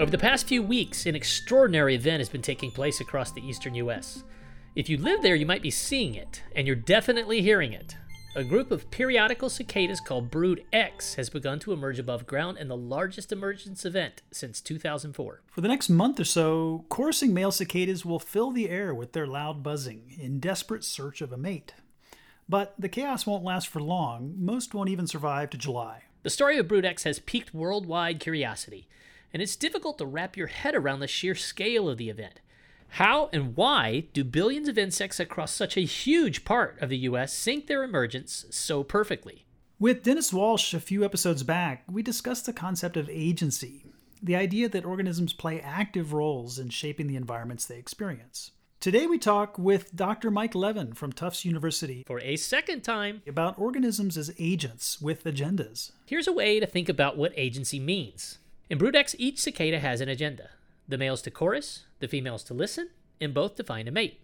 Over 0.00 0.10
the 0.10 0.18
past 0.18 0.48
few 0.48 0.62
weeks, 0.62 1.06
an 1.06 1.14
extraordinary 1.14 1.94
event 1.94 2.20
has 2.20 2.28
been 2.28 2.42
taking 2.42 2.70
place 2.70 3.00
across 3.00 3.30
the 3.30 3.46
eastern 3.46 3.74
U.S. 3.76 4.24
If 4.74 4.88
you 4.88 4.96
live 4.96 5.22
there, 5.22 5.34
you 5.34 5.46
might 5.46 5.62
be 5.62 5.70
seeing 5.70 6.14
it, 6.14 6.42
and 6.56 6.66
you're 6.66 6.76
definitely 6.76 7.42
hearing 7.42 7.72
it. 7.72 7.96
A 8.34 8.42
group 8.42 8.70
of 8.70 8.90
periodical 8.90 9.50
cicadas 9.50 10.00
called 10.00 10.30
Brood 10.30 10.64
X 10.72 11.16
has 11.16 11.28
begun 11.28 11.58
to 11.60 11.72
emerge 11.72 11.98
above 11.98 12.26
ground 12.26 12.56
in 12.56 12.68
the 12.68 12.76
largest 12.76 13.30
emergence 13.30 13.84
event 13.84 14.22
since 14.30 14.60
2004. 14.62 15.42
For 15.46 15.60
the 15.60 15.68
next 15.68 15.90
month 15.90 16.18
or 16.18 16.24
so, 16.24 16.86
chorusing 16.88 17.32
male 17.32 17.52
cicadas 17.52 18.06
will 18.06 18.18
fill 18.18 18.50
the 18.50 18.70
air 18.70 18.94
with 18.94 19.12
their 19.12 19.26
loud 19.26 19.62
buzzing 19.62 20.16
in 20.18 20.40
desperate 20.40 20.82
search 20.82 21.20
of 21.20 21.30
a 21.30 21.36
mate. 21.36 21.74
But 22.48 22.74
the 22.78 22.88
chaos 22.88 23.26
won't 23.26 23.44
last 23.44 23.68
for 23.68 23.80
long. 23.80 24.34
Most 24.38 24.74
won't 24.74 24.90
even 24.90 25.06
survive 25.06 25.50
to 25.50 25.58
July. 25.58 26.04
The 26.22 26.30
story 26.30 26.56
of 26.56 26.68
Brood 26.68 26.84
X 26.84 27.04
has 27.04 27.18
piqued 27.18 27.52
worldwide 27.52 28.18
curiosity, 28.18 28.88
and 29.32 29.42
it's 29.42 29.56
difficult 29.56 29.98
to 29.98 30.06
wrap 30.06 30.36
your 30.36 30.48
head 30.48 30.74
around 30.74 31.00
the 31.00 31.06
sheer 31.06 31.34
scale 31.34 31.88
of 31.88 31.98
the 31.98 32.10
event. 32.10 32.40
How 32.96 33.30
and 33.32 33.56
why 33.56 34.08
do 34.12 34.22
billions 34.22 34.68
of 34.68 34.76
insects 34.76 35.18
across 35.18 35.52
such 35.52 35.76
a 35.76 35.80
huge 35.80 36.44
part 36.44 36.78
of 36.82 36.90
the 36.90 36.98
US 36.98 37.32
sync 37.32 37.66
their 37.66 37.82
emergence 37.82 38.44
so 38.50 38.84
perfectly? 38.84 39.46
With 39.78 40.02
Denis 40.02 40.32
Walsh 40.32 40.74
a 40.74 40.80
few 40.80 41.04
episodes 41.04 41.42
back, 41.42 41.84
we 41.90 42.02
discussed 42.02 42.46
the 42.46 42.52
concept 42.52 42.96
of 42.96 43.08
agency, 43.08 43.86
the 44.22 44.36
idea 44.36 44.68
that 44.68 44.84
organisms 44.84 45.32
play 45.32 45.60
active 45.60 46.12
roles 46.12 46.58
in 46.58 46.68
shaping 46.68 47.06
the 47.06 47.16
environments 47.16 47.64
they 47.66 47.78
experience. 47.78 48.52
Today 48.78 49.06
we 49.06 49.16
talk 49.16 49.58
with 49.58 49.94
Dr. 49.96 50.30
Mike 50.30 50.54
Levin 50.54 50.92
from 50.92 51.12
Tufts 51.12 51.44
University 51.44 52.04
For 52.06 52.20
a 52.20 52.36
second 52.36 52.82
time, 52.82 53.22
about 53.26 53.58
organisms 53.58 54.18
as 54.18 54.34
agents 54.38 55.00
with 55.00 55.24
agendas. 55.24 55.92
here's 56.04 56.26
a 56.26 56.32
way 56.32 56.60
to 56.60 56.66
think 56.66 56.88
about 56.88 57.16
what 57.16 57.32
agency 57.36 57.80
means. 57.80 58.38
In 58.70 58.78
Brood 58.78 58.96
X, 58.96 59.14
each 59.18 59.40
cicada 59.40 59.80
has 59.80 60.00
an 60.00 60.08
agenda 60.08 60.50
the 60.88 60.98
males 60.98 61.22
to 61.22 61.30
chorus, 61.30 61.84
the 62.00 62.08
females 62.08 62.42
to 62.44 62.54
listen, 62.54 62.90
and 63.20 63.32
both 63.32 63.54
to 63.56 63.64
find 63.64 63.88
a 63.88 63.92
mate, 63.92 64.20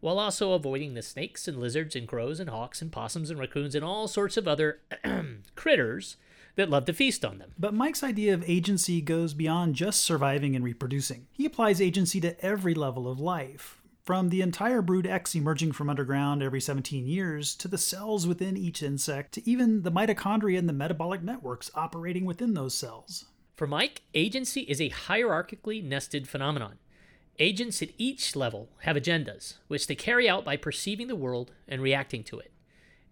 while 0.00 0.18
also 0.18 0.52
avoiding 0.52 0.94
the 0.94 1.02
snakes 1.02 1.46
and 1.46 1.58
lizards 1.58 1.94
and 1.94 2.08
crows 2.08 2.40
and 2.40 2.50
hawks 2.50 2.80
and 2.82 2.90
possums 2.90 3.30
and 3.30 3.38
raccoons 3.38 3.74
and 3.74 3.84
all 3.84 4.08
sorts 4.08 4.36
of 4.36 4.48
other 4.48 4.80
critters 5.56 6.16
that 6.56 6.70
love 6.70 6.84
to 6.86 6.92
feast 6.92 7.24
on 7.24 7.38
them. 7.38 7.52
But 7.58 7.74
Mike's 7.74 8.02
idea 8.02 8.34
of 8.34 8.48
agency 8.48 9.00
goes 9.00 9.34
beyond 9.34 9.74
just 9.74 10.00
surviving 10.00 10.56
and 10.56 10.64
reproducing. 10.64 11.26
He 11.32 11.46
applies 11.46 11.80
agency 11.80 12.20
to 12.22 12.38
every 12.44 12.74
level 12.74 13.10
of 13.10 13.20
life, 13.20 13.80
from 14.02 14.30
the 14.30 14.40
entire 14.40 14.82
brood 14.82 15.06
X 15.06 15.34
emerging 15.34 15.72
from 15.72 15.90
underground 15.90 16.42
every 16.42 16.60
17 16.60 17.06
years, 17.06 17.54
to 17.56 17.68
the 17.68 17.78
cells 17.78 18.26
within 18.26 18.56
each 18.56 18.82
insect, 18.82 19.32
to 19.32 19.48
even 19.48 19.82
the 19.82 19.92
mitochondria 19.92 20.58
and 20.58 20.68
the 20.68 20.72
metabolic 20.72 21.22
networks 21.22 21.70
operating 21.74 22.24
within 22.24 22.54
those 22.54 22.74
cells. 22.74 23.26
For 23.60 23.66
Mike, 23.66 24.00
agency 24.14 24.62
is 24.62 24.80
a 24.80 24.88
hierarchically 24.88 25.84
nested 25.84 26.26
phenomenon. 26.26 26.78
Agents 27.38 27.82
at 27.82 27.90
each 27.98 28.34
level 28.34 28.70
have 28.84 28.96
agendas, 28.96 29.56
which 29.68 29.86
they 29.86 29.94
carry 29.94 30.26
out 30.26 30.46
by 30.46 30.56
perceiving 30.56 31.08
the 31.08 31.14
world 31.14 31.52
and 31.68 31.82
reacting 31.82 32.24
to 32.24 32.38
it. 32.38 32.52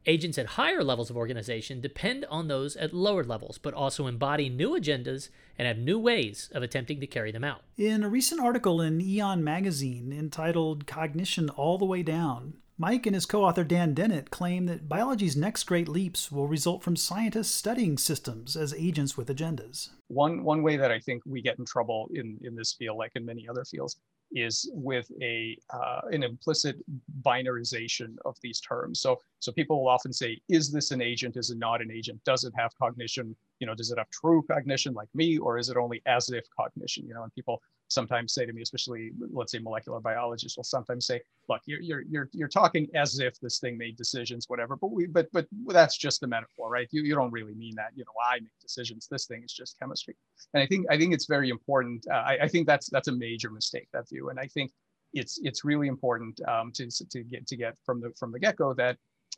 Agents 0.07 0.39
at 0.39 0.57
higher 0.57 0.83
levels 0.83 1.11
of 1.11 1.19
organization 1.19 1.83
depend 1.83 2.25
on 2.31 2.49
those 2.49 2.77
at 2.77 2.95
lower 2.95 3.25
levels, 3.25 3.59
but 3.59 3.75
also 3.75 4.07
embody 4.07 4.49
new 4.49 4.71
agendas 4.71 5.29
and 5.59 5.69
have 5.69 5.77
new 5.77 5.99
ways 5.99 6.49
of 6.55 6.63
attempting 6.63 6.99
to 7.01 7.07
carry 7.07 7.31
them 7.31 7.45
out. 7.45 7.61
In 7.77 8.03
a 8.03 8.09
recent 8.09 8.41
article 8.41 8.81
in 8.81 9.03
Aeon 9.03 9.45
magazine 9.45 10.15
entitled 10.19 10.87
Cognition 10.87 11.51
All 11.51 11.77
the 11.77 11.85
Way 11.85 12.03
Down, 12.03 12.55
Mike 12.79 13.05
and 13.05 13.15
his 13.15 13.27
co 13.27 13.45
author 13.45 13.65
Dan 13.65 13.93
Dennett 13.93 14.31
claim 14.31 14.65
that 14.65 14.89
biology's 14.89 15.37
next 15.37 15.65
great 15.65 15.89
leaps 15.89 16.33
will 16.33 16.49
result 16.49 16.83
from 16.83 16.97
scientists 16.97 17.55
studying 17.55 17.99
systems 17.99 18.57
as 18.57 18.73
agents 18.73 19.15
with 19.15 19.29
agendas. 19.29 19.91
One, 20.09 20.43
one 20.43 20.63
way 20.63 20.77
that 20.77 20.91
I 20.91 20.99
think 20.99 21.23
we 21.27 21.43
get 21.43 21.59
in 21.59 21.65
trouble 21.65 22.11
in, 22.15 22.39
in 22.43 22.57
this 22.57 22.73
field, 22.73 22.99
like 22.99 23.13
in 23.15 23.25
many 23.25 23.49
other 23.49 23.65
fields, 23.65 23.97
is 24.33 24.71
with 24.75 25.11
a 25.23 25.57
uh, 25.73 26.01
an 26.11 26.23
implicit 26.23 26.77
binarization 27.23 28.17
of 28.25 28.37
these 28.43 28.61
terms. 28.61 29.01
So 29.01 29.21
so 29.39 29.53
people 29.53 29.81
will 29.81 29.89
often 29.89 30.13
say, 30.13 30.41
is 30.49 30.71
this 30.71 30.91
an 30.91 31.01
agent? 31.01 31.37
Is 31.37 31.51
it 31.51 31.59
not 31.59 31.81
an 31.81 31.91
agent? 31.91 32.23
Does 32.25 32.45
it 32.45 32.53
have 32.57 32.77
cognition? 32.79 33.35
You 33.61 33.67
know, 33.67 33.75
does 33.75 33.91
it 33.91 33.99
have 33.99 34.11
true 34.11 34.43
cognition 34.51 34.95
like 34.95 35.09
me, 35.15 35.39
or 35.39 35.59
is 35.59 35.69
it 35.69 35.77
only 35.77 36.03
as 36.07 36.31
if 36.31 36.45
cognition? 36.59 37.07
You 37.07 37.15
know, 37.15 37.23
and 37.23 37.35
people 37.35 37.61
sometimes 37.89 38.35
say 38.35 38.47
to 38.47 38.53
me, 38.53 38.63
especially 38.63 39.13
let's 39.33 39.53
say 39.53 39.59
molecular 39.59 40.01
biologists 40.01 40.57
will 40.57 40.65
sometimes 40.65 41.07
say, 41.07 41.21
look, 41.49 41.61
you're 41.67 41.81
you're 41.81 42.03
you're 42.09 42.29
you're 42.33 42.49
talking 42.49 42.89
as 42.95 43.19
if 43.19 43.39
this 43.41 43.59
thing 43.59 43.77
made 43.77 43.97
decisions, 43.97 44.49
whatever. 44.49 44.77
But 44.77 44.93
we 44.93 45.07
but 45.07 45.29
but 45.33 45.47
that's 45.69 45.97
just 45.97 46.23
a 46.23 46.27
metaphor, 46.27 46.71
right? 46.71 46.89
You 46.91 47.03
you 47.03 47.15
don't 47.15 47.33
really 47.33 47.55
mean 47.55 47.75
that. 47.77 47.91
You 47.95 48.05
know, 48.05 48.13
I 48.25 48.41
make 48.41 48.59
decisions. 48.61 49.09
This 49.11 49.27
thing 49.27 49.43
is 49.43 49.53
just 49.53 49.79
chemistry. 49.79 50.17
And 50.55 50.63
I 50.63 50.67
think 50.67 50.87
I 50.91 50.99
think 50.99 51.15
it's 51.15 51.27
very 51.27 51.51
important. 51.51 52.07
Uh, 52.11 52.15
I, 52.15 52.39
I 52.43 52.49
think 52.49 52.67
that's 52.67 52.89
that's 52.91 53.09
a 53.09 53.13
major 53.13 53.51
mistake 53.51 53.89
that 53.93 54.09
view. 54.09 54.31
And 54.31 54.39
I 54.39 54.47
think 54.47 54.71
it's 55.15 55.41
it's 55.43 55.65
really 55.65 55.89
important 55.89 56.41
um, 56.47 56.73
to 56.73 56.89
to 57.11 57.23
get 57.25 57.47
to 57.47 57.57
get 57.57 57.77
from 57.85 58.01
the 58.01 58.13
from 58.19 58.33
the 58.33 58.39
get 58.39 58.57
go 58.57 58.75
that 58.75 58.97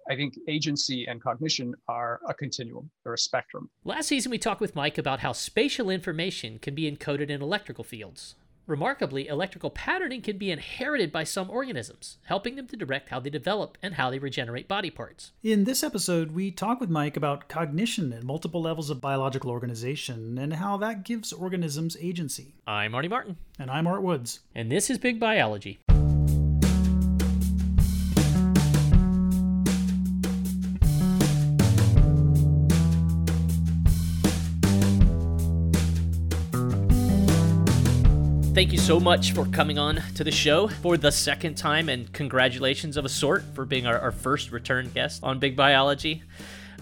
I 0.08 0.16
think 0.16 0.34
agency 0.48 1.06
and 1.06 1.22
cognition 1.22 1.74
are 1.88 2.20
a 2.28 2.34
continuum, 2.34 2.90
they're 3.04 3.14
a 3.14 3.18
spectrum. 3.18 3.70
Last 3.84 4.08
season, 4.08 4.30
we 4.30 4.38
talked 4.38 4.60
with 4.60 4.74
Mike 4.74 4.98
about 4.98 5.20
how 5.20 5.32
spatial 5.32 5.90
information 5.90 6.58
can 6.58 6.74
be 6.74 6.90
encoded 6.90 7.30
in 7.30 7.42
electrical 7.42 7.84
fields. 7.84 8.34
Remarkably, 8.66 9.26
electrical 9.26 9.70
patterning 9.70 10.22
can 10.22 10.38
be 10.38 10.50
inherited 10.52 11.10
by 11.10 11.24
some 11.24 11.50
organisms, 11.50 12.18
helping 12.24 12.54
them 12.54 12.68
to 12.68 12.76
direct 12.76 13.08
how 13.08 13.18
they 13.18 13.30
develop 13.30 13.76
and 13.82 13.94
how 13.94 14.10
they 14.10 14.18
regenerate 14.20 14.68
body 14.68 14.90
parts. 14.90 15.32
In 15.42 15.64
this 15.64 15.82
episode, 15.82 16.30
we 16.32 16.52
talk 16.52 16.80
with 16.80 16.88
Mike 16.88 17.16
about 17.16 17.48
cognition 17.48 18.12
at 18.12 18.22
multiple 18.22 18.62
levels 18.62 18.88
of 18.88 19.00
biological 19.00 19.50
organization 19.50 20.38
and 20.38 20.54
how 20.54 20.76
that 20.76 21.04
gives 21.04 21.32
organisms 21.32 21.96
agency. 22.00 22.54
I'm 22.64 22.92
Marty 22.92 23.08
Martin, 23.08 23.38
And 23.58 23.70
I'm 23.72 23.88
Art 23.88 24.02
Woods. 24.02 24.40
and 24.54 24.70
this 24.70 24.88
is 24.88 24.98
Big 24.98 25.18
Biology. 25.18 25.80
Thank 38.60 38.72
you 38.72 38.78
so 38.78 39.00
much 39.00 39.32
for 39.32 39.46
coming 39.46 39.78
on 39.78 40.02
to 40.16 40.22
the 40.22 40.30
show 40.30 40.68
for 40.68 40.98
the 40.98 41.10
second 41.10 41.54
time, 41.54 41.88
and 41.88 42.12
congratulations 42.12 42.98
of 42.98 43.06
a 43.06 43.08
sort 43.08 43.42
for 43.54 43.64
being 43.64 43.86
our, 43.86 43.98
our 43.98 44.12
first 44.12 44.52
return 44.52 44.90
guest 44.90 45.24
on 45.24 45.38
Big 45.38 45.56
Biology. 45.56 46.22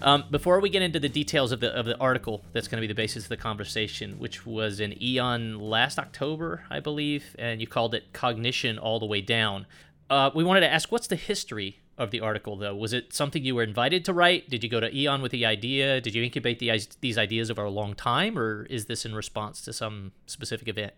Um, 0.01 0.25
before 0.29 0.59
we 0.59 0.67
get 0.69 0.81
into 0.81 0.99
the 0.99 1.07
details 1.07 1.53
of 1.53 1.61
the 1.61 1.73
of 1.73 1.85
the 1.85 1.97
article 1.97 2.43
that's 2.51 2.67
going 2.67 2.79
to 2.79 2.85
be 2.85 2.91
the 2.91 2.97
basis 2.97 3.23
of 3.23 3.29
the 3.29 3.37
conversation, 3.37 4.19
which 4.19 4.45
was 4.45 4.81
in 4.81 5.01
Aeon 5.01 5.57
last 5.57 5.97
October, 5.97 6.65
I 6.69 6.81
believe, 6.81 7.33
and 7.39 7.61
you 7.61 7.67
called 7.67 7.95
it 7.95 8.11
"Cognition 8.11 8.77
All 8.77 8.99
the 8.99 9.05
Way 9.05 9.21
Down," 9.21 9.65
uh, 10.09 10.31
we 10.35 10.43
wanted 10.43 10.59
to 10.59 10.69
ask, 10.69 10.91
what's 10.91 11.07
the 11.07 11.15
history 11.15 11.79
of 11.97 12.11
the 12.11 12.19
article, 12.19 12.57
though? 12.57 12.75
Was 12.75 12.91
it 12.91 13.13
something 13.13 13.41
you 13.41 13.55
were 13.55 13.63
invited 13.63 14.03
to 14.03 14.11
write? 14.11 14.49
Did 14.49 14.65
you 14.65 14.69
go 14.69 14.81
to 14.81 14.93
Aeon 14.93 15.21
with 15.21 15.31
the 15.31 15.45
idea? 15.45 16.01
Did 16.01 16.13
you 16.13 16.23
incubate 16.23 16.59
the, 16.59 16.77
these 16.99 17.17
ideas 17.17 17.49
over 17.49 17.63
a 17.63 17.69
long 17.71 17.93
time, 17.93 18.37
or 18.37 18.65
is 18.65 18.87
this 18.87 19.05
in 19.05 19.15
response 19.15 19.61
to 19.61 19.71
some 19.71 20.11
specific 20.25 20.67
event? 20.67 20.91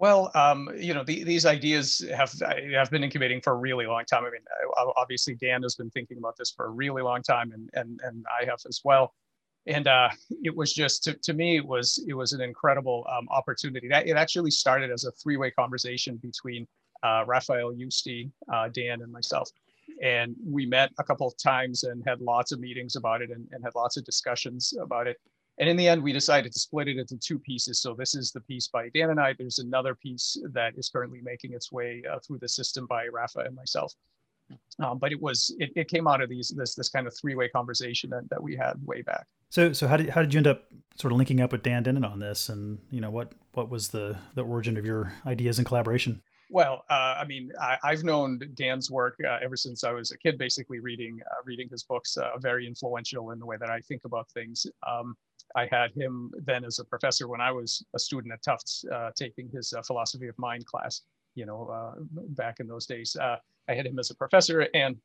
Well, 0.00 0.30
um, 0.34 0.70
you 0.78 0.94
know, 0.94 1.04
the, 1.04 1.24
these 1.24 1.44
ideas 1.44 2.02
have 2.16 2.32
have 2.74 2.90
been 2.90 3.04
incubating 3.04 3.42
for 3.42 3.52
a 3.52 3.56
really 3.56 3.84
long 3.84 4.06
time. 4.06 4.24
I 4.24 4.30
mean, 4.30 4.40
obviously 4.96 5.34
Dan 5.34 5.62
has 5.62 5.74
been 5.74 5.90
thinking 5.90 6.16
about 6.16 6.38
this 6.38 6.50
for 6.50 6.64
a 6.64 6.70
really 6.70 7.02
long 7.02 7.22
time, 7.22 7.52
and 7.52 7.68
and 7.74 8.00
and 8.02 8.24
I 8.40 8.46
have 8.46 8.60
as 8.66 8.80
well. 8.82 9.12
And 9.66 9.86
uh, 9.86 10.08
it 10.42 10.56
was 10.56 10.72
just 10.72 11.04
to, 11.04 11.12
to 11.12 11.34
me, 11.34 11.58
it 11.58 11.66
was 11.66 12.02
it 12.08 12.14
was 12.14 12.32
an 12.32 12.40
incredible 12.40 13.06
um, 13.14 13.28
opportunity. 13.28 13.88
That 13.88 14.06
it 14.06 14.16
actually 14.16 14.50
started 14.50 14.90
as 14.90 15.04
a 15.04 15.12
three 15.12 15.36
way 15.36 15.50
conversation 15.50 16.16
between 16.16 16.66
uh, 17.02 17.24
Rafael 17.26 17.74
Yuste, 17.74 18.30
uh, 18.50 18.70
Dan, 18.72 19.02
and 19.02 19.12
myself. 19.12 19.50
And 20.02 20.34
we 20.42 20.64
met 20.64 20.92
a 20.98 21.04
couple 21.04 21.26
of 21.26 21.36
times 21.36 21.84
and 21.84 22.02
had 22.06 22.22
lots 22.22 22.52
of 22.52 22.60
meetings 22.60 22.96
about 22.96 23.20
it 23.20 23.28
and, 23.28 23.46
and 23.52 23.62
had 23.62 23.74
lots 23.74 23.98
of 23.98 24.06
discussions 24.06 24.72
about 24.80 25.08
it. 25.08 25.18
And 25.60 25.68
in 25.68 25.76
the 25.76 25.86
end, 25.86 26.02
we 26.02 26.12
decided 26.12 26.52
to 26.52 26.58
split 26.58 26.88
it 26.88 26.96
into 26.96 27.18
two 27.18 27.38
pieces. 27.38 27.80
So 27.82 27.94
this 27.94 28.14
is 28.14 28.32
the 28.32 28.40
piece 28.40 28.66
by 28.66 28.88
Dan 28.88 29.10
and 29.10 29.20
I. 29.20 29.34
There's 29.34 29.58
another 29.58 29.94
piece 29.94 30.38
that 30.52 30.72
is 30.78 30.88
currently 30.88 31.20
making 31.22 31.52
its 31.52 31.70
way 31.70 32.02
uh, 32.10 32.18
through 32.26 32.38
the 32.38 32.48
system 32.48 32.86
by 32.86 33.08
Rafa 33.08 33.40
and 33.40 33.54
myself. 33.54 33.92
Um, 34.80 34.98
but 34.98 35.12
it 35.12 35.20
was 35.20 35.54
it, 35.58 35.70
it 35.76 35.88
came 35.88 36.08
out 36.08 36.20
of 36.20 36.28
these 36.28 36.48
this 36.56 36.74
this 36.74 36.88
kind 36.88 37.06
of 37.06 37.14
three 37.16 37.36
way 37.36 37.48
conversation 37.48 38.10
that, 38.10 38.28
that 38.30 38.42
we 38.42 38.56
had 38.56 38.74
way 38.84 39.02
back. 39.02 39.26
So, 39.50 39.72
so 39.72 39.86
how 39.86 39.96
did 39.96 40.08
how 40.08 40.22
did 40.22 40.32
you 40.34 40.38
end 40.38 40.46
up 40.46 40.64
sort 40.96 41.12
of 41.12 41.18
linking 41.18 41.40
up 41.40 41.52
with 41.52 41.62
Dan 41.62 41.84
Dennett 41.84 42.04
on 42.04 42.18
this, 42.18 42.48
and 42.48 42.78
you 42.90 43.00
know 43.00 43.10
what 43.10 43.32
what 43.52 43.68
was 43.68 43.88
the 43.88 44.16
the 44.34 44.42
origin 44.42 44.76
of 44.76 44.84
your 44.84 45.12
ideas 45.26 45.58
and 45.58 45.66
collaboration? 45.66 46.22
Well, 46.52 46.84
uh, 46.90 47.14
I 47.16 47.24
mean, 47.26 47.52
I, 47.60 47.78
have 47.84 48.02
known 48.02 48.40
Dan's 48.54 48.90
work 48.90 49.14
uh, 49.24 49.38
ever 49.40 49.56
since 49.56 49.84
I 49.84 49.92
was 49.92 50.10
a 50.10 50.18
kid, 50.18 50.36
basically 50.36 50.80
reading 50.80 51.20
uh, 51.30 51.42
reading 51.44 51.68
his 51.68 51.84
books. 51.84 52.16
Uh, 52.16 52.30
very 52.38 52.66
influential 52.66 53.30
in 53.30 53.38
the 53.38 53.46
way 53.46 53.56
that 53.60 53.70
I 53.70 53.80
think 53.80 54.04
about 54.04 54.28
things. 54.30 54.66
Um, 54.88 55.14
I 55.56 55.66
had 55.70 55.92
him 55.94 56.30
then 56.44 56.64
as 56.64 56.78
a 56.78 56.84
professor 56.84 57.28
when 57.28 57.40
I 57.40 57.50
was 57.52 57.84
a 57.94 57.98
student 57.98 58.32
at 58.32 58.42
Tufts, 58.42 58.84
uh, 58.92 59.10
taking 59.14 59.48
his 59.48 59.72
uh, 59.72 59.82
philosophy 59.82 60.28
of 60.28 60.38
mind 60.38 60.66
class. 60.66 61.02
You 61.36 61.46
know, 61.46 61.94
back 62.30 62.58
in 62.58 62.66
those 62.66 62.86
days, 62.86 63.16
I 63.20 63.38
had 63.68 63.86
him 63.86 63.98
as 64.00 64.10
a 64.10 64.16
professor, 64.16 64.66
and 64.74 64.96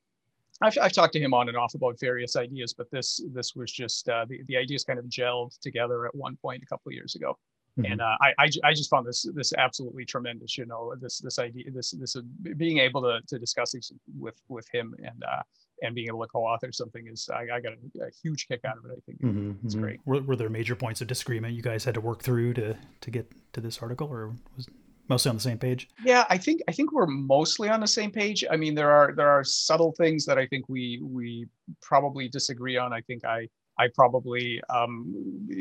I've, 0.61 0.75
I've, 0.81 0.91
talked 0.91 1.13
to 1.13 1.19
him 1.19 1.35
on 1.35 1.49
and 1.49 1.57
off 1.57 1.75
about 1.75 1.99
various 1.99 2.35
ideas. 2.35 2.73
But 2.73 2.89
this 2.89 3.21
this 3.31 3.55
was 3.55 3.71
just 3.71 4.05
the 4.05 4.39
the 4.47 4.57
ideas 4.57 4.83
kind 4.83 4.97
of 4.97 5.05
gelled 5.05 5.59
together 5.59 6.07
at 6.07 6.15
one 6.15 6.35
point 6.37 6.63
a 6.63 6.65
couple 6.65 6.89
of 6.89 6.93
years 6.93 7.13
ago 7.13 7.37
Mm-hmm. 7.77 7.91
And 7.91 8.01
uh, 8.01 8.15
I, 8.21 8.33
I, 8.39 8.49
I 8.63 8.73
just 8.73 8.89
found 8.89 9.05
this 9.05 9.27
this 9.33 9.53
absolutely 9.57 10.05
tremendous. 10.05 10.57
You 10.57 10.65
know, 10.65 10.95
this 10.95 11.19
this 11.19 11.39
idea, 11.39 11.65
this 11.71 11.91
this 11.91 12.15
uh, 12.15 12.21
being 12.55 12.77
able 12.77 13.01
to 13.01 13.19
to 13.27 13.37
discuss 13.37 13.73
these 13.73 13.91
with 14.17 14.41
with 14.47 14.67
him 14.69 14.95
and 15.03 15.23
uh, 15.23 15.41
and 15.81 15.95
being 15.95 16.07
able 16.07 16.21
to 16.21 16.27
co-author 16.27 16.71
something 16.71 17.07
is 17.07 17.29
I, 17.33 17.55
I 17.55 17.59
got 17.59 17.73
a, 17.73 18.05
a, 18.05 18.09
huge 18.23 18.47
kick 18.47 18.61
out 18.65 18.77
of 18.77 18.85
it. 18.85 18.91
I 18.91 18.99
think 19.05 19.21
mm-hmm, 19.21 19.51
it's 19.65 19.73
mm-hmm. 19.73 19.83
great. 19.83 19.99
Were, 20.05 20.21
were, 20.21 20.35
there 20.35 20.49
major 20.49 20.75
points 20.75 21.01
of 21.01 21.07
disagreement 21.07 21.53
you 21.53 21.61
guys 21.61 21.83
had 21.83 21.93
to 21.95 22.01
work 22.01 22.23
through 22.23 22.53
to 22.55 22.75
to 23.01 23.11
get 23.11 23.31
to 23.53 23.61
this 23.61 23.79
article, 23.79 24.07
or 24.07 24.33
was 24.55 24.67
mostly 25.07 25.29
on 25.29 25.35
the 25.35 25.41
same 25.41 25.57
page? 25.57 25.89
Yeah, 26.03 26.25
I 26.29 26.37
think 26.37 26.61
I 26.67 26.71
think 26.71 26.91
we're 26.91 27.07
mostly 27.07 27.69
on 27.69 27.79
the 27.79 27.87
same 27.87 28.11
page. 28.11 28.43
I 28.49 28.55
mean, 28.55 28.75
there 28.75 28.91
are 28.91 29.13
there 29.15 29.29
are 29.29 29.43
subtle 29.43 29.93
things 29.93 30.25
that 30.25 30.37
I 30.37 30.47
think 30.47 30.65
we 30.69 30.99
we 31.03 31.47
probably 31.81 32.27
disagree 32.27 32.77
on. 32.77 32.93
I 32.93 33.01
think 33.01 33.25
I 33.25 33.47
I 33.77 33.89
probably, 33.93 34.61
um, 34.69 35.13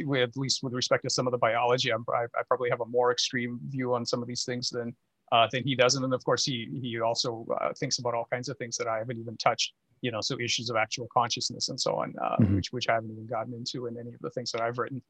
with, 0.05 0.23
at 0.23 0.37
least 0.37 0.63
with 0.63 0.73
respect 0.73 1.03
to 1.03 1.11
some 1.11 1.27
of 1.27 1.33
the 1.33 1.39
biology, 1.39 1.91
I'm, 1.91 2.05
I, 2.15 2.25
I 2.39 2.43
probably 2.47 2.71
have 2.71 2.81
a 2.81 2.87
more 2.87 3.11
extreme 3.11 3.59
view 3.69 3.95
on 3.95 4.07
some 4.07 4.23
of 4.23 4.29
these 4.29 4.45
things 4.45 4.71
than 4.71 4.95
uh, 5.33 5.49
than 5.51 5.65
he 5.65 5.75
does. 5.75 5.95
And 5.95 6.05
then 6.05 6.13
of 6.13 6.25
course 6.25 6.45
he 6.45 6.69
he 6.81 7.01
also 7.01 7.47
uh, 7.61 7.73
thinks 7.77 7.99
about 7.99 8.15
all 8.15 8.29
kinds 8.31 8.49
of 8.49 8.57
things 8.59 8.77
that 8.77 8.87
I 8.87 8.99
haven't 8.99 9.19
even 9.19 9.37
touched. 9.37 9.75
You 10.05 10.11
know, 10.13 10.21
so 10.21 10.39
issues 10.39 10.69
of 10.69 10.77
actual 10.77 11.09
consciousness 11.13 11.71
and 11.71 11.81
so 11.81 11.93
on, 11.97 12.15
uh, 12.23 12.37
mm-hmm. 12.37 12.57
which 12.57 12.73
which 12.73 12.89
I 12.89 12.95
haven't 12.95 13.13
even 13.13 13.27
gotten 13.27 13.55
into 13.55 13.87
in 13.87 13.97
any 13.99 14.13
of 14.13 14.21
the 14.21 14.31
things 14.31 14.53
that 14.53 14.61
I've 14.61 14.79
written. 14.79 15.01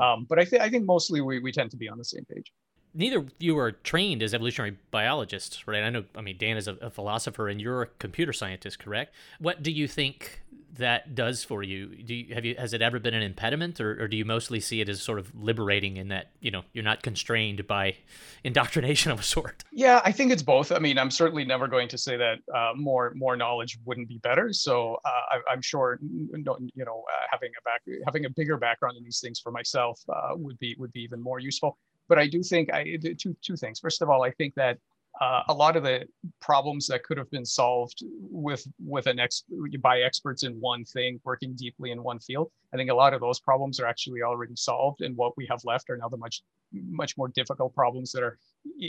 Um, 0.00 0.26
but 0.28 0.38
I 0.38 0.44
think 0.44 0.62
I 0.62 0.68
think 0.68 0.84
mostly 0.84 1.20
we 1.20 1.38
we 1.40 1.52
tend 1.52 1.70
to 1.70 1.76
be 1.76 1.88
on 1.88 1.98
the 1.98 2.04
same 2.04 2.24
page 2.26 2.52
neither 2.94 3.18
of 3.18 3.32
you 3.38 3.58
are 3.58 3.72
trained 3.72 4.22
as 4.22 4.34
evolutionary 4.34 4.76
biologists, 4.90 5.66
right? 5.66 5.82
I 5.82 5.90
know, 5.90 6.04
I 6.14 6.20
mean, 6.20 6.36
Dan 6.38 6.56
is 6.56 6.68
a, 6.68 6.74
a, 6.74 6.90
philosopher 6.90 7.48
and 7.48 7.60
you're 7.60 7.82
a 7.82 7.86
computer 7.86 8.32
scientist, 8.32 8.78
correct? 8.78 9.14
What 9.38 9.62
do 9.62 9.70
you 9.70 9.88
think 9.88 10.41
that 10.78 11.14
does 11.14 11.44
for 11.44 11.62
you? 11.62 11.86
Do 11.86 12.14
you, 12.14 12.34
have 12.34 12.44
you 12.44 12.54
has 12.56 12.72
it 12.72 12.82
ever 12.82 12.98
been 12.98 13.14
an 13.14 13.22
impediment, 13.22 13.80
or, 13.80 14.02
or 14.02 14.08
do 14.08 14.16
you 14.16 14.24
mostly 14.24 14.60
see 14.60 14.80
it 14.80 14.88
as 14.88 15.02
sort 15.02 15.18
of 15.18 15.34
liberating 15.34 15.96
in 15.96 16.08
that 16.08 16.30
you 16.40 16.50
know 16.50 16.62
you're 16.72 16.84
not 16.84 17.02
constrained 17.02 17.66
by 17.66 17.96
indoctrination 18.44 19.12
of 19.12 19.20
a 19.20 19.22
sort? 19.22 19.64
Yeah, 19.72 20.00
I 20.04 20.12
think 20.12 20.32
it's 20.32 20.42
both. 20.42 20.72
I 20.72 20.78
mean, 20.78 20.98
I'm 20.98 21.10
certainly 21.10 21.44
never 21.44 21.68
going 21.68 21.88
to 21.88 21.98
say 21.98 22.16
that 22.16 22.38
uh, 22.54 22.72
more 22.74 23.12
more 23.14 23.36
knowledge 23.36 23.78
wouldn't 23.84 24.08
be 24.08 24.18
better. 24.18 24.52
So 24.52 24.98
uh, 25.04 25.38
I, 25.48 25.52
am 25.52 25.62
sure 25.62 25.98
you 26.02 26.44
know 26.44 26.54
uh, 26.54 27.26
having 27.30 27.50
a 27.58 27.62
back 27.62 27.82
having 28.06 28.24
a 28.24 28.30
bigger 28.30 28.56
background 28.56 28.96
in 28.96 29.04
these 29.04 29.20
things 29.20 29.40
for 29.40 29.52
myself 29.52 30.00
uh, 30.08 30.30
would 30.34 30.58
be 30.58 30.74
would 30.78 30.92
be 30.92 31.00
even 31.00 31.20
more 31.20 31.38
useful 31.38 31.78
but 32.08 32.18
I 32.18 32.26
do 32.26 32.42
think 32.42 32.70
I 32.72 32.98
two 33.18 33.34
two 33.40 33.56
things. 33.56 33.80
First 33.80 34.02
of 34.02 34.10
all, 34.10 34.22
I 34.22 34.30
think 34.32 34.54
that 34.56 34.76
uh, 35.20 35.42
a 35.48 35.54
lot 35.54 35.76
of 35.76 35.82
the 35.82 36.06
problems 36.40 36.86
that 36.86 37.04
could 37.04 37.18
have 37.18 37.30
been 37.30 37.44
solved 37.44 38.02
with 38.30 38.66
with 38.84 39.06
an 39.06 39.18
ex 39.18 39.44
by 39.80 40.00
experts 40.00 40.42
in 40.42 40.54
one 40.54 40.84
thing 40.84 41.20
working 41.24 41.54
deeply 41.54 41.90
in 41.90 42.02
one 42.02 42.18
field 42.18 42.50
i 42.72 42.76
think 42.76 42.90
a 42.90 42.94
lot 42.94 43.14
of 43.14 43.20
those 43.20 43.40
problems 43.40 43.80
are 43.80 43.86
actually 43.86 44.22
already 44.22 44.56
solved 44.56 45.00
and 45.00 45.16
what 45.16 45.36
we 45.36 45.46
have 45.46 45.60
left 45.64 45.88
are 45.90 45.96
now 45.96 46.08
the 46.08 46.16
much 46.16 46.42
much 46.72 47.16
more 47.18 47.28
difficult 47.28 47.74
problems 47.74 48.12
that 48.12 48.22
are 48.22 48.38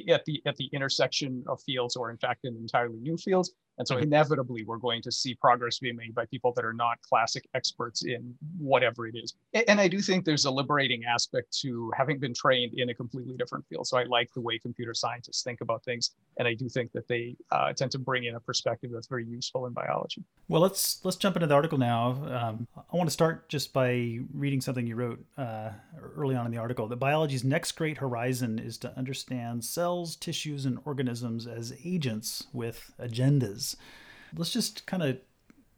at 0.09 0.23
the 0.25 0.41
at 0.45 0.55
the 0.57 0.69
intersection 0.73 1.43
of 1.47 1.61
fields 1.61 1.95
or 1.95 2.09
in 2.09 2.17
fact 2.17 2.45
in 2.45 2.55
entirely 2.55 2.99
new 2.99 3.17
fields 3.17 3.53
and 3.77 3.87
so 3.87 3.97
inevitably, 3.97 4.63
we're 4.63 4.77
going 4.77 5.01
to 5.01 5.11
see 5.11 5.33
progress 5.33 5.79
being 5.79 5.95
made 5.95 6.13
by 6.13 6.25
people 6.27 6.53
that 6.55 6.63
are 6.63 6.73
not 6.73 7.01
classic 7.01 7.47
experts 7.55 8.03
in 8.05 8.35
whatever 8.57 9.07
it 9.07 9.15
is. 9.15 9.33
And 9.67 9.81
I 9.81 9.87
do 9.87 9.99
think 9.99 10.25
there's 10.25 10.45
a 10.45 10.51
liberating 10.51 11.05
aspect 11.05 11.57
to 11.61 11.91
having 11.97 12.19
been 12.19 12.33
trained 12.33 12.73
in 12.75 12.89
a 12.89 12.93
completely 12.93 13.35
different 13.35 13.65
field. 13.67 13.87
So 13.87 13.97
I 13.97 14.03
like 14.03 14.31
the 14.33 14.41
way 14.41 14.59
computer 14.59 14.93
scientists 14.93 15.41
think 15.41 15.61
about 15.61 15.83
things. 15.83 16.11
And 16.37 16.47
I 16.47 16.53
do 16.53 16.69
think 16.69 16.91
that 16.91 17.07
they 17.07 17.35
uh, 17.51 17.73
tend 17.73 17.91
to 17.91 17.99
bring 17.99 18.25
in 18.25 18.35
a 18.35 18.39
perspective 18.39 18.91
that's 18.93 19.07
very 19.07 19.25
useful 19.25 19.65
in 19.65 19.73
biology. 19.73 20.23
Well, 20.47 20.61
let's 20.61 21.03
let's 21.03 21.17
jump 21.17 21.35
into 21.35 21.47
the 21.47 21.55
article 21.55 21.77
now. 21.77 22.11
Um, 22.29 22.67
I 22.77 22.95
want 22.95 23.07
to 23.07 23.13
start 23.13 23.49
just 23.49 23.72
by 23.73 24.19
reading 24.33 24.61
something 24.61 24.85
you 24.85 24.95
wrote 24.95 25.25
uh, 25.37 25.71
early 26.15 26.35
on 26.35 26.45
in 26.45 26.51
the 26.51 26.59
article. 26.59 26.87
That 26.87 26.97
biology's 26.97 27.43
next 27.43 27.73
great 27.73 27.97
horizon 27.97 28.59
is 28.59 28.77
to 28.79 28.95
understand 28.97 29.65
cells, 29.65 30.15
tissues, 30.15 30.65
and 30.65 30.77
organisms 30.85 31.47
as 31.47 31.73
agents 31.83 32.45
with 32.53 32.91
agendas. 33.01 33.75
Let's 34.35 34.51
just 34.51 34.85
kind 34.85 35.03
of 35.03 35.17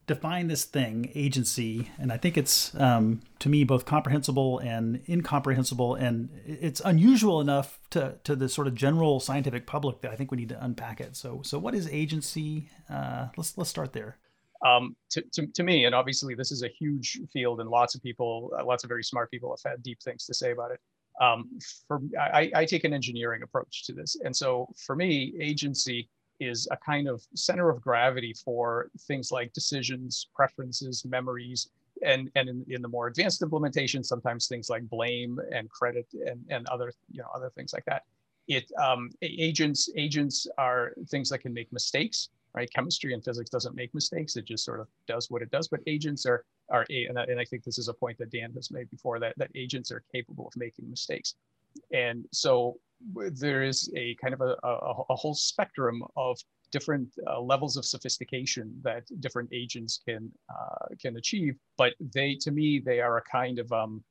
define 0.08 0.48
this 0.48 0.66
thing, 0.66 1.12
agency, 1.16 1.90
and 1.98 2.12
I 2.12 2.18
think 2.18 2.38
it's 2.38 2.76
um, 2.76 3.22
to 3.40 3.50
me 3.50 3.64
both 3.64 3.86
comprehensible 3.86 4.60
and 4.60 5.02
incomprehensible, 5.10 5.96
and 5.96 6.30
it's 6.46 6.82
unusual 6.84 7.42
enough 7.42 7.80
to 7.92 8.16
to 8.24 8.36
the 8.36 8.50
sort 8.50 8.68
of 8.68 8.76
general 8.76 9.20
scientific 9.20 9.66
public 9.66 10.02
that 10.02 10.12
I 10.12 10.16
think 10.16 10.32
we 10.32 10.38
need 10.38 10.50
to 10.50 10.64
unpack 10.64 11.02
it. 11.02 11.16
So, 11.16 11.42
so 11.44 11.58
what 11.58 11.74
is 11.74 11.88
agency? 11.90 12.70
Uh, 12.90 13.28
let's 13.38 13.58
let's 13.58 13.70
start 13.70 13.94
there. 13.94 14.18
Um, 14.66 14.96
to, 15.12 15.22
to, 15.34 15.48
to, 15.48 15.64
me, 15.64 15.86
and 15.86 15.94
obviously 15.94 16.34
this 16.34 16.52
is 16.52 16.64
a 16.64 16.70
huge 16.70 17.20
field, 17.32 17.60
and 17.60 17.70
lots 17.70 17.96
of 17.96 18.02
people, 18.02 18.52
uh, 18.58 18.66
lots 18.66 18.84
of 18.84 18.88
very 18.88 19.04
smart 19.04 19.30
people 19.30 19.50
have 19.52 19.72
had 19.72 19.84
deep 19.84 20.02
things 20.02 20.26
to 20.26 20.34
say 20.34 20.52
about 20.52 20.72
it. 20.72 20.80
Um, 21.22 21.60
for 21.88 22.02
I, 22.20 22.52
I 22.54 22.66
take 22.66 22.84
an 22.84 22.94
engineering 22.94 23.44
approach 23.44 23.86
to 23.86 23.94
this, 23.94 24.18
and 24.24 24.36
so 24.36 24.68
for 24.86 24.96
me, 24.96 25.34
agency 25.40 26.10
is 26.40 26.68
a 26.72 26.78
kind 26.78 27.08
of 27.08 27.26
center 27.36 27.70
of 27.70 27.82
gravity 27.82 28.34
for 28.34 28.90
things 29.08 29.32
like 29.32 29.54
decisions, 29.54 30.28
preferences, 30.36 31.06
memories, 31.06 31.70
and 32.04 32.30
and 32.36 32.50
in, 32.50 32.66
in 32.68 32.82
the 32.82 32.88
more 32.88 33.08
advanced 33.08 33.42
implementation, 33.42 34.04
sometimes 34.04 34.48
things 34.48 34.70
like 34.70 34.84
blame 34.90 35.40
and 35.54 35.70
credit 35.70 36.08
and, 36.26 36.44
and 36.50 36.68
other 36.68 36.92
you 37.12 37.22
know 37.22 37.30
other 37.34 37.50
things 37.56 37.74
like 37.74 37.86
that. 37.86 38.04
It 38.48 38.72
um, 38.82 39.12
agents 39.22 39.90
agents 39.96 40.48
are 40.58 40.94
things 41.10 41.30
that 41.30 41.40
can 41.40 41.54
make 41.54 41.72
mistakes, 41.72 42.30
right? 42.56 42.72
Chemistry 42.74 43.14
and 43.14 43.24
physics 43.24 43.50
doesn't 43.50 43.76
make 43.76 43.94
mistakes; 43.94 44.36
it 44.38 44.46
just 44.46 44.66
sort 44.66 44.80
of 44.80 44.88
does 45.08 45.30
what 45.30 45.42
it 45.42 45.52
does. 45.52 45.68
But 45.68 45.82
agents 45.88 46.26
are 46.26 46.46
are 46.70 46.86
and 46.90 47.20
I, 47.20 47.24
and 47.24 47.40
I 47.40 47.46
think 47.46 47.64
this 47.64 47.78
is 47.78 47.88
a 47.88 47.94
point 47.94 48.18
that 48.20 48.32
Dan 48.32 48.52
has 48.54 48.72
made 48.72 48.90
before 48.90 49.20
that 49.20 49.34
that 49.38 49.52
agents 49.56 49.92
are 49.92 50.04
capable 50.14 50.48
of 50.48 50.54
making 50.56 50.90
mistakes, 50.90 51.36
and 51.94 52.26
so 52.32 52.80
there 53.14 53.64
is 53.64 53.92
a 53.96 54.16
kind 54.16 54.34
of 54.34 54.42
a, 54.42 54.56
a, 54.64 55.04
a 55.10 55.16
whole 55.16 55.36
spectrum 55.36 56.02
of 56.16 56.40
different 56.72 57.10
uh, 57.28 57.40
levels 57.40 57.78
of 57.78 57.86
sophistication 57.86 58.74
that 58.84 59.04
different 59.20 59.50
agents 59.54 60.00
can 60.08 60.32
uh, 60.50 60.88
can 61.02 61.18
achieve. 61.18 61.56
But 61.78 61.94
they, 62.14 62.36
to 62.42 62.52
me, 62.52 62.80
they 62.80 63.00
are 63.00 63.18
a 63.18 63.22
kind 63.22 63.60
of 63.60 63.72
um, 63.72 64.04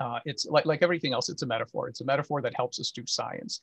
uh, 0.00 0.20
it's 0.24 0.46
like 0.46 0.66
like 0.66 0.82
everything 0.82 1.12
else. 1.12 1.28
It's 1.28 1.42
a 1.42 1.46
metaphor. 1.46 1.88
It's 1.88 2.00
a 2.00 2.04
metaphor 2.04 2.40
that 2.42 2.54
helps 2.56 2.80
us 2.80 2.90
do 2.90 3.04
science, 3.06 3.62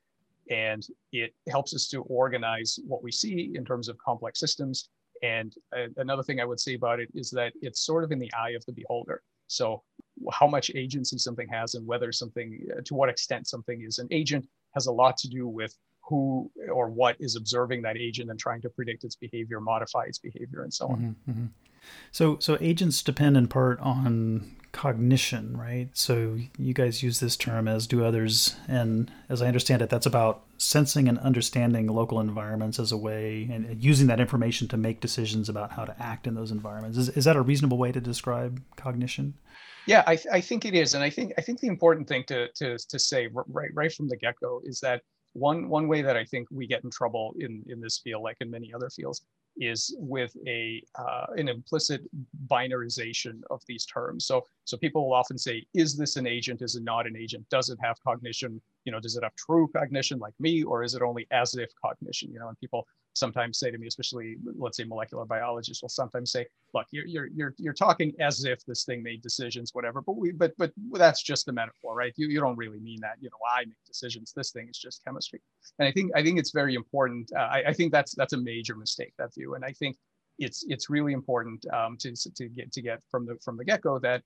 and 0.52 0.86
it 1.12 1.34
helps 1.50 1.74
us 1.74 1.88
to 1.88 2.02
organize 2.04 2.78
what 2.86 3.02
we 3.02 3.12
see 3.12 3.54
in 3.56 3.66
terms 3.66 3.88
of 3.88 3.98
complex 3.98 4.40
systems. 4.40 4.90
And 5.24 5.56
uh, 5.76 5.88
another 5.98 6.24
thing 6.24 6.40
I 6.40 6.46
would 6.46 6.60
say 6.60 6.74
about 6.76 7.00
it 7.00 7.10
is 7.16 7.32
that 7.32 7.54
it's 7.62 7.86
sort 7.86 8.04
of 8.04 8.12
in 8.12 8.20
the 8.20 8.32
eye 8.34 8.52
of 8.52 8.66
the 8.66 8.74
beholder. 8.74 9.24
So 9.48 9.84
how 10.32 10.48
much 10.48 10.72
agency 10.76 11.18
something 11.18 11.48
has 11.50 11.76
and 11.76 11.86
whether 11.88 12.12
something, 12.12 12.60
uh, 12.72 12.82
to 12.86 12.96
what 12.96 13.10
extent 13.10 13.48
something 13.48 13.82
is 13.82 13.98
an 13.98 14.08
agent 14.12 14.48
has 14.76 14.88
a 14.88 14.92
lot 14.92 15.18
to 15.18 15.30
do 15.30 15.48
with 15.48 15.76
who 16.04 16.52
or 16.72 16.90
what 16.90 17.16
is 17.20 17.36
observing 17.36 17.82
that 17.84 17.98
agent 17.98 18.30
and 18.30 18.40
trying 18.40 18.62
to 18.62 18.70
predict 18.70 19.04
its 19.04 19.16
behavior, 19.16 19.60
modify 19.62 20.04
its 20.04 20.20
behavior, 20.20 20.64
and 20.64 20.74
so 20.74 20.88
on. 20.88 20.98
Mm-hmm, 20.98 21.32
mm-hmm. 21.32 21.46
So, 22.12 22.38
so 22.40 22.58
agents 22.60 23.02
depend 23.04 23.38
in 23.38 23.48
part 23.48 23.80
on 23.80 24.56
cognition, 24.72 25.58
right? 25.58 25.90
So 25.94 26.38
you 26.58 26.74
guys 26.74 27.04
use 27.04 27.20
this 27.20 27.36
term 27.36 27.68
as 27.68 27.88
do 27.88 28.04
others, 28.06 28.56
and 28.68 29.12
as 29.30 29.42
I 29.42 29.48
understand 29.48 29.82
it, 29.82 29.90
that's 29.90 30.06
about 30.06 30.44
sensing 30.58 31.08
and 31.08 31.18
understanding 31.20 31.88
local 31.88 32.20
environments 32.20 32.80
as 32.80 32.92
a 32.92 32.98
way 32.98 33.50
and 33.52 33.84
using 33.84 34.08
that 34.08 34.20
information 34.20 34.68
to 34.70 34.78
make 34.78 35.02
decisions 35.02 35.50
about 35.50 35.72
how 35.72 35.86
to 35.86 35.96
act 36.02 36.28
in 36.28 36.36
those 36.36 36.52
environments. 36.52 36.98
Is, 36.98 37.10
is 37.10 37.26
that 37.26 37.36
a 37.36 37.42
reasonable 37.42 37.78
way 37.78 37.92
to 37.92 38.00
describe 38.00 38.62
cognition? 38.76 39.34
Yeah, 39.88 40.04
I, 40.06 40.20
I 40.32 40.42
think 40.42 40.66
it 40.66 40.76
is, 40.76 40.94
and 40.94 41.04
I 41.04 41.10
think 41.10 41.34
I 41.38 41.42
think 41.42 41.60
the 41.60 41.68
important 41.68 42.08
thing 42.08 42.24
to 42.28 42.48
to 42.54 42.78
to 42.78 43.00
say 43.00 43.28
right 43.34 43.72
right 43.74 43.92
from 43.92 44.08
the 44.08 44.18
get 44.18 44.36
go 44.40 44.62
is 44.64 44.80
that 44.82 45.02
one 45.34 45.70
one 45.70 45.88
way 45.88 46.02
that 46.02 46.16
I 46.16 46.26
think 46.26 46.48
we 46.52 46.68
get 46.68 46.84
in 46.84 46.92
trouble 46.92 47.34
in 47.40 47.64
in 47.68 47.82
this 47.82 48.00
field, 48.00 48.24
like 48.24 48.38
in 48.42 48.52
many 48.52 48.72
other 48.74 48.90
fields, 48.90 49.26
is 49.58 49.96
with 50.00 50.36
a 50.48 50.84
uh, 50.96 51.28
an 51.36 51.48
implicit 51.48 52.02
binarization 52.48 53.42
of 53.50 53.62
these 53.68 53.86
terms. 53.86 54.26
So 54.26 54.46
so 54.66 54.78
people 54.78 55.06
will 55.06 55.14
often 55.14 55.38
say, 55.38 55.66
is 55.74 55.98
this 55.98 56.16
an 56.16 56.28
agent? 56.28 56.62
Is 56.62 56.76
it 56.76 56.84
not 56.84 57.08
an 57.08 57.16
agent? 57.16 57.46
Does 57.50 57.70
it 57.70 57.80
have 57.82 58.02
cognition? 58.04 58.62
You 58.86 58.92
know, 58.92 59.00
does 59.00 59.16
it 59.16 59.24
have 59.24 59.36
true 59.36 59.70
cognition 59.76 60.20
like 60.20 60.34
me, 60.40 60.64
or 60.64 60.84
is 60.84 60.96
it 60.96 61.02
only 61.02 61.28
as 61.32 61.56
if 61.56 61.70
cognition? 61.84 62.32
You 62.32 62.40
know, 62.40 62.48
and 62.50 62.60
people 62.60 62.88
sometimes 63.14 63.60
say 63.60 63.72
to 63.72 63.78
me, 63.78 63.88
especially 63.88 64.38
let's 64.58 64.78
say 64.78 64.84
molecular 64.84 65.26
biologists 65.26 65.82
will 65.82 65.90
sometimes 65.90 66.32
say, 66.32 66.46
look, 66.74 66.86
you're 66.92 67.06
you're 67.06 67.28
you're 67.28 67.54
you're 67.58 67.74
talking 67.74 68.14
as 68.20 68.46
if 68.46 68.64
this 68.66 68.84
thing 68.84 69.04
made 69.04 69.22
decisions, 69.22 69.74
whatever. 69.74 70.02
But 70.02 70.18
we 70.18 70.32
but 70.32 70.54
but 70.58 70.72
that's 70.94 71.22
just 71.22 71.48
a 71.48 71.52
metaphor, 71.52 71.96
right? 71.96 72.14
You 72.16 72.28
you 72.28 72.40
don't 72.40 72.58
really 72.58 72.80
mean 72.80 73.00
that. 73.02 73.18
You 73.20 73.30
know, 73.30 73.38
I 73.50 73.66
make 73.66 73.84
decisions. 73.86 74.34
This 74.36 74.52
thing 74.52 74.68
is 74.70 74.78
just 74.78 75.04
chemistry. 75.04 75.42
And 75.80 75.88
I 75.88 75.92
think 75.92 76.12
I 76.16 76.24
think 76.24 76.40
it's 76.40 76.52
very 76.52 76.76
important. 76.76 77.32
Uh, 77.36 77.40
I, 77.40 77.64
I 77.68 77.74
think 77.74 77.92
that's 77.92 78.16
that's 78.16 78.34
a 78.34 78.38
major 78.38 78.76
mistake 78.76 79.14
that 79.18 79.34
view. 79.34 79.56
And 79.56 79.66
I 79.66 79.72
think 79.72 79.98
it's 80.40 80.66
it's 80.68 80.90
really 80.90 81.14
important 81.14 81.66
um, 81.74 81.98
to 81.98 82.14
to 82.16 82.50
get 82.50 82.72
to 82.72 82.82
get 82.82 83.02
from 83.10 83.26
the 83.26 83.38
from 83.44 83.58
the 83.58 83.66
get 83.66 83.82
go 83.82 84.00
that 84.00 84.24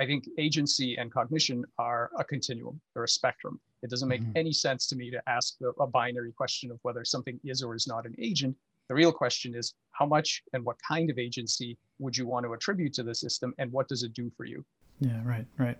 I 0.00 0.06
think 0.06 0.28
agency 0.38 0.96
and 0.96 1.12
cognition 1.12 1.64
are 1.78 2.10
a 2.18 2.24
continuum, 2.24 2.80
they're 2.94 3.04
a 3.04 3.08
spectrum. 3.08 3.60
It 3.82 3.90
doesn't 3.90 4.08
make 4.08 4.22
mm-hmm. 4.22 4.36
any 4.36 4.52
sense 4.52 4.86
to 4.88 4.96
me 4.96 5.10
to 5.10 5.22
ask 5.28 5.54
a, 5.62 5.68
a 5.82 5.86
binary 5.86 6.32
question 6.32 6.70
of 6.70 6.78
whether 6.82 7.04
something 7.04 7.38
is 7.44 7.62
or 7.62 7.74
is 7.74 7.86
not 7.86 8.06
an 8.06 8.14
agent 8.18 8.56
The 8.88 8.94
real 8.94 9.12
question 9.12 9.54
is 9.54 9.74
how 9.92 10.06
much 10.06 10.42
and 10.54 10.64
what 10.64 10.76
kind 10.86 11.10
of 11.10 11.18
agency 11.18 11.76
would 11.98 12.16
you 12.16 12.26
want 12.26 12.46
to 12.46 12.52
attribute 12.54 12.94
to 12.94 13.02
the 13.02 13.14
system 13.14 13.54
and 13.58 13.70
what 13.70 13.86
does 13.88 14.02
it 14.02 14.14
do 14.14 14.30
for 14.36 14.44
you? 14.44 14.64
Yeah, 15.00 15.20
right, 15.24 15.46
right. 15.58 15.78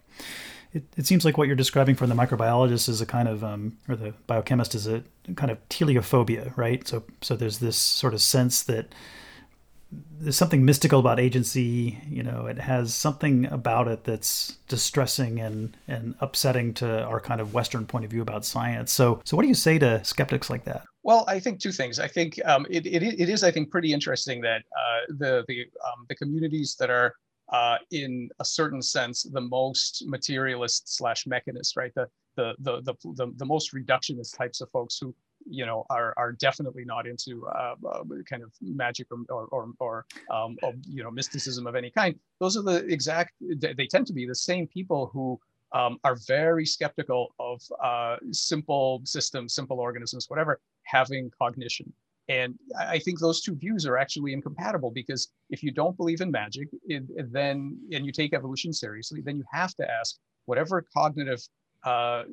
It, 0.73 0.85
it 0.97 1.07
seems 1.07 1.25
like 1.25 1.38
what 1.38 1.47
you're 1.47 1.57
describing 1.57 1.97
for 1.97 2.07
the 2.07 2.15
microbiologist 2.15 2.88
is 2.88 3.00
a 3.00 3.07
kind 3.07 3.27
of, 3.27 3.43
um, 3.43 3.79
or 3.88 3.97
the 3.97 4.12
biochemist 4.27 4.75
is 4.75 4.87
a 4.87 5.03
kind 5.35 5.50
of 5.50 5.67
teleophobia, 5.71 6.53
right? 6.57 6.87
So, 6.87 7.05
so 7.23 7.35
there's 7.35 7.59
this 7.59 7.79
sort 7.79 8.15
of 8.15 8.21
sense 8.21 8.62
that 8.65 8.95
there's 9.90 10.37
something 10.37 10.64
mystical 10.64 11.00
about 11.00 11.18
agency. 11.18 11.99
You 12.09 12.23
know, 12.23 12.47
it 12.47 12.59
has 12.59 12.95
something 12.95 13.47
about 13.47 13.88
it 13.88 14.04
that's 14.04 14.59
distressing 14.68 15.40
and 15.40 15.76
and 15.87 16.14
upsetting 16.21 16.75
to 16.75 17.04
our 17.04 17.21
kind 17.21 17.40
of 17.40 17.54
Western 17.54 17.87
point 17.87 18.04
of 18.04 18.11
view 18.11 18.23
about 18.23 18.45
science. 18.45 18.92
So, 18.92 19.21
so 19.25 19.37
what 19.37 19.42
do 19.42 19.49
you 19.49 19.54
say 19.54 19.78
to 19.78 20.04
skeptics 20.04 20.50
like 20.50 20.64
that? 20.64 20.85
Well, 21.02 21.25
I 21.26 21.40
think 21.40 21.61
two 21.61 21.73
things. 21.73 21.99
I 21.99 22.09
think 22.09 22.38
um, 22.45 22.66
it, 22.68 22.87
it, 22.87 23.02
it 23.02 23.28
is, 23.30 23.42
I 23.42 23.50
think, 23.50 23.71
pretty 23.71 23.92
interesting 23.92 24.40
that 24.42 24.62
uh, 24.76 25.00
the 25.09 25.45
the 25.49 25.61
um, 25.87 26.04
the 26.09 26.14
communities 26.16 26.76
that 26.78 26.90
are 26.90 27.14
uh, 27.50 27.78
in 27.90 28.28
a 28.40 28.45
certain 28.45 28.83
sense 28.83 29.23
the 29.23 29.40
most 29.40 30.04
materialist 30.07 30.97
slash 30.97 31.25
mechanist, 31.26 31.76
right? 31.76 31.92
The, 31.95 32.07
the 32.37 32.54
the 32.59 32.83
the 32.83 32.95
the 33.14 33.33
the 33.37 33.47
most 33.47 33.73
reductionist 33.73 34.37
types 34.37 34.61
of 34.61 34.71
folks 34.71 34.99
who 35.00 35.14
you 35.50 35.67
know 35.67 35.85
are 35.90 36.14
are 36.17 36.33
definitely 36.33 36.85
not 36.85 37.07
into 37.07 37.47
uh, 37.49 37.75
uh, 37.88 38.02
kind 38.28 38.43
of 38.43 38.52
magic 38.61 39.09
or 39.11 39.47
or 39.50 39.69
or, 39.78 40.07
um, 40.31 40.57
or, 40.62 40.75
you 40.87 41.02
know 41.02 41.11
mysticism 41.11 41.67
of 41.67 41.75
any 41.75 41.90
kind. 41.90 42.19
Those 42.40 42.57
are 42.57 42.62
the 42.62 42.85
exact. 42.87 43.35
They 43.40 43.87
tend 43.87 44.07
to 44.09 44.12
be 44.12 44.26
the 44.26 44.35
same 44.35 44.67
people 44.67 45.11
who 45.12 45.40
um, 45.73 45.99
are 46.05 46.17
very 46.26 46.64
skeptical 46.64 47.35
of 47.38 47.62
uh, 47.83 48.17
simple 48.33 49.02
systems, 49.05 49.55
simple 49.55 49.81
organisms, 49.81 50.28
whatever, 50.28 50.61
having 50.85 51.31
cognition. 51.38 51.93
And 52.28 52.59
I 52.78 52.99
think 52.99 53.21
those 53.21 53.40
two 53.40 53.55
views 53.55 53.87
are 53.87 53.97
actually 53.97 54.35
incompatible 54.35 54.90
because 54.90 55.28
if 55.49 55.62
you 55.62 55.71
don't 55.71 55.97
believe 55.97 56.21
in 56.21 56.31
magic, 56.31 56.69
it, 56.87 57.05
then 57.33 57.78
and 57.90 58.05
you 58.05 58.12
take 58.12 58.35
evolution 58.35 58.73
seriously, 58.73 59.23
then 59.23 59.37
you 59.37 59.45
have 59.50 59.75
to 59.76 59.90
ask 59.90 60.17
whatever 60.45 60.85
cognitive 60.95 61.40
uh, 61.85 62.25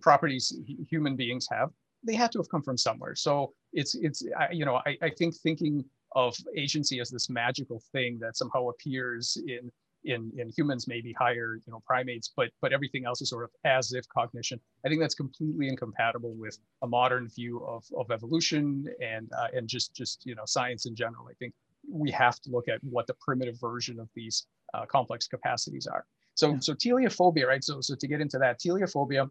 properties 0.00 0.56
human 0.88 1.16
beings 1.16 1.48
have, 1.50 1.70
they 2.04 2.14
had 2.14 2.30
to 2.32 2.38
have 2.38 2.48
come 2.48 2.62
from 2.62 2.76
somewhere. 2.76 3.14
So 3.14 3.52
it's 3.72 3.94
it's 3.94 4.22
I, 4.38 4.52
you 4.52 4.64
know 4.64 4.80
I, 4.86 4.96
I 5.02 5.10
think 5.10 5.34
thinking 5.36 5.84
of 6.14 6.36
agency 6.56 7.00
as 7.00 7.10
this 7.10 7.28
magical 7.28 7.82
thing 7.92 8.18
that 8.20 8.36
somehow 8.36 8.68
appears 8.68 9.36
in 9.46 9.70
in 10.04 10.30
in 10.36 10.50
humans 10.56 10.86
maybe 10.86 11.12
higher 11.12 11.60
you 11.66 11.72
know 11.72 11.82
primates 11.86 12.32
but 12.36 12.50
but 12.60 12.72
everything 12.72 13.04
else 13.06 13.22
is 13.22 13.30
sort 13.30 13.44
of 13.44 13.50
as 13.64 13.92
if 13.92 14.06
cognition 14.08 14.60
i 14.84 14.88
think 14.88 15.00
that's 15.00 15.14
completely 15.14 15.68
incompatible 15.68 16.34
with 16.34 16.58
a 16.82 16.86
modern 16.86 17.28
view 17.28 17.64
of 17.66 17.84
of 17.96 18.10
evolution 18.10 18.86
and 19.00 19.30
uh, 19.36 19.48
and 19.54 19.68
just 19.68 19.94
just 19.94 20.24
you 20.26 20.34
know 20.34 20.42
science 20.44 20.86
in 20.86 20.94
general 20.94 21.26
i 21.30 21.34
think 21.34 21.52
we 21.90 22.10
have 22.10 22.40
to 22.40 22.50
look 22.50 22.68
at 22.68 22.78
what 22.82 23.06
the 23.06 23.14
primitive 23.20 23.58
version 23.60 23.98
of 23.98 24.08
these 24.14 24.46
uh, 24.74 24.84
complex 24.86 25.26
capacities 25.26 25.86
are 25.86 26.04
so 26.34 26.50
yeah. 26.50 26.58
so 26.58 26.74
teleophobia 26.74 27.46
right 27.46 27.64
so 27.64 27.80
so 27.80 27.94
to 27.94 28.06
get 28.06 28.20
into 28.20 28.38
that 28.38 28.58
teleophobia 28.58 29.28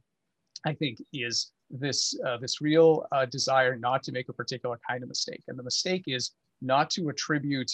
i 0.66 0.74
think 0.74 0.98
is 1.14 1.52
this 1.74 2.16
uh, 2.26 2.38
this 2.38 2.62
real 2.62 3.06
uh, 3.12 3.26
desire 3.26 3.76
not 3.76 4.04
to 4.04 4.12
make 4.12 4.30
a 4.30 4.34
particular 4.34 4.80
kind 4.88 5.04
of 5.04 5.10
mistake 5.10 5.44
and 5.48 5.58
the 5.58 5.64
mistake 5.64 6.04
is 6.08 6.32
not 6.62 6.90
to 6.90 7.10
attribute 7.10 7.72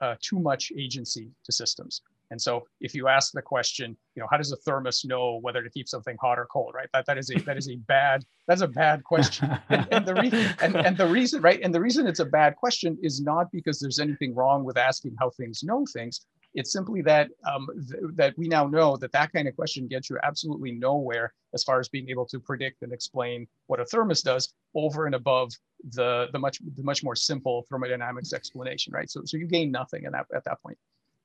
uh, 0.00 0.14
too 0.20 0.40
much 0.40 0.72
agency 0.76 1.30
to 1.44 1.52
systems 1.52 2.02
and 2.32 2.40
so 2.40 2.66
if 2.80 2.94
you 2.94 3.08
ask 3.08 3.32
the 3.32 3.42
question, 3.42 3.94
you 4.14 4.22
know, 4.22 4.26
how 4.30 4.38
does 4.38 4.52
a 4.52 4.56
thermos 4.56 5.04
know 5.04 5.38
whether 5.42 5.62
to 5.62 5.68
keep 5.68 5.86
something 5.86 6.16
hot 6.18 6.38
or 6.38 6.46
cold, 6.46 6.72
right? 6.74 6.88
That 6.94 7.04
that 7.04 7.18
is 7.18 7.30
a 7.30 7.38
that 7.40 7.58
is 7.58 7.68
a 7.68 7.76
bad 7.76 8.24
that's 8.48 8.62
a 8.62 8.66
bad 8.66 9.04
question. 9.04 9.50
And, 9.68 9.86
and 9.92 10.06
the 10.06 10.14
reason 10.14 10.46
and, 10.62 10.76
and 10.76 10.96
the 10.96 11.06
reason 11.06 11.42
right 11.42 11.60
and 11.62 11.74
the 11.74 11.80
reason 11.80 12.06
it's 12.06 12.20
a 12.20 12.24
bad 12.24 12.56
question 12.56 12.98
is 13.02 13.20
not 13.20 13.52
because 13.52 13.78
there's 13.78 13.98
anything 13.98 14.34
wrong 14.34 14.64
with 14.64 14.78
asking 14.78 15.14
how 15.20 15.28
things 15.28 15.62
know 15.62 15.84
things. 15.92 16.22
It's 16.54 16.72
simply 16.72 17.02
that 17.02 17.28
um, 17.46 17.68
th- 17.90 18.02
that 18.14 18.32
we 18.38 18.48
now 18.48 18.66
know 18.66 18.96
that 18.96 19.12
that 19.12 19.30
kind 19.32 19.46
of 19.46 19.54
question 19.54 19.86
gets 19.86 20.08
you 20.08 20.16
absolutely 20.22 20.72
nowhere 20.72 21.34
as 21.54 21.64
far 21.64 21.80
as 21.80 21.88
being 21.88 22.08
able 22.08 22.26
to 22.26 22.40
predict 22.40 22.82
and 22.82 22.92
explain 22.92 23.46
what 23.66 23.80
a 23.80 23.84
thermos 23.84 24.22
does 24.22 24.52
over 24.74 25.06
and 25.06 25.14
above 25.14 25.52
the 25.90 26.28
the 26.32 26.38
much 26.38 26.58
the 26.76 26.82
much 26.82 27.02
more 27.02 27.16
simple 27.16 27.66
thermodynamics 27.68 28.32
explanation, 28.32 28.92
right? 28.92 29.10
So 29.10 29.22
so 29.24 29.36
you 29.36 29.46
gain 29.46 29.70
nothing 29.70 30.04
at 30.06 30.12
that 30.12 30.26
at 30.34 30.44
that 30.44 30.62
point 30.62 30.78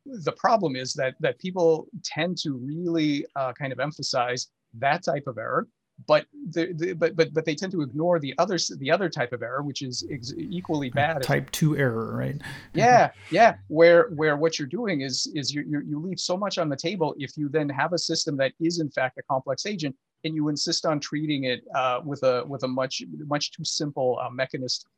the 0.07 0.31
problem 0.31 0.75
is 0.75 0.93
that 0.93 1.15
that 1.19 1.37
people 1.39 1.87
tend 2.03 2.37
to 2.37 2.53
really 2.53 3.25
uh, 3.35 3.51
kind 3.53 3.73
of 3.73 3.79
emphasize 3.79 4.47
that 4.79 5.03
type 5.03 5.27
of 5.27 5.37
error 5.37 5.67
but 6.05 6.25
the, 6.51 6.73
the, 6.73 6.93
but 6.93 7.15
but 7.15 7.33
but 7.33 7.43
they 7.43 7.55
tend 7.55 7.71
to 7.71 7.81
ignore 7.81 8.19
the 8.19 8.33
other 8.37 8.57
the 8.77 8.91
other 8.91 9.09
type 9.09 9.33
of 9.33 9.41
error 9.41 9.63
which 9.63 9.81
is 9.81 10.07
ex- 10.11 10.33
equally 10.37 10.89
bad 10.89 11.23
type 11.23 11.49
2 11.51 11.75
error 11.77 12.15
right 12.15 12.39
yeah 12.73 13.09
yeah 13.31 13.55
where 13.67 14.09
where 14.09 14.37
what 14.37 14.59
you're 14.59 14.67
doing 14.67 15.01
is 15.01 15.27
is 15.33 15.53
you 15.53 15.63
you 15.67 15.81
you 15.87 15.99
leave 15.99 16.19
so 16.19 16.37
much 16.37 16.59
on 16.59 16.69
the 16.69 16.75
table 16.75 17.15
if 17.17 17.35
you 17.35 17.49
then 17.49 17.67
have 17.67 17.93
a 17.93 17.97
system 17.97 18.37
that 18.37 18.53
is 18.59 18.79
in 18.79 18.89
fact 18.91 19.17
a 19.17 19.23
complex 19.23 19.65
agent 19.65 19.95
and 20.27 20.35
you 20.35 20.49
insist 20.49 20.85
on 20.85 20.99
treating 20.99 21.45
it 21.45 21.63
uh, 21.73 22.01
with 22.05 22.21
a 22.23 22.43
with 22.45 22.63
a 22.63 22.67
much 22.67 23.01
much 23.25 23.51
too 23.51 23.65
simple 23.65 24.19
uh, 24.21 24.29
mechanism 24.29 24.89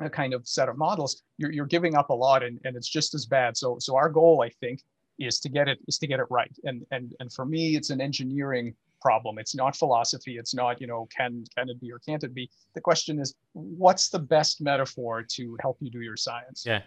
a 0.00 0.10
kind 0.10 0.34
of 0.34 0.46
set 0.46 0.68
of 0.68 0.76
models, 0.76 1.22
you're, 1.38 1.52
you're 1.52 1.66
giving 1.66 1.96
up 1.96 2.10
a 2.10 2.14
lot 2.14 2.42
and, 2.42 2.60
and 2.64 2.76
it's 2.76 2.88
just 2.88 3.14
as 3.14 3.26
bad. 3.26 3.56
So, 3.56 3.78
so 3.80 3.96
our 3.96 4.08
goal, 4.08 4.42
I 4.42 4.48
think, 4.48 4.82
is 5.18 5.40
to 5.40 5.48
get 5.48 5.68
it 5.68 5.78
is 5.88 5.98
to 5.98 6.06
get 6.06 6.20
it 6.20 6.26
right. 6.30 6.54
And, 6.64 6.86
and, 6.92 7.12
and 7.18 7.32
for 7.32 7.44
me, 7.44 7.74
it's 7.74 7.90
an 7.90 8.00
engineering 8.00 8.74
problem. 9.00 9.38
It's 9.38 9.54
not 9.54 9.76
philosophy. 9.76 10.38
It's 10.38 10.54
not, 10.54 10.80
you 10.80 10.86
know, 10.86 11.08
can, 11.16 11.44
can 11.56 11.68
it 11.68 11.80
be 11.80 11.90
or 11.90 11.98
can't 11.98 12.22
it 12.22 12.34
be? 12.34 12.50
The 12.74 12.80
question 12.80 13.18
is, 13.18 13.34
what's 13.52 14.08
the 14.08 14.18
best 14.18 14.60
metaphor 14.60 15.24
to 15.30 15.56
help 15.60 15.78
you 15.80 15.90
do 15.90 16.00
your 16.00 16.16
science? 16.16 16.64
Yeah. 16.64 16.82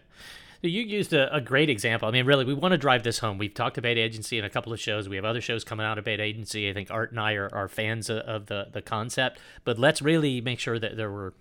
You 0.63 0.83
used 0.83 1.11
a, 1.11 1.33
a, 1.35 1.41
great 1.41 1.71
example. 1.71 2.07
I 2.07 2.11
mean, 2.11 2.25
really, 2.25 2.45
we 2.45 2.53
want 2.53 2.73
to 2.73 2.77
drive 2.77 3.01
this 3.01 3.17
home. 3.17 3.39
We've 3.39 3.53
talked 3.53 3.79
about 3.79 3.97
agency 3.97 4.37
in 4.37 4.45
a 4.45 4.49
couple 4.49 4.71
of 4.71 4.79
shows. 4.79 5.09
We 5.09 5.15
have 5.15 5.25
other 5.25 5.41
shows 5.41 5.63
coming 5.63 5.85
out 5.85 5.97
about 5.97 6.19
agency. 6.19 6.69
I 6.69 6.73
think 6.73 6.91
Art 6.91 7.09
and 7.09 7.19
I 7.19 7.33
are, 7.33 7.49
are 7.51 7.67
fans 7.67 8.11
of, 8.11 8.19
of 8.19 8.45
the, 8.45 8.67
the 8.71 8.81
concept. 8.81 9.39
But 9.63 9.79
let's 9.79 10.03
really 10.03 10.39
make 10.39 10.59
sure 10.59 10.77
that 10.77 10.97
there 10.97 11.09
were 11.09 11.33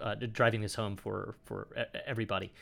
uh, 0.00 0.14
driving 0.30 0.60
this 0.60 0.74
home 0.74 0.96
for 0.96 1.36
for 1.44 1.68
everybody. 2.06 2.52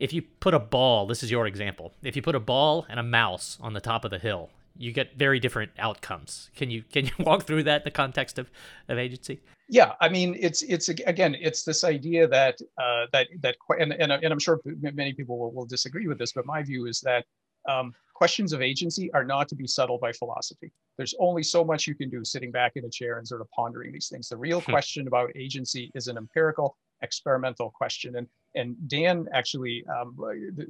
If 0.00 0.12
you 0.12 0.22
put 0.22 0.54
a 0.54 0.58
ball, 0.58 1.06
this 1.06 1.22
is 1.22 1.30
your 1.30 1.46
example. 1.46 1.94
If 2.02 2.16
you 2.16 2.22
put 2.22 2.34
a 2.34 2.40
ball 2.40 2.84
and 2.88 2.98
a 2.98 3.04
mouse 3.04 3.56
on 3.60 3.74
the 3.74 3.80
top 3.80 4.04
of 4.04 4.10
the 4.10 4.18
hill, 4.18 4.50
you 4.76 4.92
get 4.92 5.16
very 5.16 5.38
different 5.38 5.72
outcomes. 5.78 6.50
Can 6.56 6.70
you 6.70 6.82
can 6.82 7.06
you 7.06 7.12
walk 7.20 7.44
through 7.44 7.64
that 7.64 7.82
in 7.82 7.84
the 7.84 7.90
context 7.90 8.38
of, 8.38 8.50
of 8.88 8.98
agency? 8.98 9.40
Yeah, 9.68 9.92
I 10.00 10.08
mean, 10.08 10.36
it's 10.38 10.62
it's 10.62 10.88
again, 10.88 11.36
it's 11.40 11.64
this 11.64 11.84
idea 11.84 12.28
that 12.28 12.58
uh, 12.78 13.06
that 13.12 13.28
that 13.40 13.56
and, 13.78 13.92
and 13.92 14.12
and 14.12 14.32
I'm 14.32 14.38
sure 14.38 14.60
many 14.64 15.12
people 15.12 15.38
will, 15.38 15.52
will 15.52 15.66
disagree 15.66 16.06
with 16.06 16.18
this, 16.18 16.32
but 16.32 16.44
my 16.46 16.62
view 16.62 16.86
is 16.86 17.00
that 17.00 17.24
um, 17.68 17.94
questions 18.14 18.52
of 18.52 18.62
agency 18.62 19.12
are 19.12 19.24
not 19.24 19.48
to 19.48 19.54
be 19.54 19.66
settled 19.66 20.00
by 20.00 20.12
philosophy. 20.12 20.70
There's 20.96 21.14
only 21.18 21.42
so 21.42 21.64
much 21.64 21.86
you 21.86 21.94
can 21.94 22.10
do 22.10 22.24
sitting 22.24 22.50
back 22.50 22.72
in 22.76 22.84
a 22.84 22.90
chair 22.90 23.18
and 23.18 23.26
sort 23.26 23.40
of 23.40 23.50
pondering 23.50 23.92
these 23.92 24.08
things. 24.08 24.28
The 24.28 24.36
real 24.36 24.60
hmm. 24.60 24.70
question 24.70 25.06
about 25.06 25.30
agency 25.34 25.90
is 25.94 26.08
an 26.08 26.16
empirical, 26.16 26.76
experimental 27.02 27.70
question. 27.70 28.16
And 28.16 28.26
and 28.54 28.76
Dan 28.88 29.26
actually, 29.32 29.84
um, 29.86 30.16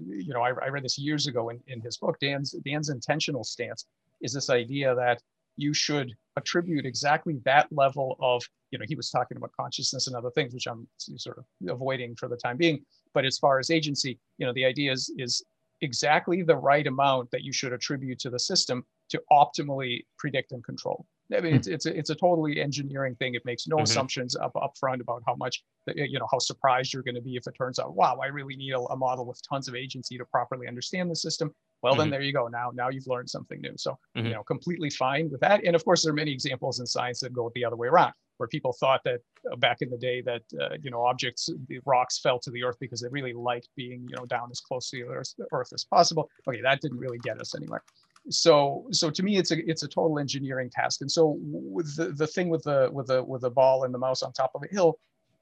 you 0.07 0.33
know, 0.33 0.43
I, 0.43 0.51
I, 0.51 0.69
read 0.69 0.85
this 0.85 0.99
years 0.99 1.27
ago 1.27 1.51
in, 1.51 1.61
in 1.67 1.81
his 1.81 1.97
book. 1.99 2.19
Dan's 2.21 2.53
Dan's 2.65 2.89
intentional 2.89 3.45
stance 3.45 3.87
is 4.23 4.33
this 4.33 4.51
idea 4.51 4.95
that 4.95 5.21
you 5.57 5.75
should 5.75 6.13
attribute 6.37 6.85
exactly 6.85 7.41
that 7.45 7.69
level 7.71 8.17
of, 8.21 8.43
you 8.71 8.79
know, 8.79 8.85
he 8.89 8.97
was 8.97 9.11
talking 9.11 9.37
about 9.37 9.53
consciousness 9.59 10.07
and 10.07 10.17
other 10.17 10.31
things, 10.31 10.53
which 10.53 10.67
I'm 10.67 10.87
sort 10.99 11.39
of 11.39 11.45
avoiding 11.69 12.17
for 12.17 12.29
the 12.29 12.37
time 12.37 12.57
being. 12.57 12.85
But 13.13 13.25
as 13.25 13.39
far 13.39 13.59
as 13.59 13.71
agency, 13.71 14.19
you 14.39 14.47
know, 14.47 14.53
the 14.53 14.65
idea 14.65 14.93
is 14.93 15.13
is 15.19 15.45
exactly 15.81 16.43
the 16.43 16.57
right 16.57 16.87
amount 16.87 17.31
that 17.31 17.43
you 17.43 17.53
should 17.53 17.73
attribute 17.73 18.19
to 18.21 18.31
the 18.31 18.39
system 18.39 18.85
to 19.11 19.23
optimally 19.31 20.05
predict 20.19 20.53
and 20.53 20.65
control. 20.65 21.07
I 21.33 21.41
mean, 21.41 21.53
hmm. 21.53 21.57
it's, 21.57 21.67
it's, 21.67 21.87
a, 21.87 21.97
it's 21.97 22.11
a 22.11 22.15
totally 22.15 22.61
engineering 22.61 23.15
thing. 23.17 23.35
It 23.35 23.45
makes 23.45 23.67
no 23.67 23.77
mm-hmm. 23.77 23.85
assumptions 23.85 24.37
up, 24.37 24.53
up 24.61 24.75
front 24.79 25.01
about 25.01 25.23
how 25.27 25.35
much, 25.37 25.63
you 25.95 26.19
know, 26.19 26.29
how 26.31 26.39
surprised 26.39 26.93
you're 26.93 27.03
going 27.03 27.15
to 27.15 27.23
be 27.23 27.37
if 27.37 27.47
it 27.47 27.55
turns 27.57 27.79
out, 27.79 27.95
wow, 27.95 28.19
I 28.23 28.27
really 28.27 28.57
need 28.57 28.73
a, 28.73 28.81
a, 28.81 28.97
model 28.97 29.27
with 29.27 29.41
tons 29.49 29.69
of 29.69 29.75
agency 29.75 30.19
to 30.19 30.25
properly 30.27 30.69
understand 30.69 31.11
the 31.11 31.17
system. 31.17 31.55
Well, 31.83 31.95
mm-hmm. 31.95 32.01
then 32.01 32.11
there 32.11 32.23
you 32.23 32.33
go. 32.33 32.49
Now, 32.49 32.71
now 32.75 32.91
you've 32.91 33.07
learned 33.07 33.31
something 33.31 33.61
new. 33.61 33.75
So, 33.77 33.93
mm-hmm. 34.17 34.27
you 34.27 34.33
know, 34.33 34.43
completely 34.43 34.91
fine 34.91 35.31
with 35.31 35.41
that. 35.41 35.65
And 35.65 35.75
of 35.75 35.85
course, 35.85 36.03
there 36.03 36.13
are 36.13 36.17
many 36.17 36.33
examples 36.33 36.81
in 36.81 36.87
science 36.87 37.21
that 37.21 37.33
go 37.33 37.51
the 37.55 37.65
other 37.65 37.77
way 37.77 37.89
around, 37.89 38.13
where 38.37 38.49
people 38.49 38.75
thought 38.79 39.01
that 39.05 39.21
uh, 39.51 39.57
back 39.57 39.79
in 39.81 39.91
the 39.91 39.99
day 39.99 40.21
that, 40.23 40.43
uh, 40.61 40.77
you 40.83 40.91
know, 40.91 41.05
objects, 41.05 41.49
the 41.69 41.81
rocks 41.87 42.19
fell 42.19 42.39
to 42.41 42.51
the 42.51 42.65
earth 42.65 42.77
because 42.81 43.01
they 43.01 43.09
really 43.11 43.33
liked 43.33 43.69
being, 43.77 44.07
you 44.09 44.17
know, 44.17 44.27
down 44.27 44.49
as 44.51 44.61
close 44.61 44.91
to 44.91 44.99
the 44.99 45.07
earth, 45.07 45.35
earth 45.53 45.73
as 45.73 45.85
possible. 45.85 46.29
Okay, 46.49 46.61
that 46.61 46.81
didn't 46.81 46.99
really 46.99 47.19
get 47.19 47.41
us 47.41 47.55
anywhere 47.55 47.83
so 48.31 48.87
so 48.91 49.11
to 49.11 49.23
me 49.23 49.37
it's 49.37 49.51
a 49.51 49.69
it's 49.69 49.83
a 49.83 49.89
total 49.89 50.19
engineering 50.19 50.71
task. 50.71 51.01
And 51.01 51.11
so 51.11 51.37
with 51.41 51.95
the, 51.97 52.13
the 52.13 52.27
thing 52.27 52.49
with 52.49 52.63
the 52.63 52.89
with 52.93 53.09
the 53.09 53.23
with 53.23 53.43
the 53.43 53.51
ball 53.51 53.85
and 53.85 53.93
the 53.93 53.99
mouse 53.99 54.23
on 54.23 54.33
top 54.33 54.53
of 54.55 54.63
a 54.63 54.75
hill 54.75 54.99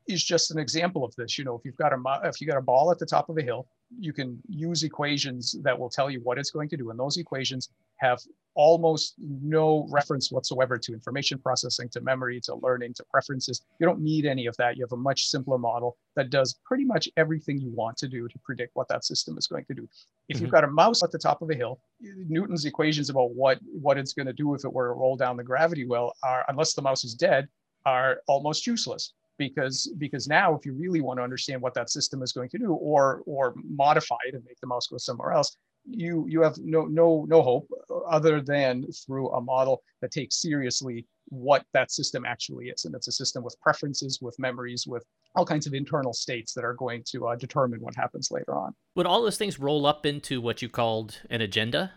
is 0.09 0.23
just 0.23 0.50
an 0.50 0.59
example 0.59 1.04
of 1.04 1.14
this. 1.16 1.38
You 1.38 1.44
know, 1.44 1.56
if 1.56 1.64
you've 1.64 1.76
got 1.76 1.92
a 1.92 1.99
if 2.25 2.40
you 2.40 2.47
got 2.47 2.59
a 2.59 2.62
ball 2.62 2.90
at 2.90 2.99
the 2.99 3.06
top 3.06 3.28
of 3.28 3.38
a 3.38 3.42
hill, 3.42 3.66
you 3.99 4.12
can 4.12 4.40
use 4.49 4.82
equations 4.82 5.56
that 5.62 5.78
will 5.78 5.90
tell 5.90 6.11
you 6.11 6.21
what 6.21 6.38
it's 6.38 6.50
going 6.50 6.68
to 6.71 6.76
do, 6.76 6.90
and 6.90 6.99
those 6.99 7.16
equations 7.16 7.71
have 7.97 8.18
almost 8.54 9.14
no 9.18 9.87
reference 9.90 10.30
whatsoever 10.30 10.76
to 10.76 10.92
information 10.92 11.38
processing, 11.38 11.88
to 11.88 12.00
memory, 12.00 12.40
to 12.40 12.54
learning, 12.56 12.92
to 12.94 13.04
preferences. 13.04 13.62
You 13.78 13.87
don't 13.87 14.00
need 14.00 14.26
any 14.26 14.47
of 14.47 14.56
that. 14.59 14.76
You 14.76 14.85
have 14.85 14.92
a 14.92 14.97
much 14.97 15.28
simpler 15.28 15.56
model 15.56 15.97
that 16.16 16.30
does 16.30 16.54
pretty 16.64 16.85
much 16.85 17.09
everything 17.16 17.59
you 17.59 17.71
want 17.71 17.97
to 17.99 18.09
do 18.09 18.28
to 18.28 18.38
predict 18.40 18.75
what 18.75 18.88
that 18.88 19.04
system 19.04 19.38
is 19.38 19.47
going 19.47 19.64
to 19.66 19.75
do. 19.75 19.88
If 20.28 20.37
mm-hmm. 20.37 20.44
you've 20.44 20.52
got 20.52 20.64
a 20.64 20.68
mouse 20.68 21.02
at 21.02 21.12
the 21.12 21.18
top 21.18 21.40
of 21.42 21.50
a 21.50 21.54
hill, 21.54 21.80
Newton's 22.00 22.64
equations 22.64 23.09
about 23.09 23.35
what 23.35 23.59
what 23.62 23.99
it's 23.99 24.12
going 24.12 24.26
to 24.26 24.32
do 24.32 24.54
if 24.54 24.64
it 24.64 24.73
were 24.73 24.88
to 24.88 24.94
roll 24.94 25.16
down 25.16 25.37
the 25.37 25.44
gravity 25.44 25.87
well 25.87 26.14
are, 26.23 26.44
unless 26.49 26.75
the 26.75 26.82
mouse 26.82 27.04
is 27.04 27.14
dead, 27.14 27.49
are 27.87 28.21
almost 28.26 28.66
useless 28.66 29.12
because 29.49 29.92
because 29.99 30.25
now 30.28 30.54
if 30.54 30.64
you 30.66 30.72
really 30.75 31.00
want 31.00 31.18
to 31.18 31.22
understand 31.22 31.61
what 31.61 31.75
that 31.75 31.88
system 31.90 32.22
is 32.22 32.32
going 32.32 32.49
to 32.49 32.58
do 32.58 32.72
or 32.72 33.22
or 33.26 33.54
modify 33.84 34.22
it 34.28 34.34
and 34.34 34.44
make 34.44 34.61
the 34.61 34.66
mouse 34.66 34.87
go 34.87 34.99
somewhere 34.99 35.32
else 35.32 35.56
you 35.84 36.26
you 36.28 36.42
have 36.42 36.56
no 36.58 36.82
no 36.82 37.25
no 37.28 37.42
hope 37.42 37.68
other 38.08 38.40
than 38.40 38.84
through 39.04 39.28
a 39.30 39.40
model 39.40 39.82
that 40.00 40.11
takes 40.11 40.40
seriously 40.40 41.06
what 41.28 41.64
that 41.72 41.90
system 41.90 42.25
actually 42.26 42.66
is. 42.66 42.84
And 42.84 42.94
it's 42.94 43.08
a 43.08 43.12
system 43.12 43.42
with 43.42 43.58
preferences 43.61 44.18
with 44.20 44.38
memories 44.38 44.87
with 44.87 45.04
all 45.34 45.46
kinds 45.46 45.66
of 45.66 45.75
internal 45.75 46.12
states 46.12 46.52
that 46.54 46.64
are 46.64 46.75
going 46.75 47.02
to 47.06 47.28
uh, 47.28 47.37
determine 47.37 47.80
what 47.80 47.94
happens 47.96 48.30
later 48.30 48.54
on. 48.54 48.75
Would 48.96 49.06
all 49.06 49.22
those 49.22 49.38
things 49.38 49.58
roll 49.58 49.87
up 49.87 50.04
into 50.04 50.40
what 50.40 50.62
you 50.62 50.68
called 50.68 51.20
an 51.30 51.40
agenda 51.40 51.92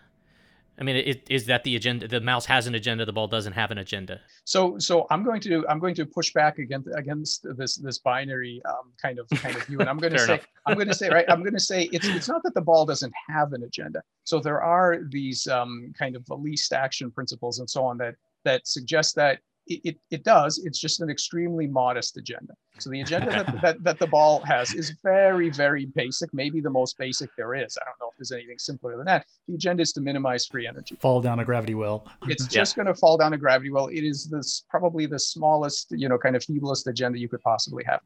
I 0.78 0.82
mean, 0.82 0.96
is, 0.96 1.16
is 1.30 1.46
that 1.46 1.64
the 1.64 1.76
agenda? 1.76 2.06
The 2.06 2.20
mouse 2.20 2.44
has 2.46 2.66
an 2.66 2.74
agenda. 2.74 3.04
The 3.04 3.12
ball 3.12 3.28
doesn't 3.28 3.54
have 3.54 3.70
an 3.70 3.78
agenda. 3.78 4.20
So, 4.44 4.78
so 4.78 5.06
I'm 5.10 5.24
going 5.24 5.40
to 5.42 5.66
I'm 5.68 5.78
going 5.78 5.94
to 5.94 6.04
push 6.04 6.32
back 6.32 6.58
against 6.58 6.88
against 6.94 7.46
this 7.56 7.76
this 7.76 7.98
binary 7.98 8.60
um, 8.68 8.92
kind 9.00 9.18
of 9.18 9.28
kind 9.30 9.56
of 9.56 9.64
view, 9.64 9.80
and 9.80 9.88
I'm 9.88 9.98
going 9.98 10.12
to 10.14 10.18
say. 10.18 10.40
I'm 10.66 10.74
going 10.74 10.88
to 10.88 10.94
say 10.94 11.08
right. 11.08 11.24
I'm 11.28 11.40
going 11.40 11.54
to 11.54 11.60
say 11.60 11.84
it's 11.92 12.06
it's 12.06 12.28
not 12.28 12.42
that 12.42 12.54
the 12.54 12.60
ball 12.60 12.84
doesn't 12.84 13.12
have 13.28 13.52
an 13.52 13.62
agenda. 13.62 14.02
So 14.24 14.38
there 14.38 14.62
are 14.62 15.00
these 15.08 15.46
um, 15.46 15.94
kind 15.98 16.14
of 16.16 16.24
least 16.28 16.72
action 16.72 17.10
principles 17.10 17.58
and 17.58 17.68
so 17.68 17.84
on 17.84 17.96
that 17.98 18.16
that 18.44 18.66
suggest 18.66 19.14
that 19.16 19.40
it, 19.66 19.80
it, 19.84 19.96
it, 20.10 20.24
does. 20.24 20.58
It's 20.64 20.78
just 20.78 21.00
an 21.00 21.10
extremely 21.10 21.66
modest 21.66 22.16
agenda. 22.16 22.54
So 22.78 22.90
the 22.90 23.00
agenda 23.00 23.30
that, 23.30 23.60
that, 23.62 23.82
that 23.84 23.98
the 23.98 24.06
ball 24.06 24.40
has 24.44 24.74
is 24.74 24.94
very, 25.02 25.50
very 25.50 25.86
basic, 25.86 26.32
maybe 26.32 26.60
the 26.60 26.70
most 26.70 26.96
basic 26.98 27.30
there 27.36 27.54
is. 27.54 27.76
I 27.80 27.84
don't 27.84 27.96
know 28.00 28.08
if 28.10 28.16
there's 28.18 28.32
anything 28.32 28.58
simpler 28.58 28.96
than 28.96 29.06
that. 29.06 29.26
The 29.48 29.54
agenda 29.54 29.82
is 29.82 29.92
to 29.94 30.00
minimize 30.00 30.46
free 30.46 30.66
energy. 30.66 30.96
Fall 31.00 31.20
down 31.20 31.40
a 31.40 31.44
gravity 31.44 31.74
well. 31.74 32.06
it's 32.28 32.46
just 32.46 32.76
going 32.76 32.86
to 32.86 32.94
fall 32.94 33.16
down 33.16 33.32
a 33.32 33.38
gravity 33.38 33.70
well. 33.70 33.88
It 33.88 34.04
is 34.04 34.26
this 34.26 34.64
probably 34.70 35.06
the 35.06 35.18
smallest, 35.18 35.88
you 35.90 36.08
know, 36.08 36.18
kind 36.18 36.36
of 36.36 36.42
feeblest 36.42 36.86
agenda 36.86 37.18
you 37.18 37.28
could 37.28 37.42
possibly 37.42 37.84
have. 37.84 38.00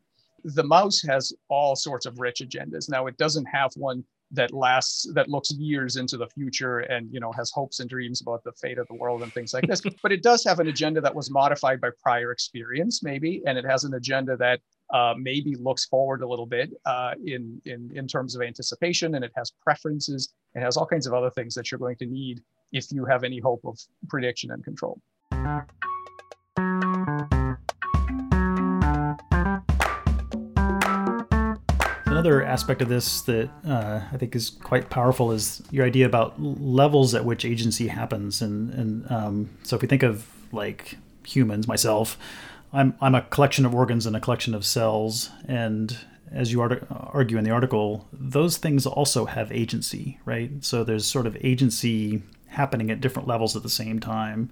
The 0.45 0.64
mouse 0.64 1.02
has 1.02 1.35
all 1.49 1.76
sorts 1.76 2.07
of 2.07 2.19
rich 2.19 2.40
agendas. 2.40 2.88
Now 2.88 3.07
it 3.07 3.17
doesn't 3.19 3.45
have 3.47 3.73
one 3.76 4.05
that 4.33 4.53
lasts 4.53 5.11
that 5.15 5.29
looks 5.29 5.51
years 5.53 5.97
into 5.97 6.17
the 6.17 6.29
future 6.29 6.81
and 6.81 7.13
you 7.13 7.21
know 7.21 7.33
has 7.33 7.51
hopes 7.51 7.81
and 7.81 7.91
dreams 7.91 8.21
about 8.21 8.45
the 8.45 8.53
fate 8.53 8.79
of 8.79 8.87
the 8.89 8.95
world 8.95 9.23
and 9.23 9.33
things 9.33 9.53
like 9.53 9.67
this. 9.67 9.83
But 10.03 10.13
it 10.13 10.23
does 10.23 10.45
have 10.45 10.61
an 10.61 10.69
agenda 10.69 11.01
that 11.01 11.15
was 11.15 11.31
modified 11.31 11.81
by 11.81 11.91
prior 12.03 12.33
experience 12.33 13.03
maybe 13.03 13.43
and 13.47 13.59
it 13.59 13.65
has 13.65 13.85
an 13.85 13.95
agenda 13.95 14.37
that 14.37 14.61
uh, 14.93 15.15
maybe 15.17 15.55
looks 15.57 15.85
forward 15.85 16.23
a 16.23 16.29
little 16.29 16.47
bit 16.47 16.73
uh, 16.87 17.13
in, 17.25 17.61
in 17.65 17.91
in 17.95 18.07
terms 18.07 18.35
of 18.35 18.43
anticipation 18.43 19.15
and 19.15 19.25
it 19.25 19.33
has 19.35 19.51
preferences 19.51 20.33
it 20.55 20.61
has 20.61 20.77
all 20.77 20.87
kinds 20.87 21.07
of 21.07 21.15
other 21.15 21.31
things 21.31 21.55
that 21.55 21.71
you're 21.71 21.79
going 21.79 21.97
to 21.97 22.07
need 22.07 22.43
if 22.73 22.93
you 22.93 23.05
have 23.05 23.25
any 23.25 23.39
hope 23.39 23.61
of 23.65 23.79
prediction 24.09 24.53
and 24.53 24.65
control 24.65 25.01
another 32.21 32.45
aspect 32.45 32.83
of 32.83 32.89
this 32.89 33.23
that 33.23 33.49
uh, 33.67 34.00
I 34.12 34.17
think 34.17 34.37
is 34.37 34.50
quite 34.50 34.91
powerful 34.91 35.33
is 35.33 35.62
your 35.71 35.87
idea 35.87 36.07
about 36.07 36.41
levels 36.41 37.15
at 37.15 37.25
which 37.25 37.45
agency 37.45 37.89
happens. 37.89 38.43
And, 38.43 38.73
and 38.75 39.11
um, 39.11 39.50
so 39.62 39.77
if 39.77 39.83
we 39.83 39.89
think 39.89 40.03
of 40.03 40.27
like 40.53 40.97
humans, 41.27 41.67
myself, 41.67 42.19
I'm, 42.73 42.95
I'm 43.00 43.15
a 43.15 43.23
collection 43.23 43.67
of 43.67 43.75
organs 43.75 44.07
and 44.07 44.15
a 44.15 44.21
collection 44.21 44.55
of 44.55 44.65
cells. 44.65 45.31
And 45.47 45.97
as 46.31 46.53
you 46.53 46.62
argue 46.62 47.39
in 47.39 47.45
the 47.45 47.50
article, 47.50 48.07
those 48.12 48.57
things 48.57 48.87
also 48.87 49.25
have 49.25 49.50
agency, 49.50 50.21
right? 50.25 50.50
So 50.65 50.85
there's 50.85 51.07
sort 51.07 51.27
of 51.27 51.37
agency 51.41 52.23
happening 52.50 52.90
at 52.90 53.00
different 53.00 53.28
levels 53.28 53.57
at 53.57 53.62
the 53.62 53.71
same 53.71 54.00
time. 54.00 54.50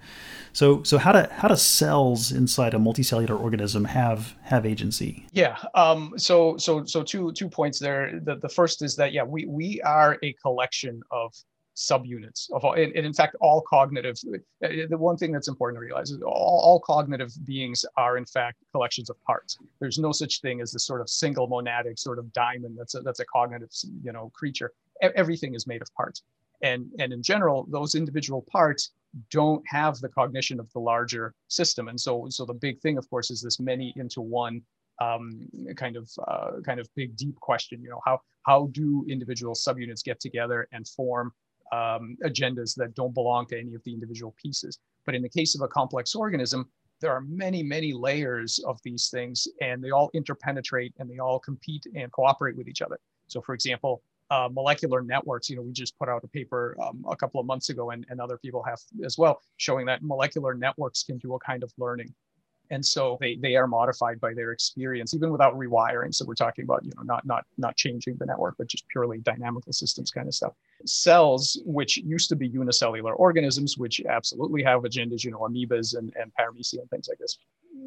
So 0.53 0.83
so 0.83 0.99
how 0.99 1.13
do 1.13 1.27
how 1.31 1.49
do 1.49 1.57
cells 1.57 2.33
inside 2.33 2.75
a 2.75 2.79
multicellular 2.79 3.39
organism 3.39 3.85
have 3.85 4.35
have 4.43 4.65
agency? 4.65 5.27
Yeah. 5.33 5.59
Um, 5.75 6.15
so 6.17 6.57
so 6.57 6.85
so 6.85 7.03
two 7.03 7.33
two 7.33 7.49
points 7.49 7.79
there. 7.79 8.21
The 8.23 8.37
the 8.37 8.49
first 8.49 8.83
is 8.83 8.97
that 8.97 9.13
yeah 9.13 9.25
we 9.25 9.45
we 9.47 9.83
are 9.83 10.19
a 10.23 10.33
collection 10.35 11.03
of 11.11 11.35
subunits 11.79 12.51
of 12.51 12.65
all, 12.65 12.73
and, 12.73 12.93
and 12.97 13.07
in 13.07 13.13
fact 13.15 13.37
all 13.41 13.61
cognitive 13.61 14.17
uh, 14.65 14.69
the 14.91 14.99
one 14.99 15.17
thing 15.17 15.31
that's 15.31 15.47
important 15.47 15.77
to 15.77 15.81
realize 15.81 16.11
is 16.11 16.21
all, 16.23 16.61
all 16.65 16.81
cognitive 16.81 17.33
beings 17.45 17.85
are 17.97 18.17
in 18.17 18.27
fact 18.27 18.57
collections 18.73 19.09
of 19.09 19.17
parts 19.23 19.59
there's 19.79 19.97
no 19.97 20.11
such 20.11 20.41
thing 20.41 20.61
as 20.61 20.73
this 20.73 20.85
sort 20.85 21.01
of 21.01 21.09
single 21.09 21.49
monadic 21.49 21.97
sort 21.97 22.19
of 22.19 22.33
diamond 22.33 22.77
that's 22.77 22.97
a 22.97 23.01
that's 23.03 23.21
a 23.21 23.25
cognitive 23.27 23.71
you 24.03 24.11
know 24.11 24.29
creature 24.35 24.73
everything 25.15 25.55
is 25.55 25.69
made 25.69 25.81
of 25.81 25.95
parts 25.95 26.25
and 26.63 26.91
and 26.99 27.13
in 27.13 27.23
general 27.23 27.67
those 27.71 27.95
individual 27.95 28.45
parts 28.51 28.91
don't 29.31 29.63
have 29.67 29.99
the 29.99 30.09
cognition 30.09 30.61
of 30.61 30.71
the 30.73 30.79
larger 30.79 31.35
system. 31.49 31.89
And 31.89 32.01
so 32.01 32.27
so 32.31 32.45
the 32.45 32.55
big 32.55 32.81
thing 32.81 32.99
of 32.99 33.09
course 33.11 33.31
is 33.31 33.41
this 33.43 33.61
many 33.61 33.93
into 33.97 34.21
one 34.21 34.63
um, 35.01 35.49
kind 35.77 35.97
of 35.97 36.11
uh, 36.27 36.61
kind 36.65 36.81
of 36.81 36.89
big 36.97 37.17
deep 37.17 37.39
question 37.39 37.81
you 37.81 37.89
know 37.89 38.01
how 38.05 38.21
how 38.43 38.69
do 38.73 39.07
individual 39.09 39.55
subunits 39.55 40.03
get 40.03 40.19
together 40.19 40.67
and 40.73 40.89
form 40.89 41.33
um, 41.71 42.17
agendas 42.25 42.75
that 42.75 42.95
don't 42.95 43.15
belong 43.15 43.47
to 43.47 43.59
any 43.59 43.75
of 43.75 43.83
the 43.85 43.93
individual 43.93 44.35
pieces? 44.43 44.79
But 45.07 45.15
in 45.15 45.23
the 45.23 45.29
case 45.29 45.55
of 45.55 45.63
a 45.63 45.69
complex 45.69 46.15
organism 46.15 46.69
there 47.01 47.13
are 47.13 47.21
many 47.21 47.63
many 47.63 47.93
layers 47.93 48.59
of 48.67 48.81
these 48.83 49.09
things 49.09 49.47
and 49.61 49.83
they 49.83 49.91
all 49.91 50.11
interpenetrate 50.15 50.93
and 50.99 51.09
they 51.09 51.19
all 51.19 51.39
compete 51.39 51.87
and 51.95 52.11
cooperate 52.13 52.57
with 52.57 52.69
each 52.69 52.83
other. 52.83 52.99
So 53.29 53.41
for 53.41 53.55
example 53.55 54.03
uh, 54.31 54.49
molecular 54.53 55.03
networks. 55.03 55.49
You 55.49 55.57
know, 55.57 55.63
we 55.63 55.73
just 55.73 55.99
put 55.99 56.09
out 56.09 56.25
a 56.25 56.29
paper 56.29 56.77
um, 56.83 57.05
a 57.09 57.17
couple 57.17 57.41
of 57.41 57.47
months 57.47 57.69
ago, 57.71 57.91
and, 57.91 58.07
and 58.11 58.21
other 58.21 58.39
people 58.39 58.63
have 58.63 58.81
as 59.05 59.19
well, 59.19 59.43
showing 59.57 59.87
that 59.87 60.03
molecular 60.03 60.55
networks 60.55 61.03
can 61.03 61.19
do 61.19 61.35
a 61.35 61.39
kind 61.41 61.63
of 61.63 61.73
learning. 61.79 62.13
And 62.71 62.85
so 62.85 63.17
they, 63.19 63.37
they 63.37 63.57
are 63.57 63.67
modified 63.67 64.21
by 64.21 64.35
their 64.35 64.53
experience, 64.53 65.15
even 65.15 65.33
without 65.33 65.55
rewiring. 65.55 66.15
So 66.15 66.27
we're 66.27 66.35
talking 66.35 66.65
about, 66.65 66.85
you 66.85 66.93
know, 66.97 67.03
not 67.03 67.25
not 67.25 67.47
not 67.57 67.77
changing 67.77 68.17
the 68.19 68.27
network, 68.27 68.57
but 68.59 68.67
just 68.67 68.87
purely 68.89 69.19
dynamical 69.19 69.73
systems 69.73 70.11
kind 70.11 70.29
of 70.29 70.35
stuff. 70.35 70.53
Cells, 70.85 71.59
which 71.65 71.97
used 71.97 72.29
to 72.29 72.37
be 72.37 72.47
unicellular 72.47 73.15
organisms, 73.15 73.79
which 73.79 74.03
absolutely 74.07 74.63
have 74.63 74.83
agendas, 74.83 75.25
you 75.25 75.31
know, 75.31 75.39
amoebas 75.39 75.97
and, 75.97 76.13
and 76.21 76.31
paramecium 76.39 76.81
and 76.81 76.91
things 76.91 77.09
like 77.09 77.19
this. 77.19 77.39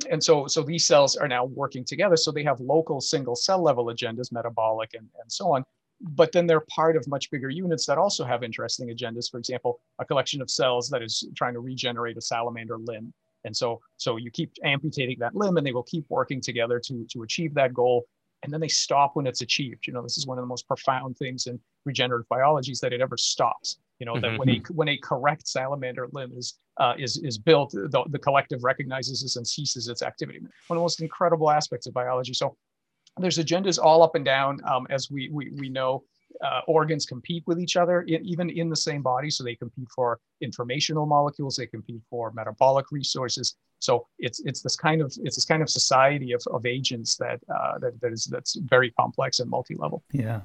And 0.09 0.23
so 0.23 0.47
so 0.47 0.63
these 0.63 0.87
cells 0.87 1.15
are 1.15 1.27
now 1.27 1.45
working 1.45 1.85
together. 1.85 2.17
So 2.17 2.31
they 2.31 2.43
have 2.43 2.59
local 2.59 3.01
single 3.01 3.35
cell 3.35 3.61
level 3.61 3.85
agendas, 3.85 4.31
metabolic 4.31 4.95
and, 4.95 5.07
and 5.21 5.31
so 5.31 5.53
on, 5.53 5.63
but 6.01 6.31
then 6.31 6.47
they're 6.47 6.61
part 6.61 6.95
of 6.95 7.07
much 7.07 7.29
bigger 7.29 7.49
units 7.49 7.85
that 7.85 7.97
also 7.97 8.25
have 8.25 8.43
interesting 8.43 8.89
agendas. 8.89 9.29
For 9.29 9.37
example, 9.37 9.79
a 9.99 10.05
collection 10.05 10.41
of 10.41 10.49
cells 10.49 10.89
that 10.89 11.01
is 11.01 11.27
trying 11.35 11.53
to 11.53 11.59
regenerate 11.59 12.17
a 12.17 12.21
salamander 12.21 12.77
limb. 12.77 13.13
And 13.43 13.55
so, 13.55 13.81
so 13.97 14.17
you 14.17 14.31
keep 14.31 14.51
amputating 14.63 15.17
that 15.19 15.35
limb 15.35 15.57
and 15.57 15.65
they 15.65 15.71
will 15.71 15.83
keep 15.83 16.05
working 16.09 16.41
together 16.41 16.79
to, 16.79 17.05
to 17.11 17.23
achieve 17.23 17.53
that 17.55 17.73
goal. 17.73 18.05
And 18.43 18.51
then 18.51 18.59
they 18.59 18.67
stop 18.67 19.15
when 19.15 19.27
it's 19.27 19.41
achieved. 19.41 19.85
You 19.85 19.93
know, 19.93 20.01
this 20.01 20.17
is 20.17 20.25
one 20.25 20.39
of 20.39 20.43
the 20.43 20.47
most 20.47 20.67
profound 20.67 21.17
things 21.17 21.45
in 21.45 21.59
regenerative 21.85 22.27
biology 22.27 22.71
is 22.71 22.79
that 22.79 22.93
it 22.93 23.01
ever 23.01 23.17
stops. 23.17 23.77
You 23.99 24.05
know, 24.05 24.13
mm-hmm. 24.13 24.21
that 24.21 24.39
when 24.39 24.49
a 24.49 24.61
when 24.73 24.87
a 24.87 24.97
correct 24.97 25.47
salamander 25.47 26.07
limb 26.11 26.31
is 26.35 26.55
uh, 26.77 26.95
is 26.97 27.17
is 27.17 27.37
built, 27.37 27.69
the, 27.71 28.03
the 28.09 28.17
collective 28.17 28.63
recognizes 28.63 29.21
this 29.21 29.35
and 29.35 29.45
ceases 29.45 29.87
its 29.87 30.01
activity. 30.01 30.39
One 30.39 30.77
of 30.77 30.79
the 30.79 30.83
most 30.83 31.01
incredible 31.01 31.51
aspects 31.51 31.85
of 31.85 31.93
biology. 31.93 32.33
So 32.33 32.57
there's 33.17 33.37
agendas 33.37 33.77
all 33.81 34.03
up 34.03 34.15
and 34.15 34.25
down, 34.25 34.59
um, 34.65 34.87
as 34.89 35.09
we, 35.11 35.29
we, 35.29 35.51
we 35.57 35.69
know. 35.69 36.03
Uh, 36.43 36.61
organs 36.65 37.05
compete 37.05 37.43
with 37.45 37.59
each 37.59 37.75
other, 37.75 38.01
in, 38.03 38.25
even 38.25 38.49
in 38.49 38.67
the 38.69 38.75
same 38.75 39.01
body. 39.03 39.29
So 39.29 39.43
they 39.43 39.53
compete 39.53 39.87
for 39.93 40.19
informational 40.39 41.05
molecules, 41.05 41.55
they 41.57 41.67
compete 41.67 42.01
for 42.09 42.31
metabolic 42.31 42.89
resources. 42.89 43.55
So 43.79 44.07
it's 44.17 44.39
it's 44.45 44.61
this 44.61 44.75
kind 44.75 45.01
of 45.01 45.13
it's 45.23 45.35
this 45.35 45.45
kind 45.45 45.61
of 45.61 45.69
society 45.69 46.31
of, 46.31 46.41
of 46.51 46.65
agents 46.65 47.17
that 47.17 47.39
uh, 47.53 47.79
that 47.79 47.99
that 48.01 48.13
is 48.13 48.25
that's 48.25 48.55
very 48.55 48.91
complex 48.91 49.39
and 49.39 49.49
multi-level. 49.49 50.03
Yeah, 50.13 50.41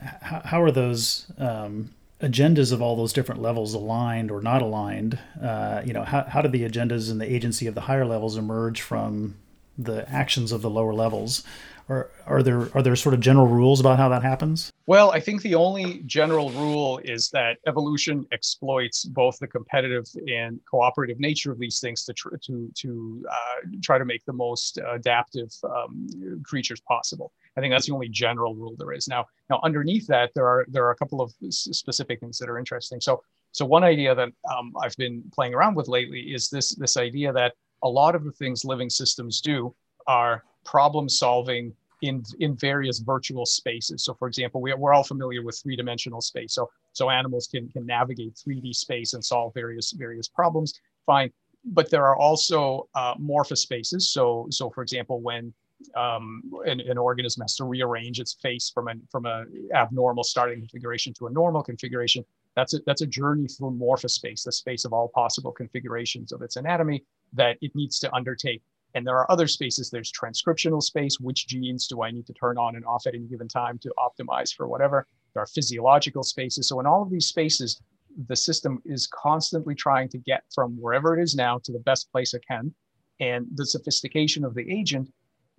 how, 0.00 0.42
how 0.44 0.62
are 0.62 0.70
those 0.70 1.30
um, 1.38 1.90
agendas 2.20 2.72
of 2.72 2.82
all 2.82 2.96
those 2.96 3.12
different 3.12 3.40
levels 3.40 3.74
aligned 3.74 4.30
or 4.30 4.42
not 4.42 4.60
aligned? 4.60 5.18
Uh, 5.40 5.82
you 5.84 5.92
know, 5.92 6.02
how 6.02 6.24
how 6.24 6.42
do 6.42 6.48
the 6.48 6.68
agendas 6.68 7.10
and 7.10 7.20
the 7.20 7.32
agency 7.32 7.66
of 7.66 7.74
the 7.74 7.82
higher 7.82 8.04
levels 8.04 8.36
emerge 8.36 8.82
from 8.82 9.36
the 9.78 10.06
actions 10.10 10.50
of 10.52 10.62
the 10.62 10.70
lower 10.70 10.92
levels? 10.92 11.44
Are, 11.92 12.10
are 12.26 12.42
there 12.42 12.68
are 12.74 12.82
there 12.82 12.96
sort 12.96 13.14
of 13.14 13.20
general 13.20 13.46
rules 13.46 13.78
about 13.78 13.98
how 13.98 14.08
that 14.08 14.22
happens? 14.22 14.72
Well, 14.86 15.10
I 15.10 15.20
think 15.20 15.42
the 15.42 15.54
only 15.54 16.02
general 16.06 16.50
rule 16.50 17.00
is 17.04 17.28
that 17.30 17.58
evolution 17.66 18.26
exploits 18.32 19.04
both 19.04 19.38
the 19.38 19.46
competitive 19.46 20.06
and 20.26 20.58
cooperative 20.64 21.20
nature 21.20 21.52
of 21.52 21.58
these 21.58 21.80
things 21.80 22.04
to 22.06 22.14
tr- 22.14 22.36
to 22.46 22.70
to 22.74 23.24
uh, 23.30 23.68
try 23.82 23.98
to 23.98 24.06
make 24.06 24.24
the 24.24 24.32
most 24.32 24.78
adaptive 24.90 25.52
um, 25.64 26.08
creatures 26.42 26.80
possible. 26.80 27.32
I 27.58 27.60
think 27.60 27.72
that's 27.72 27.86
the 27.86 27.92
only 27.92 28.08
general 28.08 28.54
rule 28.54 28.74
there 28.78 28.92
is. 28.92 29.06
Now, 29.06 29.26
now 29.50 29.60
underneath 29.62 30.06
that, 30.06 30.32
there 30.34 30.46
are 30.46 30.64
there 30.68 30.86
are 30.86 30.92
a 30.92 30.96
couple 30.96 31.20
of 31.20 31.34
specific 31.50 32.20
things 32.20 32.38
that 32.38 32.48
are 32.48 32.58
interesting. 32.58 33.02
So, 33.02 33.22
so 33.52 33.66
one 33.66 33.84
idea 33.84 34.14
that 34.14 34.30
um, 34.50 34.72
I've 34.82 34.96
been 34.96 35.22
playing 35.34 35.52
around 35.52 35.74
with 35.74 35.88
lately 35.88 36.20
is 36.20 36.48
this 36.48 36.74
this 36.74 36.96
idea 36.96 37.34
that 37.34 37.52
a 37.82 37.88
lot 37.88 38.14
of 38.14 38.24
the 38.24 38.32
things 38.32 38.64
living 38.64 38.88
systems 38.88 39.42
do 39.42 39.74
are 40.06 40.44
problem 40.64 41.08
solving 41.08 41.74
in, 42.02 42.22
in 42.40 42.56
various 42.56 42.98
virtual 42.98 43.46
spaces. 43.46 44.04
So 44.04 44.14
for 44.14 44.28
example, 44.28 44.60
we, 44.60 44.74
we're 44.74 44.92
all 44.92 45.04
familiar 45.04 45.42
with 45.42 45.58
three-dimensional 45.62 46.20
space. 46.20 46.52
So, 46.54 46.68
so 46.92 47.10
animals 47.10 47.48
can, 47.50 47.68
can 47.68 47.86
navigate 47.86 48.34
3D 48.34 48.74
space 48.74 49.14
and 49.14 49.24
solve 49.24 49.54
various, 49.54 49.92
various 49.92 50.28
problems, 50.28 50.80
fine. 51.06 51.32
But 51.64 51.90
there 51.90 52.04
are 52.04 52.16
also 52.16 52.88
uh, 52.94 53.14
morphospaces. 53.14 54.02
So, 54.02 54.48
so 54.50 54.68
for 54.68 54.82
example, 54.82 55.20
when 55.20 55.54
um, 55.96 56.42
an, 56.64 56.80
an, 56.80 56.98
organism 56.98 57.42
has 57.42 57.56
to 57.56 57.64
rearrange 57.64 58.20
its 58.20 58.34
face 58.34 58.70
from 58.70 58.88
a 58.88 58.94
from 59.10 59.26
a 59.26 59.44
abnormal 59.74 60.22
starting 60.22 60.60
configuration 60.60 61.12
to 61.14 61.26
a 61.26 61.30
normal 61.30 61.62
configuration. 61.62 62.24
That's 62.54 62.74
a 62.74 62.78
that's 62.86 63.02
a 63.02 63.06
journey 63.06 63.48
through 63.48 63.72
morphospace, 63.72 64.44
the 64.44 64.52
space 64.52 64.84
of 64.84 64.92
all 64.92 65.08
possible 65.08 65.50
configurations 65.50 66.30
of 66.30 66.40
its 66.42 66.54
anatomy 66.54 67.04
that 67.32 67.56
it 67.62 67.74
needs 67.74 67.98
to 68.00 68.14
undertake. 68.14 68.62
And 68.94 69.06
there 69.06 69.16
are 69.16 69.30
other 69.30 69.46
spaces. 69.46 69.90
There's 69.90 70.12
transcriptional 70.12 70.82
space. 70.82 71.18
Which 71.18 71.46
genes 71.46 71.86
do 71.86 72.02
I 72.02 72.10
need 72.10 72.26
to 72.26 72.32
turn 72.34 72.58
on 72.58 72.76
and 72.76 72.84
off 72.84 73.06
at 73.06 73.14
any 73.14 73.26
given 73.26 73.48
time 73.48 73.78
to 73.78 73.92
optimize 73.98 74.54
for 74.54 74.66
whatever? 74.68 75.06
There 75.34 75.42
are 75.42 75.46
physiological 75.46 76.22
spaces. 76.22 76.68
So 76.68 76.80
in 76.80 76.86
all 76.86 77.02
of 77.02 77.10
these 77.10 77.26
spaces, 77.26 77.80
the 78.28 78.36
system 78.36 78.82
is 78.84 79.06
constantly 79.06 79.74
trying 79.74 80.08
to 80.10 80.18
get 80.18 80.42
from 80.54 80.78
wherever 80.78 81.18
it 81.18 81.22
is 81.22 81.34
now 81.34 81.58
to 81.64 81.72
the 81.72 81.78
best 81.80 82.10
place 82.12 82.34
it 82.34 82.44
can. 82.46 82.74
And 83.20 83.46
the 83.54 83.64
sophistication 83.64 84.44
of 84.44 84.54
the 84.54 84.70
agent 84.70 85.10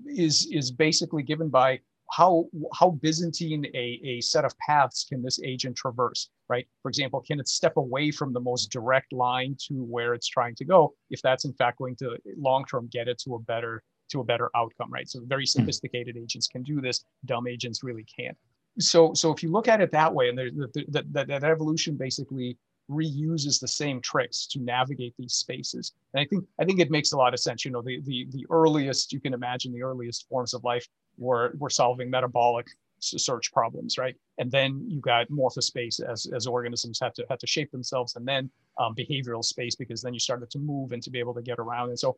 is 0.06 0.48
is 0.52 0.72
basically 0.72 1.24
given 1.24 1.50
by 1.50 1.80
how 2.16 2.46
how 2.74 2.92
Byzantine 2.92 3.66
a, 3.74 4.00
a 4.04 4.22
set 4.22 4.46
of 4.46 4.58
paths 4.60 5.06
can 5.08 5.24
this 5.24 5.40
agent 5.44 5.76
traverse, 5.76 6.30
right? 6.48 6.68
For 6.82 6.90
example, 6.90 7.22
can 7.22 7.40
it 7.40 7.48
step 7.48 7.78
away 7.78 8.12
from 8.12 8.34
the 8.34 8.40
most 8.40 8.72
direct 8.72 9.12
line 9.14 9.56
to 9.68 9.84
where 9.84 10.14
it's 10.14 10.28
trying 10.28 10.56
to 10.56 10.66
go 10.66 10.94
if 11.10 11.22
that's 11.22 11.46
in 11.46 11.54
fact 11.54 11.80
going 11.80 11.96
to 11.98 12.18
long 12.38 12.66
term 12.66 12.88
get 12.92 13.08
it 13.08 13.18
to 13.20 13.36
a 13.36 13.40
better 13.40 13.84
to 14.12 14.20
a 14.20 14.24
better 14.24 14.52
outcome, 14.56 14.92
right? 14.92 15.10
So 15.10 15.22
very 15.26 15.44
hmm. 15.44 15.60
sophisticated 15.60 16.18
agents 16.18 16.48
can 16.48 16.64
do 16.64 16.82
this, 16.82 17.04
dumb 17.26 17.48
agents 17.48 17.84
really 17.84 18.06
can't. 18.06 18.38
So 18.80 19.14
so 19.14 19.32
if 19.32 19.42
you 19.42 19.52
look 19.52 19.68
at 19.68 19.82
it 19.82 19.92
that 19.92 20.14
way, 20.14 20.30
and 20.30 20.38
there's 20.38 20.54
that, 20.90 21.06
that, 21.14 21.28
that 21.28 21.44
evolution 21.44 21.96
basically 21.98 22.58
reuses 22.92 23.60
the 23.60 23.68
same 23.68 24.02
tricks 24.02 24.46
to 24.48 24.60
navigate 24.60 25.14
these 25.18 25.34
spaces. 25.34 25.94
And 26.14 26.22
I 26.22 26.26
think 26.26 26.44
I 26.60 26.66
think 26.66 26.80
it 26.80 26.92
makes 26.92 27.14
a 27.14 27.18
lot 27.18 27.34
of 27.34 27.40
sense. 27.40 27.66
You 27.66 27.72
know, 27.72 27.82
the 27.82 28.02
the 28.02 28.28
the 28.30 28.46
earliest 28.52 29.14
you 29.14 29.20
can 29.20 29.34
imagine 29.34 29.72
the 29.72 29.84
earliest 29.84 30.28
forms 30.30 30.54
of 30.54 30.64
life 30.64 30.88
were 31.18 31.54
were 31.58 31.70
solving 31.70 32.10
metabolic 32.10 32.68
search 33.00 33.52
problems, 33.52 33.98
right? 33.98 34.16
And 34.38 34.50
then 34.50 34.86
you 34.88 35.02
got 35.02 35.28
morphospace 35.30 36.00
as 36.02 36.28
as 36.34 36.48
organisms 36.48 37.00
have 37.02 37.14
to 37.16 37.26
had 37.30 37.40
to 37.40 37.48
shape 37.48 37.72
themselves, 37.72 38.16
and 38.16 38.28
then 38.28 38.50
um, 38.80 38.96
behavioral 38.96 39.44
space 39.44 39.76
because 39.76 40.02
then 40.02 40.14
you 40.14 40.20
started 40.20 40.50
to 40.52 40.60
move 40.60 40.92
and 40.92 41.04
to 41.04 41.10
be 41.10 41.20
able 41.20 41.34
to 41.34 41.42
get 41.42 41.60
around. 41.60 41.90
And 41.90 42.00
so 42.00 42.18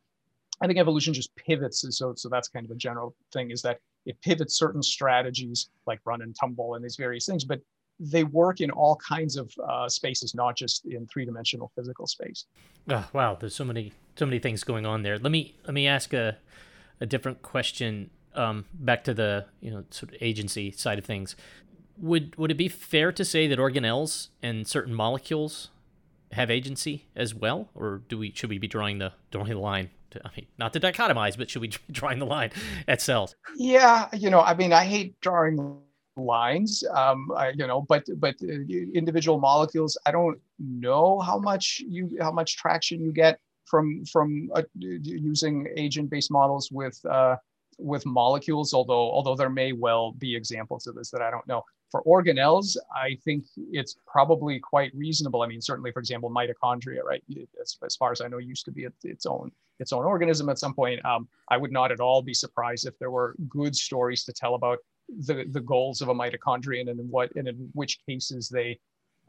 I 0.62 0.68
think 0.68 0.80
evolution 0.80 1.14
just 1.14 1.36
pivots. 1.36 1.84
And 1.84 1.94
so 1.94 2.14
so 2.16 2.30
that's 2.30 2.48
kind 2.48 2.66
of 2.66 2.72
a 2.72 2.76
general 2.76 3.16
thing 3.34 3.52
is 3.52 3.62
that 3.64 3.80
it 4.06 4.22
pivots 4.22 4.58
certain 4.58 4.84
strategies 4.84 5.70
like 5.88 6.00
run 6.06 6.22
and 6.22 6.36
tumble 6.40 6.76
and 6.76 6.86
these 6.86 6.96
various 6.96 7.26
things, 7.26 7.44
but 7.44 7.60
they 8.00 8.24
work 8.24 8.60
in 8.62 8.72
all 8.72 8.98
kinds 8.98 9.38
of 9.38 9.52
uh, 9.70 9.88
spaces, 9.88 10.36
not 10.36 10.58
just 10.58 10.86
in 10.86 11.08
three-dimensional 11.08 11.72
physical 11.76 12.06
space. 12.06 12.46
Oh, 12.90 13.08
wow, 13.14 13.38
there's 13.40 13.56
so 13.56 13.64
many 13.64 13.94
so 14.18 14.26
many 14.26 14.40
things 14.40 14.64
going 14.64 14.86
on 14.86 15.02
there. 15.04 15.18
Let 15.18 15.32
me 15.32 15.56
let 15.66 15.74
me 15.74 15.88
ask 15.88 16.14
a 16.14 16.38
a 17.02 17.06
different 17.06 17.42
question. 17.42 18.10
Um, 18.36 18.66
back 18.74 19.04
to 19.06 19.14
the 19.14 19.46
you 19.62 19.72
know 19.72 19.84
sort 19.90 20.12
of 20.12 20.18
agency 20.22 20.72
side 20.72 21.00
of 21.00 21.06
things. 21.06 21.36
Would 21.98 22.36
would 22.38 22.52
it 22.52 22.58
be 22.58 22.68
fair 22.68 23.12
to 23.12 23.24
say 23.24 23.48
that 23.48 23.58
organelles 23.58 24.30
and 24.44 24.68
certain 24.68 24.94
molecules 24.94 25.70
have 26.32 26.52
agency 26.52 27.06
as 27.16 27.34
well, 27.34 27.70
or 27.74 28.02
do 28.10 28.18
we 28.18 28.32
should 28.34 28.50
we 28.50 28.58
be 28.58 28.68
drawing 28.68 29.00
the 29.00 29.14
drawing 29.32 29.50
the 29.50 29.60
line? 29.60 29.90
To, 30.12 30.22
I 30.26 30.30
mean, 30.36 30.48
not 30.58 30.74
to 30.74 30.80
dichotomize, 30.80 31.38
but 31.38 31.50
should 31.50 31.62
we 31.62 31.68
be 31.88 31.94
drawing 31.94 32.20
the 32.20 32.26
line 32.26 32.52
at 32.88 33.02
cells? 33.02 33.36
Yeah, 33.56 34.10
you 34.14 34.30
know, 34.30 34.42
I 34.42 34.54
mean, 34.54 34.74
I 34.74 34.86
hate 34.86 35.20
drawing 35.22 35.80
lines 36.18 36.84
um 36.94 37.30
I, 37.36 37.50
you 37.50 37.68
know 37.68 37.82
but 37.82 38.06
but 38.18 38.36
uh, 38.42 38.48
individual 38.94 39.38
molecules 39.38 39.98
i 40.06 40.12
don't 40.12 40.40
know 40.60 41.20
how 41.20 41.38
much 41.38 41.82
you 41.86 42.18
how 42.22 42.32
much 42.32 42.56
traction 42.56 43.02
you 43.02 43.12
get 43.12 43.38
from 43.66 44.06
from 44.06 44.50
uh, 44.56 44.62
using 44.76 45.68
agent 45.76 46.10
based 46.10 46.32
models 46.32 46.70
with 46.72 46.98
uh 47.06 47.36
with 47.78 48.06
molecules 48.06 48.74
although 48.74 49.12
although 49.12 49.36
there 49.36 49.50
may 49.50 49.72
well 49.72 50.12
be 50.14 50.36
examples 50.36 50.88
of 50.88 50.96
this 50.96 51.10
that 51.12 51.22
i 51.22 51.30
don't 51.30 51.48
know. 51.48 51.64
For 51.92 52.04
organelles 52.04 52.78
i 52.96 53.18
think 53.24 53.46
it's 53.72 53.98
probably 54.06 54.60
quite 54.60 54.94
reasonable. 54.96 55.42
I 55.44 55.48
mean 55.48 55.62
certainly 55.62 55.92
for 55.92 56.00
example 56.00 56.30
mitochondria 56.30 57.04
right? 57.04 57.24
As, 57.62 57.78
as 57.86 57.96
far 57.96 58.12
as 58.12 58.22
i 58.22 58.28
know 58.28 58.38
used 58.38 58.66
to 58.66 58.72
be 58.72 58.88
its, 59.04 59.26
own 59.26 59.52
its 59.80 59.94
own 59.94 60.06
organism 60.06 60.50
at 60.50 60.60
some 60.60 60.74
point. 60.74 61.04
Um, 61.06 61.28
i 61.50 61.58
would 61.58 61.72
not 61.72 61.92
at 61.92 62.00
all 62.00 62.22
be 62.22 62.34
surprised 62.34 62.86
if 62.88 62.98
there 63.00 63.12
were 63.12 63.36
good 63.50 63.76
stories 63.76 64.24
to 64.26 64.34
tell 64.34 64.56
about 64.56 64.80
the, 65.20 65.46
the 65.52 65.62
goals 65.62 66.02
of 66.02 66.10
a 66.10 66.14
mitochondrion 66.14 66.90
and 66.90 67.10
what 67.10 67.36
and 67.36 67.48
in 67.48 67.70
which 67.74 68.00
cases 68.08 68.50
they 68.50 68.80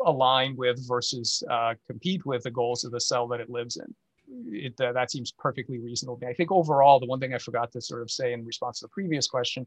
align 0.04 0.56
with 0.56 0.86
versus 0.86 1.42
uh, 1.50 1.74
compete 1.86 2.24
with 2.26 2.42
the 2.42 2.50
goals 2.50 2.84
of 2.84 2.92
the 2.92 3.00
cell 3.00 3.26
that 3.28 3.40
it 3.40 3.50
lives 3.50 3.76
in. 3.76 3.94
It, 4.28 4.80
uh, 4.80 4.92
that 4.92 5.10
seems 5.10 5.32
perfectly 5.32 5.78
reasonable. 5.78 6.20
I 6.28 6.32
think 6.32 6.50
overall, 6.50 7.00
the 7.00 7.06
one 7.06 7.20
thing 7.20 7.34
I 7.34 7.38
forgot 7.38 7.72
to 7.72 7.80
sort 7.80 8.02
of 8.02 8.10
say 8.10 8.32
in 8.32 8.44
response 8.44 8.80
to 8.80 8.86
the 8.86 8.90
previous 8.90 9.28
question, 9.28 9.66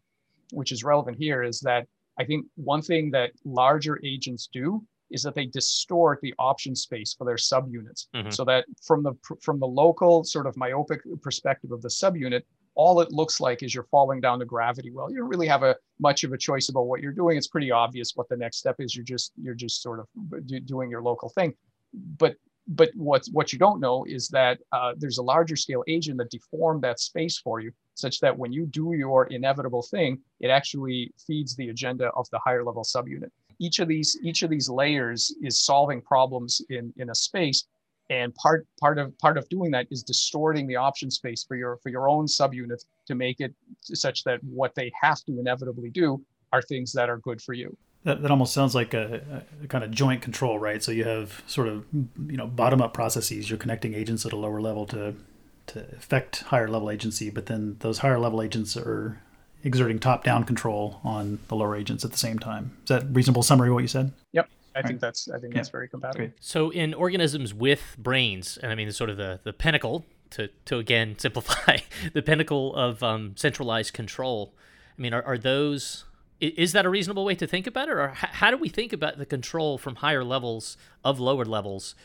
which 0.52 0.72
is 0.72 0.84
relevant 0.84 1.18
here, 1.18 1.44
is 1.44 1.60
that 1.62 1.88
I 2.20 2.26
think 2.26 2.46
one 2.56 2.82
thing 2.82 3.12
that 3.12 3.32
larger 3.46 4.00
agents 4.04 4.50
do 4.52 4.84
is 5.12 5.24
that 5.24 5.34
they 5.34 5.46
distort 5.46 6.20
the 6.22 6.34
option 6.38 6.76
space 6.76 7.16
for 7.18 7.26
their 7.26 7.36
subunits, 7.36 8.08
mm-hmm. 8.16 8.30
so 8.30 8.44
that 8.46 8.66
from 8.86 9.04
the 9.04 9.14
from 9.42 9.60
the 9.60 9.68
local 9.68 10.24
sort 10.24 10.46
of 10.46 10.56
myopic 10.58 11.02
perspective 11.22 11.72
of 11.72 11.82
the 11.82 11.88
subunit, 11.88 12.44
all 12.76 13.02
it 13.02 13.12
looks 13.12 13.40
like 13.40 13.64
is 13.64 13.74
you're 13.74 13.88
falling 13.92 14.22
down 14.22 14.40
the 14.40 14.46
gravity 14.46 14.92
well. 14.92 15.10
You 15.10 15.18
don't 15.18 15.30
really 15.30 15.48
have 15.48 15.64
a 15.64 15.76
much 16.00 16.24
of 16.24 16.32
a 16.32 16.38
choice 16.38 16.70
about 16.70 16.84
what 16.84 17.02
you're 17.02 17.12
doing. 17.12 17.38
It's 17.38 17.48
pretty 17.48 17.72
obvious 17.72 18.14
what 18.16 18.30
the 18.30 18.38
next 18.38 18.58
step 18.58 18.76
is. 18.80 18.96
You're 18.96 19.06
just 19.06 19.32
you're 19.42 19.56
just 19.56 19.82
sort 19.82 20.00
of 20.00 20.08
doing 20.66 20.90
your 20.90 21.02
local 21.02 21.30
thing. 21.30 21.54
But 21.94 22.36
but 22.70 22.90
what 22.96 23.26
what 23.32 23.52
you 23.52 23.58
don't 23.58 23.80
know 23.80 24.06
is 24.06 24.30
that 24.30 24.60
uh, 24.72 24.94
there's 24.98 25.18
a 25.18 25.24
larger 25.24 25.56
scale 25.56 25.84
agent 25.88 26.18
that 26.20 26.30
deformed 26.30 26.84
that 26.84 27.00
space 27.00 27.38
for 27.38 27.60
you, 27.60 27.72
such 27.96 28.20
that 28.20 28.38
when 28.38 28.52
you 28.52 28.68
do 28.68 28.94
your 28.94 29.26
inevitable 29.28 29.82
thing, 29.82 30.20
it 30.40 30.50
actually 30.50 31.12
feeds 31.26 31.56
the 31.56 31.70
agenda 31.70 32.10
of 32.16 32.30
the 32.30 32.40
higher 32.40 32.64
level 32.64 32.84
subunit. 32.84 33.32
Each 33.58 33.80
of 33.80 33.88
these 33.88 34.18
each 34.24 34.44
of 34.44 34.52
these 34.52 34.70
layers 34.70 35.34
is 35.42 35.66
solving 35.66 36.02
problems 36.02 36.62
in 36.70 36.94
in 36.98 37.10
a 37.10 37.16
space 37.16 37.66
and 38.12 38.34
part 38.36 38.68
part 38.80 38.98
of 39.00 39.18
part 39.20 39.38
of 39.38 39.48
doing 39.50 39.72
that 39.72 39.88
is 39.92 40.04
distorting 40.04 40.68
the 40.68 40.76
option 40.76 41.10
space 41.10 41.44
for 41.44 41.56
your 41.56 41.78
for 41.78 41.90
your 41.90 42.08
own 42.08 42.26
subunits 42.26 42.86
to 43.08 43.16
make 43.16 43.40
it 43.40 43.54
such 43.82 44.24
that 44.24 44.44
what 44.44 44.74
they 44.76 44.92
have 45.00 45.24
to 45.26 45.40
inevitably 45.40 45.90
do 45.90 46.24
are 46.52 46.62
things 46.62 46.92
that 46.94 47.10
are 47.10 47.18
good 47.18 47.42
for 47.42 47.54
you 47.54 47.76
that, 48.04 48.22
that 48.22 48.32
almost 48.32 48.54
sounds 48.54 48.74
like 48.74 48.94
a, 48.94 49.44
a 49.64 49.68
kind 49.68 49.84
of 49.84 49.92
joint 49.92 50.22
control 50.22 50.60
right 50.60 50.82
so 50.82 50.92
you 50.92 51.04
have 51.04 51.44
sort 51.48 51.68
of 51.68 51.86
you 51.94 52.38
know 52.38 52.48
bottom 52.48 52.82
up 52.82 52.94
processes 52.94 53.50
you're 53.50 53.60
connecting 53.60 53.94
agents 53.94 54.26
at 54.26 54.34
a 54.34 54.38
lower 54.38 54.62
level 54.62 54.86
to 54.86 55.16
to 55.68 55.86
affect 55.96 56.42
higher 56.44 56.68
level 56.68 56.90
agency 56.90 57.30
but 57.30 57.46
then 57.48 57.78
those 57.80 58.00
higher 58.00 58.20
level 58.20 58.42
agents 58.42 58.76
are 58.78 59.22
exerting 59.64 60.00
top 60.00 60.24
down 60.24 60.44
control 60.44 61.02
on 61.04 61.40
the 61.50 61.56
lower 61.56 61.76
agents 61.76 62.06
at 62.06 62.12
the 62.12 62.18
same 62.18 62.40
time 62.40 62.78
is 62.84 62.90
that 62.90 63.04
reasonable 63.12 63.44
summary 63.44 63.68
of 63.68 63.74
what 63.74 63.82
you 63.82 63.88
said 63.88 64.12
yep 64.32 64.50
I 64.76 64.88
think 64.88 65.00
that's 65.02 65.28
I 65.30 65.40
think 65.40 65.54
yeah. 65.54 65.60
that's 65.60 65.70
very 65.70 65.90
compatible. 65.90 66.28
Great. 66.28 66.34
So 66.40 66.70
in 66.70 66.94
organisms 66.94 67.54
with 67.54 67.96
brains, 67.98 68.58
and 68.58 68.72
I 68.72 68.76
mean 68.76 68.90
sort 68.92 69.10
of 69.10 69.18
the 69.18 69.40
the 69.44 69.52
pinnacle 69.52 70.06
to 70.32 70.50
to 70.66 70.78
again 70.78 71.16
simplify 71.18 71.78
the 72.14 72.22
pinnacle 72.22 72.76
of 72.76 73.04
um, 73.04 73.34
centralized 73.36 73.94
control. 73.94 74.54
I 74.98 75.02
mean, 75.02 75.14
are, 75.14 75.24
are 75.24 75.38
those 75.38 76.06
is 76.40 76.72
that 76.72 76.86
a 76.86 76.90
reasonable 76.90 77.26
way 77.26 77.36
to 77.36 77.48
think 77.48 77.68
about 77.68 77.90
it, 77.90 77.94
or 77.94 78.10
how 78.16 78.52
do 78.52 78.58
we 78.58 78.70
think 78.70 78.94
about 78.94 79.18
the 79.18 79.26
control 79.26 79.78
from 79.78 79.96
higher 79.96 80.24
levels 80.24 80.78
of 81.04 81.20
lower 81.20 81.46
levels 81.46 81.96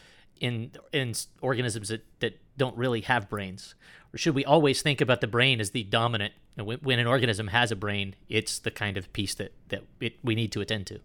in 0.40 0.72
in 0.92 1.14
organisms 1.40 1.88
that, 1.88 2.04
that 2.20 2.40
don't 2.56 2.76
really 2.76 3.02
have 3.02 3.28
brains? 3.28 3.74
Or 4.12 4.18
should 4.18 4.34
we 4.34 4.44
always 4.44 4.82
think 4.82 5.00
about 5.00 5.20
the 5.20 5.26
brain 5.26 5.60
as 5.60 5.70
the 5.70 5.84
dominant? 5.84 6.34
when, 6.56 6.78
when 6.78 6.98
an 6.98 7.06
organism 7.06 7.48
has 7.48 7.72
a 7.72 7.76
brain, 7.76 8.14
it's 8.28 8.60
the 8.60 8.70
kind 8.70 8.96
of 8.96 9.12
piece 9.12 9.34
that 9.34 9.52
that 9.68 9.82
it, 10.00 10.14
we 10.22 10.34
need 10.34 10.52
to 10.52 10.60
attend 10.60 10.86
to. 10.88 11.00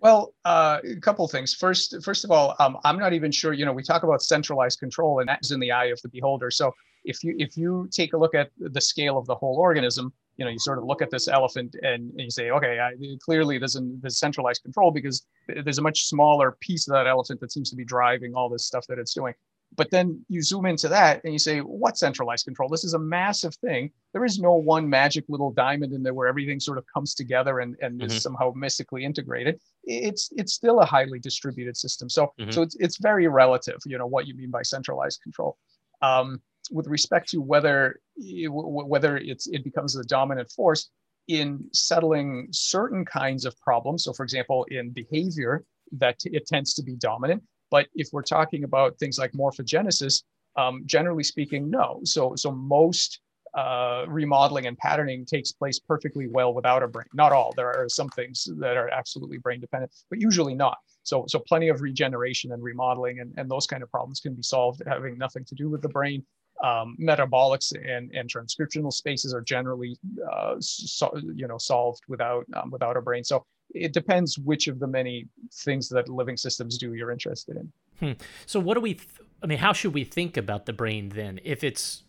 Well, 0.00 0.34
uh, 0.44 0.78
a 0.84 1.00
couple 1.00 1.24
of 1.24 1.30
things. 1.30 1.54
First, 1.54 1.96
first 2.04 2.24
of 2.24 2.30
all, 2.30 2.54
um, 2.58 2.78
I'm 2.84 2.98
not 2.98 3.12
even 3.12 3.32
sure. 3.32 3.52
You 3.54 3.64
know, 3.64 3.72
we 3.72 3.82
talk 3.82 4.02
about 4.02 4.22
centralized 4.22 4.78
control, 4.78 5.20
and 5.20 5.28
that's 5.28 5.50
in 5.50 5.60
the 5.60 5.72
eye 5.72 5.86
of 5.86 6.00
the 6.02 6.08
beholder. 6.08 6.50
So, 6.50 6.72
if 7.04 7.24
you 7.24 7.34
if 7.38 7.56
you 7.56 7.88
take 7.90 8.12
a 8.12 8.18
look 8.18 8.34
at 8.34 8.50
the 8.58 8.80
scale 8.80 9.16
of 9.16 9.26
the 9.26 9.34
whole 9.34 9.56
organism, 9.56 10.12
you 10.36 10.44
know 10.44 10.50
you 10.50 10.58
sort 10.58 10.78
of 10.78 10.84
look 10.84 11.02
at 11.02 11.10
this 11.10 11.28
elephant 11.28 11.74
and, 11.82 12.10
and 12.10 12.20
you 12.20 12.30
say 12.30 12.50
okay 12.50 12.78
I, 12.78 12.92
clearly 13.24 13.58
there's, 13.58 13.76
an, 13.76 13.98
there's 14.02 14.18
centralized 14.18 14.62
control 14.62 14.90
because 14.90 15.26
there's 15.48 15.78
a 15.78 15.82
much 15.82 16.04
smaller 16.04 16.56
piece 16.60 16.88
of 16.88 16.94
that 16.94 17.06
elephant 17.06 17.40
that 17.40 17.52
seems 17.52 17.70
to 17.70 17.76
be 17.76 17.84
driving 17.84 18.34
all 18.34 18.48
this 18.48 18.66
stuff 18.66 18.86
that 18.88 18.98
it's 18.98 19.14
doing. 19.14 19.34
But 19.76 19.90
then 19.90 20.24
you 20.28 20.42
zoom 20.42 20.64
into 20.64 20.88
that 20.88 21.22
and 21.24 21.32
you 21.32 21.38
say 21.38 21.58
what 21.58 21.98
centralized 21.98 22.44
control? 22.44 22.68
This 22.68 22.84
is 22.84 22.94
a 22.94 22.98
massive 22.98 23.54
thing. 23.56 23.90
There 24.12 24.24
is 24.24 24.38
no 24.38 24.54
one 24.54 24.88
magic 24.88 25.24
little 25.28 25.50
diamond 25.50 25.92
in 25.92 26.02
there 26.02 26.14
where 26.14 26.28
everything 26.28 26.60
sort 26.60 26.78
of 26.78 26.84
comes 26.92 27.14
together 27.14 27.58
and, 27.60 27.76
and 27.80 28.00
mm-hmm. 28.00 28.06
is 28.06 28.22
somehow 28.22 28.52
mystically 28.54 29.04
integrated. 29.04 29.60
It's 29.84 30.30
it's 30.36 30.52
still 30.52 30.80
a 30.80 30.84
highly 30.84 31.18
distributed 31.18 31.76
system. 31.76 32.08
So 32.08 32.32
mm-hmm. 32.38 32.50
so 32.52 32.62
it's, 32.62 32.76
it's 32.76 32.98
very 32.98 33.26
relative 33.26 33.78
you 33.86 33.98
know 33.98 34.06
what 34.06 34.26
you 34.26 34.34
mean 34.34 34.50
by 34.50 34.62
centralized 34.62 35.20
control. 35.22 35.58
Um, 36.00 36.40
with 36.70 36.86
respect 36.86 37.28
to 37.30 37.40
whether 37.40 38.00
whether 38.18 39.16
it's 39.16 39.46
it 39.46 39.64
becomes 39.64 39.94
the 39.94 40.04
dominant 40.04 40.50
force 40.50 40.90
in 41.28 41.64
settling 41.72 42.48
certain 42.52 43.04
kinds 43.04 43.44
of 43.44 43.58
problems. 43.60 44.04
So, 44.04 44.12
for 44.12 44.22
example, 44.22 44.64
in 44.70 44.90
behavior, 44.90 45.64
that 45.92 46.16
it 46.24 46.46
tends 46.46 46.74
to 46.74 46.82
be 46.82 46.96
dominant. 46.96 47.42
But 47.70 47.88
if 47.94 48.08
we're 48.12 48.22
talking 48.22 48.64
about 48.64 48.98
things 48.98 49.18
like 49.18 49.32
morphogenesis, 49.32 50.22
um, 50.56 50.82
generally 50.86 51.24
speaking, 51.24 51.68
no. 51.68 52.00
So, 52.04 52.34
so 52.36 52.52
most 52.52 53.20
uh, 53.54 54.04
remodeling 54.08 54.66
and 54.66 54.76
patterning 54.78 55.24
takes 55.24 55.50
place 55.50 55.78
perfectly 55.78 56.28
well 56.28 56.54
without 56.54 56.82
a 56.82 56.88
brain. 56.88 57.06
Not 57.14 57.32
all. 57.32 57.52
There 57.56 57.74
are 57.74 57.88
some 57.88 58.08
things 58.10 58.48
that 58.58 58.76
are 58.76 58.88
absolutely 58.90 59.38
brain 59.38 59.60
dependent, 59.60 59.92
but 60.10 60.20
usually 60.20 60.54
not. 60.54 60.78
So, 61.02 61.24
so 61.28 61.38
plenty 61.38 61.68
of 61.68 61.80
regeneration 61.80 62.52
and 62.52 62.62
remodeling 62.62 63.20
and, 63.20 63.32
and 63.36 63.50
those 63.50 63.66
kind 63.66 63.82
of 63.82 63.90
problems 63.90 64.20
can 64.20 64.34
be 64.34 64.42
solved 64.42 64.82
having 64.86 65.16
nothing 65.16 65.44
to 65.46 65.54
do 65.54 65.70
with 65.70 65.82
the 65.82 65.88
brain 65.88 66.24
um, 66.64 66.96
metabolics 67.00 67.72
and, 67.72 68.10
and 68.12 68.30
transcriptional 68.30 68.92
spaces 68.92 69.34
are 69.34 69.40
generally 69.40 69.96
uh, 70.32 70.54
so, 70.58 71.12
you 71.34 71.46
know 71.46 71.58
solved 71.58 72.02
without 72.08 72.46
um, 72.54 72.70
without 72.70 72.96
a 72.96 73.02
brain. 73.02 73.24
So 73.24 73.44
it 73.74 73.92
depends 73.92 74.38
which 74.38 74.68
of 74.68 74.78
the 74.78 74.86
many 74.86 75.26
things 75.52 75.88
that 75.90 76.08
living 76.08 76.36
systems 76.36 76.78
do 76.78 76.94
you're 76.94 77.10
interested 77.10 77.56
in. 77.56 77.72
Hmm. 78.00 78.12
So 78.46 78.60
what 78.60 78.74
do 78.74 78.80
we? 78.80 78.94
Th- 78.94 79.08
I 79.42 79.46
mean, 79.46 79.58
how 79.58 79.72
should 79.72 79.94
we 79.94 80.04
think 80.04 80.36
about 80.36 80.66
the 80.66 80.72
brain 80.72 81.10
then? 81.10 81.40
If 81.44 81.62
its 81.62 82.04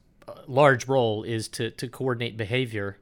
large 0.47 0.88
role 0.88 1.23
is 1.23 1.47
to 1.49 1.71
to 1.71 1.88
coordinate 1.88 2.38
behavior, 2.38 2.97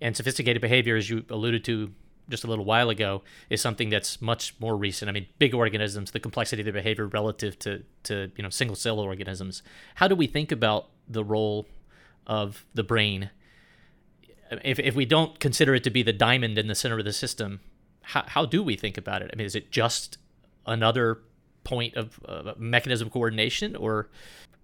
and 0.00 0.16
sophisticated 0.16 0.62
behavior, 0.62 0.96
as 0.96 1.10
you 1.10 1.24
alluded 1.28 1.64
to 1.64 1.92
just 2.30 2.44
a 2.44 2.46
little 2.46 2.64
while 2.64 2.88
ago 2.90 3.22
is 3.50 3.60
something 3.60 3.90
that's 3.90 4.20
much 4.22 4.54
more 4.60 4.76
recent. 4.76 5.08
I 5.08 5.12
mean, 5.12 5.26
big 5.38 5.54
organisms, 5.54 6.12
the 6.12 6.20
complexity 6.20 6.62
of 6.62 6.64
their 6.64 6.72
behavior 6.72 7.06
relative 7.06 7.58
to 7.60 7.82
to 8.04 8.30
you 8.36 8.42
know 8.42 8.50
single 8.50 8.76
cell 8.76 8.98
organisms. 8.98 9.62
How 9.96 10.08
do 10.08 10.14
we 10.14 10.26
think 10.26 10.52
about 10.52 10.88
the 11.08 11.24
role 11.24 11.66
of 12.26 12.64
the 12.74 12.82
brain? 12.82 13.30
If 14.64 14.78
if 14.78 14.94
we 14.94 15.04
don't 15.04 15.38
consider 15.40 15.74
it 15.74 15.84
to 15.84 15.90
be 15.90 16.02
the 16.02 16.12
diamond 16.12 16.58
in 16.58 16.66
the 16.68 16.74
center 16.74 16.98
of 16.98 17.04
the 17.04 17.12
system, 17.12 17.60
how 18.02 18.24
how 18.26 18.46
do 18.46 18.62
we 18.62 18.76
think 18.76 18.96
about 18.96 19.22
it? 19.22 19.30
I 19.32 19.36
mean, 19.36 19.46
is 19.46 19.54
it 19.54 19.70
just 19.70 20.18
another 20.66 21.20
point 21.64 21.94
of 21.94 22.18
uh, 22.26 22.54
mechanism 22.56 23.10
coordination, 23.10 23.76
or 23.76 24.08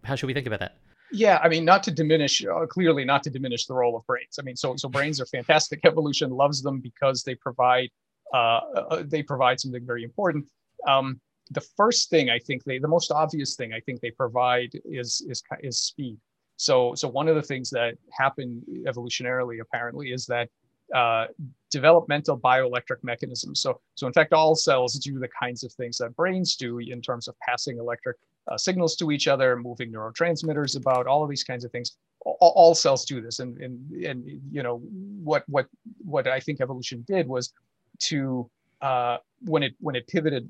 how 0.05 0.15
should 0.15 0.27
we 0.27 0.35
think 0.35 0.47
about 0.47 0.61
that? 0.61 0.77
Yeah, 1.13 1.39
I 1.43 1.49
mean, 1.49 1.65
not 1.65 1.83
to 1.85 1.91
diminish, 1.91 2.45
uh, 2.45 2.67
clearly 2.67 3.05
not 3.05 3.23
to 3.25 3.31
diminish 3.31 3.67
the 3.67 3.75
role 3.75 3.97
of 3.97 4.07
brains. 4.07 4.39
I 4.39 4.43
mean, 4.43 4.57
so 4.57 4.77
so 4.77 4.89
brains 4.89 5.21
are 5.21 5.27
fantastic. 5.27 5.81
Evolution 5.85 6.31
loves 6.31 6.63
them 6.63 6.81
because 6.81 7.23
they 7.23 7.35
provide 7.35 7.91
uh, 8.35 8.61
uh, 8.91 9.03
they 9.07 9.23
provide 9.23 9.61
something 9.61 9.87
very 9.87 10.03
important. 10.03 10.47
Um, 10.87 11.21
the 11.51 11.61
first 11.61 12.11
thing 12.11 12.29
I 12.29 12.41
think 12.41 12.65
they, 12.65 12.79
the 12.79 12.89
most 12.89 13.13
obvious 13.13 13.55
thing 13.55 13.73
I 13.73 13.81
think 13.81 14.01
they 14.01 14.11
provide 14.11 14.71
is 14.85 15.25
is 15.29 15.43
is 15.61 15.79
speed. 15.79 16.19
So 16.57 16.95
so 16.95 17.07
one 17.09 17.29
of 17.29 17.37
the 17.37 17.43
things 17.43 17.71
that 17.71 17.95
happened 18.11 18.65
evolutionarily 18.87 19.61
apparently 19.61 20.13
is 20.13 20.27
that 20.27 20.49
uh, 20.95 21.27
developmental 21.71 22.39
bioelectric 22.39 23.03
mechanisms. 23.03 23.61
So, 23.61 23.81
so 23.95 24.07
in 24.07 24.13
fact, 24.13 24.33
all 24.33 24.55
cells 24.55 24.95
do 24.95 25.19
the 25.19 25.29
kinds 25.29 25.65
of 25.65 25.73
things 25.73 25.99
that 25.99 26.15
brains 26.15 26.57
do 26.57 26.79
in 26.79 27.01
terms 27.01 27.29
of 27.29 27.35
passing 27.41 27.79
electric 27.79 28.17
uh, 28.49 28.57
signals 28.57 28.97
to 28.97 29.11
each 29.11 29.29
other, 29.29 29.57
moving 29.57 29.93
neurotransmitters 29.93 30.77
about, 30.77 31.07
all 31.07 31.23
of 31.23 31.31
these 31.31 31.45
kinds 31.45 31.65
of 31.65 31.73
things. 31.73 31.97
All, 32.25 32.53
all, 32.57 32.75
cells 32.75 33.05
do 33.05 33.21
this, 33.21 33.39
and 33.39 33.57
and 33.59 34.05
and 34.05 34.41
you 34.51 34.63
know 34.63 34.79
what 35.23 35.45
what 35.49 35.67
what 36.05 36.27
I 36.27 36.41
think 36.41 36.61
evolution 36.61 37.05
did 37.07 37.29
was 37.29 37.53
to 38.01 38.51
uh, 38.81 39.19
when 39.43 39.63
it 39.63 39.75
when 39.81 39.95
it 39.95 40.07
pivoted 40.09 40.49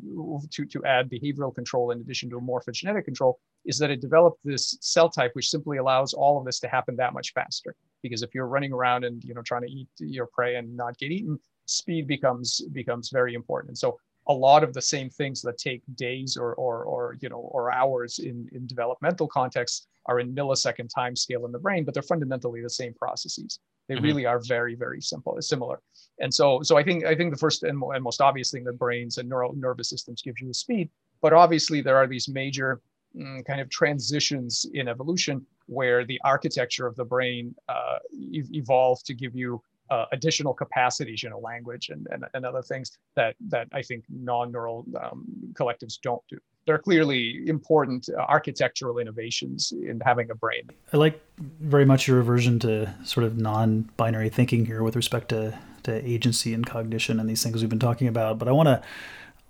to 0.51 0.65
to 0.65 0.85
add 0.85 1.11
behavioral 1.11 1.55
control 1.55 1.91
in 1.91 2.01
addition 2.01 2.31
to 2.31 2.39
a 2.39 2.41
morphogenetic 2.41 3.05
control, 3.05 3.39
is 3.65 3.79
that 3.79 3.91
it 3.91 4.01
developed 4.01 4.39
this 4.45 4.77
cell 4.81 5.09
type 5.09 5.33
which 5.35 5.51
simply 5.51 5.77
allows 5.79 6.15
all 6.15 6.39
of 6.39 6.45
this 6.45 6.59
to 6.61 6.69
happen 6.69 6.97
that 6.97 7.13
much 7.13 7.33
faster. 7.35 7.75
Because 8.03 8.23
if 8.23 8.35
you're 8.35 8.47
running 8.47 8.73
around 8.73 9.05
and 9.05 9.23
you 9.23 9.35
know 9.35 9.43
trying 9.43 9.63
to 9.63 9.71
eat 9.71 9.89
your 9.99 10.27
prey 10.27 10.57
and 10.57 10.77
not 10.77 10.97
get 10.99 11.13
eaten, 11.13 11.39
speed 11.67 12.07
becomes 12.07 12.63
becomes 12.73 13.11
very 13.11 13.35
important. 13.35 13.71
And 13.71 13.79
so 13.79 13.99
a 14.29 14.33
lot 14.33 14.65
of 14.65 14.73
the 14.73 14.83
same 14.83 15.09
things 15.09 15.41
that 15.43 15.59
take 15.59 15.83
days 15.95 16.37
or 16.37 16.55
or, 16.55 16.85
or 16.85 17.17
you 17.21 17.29
know 17.29 17.39
or 17.39 17.73
hours 17.73 18.19
in 18.19 18.49
in 18.53 18.67
developmental 18.67 19.29
contexts 19.29 19.87
are 20.07 20.21
in 20.21 20.35
millisecond 20.35 20.89
time 20.93 21.17
scale 21.17 21.47
in 21.47 21.53
the 21.53 21.59
brain, 21.59 21.85
but 21.85 21.95
they're 21.95 22.03
fundamentally 22.03 22.63
the 22.63 22.71
same 22.71 22.95
processes. 22.95 23.61
They 23.89 23.95
mm-hmm. 23.95 24.05
really 24.05 24.27
are 24.27 24.41
very 24.41 24.75
very 24.75 25.01
simple, 25.01 25.41
similar. 25.41 25.81
And 26.21 26.33
so 26.33 26.63
so 26.63 26.77
I 26.77 26.83
think 26.83 27.05
I 27.05 27.15
think 27.15 27.33
the 27.33 27.39
first 27.39 27.63
and, 27.63 27.83
and 27.83 28.03
most 28.03 28.21
obvious 28.21 28.51
thing 28.51 28.65
that 28.65 28.79
brains 28.79 29.19
and 29.19 29.29
neural 29.29 29.55
nervous 29.55 29.91
systems 29.91 30.23
gives 30.23 30.41
you 30.41 30.51
is 30.51 30.59
speed. 30.59 30.91
But 31.23 31.33
obviously 31.33 31.81
there 31.81 31.97
are 31.97 32.07
these 32.07 32.29
major 32.29 32.81
mm, 33.17 33.45
kind 33.45 33.61
of 33.61 33.69
transitions 33.71 34.67
in 34.75 34.89
evolution 34.89 35.47
where 35.67 36.05
the 36.05 36.21
architecture 36.25 36.87
of 36.87 36.95
the 36.97 37.05
brain 37.05 37.55
uh, 37.69 37.99
evolved 38.13 39.07
to 39.07 39.15
give 39.15 39.35
you 39.35 39.63
uh, 39.91 40.07
additional 40.13 40.55
capacities, 40.55 41.23
you 41.23 41.31
know, 41.31 41.39
language 41.39 41.89
and, 41.91 42.07
and, 42.11 42.25
and 42.35 42.45
other 42.45 42.63
things 42.63 42.99
that, 43.15 43.37
that 43.49 43.69
I 43.73 43.83
think 43.83 44.05
non-neural 44.09 44.87
um, 45.03 45.25
collectives 45.55 46.01
don't 46.01 46.23
do. 46.29 46.39
They're 46.67 46.79
clearly 46.79 47.47
important 47.47 48.09
uh, 48.09 48.23
architectural 48.23 48.99
innovations 48.99 49.73
in 49.73 50.01
having 50.05 50.31
a 50.31 50.35
brain. 50.35 50.69
I 50.93 50.97
like 50.97 51.23
very 51.39 51.85
much 51.85 52.09
your 52.09 52.19
aversion 52.19 52.59
to 52.61 52.93
sort 53.05 53.25
of 53.25 53.39
non-binary 53.39 54.31
thinking 54.31 54.67
here 54.67 54.83
with 54.83 54.97
respect 54.97 55.29
to, 55.29 55.57
to 55.85 56.05
agency 56.05 56.53
and 56.53 56.67
cognition 56.67 57.21
and 57.21 57.29
these 57.29 57.43
things 57.43 57.61
we've 57.61 57.71
been 57.71 57.79
talking 57.79 58.09
about. 58.09 58.39
But 58.39 58.49
I 58.49 58.53
want 58.53 58.67
to 58.67 58.83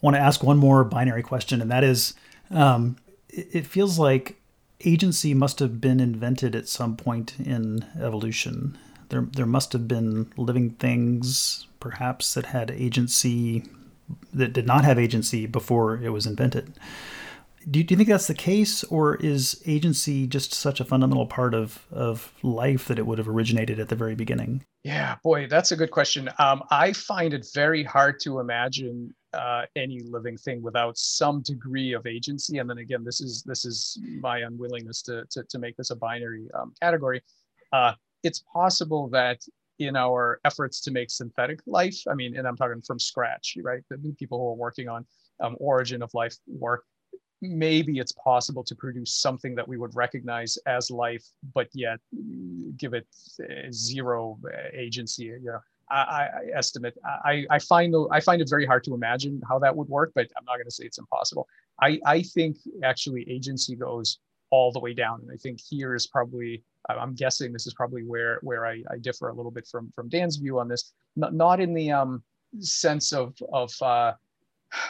want 0.03 0.15
to 0.15 0.21
ask 0.21 0.43
one 0.43 0.59
more 0.59 0.85
binary 0.85 1.23
question, 1.23 1.63
and 1.63 1.71
that 1.71 1.83
is, 1.83 2.13
um, 2.51 2.97
it, 3.31 3.49
it 3.53 3.67
feels 3.67 3.99
like 3.99 4.39
agency 4.85 5.33
must 5.33 5.59
have 5.59 5.81
been 5.81 6.01
invented 6.01 6.55
at 6.55 6.69
some 6.69 6.99
point 6.99 7.41
in 7.41 7.83
evolution 7.99 8.77
there 9.09 9.27
there 9.33 9.47
must 9.47 9.73
have 9.73 9.87
been 9.87 10.33
living 10.37 10.71
things 10.71 11.67
perhaps 11.81 12.35
that 12.35 12.47
had 12.47 12.71
agency 12.71 13.65
that 14.33 14.53
did 14.53 14.67
not 14.67 14.85
have 14.85 14.99
agency 14.99 15.47
before 15.47 15.97
it 15.97 16.11
was 16.11 16.27
invented. 16.27 16.73
Do 17.69 17.81
you, 17.81 17.85
do 17.85 17.95
you 17.95 17.97
think 17.97 18.09
that's 18.09 18.29
the 18.29 18.35
case, 18.35 18.85
or 18.85 19.17
is 19.17 19.61
agency 19.67 20.29
just 20.29 20.55
such 20.55 20.79
a 20.79 20.85
fundamental 20.85 21.27
part 21.27 21.53
of, 21.53 21.85
of 21.91 22.33
life 22.45 22.87
that 22.87 22.97
it 22.97 23.07
would 23.07 23.19
have 23.19 23.29
originated 23.29 23.81
at 23.81 23.89
the 23.89 23.97
very 23.97 24.15
beginning? 24.15 24.63
Yeah, 24.85 25.17
boy, 25.25 25.49
that's 25.49 25.73
a 25.73 25.77
good 25.77 25.91
question. 25.91 26.31
Um, 26.39 26.63
I 26.71 26.93
find 26.93 27.35
it 27.35 27.45
very 27.53 27.83
hard 27.83 28.21
to 28.21 28.39
imagine 28.39 29.13
uh, 29.33 29.63
any 29.75 29.99
living 30.01 30.37
thing 30.37 30.63
without 30.63 30.97
some 30.97 31.43
degree 31.43 31.93
of 31.93 32.07
agency. 32.07 32.59
And 32.59 32.71
then 32.71 32.79
again, 32.79 33.03
this 33.03 33.21
is 33.21 33.43
this 33.43 33.65
is 33.65 33.99
my 34.21 34.39
unwillingness 34.39 35.03
to 35.03 35.25
to, 35.31 35.43
to 35.43 35.59
make 35.59 35.77
this 35.77 35.91
a 35.91 35.97
binary 35.97 36.47
um, 36.55 36.73
category. 36.81 37.21
Uh, 37.73 37.95
it's 38.27 38.43
possible 38.53 39.09
that 39.11 39.41
in 39.79 39.95
our 39.97 40.41
efforts 40.45 40.81
to 40.81 40.91
make 40.91 41.11
synthetic 41.11 41.61
life, 41.67 41.99
I 42.11 42.15
mean, 42.15 42.37
and 42.37 42.47
I'm 42.47 42.57
talking 42.57 42.83
from 42.83 42.99
scratch, 42.99 43.57
right? 43.63 43.83
The 43.91 44.15
people 44.19 44.39
who 44.39 44.49
are 44.49 44.55
working 44.55 44.89
on 44.89 45.07
um, 45.41 45.57
origin 45.61 46.03
of 46.03 46.11
life 46.15 46.37
work, 46.47 46.85
maybe 47.43 47.99
it's 47.99 48.13
possible 48.13 48.65
to 48.65 48.75
produce 48.75 49.13
something 49.27 49.55
that 49.55 49.69
we 49.69 49.77
would 49.77 49.95
recognize 49.95 50.57
as 50.67 50.91
life, 50.91 51.25
but 51.55 51.69
yet 51.75 52.01
give 52.77 52.95
it 52.95 53.07
uh, 53.43 53.71
zero 53.71 54.39
agency. 54.73 55.25
You 55.25 55.41
know, 55.45 55.61
I, 55.91 55.97
I 55.97 56.29
estimate. 56.55 56.95
I, 57.05 57.47
I 57.51 57.59
find 57.59 57.95
I 58.11 58.21
find 58.21 58.41
it 58.41 58.49
very 58.49 58.67
hard 58.67 58.83
to 58.85 58.95
imagine 58.95 59.41
how 59.49 59.59
that 59.61 59.77
would 59.77 59.89
work, 59.89 60.13
but 60.15 60.27
I'm 60.37 60.45
not 60.47 60.57
going 60.57 60.71
to 60.73 60.77
say 60.79 60.85
it's 60.85 60.99
impossible. 60.99 61.47
I, 61.81 62.01
I 62.07 62.23
think 62.23 62.57
actually 62.83 63.23
agency 63.31 63.77
goes 63.77 64.19
all 64.57 64.73
the 64.73 64.81
way 64.81 64.95
down, 64.95 65.21
and 65.21 65.31
I 65.31 65.37
think 65.37 65.61
here 65.61 65.95
is 65.95 66.07
probably 66.07 66.63
I'm 66.89 67.15
guessing 67.15 67.53
this 67.53 67.67
is 67.67 67.75
probably 67.75 68.05
where 68.05 68.39
where 68.43 68.65
I, 68.67 68.83
I 68.91 68.97
differ 68.99 69.29
a 69.29 69.35
little 69.35 69.51
bit 69.51 69.67
from 69.71 69.93
from 69.95 70.09
Dan's 70.09 70.37
view 70.37 70.59
on 70.59 70.67
this. 70.69 70.93
Not, 71.15 71.35
not 71.35 71.61
in 71.61 71.75
the 71.75 71.93
um, 71.93 72.23
sense 72.61 73.13
of 73.13 73.35
of 73.53 73.71
uh, 73.83 74.13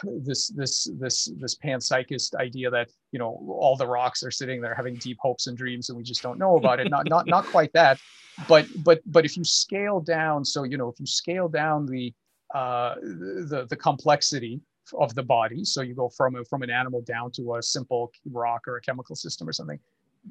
this 0.03 0.47
this 0.49 0.89
this 0.99 1.29
this 1.41 1.55
panpsychist 1.57 2.35
idea 2.35 2.69
that 2.69 2.89
you 3.11 3.19
know 3.19 3.31
all 3.59 3.75
the 3.75 3.87
rocks 3.87 4.23
are 4.23 4.31
sitting 4.31 4.61
there 4.61 4.73
having 4.73 4.95
deep 4.95 5.17
hopes 5.19 5.47
and 5.47 5.57
dreams 5.57 5.89
and 5.89 5.97
we 5.97 6.03
just 6.03 6.21
don't 6.21 6.39
know 6.39 6.55
about 6.55 6.79
it. 6.79 6.89
Not 6.89 7.09
not 7.09 7.27
not 7.27 7.45
quite 7.45 7.73
that, 7.73 7.99
but 8.47 8.65
but 8.83 9.01
but 9.05 9.25
if 9.25 9.35
you 9.35 9.43
scale 9.43 9.99
down, 9.99 10.45
so 10.45 10.63
you 10.63 10.77
know 10.77 10.87
if 10.87 10.99
you 10.99 11.07
scale 11.07 11.49
down 11.49 11.85
the 11.85 12.13
uh, 12.55 12.95
the 13.01 13.67
the 13.69 13.75
complexity 13.75 14.61
of 14.99 15.13
the 15.15 15.23
body, 15.23 15.63
so 15.63 15.81
you 15.81 15.93
go 15.93 16.09
from 16.09 16.35
a, 16.35 16.45
from 16.45 16.63
an 16.63 16.69
animal 16.69 17.01
down 17.01 17.31
to 17.31 17.55
a 17.55 17.61
simple 17.63 18.11
rock 18.31 18.67
or 18.67 18.77
a 18.77 18.81
chemical 18.81 19.15
system 19.15 19.47
or 19.47 19.53
something 19.53 19.79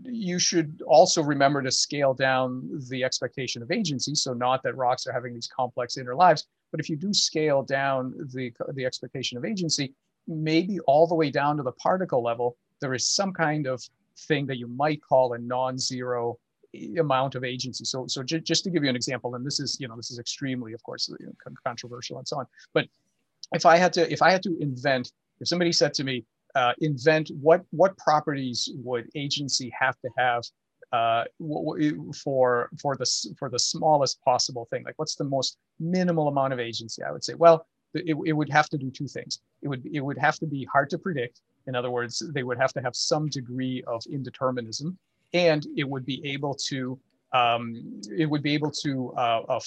you 0.05 0.39
should 0.39 0.83
also 0.87 1.23
remember 1.23 1.63
to 1.63 1.71
scale 1.71 2.15
down 2.15 2.69
the 2.91 3.05
expectation 3.05 3.63
of 3.63 3.71
agency. 3.71 4.15
So 4.15 4.33
not 4.33 4.63
that 4.63 4.77
rocks 4.77 5.07
are 5.07 5.13
having 5.13 5.35
these 5.35 5.49
complex 5.49 5.97
inner 5.97 6.15
lives, 6.15 6.47
but 6.71 6.81
if 6.81 6.89
you 6.89 6.97
do 6.97 7.13
scale 7.13 7.63
down 7.63 8.15
the, 8.33 8.53
the 8.75 8.85
expectation 8.85 9.39
of 9.39 9.45
agency, 9.45 9.95
maybe 10.27 10.79
all 10.81 11.07
the 11.07 11.15
way 11.15 11.31
down 11.31 11.57
to 11.57 11.63
the 11.63 11.73
particle 11.73 12.23
level, 12.23 12.57
there 12.81 12.95
is 12.95 13.07
some 13.07 13.33
kind 13.33 13.67
of 13.67 13.83
thing 14.27 14.47
that 14.47 14.59
you 14.59 14.67
might 14.67 15.01
call 15.03 15.33
a 15.33 15.39
non-zero 15.39 16.39
eh, 16.75 16.99
amount 16.99 17.35
of 17.35 17.45
agency. 17.45 17.85
So, 17.85 18.07
so 18.07 18.23
j- 18.23 18.41
just 18.41 18.65
to 18.65 18.71
give 18.71 18.83
you 18.83 18.91
an 18.91 18.97
example, 18.97 19.35
and 19.35 19.47
this 19.47 19.61
is, 19.61 19.79
you 19.81 19.89
know, 19.89 19.97
this 19.97 20.11
is 20.11 20.19
extremely, 20.19 20.73
of 20.73 20.83
course, 20.83 21.11
controversial 21.65 22.19
and 22.19 22.27
so 22.27 22.39
on. 22.39 22.47
But 22.75 22.89
if 23.53 23.67
I 23.67 23.77
had 23.77 23.93
to, 23.95 24.11
if 24.13 24.23
I 24.23 24.31
had 24.31 24.43
to 24.45 24.57
invent, 24.61 25.13
if 25.41 25.49
somebody 25.49 25.73
said 25.73 25.95
to 25.95 26.05
me, 26.05 26.25
uh, 26.55 26.73
invent 26.81 27.31
what 27.41 27.63
what 27.71 27.97
properties 27.99 28.71
would 28.77 29.09
agency 29.15 29.73
have 29.79 29.95
to 30.01 30.09
have 30.17 30.43
uh, 30.93 31.25
for 32.23 32.71
for 32.81 32.97
the 32.97 33.35
for 33.39 33.49
the 33.51 33.59
smallest 33.59 34.21
possible 34.23 34.67
thing? 34.71 34.85
Like, 34.85 34.95
what's 34.99 35.17
the 35.17 35.25
most 35.25 35.59
minimal 35.79 36.29
amount 36.29 36.53
of 36.53 36.61
agency? 36.61 37.03
I 37.03 37.13
would 37.13 37.25
say, 37.25 37.35
well, 37.35 37.67
it, 37.95 38.17
it 38.25 38.33
would 38.33 38.51
have 38.51 38.69
to 38.71 38.79
do 38.79 38.91
two 38.91 39.07
things. 39.07 39.41
It 39.63 39.69
would 39.69 39.85
it 39.93 40.01
would 40.01 40.19
have 40.19 40.39
to 40.39 40.47
be 40.47 40.65
hard 40.65 40.91
to 40.91 40.99
predict. 40.99 41.41
In 41.67 41.75
other 41.75 41.91
words, 41.91 42.23
they 42.33 42.43
would 42.43 42.59
have 42.59 42.73
to 42.75 42.81
have 42.81 42.95
some 42.95 43.29
degree 43.29 43.83
of 43.87 44.03
indeterminism, 44.05 44.97
and 45.35 45.67
it 45.77 45.89
would 45.89 46.07
be 46.07 46.25
able 46.25 46.55
to 46.69 46.99
um, 47.33 48.01
it 48.17 48.27
would 48.27 48.43
be 48.43 48.55
able 48.55 48.71
to 48.71 49.13
uh, 49.17 49.43
uh, 49.49 49.61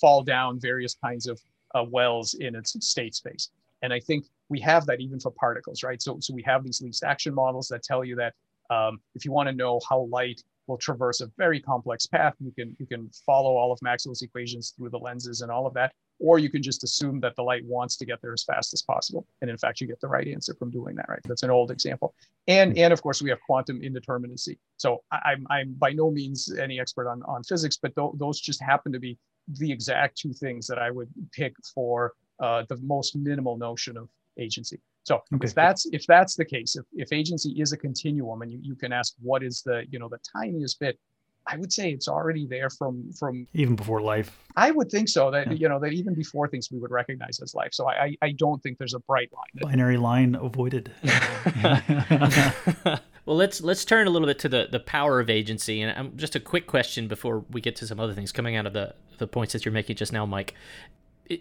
fall 0.00 0.22
down 0.22 0.58
various 0.58 0.94
kinds 0.94 1.26
of 1.26 1.40
uh, 1.74 1.84
wells 1.84 2.34
in 2.34 2.54
its 2.54 2.76
state 2.86 3.14
space. 3.14 3.50
And 3.82 3.92
I 3.92 4.00
think 4.00 4.26
we 4.48 4.60
have 4.60 4.86
that 4.86 5.00
even 5.00 5.20
for 5.20 5.30
particles, 5.30 5.82
right? 5.82 6.00
So, 6.00 6.18
so 6.20 6.32
we 6.32 6.42
have 6.42 6.64
these 6.64 6.80
least 6.80 7.04
action 7.04 7.34
models 7.34 7.68
that 7.68 7.82
tell 7.82 8.04
you 8.04 8.16
that 8.16 8.34
um, 8.70 9.00
if 9.14 9.24
you 9.24 9.32
want 9.32 9.48
to 9.48 9.54
know 9.54 9.80
how 9.88 10.08
light 10.10 10.42
will 10.66 10.78
traverse 10.78 11.20
a 11.20 11.26
very 11.36 11.60
complex 11.60 12.06
path, 12.06 12.34
you 12.40 12.52
can 12.52 12.74
you 12.78 12.86
can 12.86 13.10
follow 13.26 13.56
all 13.56 13.72
of 13.72 13.78
Maxwell's 13.82 14.22
equations 14.22 14.72
through 14.76 14.90
the 14.90 14.98
lenses 14.98 15.42
and 15.42 15.50
all 15.50 15.66
of 15.66 15.74
that, 15.74 15.92
or 16.18 16.38
you 16.38 16.48
can 16.48 16.62
just 16.62 16.82
assume 16.84 17.20
that 17.20 17.36
the 17.36 17.42
light 17.42 17.64
wants 17.66 17.96
to 17.96 18.06
get 18.06 18.22
there 18.22 18.32
as 18.32 18.42
fast 18.42 18.72
as 18.72 18.80
possible, 18.80 19.26
and 19.42 19.50
in 19.50 19.58
fact, 19.58 19.80
you 19.80 19.86
get 19.86 20.00
the 20.00 20.08
right 20.08 20.26
answer 20.26 20.54
from 20.54 20.70
doing 20.70 20.96
that. 20.96 21.06
Right? 21.08 21.20
That's 21.24 21.42
an 21.42 21.50
old 21.50 21.70
example, 21.70 22.14
and 22.48 22.76
and 22.78 22.92
of 22.92 23.02
course 23.02 23.20
we 23.20 23.28
have 23.30 23.40
quantum 23.46 23.80
indeterminacy. 23.80 24.56
So 24.78 25.02
I, 25.12 25.32
am 25.32 25.46
I'm 25.50 25.74
by 25.74 25.90
no 25.90 26.10
means 26.10 26.50
any 26.58 26.80
expert 26.80 27.08
on 27.08 27.22
on 27.24 27.42
physics, 27.44 27.76
but 27.76 27.94
th- 27.94 28.12
those 28.14 28.40
just 28.40 28.62
happen 28.62 28.92
to 28.92 28.98
be 28.98 29.18
the 29.48 29.70
exact 29.70 30.18
two 30.18 30.32
things 30.32 30.66
that 30.66 30.78
I 30.78 30.90
would 30.90 31.08
pick 31.32 31.54
for 31.74 32.12
uh, 32.40 32.64
the 32.68 32.76
most 32.78 33.16
minimal 33.16 33.56
notion 33.56 33.96
of 33.96 34.08
agency. 34.38 34.80
So 35.04 35.16
okay. 35.34 35.46
if 35.46 35.54
that's 35.54 35.86
if 35.92 36.06
that's 36.06 36.34
the 36.34 36.44
case, 36.44 36.76
if, 36.76 36.84
if 36.94 37.12
agency 37.12 37.50
is 37.60 37.72
a 37.72 37.76
continuum 37.76 38.42
and 38.42 38.50
you, 38.50 38.58
you 38.62 38.74
can 38.74 38.92
ask 38.92 39.14
what 39.20 39.42
is 39.42 39.62
the 39.64 39.84
you 39.90 39.98
know 39.98 40.08
the 40.08 40.18
tiniest 40.34 40.80
bit, 40.80 40.98
I 41.46 41.58
would 41.58 41.72
say 41.72 41.90
it's 41.90 42.08
already 42.08 42.46
there 42.46 42.70
from 42.70 43.12
from 43.12 43.46
even 43.52 43.76
before 43.76 44.00
life. 44.00 44.38
I 44.56 44.70
would 44.70 44.90
think 44.90 45.10
so 45.10 45.30
that 45.30 45.48
yeah. 45.48 45.52
you 45.52 45.68
know 45.68 45.78
that 45.78 45.92
even 45.92 46.14
before 46.14 46.48
things 46.48 46.70
we 46.72 46.78
would 46.78 46.90
recognize 46.90 47.38
as 47.40 47.54
life. 47.54 47.74
So 47.74 47.86
I 47.88 48.16
I 48.22 48.32
don't 48.32 48.62
think 48.62 48.78
there's 48.78 48.94
a 48.94 49.00
bright 49.00 49.30
line. 49.32 49.70
Binary 49.70 49.98
line 49.98 50.36
avoided. 50.36 50.90
well, 53.26 53.36
let's 53.36 53.60
let's 53.60 53.84
turn 53.84 54.06
a 54.06 54.10
little 54.10 54.28
bit 54.28 54.38
to 54.40 54.48
the 54.48 54.68
the 54.70 54.80
power 54.80 55.20
of 55.20 55.30
agency, 55.30 55.80
and 55.80 55.98
um, 55.98 56.12
just 56.16 56.34
a 56.34 56.40
quick 56.40 56.66
question 56.66 57.08
before 57.08 57.44
we 57.50 57.60
get 57.60 57.76
to 57.76 57.86
some 57.86 58.00
other 58.00 58.14
things 58.14 58.32
coming 58.32 58.56
out 58.56 58.66
of 58.66 58.72
the 58.72 58.94
the 59.18 59.26
points 59.26 59.52
that 59.52 59.64
you're 59.64 59.72
making 59.72 59.96
just 59.96 60.12
now, 60.12 60.26
Mike 60.26 60.54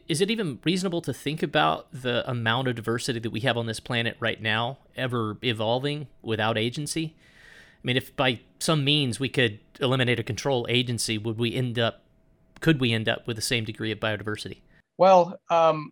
is 0.08 0.22
it 0.22 0.32
even 0.32 0.60
reasonable 0.64 1.02
to 1.02 1.14
think 1.14 1.44
about 1.44 1.88
the 1.92 2.30
amount 2.30 2.68
of 2.68 2.76
diversity 2.76 3.20
that 3.20 3.32
we 3.32 3.42
have 3.42 3.58
on 3.58 3.66
this 3.66 3.80
planet 3.80 4.16
right 4.20 4.42
now 4.42 4.78
ever 4.96 5.38
evolving 5.44 6.08
without 6.22 6.58
agency? 6.58 7.16
I 7.18 7.82
mean, 7.84 7.98
if 7.98 8.16
by 8.16 8.40
some 8.60 8.86
means 8.86 9.20
we 9.20 9.30
could 9.30 9.60
eliminate 9.80 10.20
or 10.20 10.24
control 10.24 10.66
agency, 10.70 11.18
would 11.18 11.38
we 11.38 11.54
end 11.54 11.78
up, 11.78 12.04
could 12.62 12.80
we 12.80 12.94
end 12.94 13.10
up 13.10 13.28
with 13.28 13.36
the 13.36 13.42
same 13.42 13.66
degree 13.66 13.92
of 13.92 14.00
biodiversity? 14.00 14.60
Well, 14.98 15.40
um, 15.50 15.92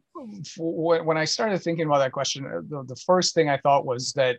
when 0.58 1.18
I 1.18 1.26
started 1.26 1.62
thinking 1.62 1.86
about 1.86 2.00
that 2.00 2.12
question, 2.12 2.46
uh, 2.46 2.62
the, 2.68 2.84
the 2.88 2.96
first 2.96 3.34
thing 3.34 3.50
I 3.50 3.58
thought 3.58 3.86
was 3.86 4.14
that 4.14 4.38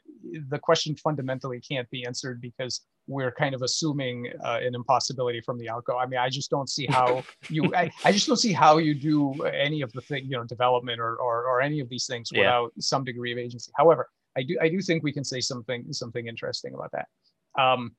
the 0.48 0.58
question 0.58 0.96
fundamentally 0.96 1.60
can't 1.60 1.88
be 1.90 2.04
answered 2.04 2.40
because 2.40 2.82
we're 3.06 3.32
kind 3.32 3.54
of 3.54 3.62
assuming 3.62 4.32
uh, 4.44 4.58
an 4.62 4.74
impossibility 4.74 5.40
from 5.40 5.58
the 5.58 5.68
outgo. 5.68 5.96
I 5.98 6.06
mean, 6.06 6.20
I 6.20 6.28
just 6.28 6.50
don't 6.50 6.68
see 6.68 6.86
how 6.86 7.22
you, 7.48 7.74
I, 7.74 7.90
I, 8.04 8.12
just 8.12 8.26
don't 8.26 8.36
see 8.36 8.52
how 8.52 8.78
you 8.78 8.94
do 8.94 9.42
any 9.44 9.82
of 9.82 9.92
the 9.92 10.00
thing, 10.00 10.24
you 10.24 10.36
know, 10.36 10.44
development 10.44 11.00
or, 11.00 11.16
or, 11.16 11.46
or 11.46 11.60
any 11.60 11.80
of 11.80 11.88
these 11.88 12.06
things 12.06 12.30
yeah. 12.32 12.40
without 12.40 12.72
some 12.78 13.04
degree 13.04 13.32
of 13.32 13.38
agency. 13.38 13.72
However, 13.76 14.08
I 14.36 14.42
do, 14.42 14.56
I 14.60 14.68
do 14.68 14.80
think 14.80 15.02
we 15.02 15.12
can 15.12 15.24
say 15.24 15.40
something, 15.40 15.92
something 15.92 16.26
interesting 16.26 16.74
about 16.74 16.92
that. 16.92 17.08
Um, 17.60 17.92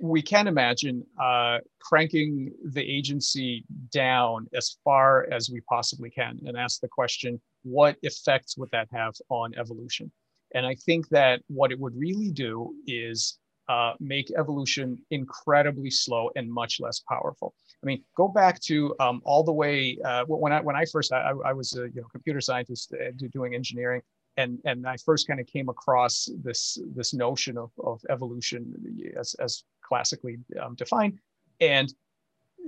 we 0.00 0.22
can 0.22 0.46
imagine 0.46 1.04
uh, 1.20 1.58
cranking 1.80 2.52
the 2.72 2.82
agency 2.82 3.64
down 3.90 4.46
as 4.54 4.76
far 4.84 5.26
as 5.32 5.50
we 5.50 5.60
possibly 5.62 6.10
can 6.10 6.38
and 6.46 6.56
ask 6.56 6.80
the 6.80 6.88
question, 6.88 7.40
what 7.62 7.96
effects 8.02 8.56
would 8.56 8.70
that 8.72 8.88
have 8.92 9.14
on 9.28 9.54
evolution? 9.56 10.10
And 10.54 10.66
I 10.66 10.74
think 10.74 11.08
that 11.10 11.42
what 11.48 11.72
it 11.72 11.78
would 11.78 11.96
really 11.96 12.30
do 12.30 12.74
is 12.86 13.38
uh, 13.68 13.92
make 14.00 14.30
evolution 14.38 14.98
incredibly 15.10 15.90
slow 15.90 16.30
and 16.36 16.50
much 16.50 16.80
less 16.80 17.00
powerful. 17.00 17.54
I 17.82 17.86
mean, 17.86 18.02
go 18.16 18.28
back 18.28 18.60
to 18.62 18.94
um, 18.98 19.20
all 19.24 19.44
the 19.44 19.52
way 19.52 19.98
uh, 20.04 20.24
when 20.24 20.52
I 20.52 20.60
when 20.60 20.74
I 20.74 20.86
first 20.86 21.12
I, 21.12 21.32
I 21.44 21.52
was 21.52 21.74
a 21.74 21.82
you 21.94 22.00
know 22.00 22.08
computer 22.10 22.40
scientist 22.40 22.94
uh, 22.94 23.10
doing 23.30 23.54
engineering, 23.54 24.00
and 24.38 24.58
and 24.64 24.86
I 24.86 24.96
first 24.96 25.28
kind 25.28 25.38
of 25.38 25.46
came 25.46 25.68
across 25.68 26.30
this 26.42 26.78
this 26.96 27.12
notion 27.12 27.58
of, 27.58 27.70
of 27.84 28.00
evolution 28.08 28.72
as, 29.18 29.34
as 29.34 29.64
classically 29.88 30.38
um, 30.62 30.74
defined, 30.74 31.18
and 31.60 31.92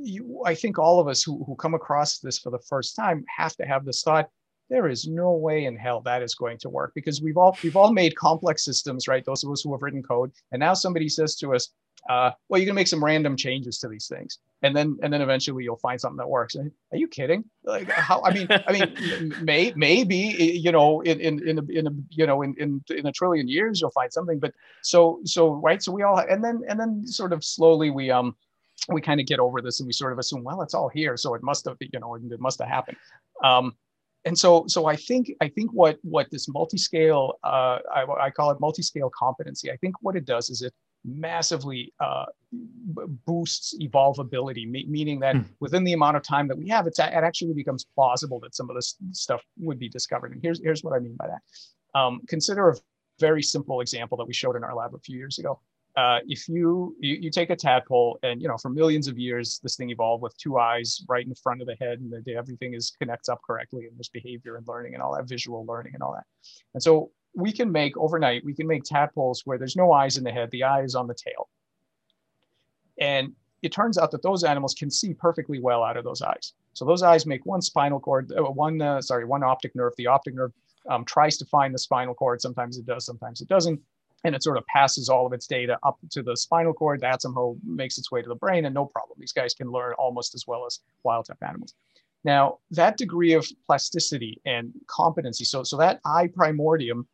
you, 0.02 0.42
I 0.46 0.54
think 0.54 0.78
all 0.78 0.98
of 0.98 1.08
us 1.08 1.22
who, 1.22 1.44
who 1.44 1.54
come 1.56 1.74
across 1.74 2.18
this 2.18 2.38
for 2.38 2.50
the 2.50 2.58
first 2.58 2.96
time 2.96 3.24
have 3.36 3.54
to 3.56 3.66
have 3.66 3.84
this 3.84 4.02
thought 4.02 4.30
there 4.70 4.88
is 4.88 5.08
no 5.08 5.32
way 5.32 5.64
in 5.64 5.76
hell 5.76 6.00
that 6.00 6.22
is 6.22 6.34
going 6.34 6.56
to 6.58 6.70
work 6.70 6.92
because 6.94 7.20
we've 7.20 7.36
all 7.36 7.58
we've 7.62 7.76
all 7.76 7.92
made 7.92 8.16
complex 8.16 8.64
systems, 8.64 9.08
right? 9.08 9.24
Those 9.24 9.42
of 9.44 9.50
us 9.50 9.62
who 9.62 9.72
have 9.72 9.82
written 9.82 10.02
code, 10.02 10.30
and 10.52 10.60
now 10.60 10.74
somebody 10.74 11.08
says 11.08 11.34
to 11.36 11.54
us, 11.54 11.70
uh, 12.08 12.30
"Well, 12.48 12.60
you 12.60 12.66
can 12.66 12.74
make 12.74 12.88
some 12.88 13.04
random 13.04 13.36
changes 13.36 13.78
to 13.78 13.88
these 13.88 14.08
things, 14.08 14.38
and 14.62 14.74
then 14.76 14.98
and 15.02 15.12
then 15.12 15.22
eventually 15.22 15.64
you'll 15.64 15.76
find 15.76 16.00
something 16.00 16.18
that 16.18 16.28
works." 16.28 16.56
are 16.56 16.96
you 16.96 17.08
kidding? 17.08 17.44
Like 17.64 17.88
how? 17.90 18.22
I 18.24 18.32
mean, 18.32 18.46
I 18.50 18.72
mean, 18.72 19.34
may 19.42 19.72
maybe 19.76 20.16
you 20.16 20.72
know 20.72 21.00
in 21.02 21.20
in 21.20 21.46
in 21.48 21.58
a, 21.58 21.64
in 21.70 21.86
a 21.86 21.90
you 22.10 22.26
know 22.26 22.42
in, 22.42 22.54
in 22.58 22.82
in 22.90 23.06
a 23.06 23.12
trillion 23.12 23.48
years 23.48 23.80
you'll 23.80 23.90
find 23.90 24.12
something, 24.12 24.38
but 24.38 24.52
so 24.82 25.20
so 25.24 25.50
right. 25.54 25.82
So 25.82 25.92
we 25.92 26.02
all 26.02 26.18
and 26.18 26.42
then 26.42 26.62
and 26.68 26.78
then 26.78 27.06
sort 27.06 27.32
of 27.32 27.44
slowly 27.44 27.90
we 27.90 28.10
um 28.10 28.34
we 28.88 29.00
kind 29.00 29.20
of 29.20 29.26
get 29.26 29.38
over 29.38 29.60
this 29.60 29.80
and 29.80 29.86
we 29.86 29.92
sort 29.92 30.12
of 30.12 30.18
assume 30.18 30.42
well 30.42 30.62
it's 30.62 30.74
all 30.74 30.88
here 30.88 31.16
so 31.16 31.34
it 31.34 31.42
must 31.42 31.66
have 31.66 31.76
you 31.80 32.00
know 32.00 32.14
it 32.14 32.40
must 32.40 32.58
have 32.58 32.68
happened 32.68 32.96
um, 33.44 33.74
and 34.24 34.38
so 34.38 34.64
so 34.66 34.86
i 34.86 34.96
think 34.96 35.30
i 35.40 35.48
think 35.48 35.70
what 35.72 35.98
what 36.02 36.30
this 36.30 36.48
multi-scale 36.48 37.34
uh, 37.44 37.78
I, 37.94 38.04
I, 38.20 38.30
call 38.30 38.50
it 38.50 38.60
multi-scale 38.60 39.10
competency 39.16 39.70
i 39.70 39.76
think 39.76 39.96
what 40.00 40.16
it 40.16 40.24
does 40.24 40.50
is 40.50 40.62
it 40.62 40.72
massively 41.04 41.92
uh, 42.00 42.26
boosts 43.26 43.74
evolvability 43.80 44.68
me- 44.68 44.86
meaning 44.88 45.20
that 45.20 45.36
hmm. 45.36 45.42
within 45.60 45.84
the 45.84 45.92
amount 45.92 46.16
of 46.16 46.22
time 46.22 46.48
that 46.48 46.58
we 46.58 46.68
have 46.68 46.86
it's, 46.86 46.98
it 46.98 47.02
actually 47.02 47.54
becomes 47.54 47.86
plausible 47.94 48.40
that 48.40 48.54
some 48.54 48.68
of 48.68 48.76
this 48.76 48.96
stuff 49.12 49.42
would 49.58 49.78
be 49.78 49.88
discovered. 49.88 50.32
And 50.32 50.42
here's 50.42 50.60
here's 50.62 50.84
what 50.84 50.94
i 50.94 50.98
mean 50.98 51.16
by 51.16 51.28
that. 51.28 51.98
Um, 51.98 52.20
consider 52.28 52.70
a 52.70 52.76
very 53.18 53.42
simple 53.42 53.80
example 53.80 54.16
that 54.18 54.26
we 54.26 54.34
showed 54.34 54.56
in 54.56 54.64
our 54.64 54.74
lab 54.74 54.94
a 54.94 54.98
few 54.98 55.16
years 55.16 55.38
ago. 55.38 55.60
Uh, 55.96 56.18
if 56.28 56.48
you, 56.48 56.94
you, 57.00 57.16
you 57.16 57.30
take 57.30 57.50
a 57.50 57.56
tadpole 57.56 58.18
and 58.22 58.40
you 58.40 58.46
know 58.46 58.56
for 58.56 58.68
millions 58.68 59.08
of 59.08 59.18
years 59.18 59.58
this 59.62 59.74
thing 59.74 59.90
evolved 59.90 60.22
with 60.22 60.36
two 60.38 60.56
eyes 60.56 61.04
right 61.08 61.26
in 61.26 61.34
front 61.34 61.60
of 61.60 61.66
the 61.66 61.74
head 61.80 61.98
and 61.98 62.12
the, 62.24 62.34
everything 62.36 62.74
is 62.74 62.92
connects 63.00 63.28
up 63.28 63.40
correctly 63.44 63.86
and 63.86 63.98
there's 63.98 64.08
behavior 64.08 64.56
and 64.56 64.66
learning 64.68 64.94
and 64.94 65.02
all 65.02 65.14
that 65.14 65.28
visual 65.28 65.66
learning 65.66 65.92
and 65.94 66.02
all 66.02 66.12
that. 66.12 66.24
And 66.74 66.82
so 66.82 67.10
we 67.34 67.52
can 67.52 67.70
make 67.70 67.96
overnight 67.96 68.44
we 68.44 68.54
can 68.54 68.66
make 68.66 68.82
tadpoles 68.84 69.42
where 69.44 69.58
there's 69.58 69.76
no 69.76 69.92
eyes 69.92 70.16
in 70.16 70.24
the 70.24 70.32
head 70.32 70.50
the 70.50 70.62
eye 70.62 70.82
is 70.82 70.94
on 70.94 71.06
the 71.06 71.14
tail 71.14 71.48
and 73.00 73.32
it 73.62 73.72
turns 73.72 73.98
out 73.98 74.10
that 74.10 74.22
those 74.22 74.42
animals 74.42 74.74
can 74.74 74.90
see 74.90 75.14
perfectly 75.14 75.60
well 75.60 75.82
out 75.82 75.96
of 75.96 76.04
those 76.04 76.22
eyes 76.22 76.54
so 76.72 76.84
those 76.84 77.02
eyes 77.02 77.26
make 77.26 77.44
one 77.46 77.62
spinal 77.62 78.00
cord 78.00 78.32
uh, 78.36 78.42
one 78.42 78.80
uh, 78.80 79.00
sorry 79.00 79.24
one 79.24 79.42
optic 79.42 79.74
nerve 79.74 79.92
the 79.96 80.06
optic 80.06 80.34
nerve 80.34 80.52
um, 80.88 81.04
tries 81.04 81.36
to 81.36 81.44
find 81.44 81.74
the 81.74 81.78
spinal 81.78 82.14
cord 82.14 82.40
sometimes 82.40 82.78
it 82.78 82.86
does 82.86 83.04
sometimes 83.04 83.40
it 83.40 83.48
doesn't 83.48 83.80
and 84.24 84.34
it 84.34 84.42
sort 84.42 84.56
of 84.56 84.66
passes 84.66 85.08
all 85.08 85.26
of 85.26 85.32
its 85.32 85.46
data 85.46 85.78
up 85.82 85.98
to 86.10 86.22
the 86.22 86.36
spinal 86.36 86.72
cord. 86.72 87.00
That 87.00 87.22
somehow 87.22 87.56
makes 87.64 87.98
its 87.98 88.10
way 88.10 88.22
to 88.22 88.28
the 88.28 88.34
brain, 88.34 88.64
and 88.64 88.74
no 88.74 88.86
problem. 88.86 89.18
These 89.18 89.32
guys 89.32 89.54
can 89.54 89.70
learn 89.70 89.94
almost 89.94 90.34
as 90.34 90.46
well 90.46 90.66
as 90.66 90.80
wild 91.02 91.26
type 91.26 91.42
animals. 91.42 91.74
Now, 92.22 92.58
that 92.72 92.98
degree 92.98 93.32
of 93.32 93.46
plasticity 93.64 94.40
and 94.44 94.72
competency, 94.86 95.44
so, 95.44 95.62
so 95.62 95.78
that 95.78 96.00
eye 96.04 96.28
primordium 96.28 97.06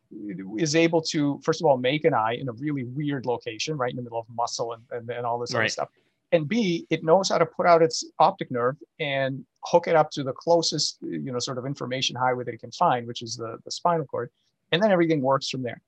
is 0.57 0.75
able 0.75 1.01
to, 1.03 1.39
first 1.43 1.61
of 1.61 1.65
all, 1.65 1.77
make 1.77 2.03
an 2.03 2.13
eye 2.13 2.37
in 2.39 2.49
a 2.49 2.51
really 2.53 2.83
weird 2.83 3.25
location, 3.25 3.77
right 3.77 3.89
in 3.89 3.95
the 3.95 4.01
middle 4.01 4.19
of 4.19 4.25
muscle 4.35 4.73
and, 4.73 4.83
and, 4.91 5.09
and 5.09 5.25
all 5.25 5.39
this 5.39 5.53
right. 5.53 5.61
other 5.61 5.69
stuff. 5.69 5.89
And 6.33 6.45
B, 6.45 6.85
it 6.89 7.05
knows 7.05 7.29
how 7.29 7.37
to 7.37 7.45
put 7.45 7.65
out 7.65 7.81
its 7.81 8.03
optic 8.19 8.51
nerve 8.51 8.75
and 8.99 9.45
hook 9.63 9.87
it 9.87 9.95
up 9.95 10.11
to 10.11 10.23
the 10.23 10.33
closest, 10.33 10.97
you 11.01 11.31
know, 11.31 11.39
sort 11.39 11.57
of 11.57 11.65
information 11.65 12.17
highway 12.17 12.43
that 12.43 12.53
it 12.53 12.59
can 12.59 12.71
find, 12.71 13.07
which 13.07 13.21
is 13.21 13.37
the, 13.37 13.57
the 13.63 13.71
spinal 13.71 14.05
cord. 14.05 14.29
And 14.73 14.83
then 14.83 14.91
everything 14.91 15.21
works 15.21 15.49
from 15.49 15.63
there 15.63 15.81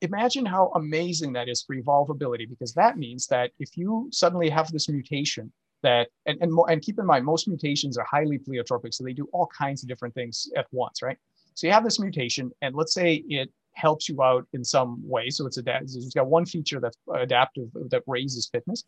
imagine 0.00 0.46
how 0.46 0.70
amazing 0.74 1.32
that 1.32 1.48
is 1.48 1.62
for 1.62 1.74
evolvability 1.74 2.48
because 2.48 2.72
that 2.74 2.96
means 2.96 3.26
that 3.26 3.50
if 3.58 3.76
you 3.76 4.08
suddenly 4.12 4.48
have 4.48 4.70
this 4.70 4.88
mutation 4.88 5.52
that 5.82 6.08
and, 6.26 6.38
and, 6.40 6.52
and 6.68 6.82
keep 6.82 6.98
in 6.98 7.06
mind 7.06 7.24
most 7.24 7.48
mutations 7.48 7.96
are 7.96 8.04
highly 8.04 8.38
pleiotropic 8.38 8.92
so 8.92 9.04
they 9.04 9.12
do 9.12 9.28
all 9.32 9.48
kinds 9.56 9.82
of 9.82 9.88
different 9.88 10.14
things 10.14 10.48
at 10.56 10.66
once 10.72 11.02
right? 11.02 11.18
So 11.54 11.66
you 11.66 11.72
have 11.72 11.84
this 11.84 11.98
mutation 11.98 12.50
and 12.62 12.74
let's 12.74 12.94
say 12.94 13.24
it 13.28 13.50
helps 13.72 14.08
you 14.08 14.22
out 14.22 14.46
in 14.52 14.64
some 14.64 15.00
way. 15.08 15.30
So 15.30 15.46
it's 15.46 15.56
it's 15.56 16.14
got 16.14 16.26
one 16.26 16.46
feature 16.46 16.80
that's 16.80 16.96
adaptive 17.14 17.68
that 17.90 18.02
raises 18.06 18.48
fitness 18.48 18.84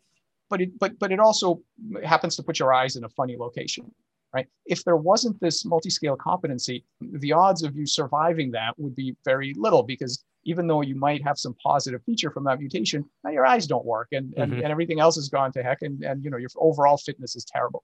but 0.49 0.61
it 0.61 0.77
but 0.77 0.99
but 0.99 1.11
it 1.11 1.19
also 1.19 1.61
happens 2.03 2.35
to 2.35 2.43
put 2.43 2.59
your 2.59 2.73
eyes 2.73 2.95
in 2.95 3.03
a 3.05 3.09
funny 3.09 3.35
location 3.37 3.91
right? 4.33 4.47
If 4.65 4.85
there 4.85 4.95
wasn't 4.95 5.41
this 5.41 5.65
multi-scale 5.65 6.15
competency 6.15 6.83
the 7.01 7.33
odds 7.33 7.63
of 7.63 7.75
you 7.75 7.85
surviving 7.85 8.51
that 8.51 8.73
would 8.77 8.95
be 8.95 9.15
very 9.25 9.53
little 9.57 9.83
because 9.83 10.23
even 10.43 10.67
though 10.67 10.81
you 10.81 10.95
might 10.95 11.23
have 11.23 11.37
some 11.37 11.55
positive 11.61 12.01
feature 12.03 12.31
from 12.31 12.43
that 12.45 12.59
mutation, 12.59 13.05
now 13.23 13.31
your 13.31 13.45
eyes 13.45 13.67
don't 13.67 13.85
work 13.85 14.07
and, 14.11 14.33
and, 14.37 14.51
mm-hmm. 14.51 14.61
and 14.61 14.71
everything 14.71 14.99
else 14.99 15.15
has 15.15 15.29
gone 15.29 15.51
to 15.51 15.63
heck 15.63 15.81
and, 15.81 16.03
and 16.03 16.23
you 16.23 16.29
know 16.29 16.37
your 16.37 16.49
overall 16.57 16.97
fitness 16.97 17.35
is 17.35 17.45
terrible. 17.45 17.83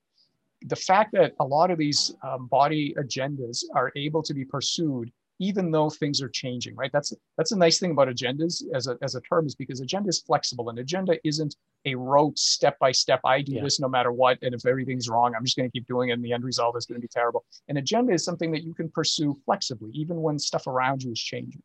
The 0.66 0.76
fact 0.76 1.12
that 1.14 1.34
a 1.40 1.46
lot 1.46 1.70
of 1.70 1.78
these 1.78 2.16
um, 2.24 2.48
body 2.48 2.96
agendas 2.98 3.64
are 3.76 3.92
able 3.96 4.24
to 4.24 4.34
be 4.34 4.44
pursued 4.44 5.12
even 5.40 5.72
though 5.72 5.90
things 5.90 6.22
are 6.22 6.30
changing, 6.30 6.76
right? 6.76 6.92
That's 6.92 7.14
that's 7.38 7.52
a 7.52 7.58
nice 7.58 7.80
thing 7.80 7.92
about 7.92 8.08
agendas 8.08 8.64
as 8.74 8.88
a, 8.88 8.98
as 9.02 9.16
a 9.16 9.22
term 9.22 9.46
is 9.46 9.56
because 9.56 9.82
agenda 9.82 10.10
is 10.10 10.22
flexible 10.22 10.70
and 10.70 10.80
agenda 10.80 11.18
isn't 11.24 11.56
a 11.86 11.96
rote 11.96 12.38
step 12.38 12.78
by 12.80 12.92
step. 12.92 13.20
I 13.24 13.42
do 13.42 13.54
yeah. 13.54 13.64
this 13.64 13.80
no 13.80 13.88
matter 13.88 14.12
what, 14.12 14.40
and 14.42 14.54
if 14.54 14.66
everything's 14.66 15.10
wrong, 15.10 15.34
I'm 15.36 15.46
just 15.46 15.58
going 15.58 15.70
to 15.70 15.72
keep 15.72 15.88
doing 15.88 16.10
it, 16.10 16.14
and 16.14 16.26
the 16.26 16.34
end 16.34 16.44
result 16.44 16.76
is 16.78 16.86
going 16.86 17.00
to 17.00 17.02
be 17.02 17.08
terrible. 17.08 17.46
An 17.68 17.78
agenda 17.78 18.14
is 18.14 18.24
something 18.24 18.52
that 18.52 18.64
you 18.64 18.74
can 18.74 18.90
pursue 18.90 19.38
flexibly, 19.46 19.92
even 19.94 20.22
when 20.22 20.40
stuff 20.40 20.68
around 20.68 21.04
you 21.04 21.12
is 21.12 21.20
changing. 21.20 21.62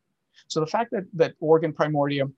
So 0.53 0.59
the 0.59 0.67
fact 0.67 0.91
that 0.91 1.05
that 1.13 1.33
organ 1.39 1.73
primordium 1.73 2.33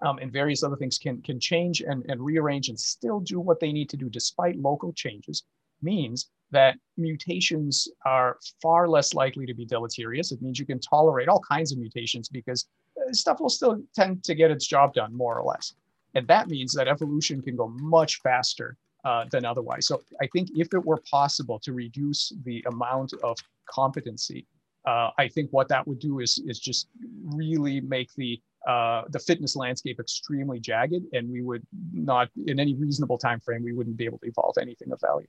um, 0.00 0.18
and 0.18 0.32
various 0.32 0.64
other 0.64 0.76
things 0.76 0.98
can 0.98 1.22
can 1.22 1.38
change 1.38 1.80
and, 1.80 2.04
and 2.08 2.20
rearrange 2.20 2.68
and 2.68 2.78
still 2.78 3.20
do 3.20 3.38
what 3.38 3.60
they 3.60 3.72
need 3.72 3.88
to 3.90 3.96
do 3.96 4.08
despite 4.08 4.56
local 4.56 4.92
changes 4.92 5.44
means 5.80 6.30
that 6.50 6.76
mutations 6.96 7.88
are 8.04 8.38
far 8.60 8.88
less 8.88 9.14
likely 9.14 9.46
to 9.46 9.54
be 9.54 9.64
deleterious. 9.64 10.32
It 10.32 10.42
means 10.42 10.58
you 10.58 10.66
can 10.66 10.80
tolerate 10.80 11.28
all 11.28 11.40
kinds 11.40 11.72
of 11.72 11.78
mutations 11.78 12.28
because 12.28 12.66
uh, 12.98 13.12
stuff 13.12 13.40
will 13.40 13.48
still 13.48 13.80
tend 13.94 14.24
to 14.24 14.34
get 14.34 14.50
its 14.50 14.66
job 14.66 14.92
done 14.92 15.16
more 15.16 15.38
or 15.38 15.44
less. 15.44 15.74
And 16.14 16.26
that 16.28 16.48
means 16.48 16.72
that 16.74 16.88
evolution 16.88 17.40
can 17.40 17.56
go 17.56 17.68
much 17.68 18.20
faster 18.22 18.76
uh, 19.04 19.24
than 19.30 19.44
otherwise. 19.44 19.86
So 19.86 20.02
I 20.20 20.26
think 20.32 20.50
if 20.54 20.74
it 20.74 20.84
were 20.84 21.02
possible 21.10 21.58
to 21.60 21.72
reduce 21.72 22.32
the 22.44 22.62
amount 22.66 23.14
of 23.22 23.36
competency 23.66 24.46
uh, 24.86 25.10
I 25.18 25.28
think 25.28 25.50
what 25.52 25.68
that 25.68 25.86
would 25.86 25.98
do 25.98 26.20
is 26.20 26.42
is 26.46 26.58
just 26.58 26.88
really 27.24 27.80
make 27.80 28.10
the 28.16 28.40
uh, 28.66 29.02
the 29.08 29.18
fitness 29.18 29.56
landscape 29.56 29.98
extremely 29.98 30.60
jagged, 30.60 31.04
and 31.12 31.30
we 31.30 31.42
would 31.42 31.66
not, 31.92 32.28
in 32.46 32.60
any 32.60 32.74
reasonable 32.74 33.18
time 33.18 33.40
frame, 33.40 33.62
we 33.64 33.72
wouldn't 33.72 33.96
be 33.96 34.04
able 34.04 34.18
to 34.18 34.26
evolve 34.26 34.54
anything 34.60 34.92
of 34.92 35.00
value. 35.00 35.26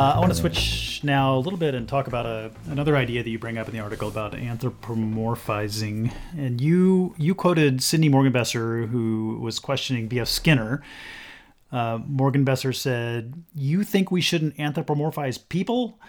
Uh, 0.00 0.14
I 0.14 0.18
want 0.18 0.32
to 0.32 0.38
switch 0.38 1.04
now 1.04 1.36
a 1.36 1.40
little 1.40 1.58
bit 1.58 1.74
and 1.74 1.86
talk 1.86 2.06
about 2.06 2.24
a, 2.24 2.50
another 2.70 2.96
idea 2.96 3.22
that 3.22 3.28
you 3.28 3.38
bring 3.38 3.58
up 3.58 3.68
in 3.68 3.74
the 3.74 3.80
article 3.80 4.08
about 4.08 4.32
anthropomorphizing. 4.32 6.10
And 6.38 6.58
you 6.58 7.14
you 7.18 7.34
quoted 7.34 7.82
Sidney 7.82 8.08
Morgenbesser, 8.08 8.88
who 8.88 9.38
was 9.42 9.58
questioning 9.58 10.08
B.F. 10.08 10.26
Skinner. 10.26 10.82
Uh, 11.70 11.98
Morgenbesser 11.98 12.74
said, 12.74 13.44
"You 13.54 13.84
think 13.84 14.10
we 14.10 14.22
shouldn't 14.22 14.56
anthropomorphize 14.56 15.38
people?" 15.50 16.00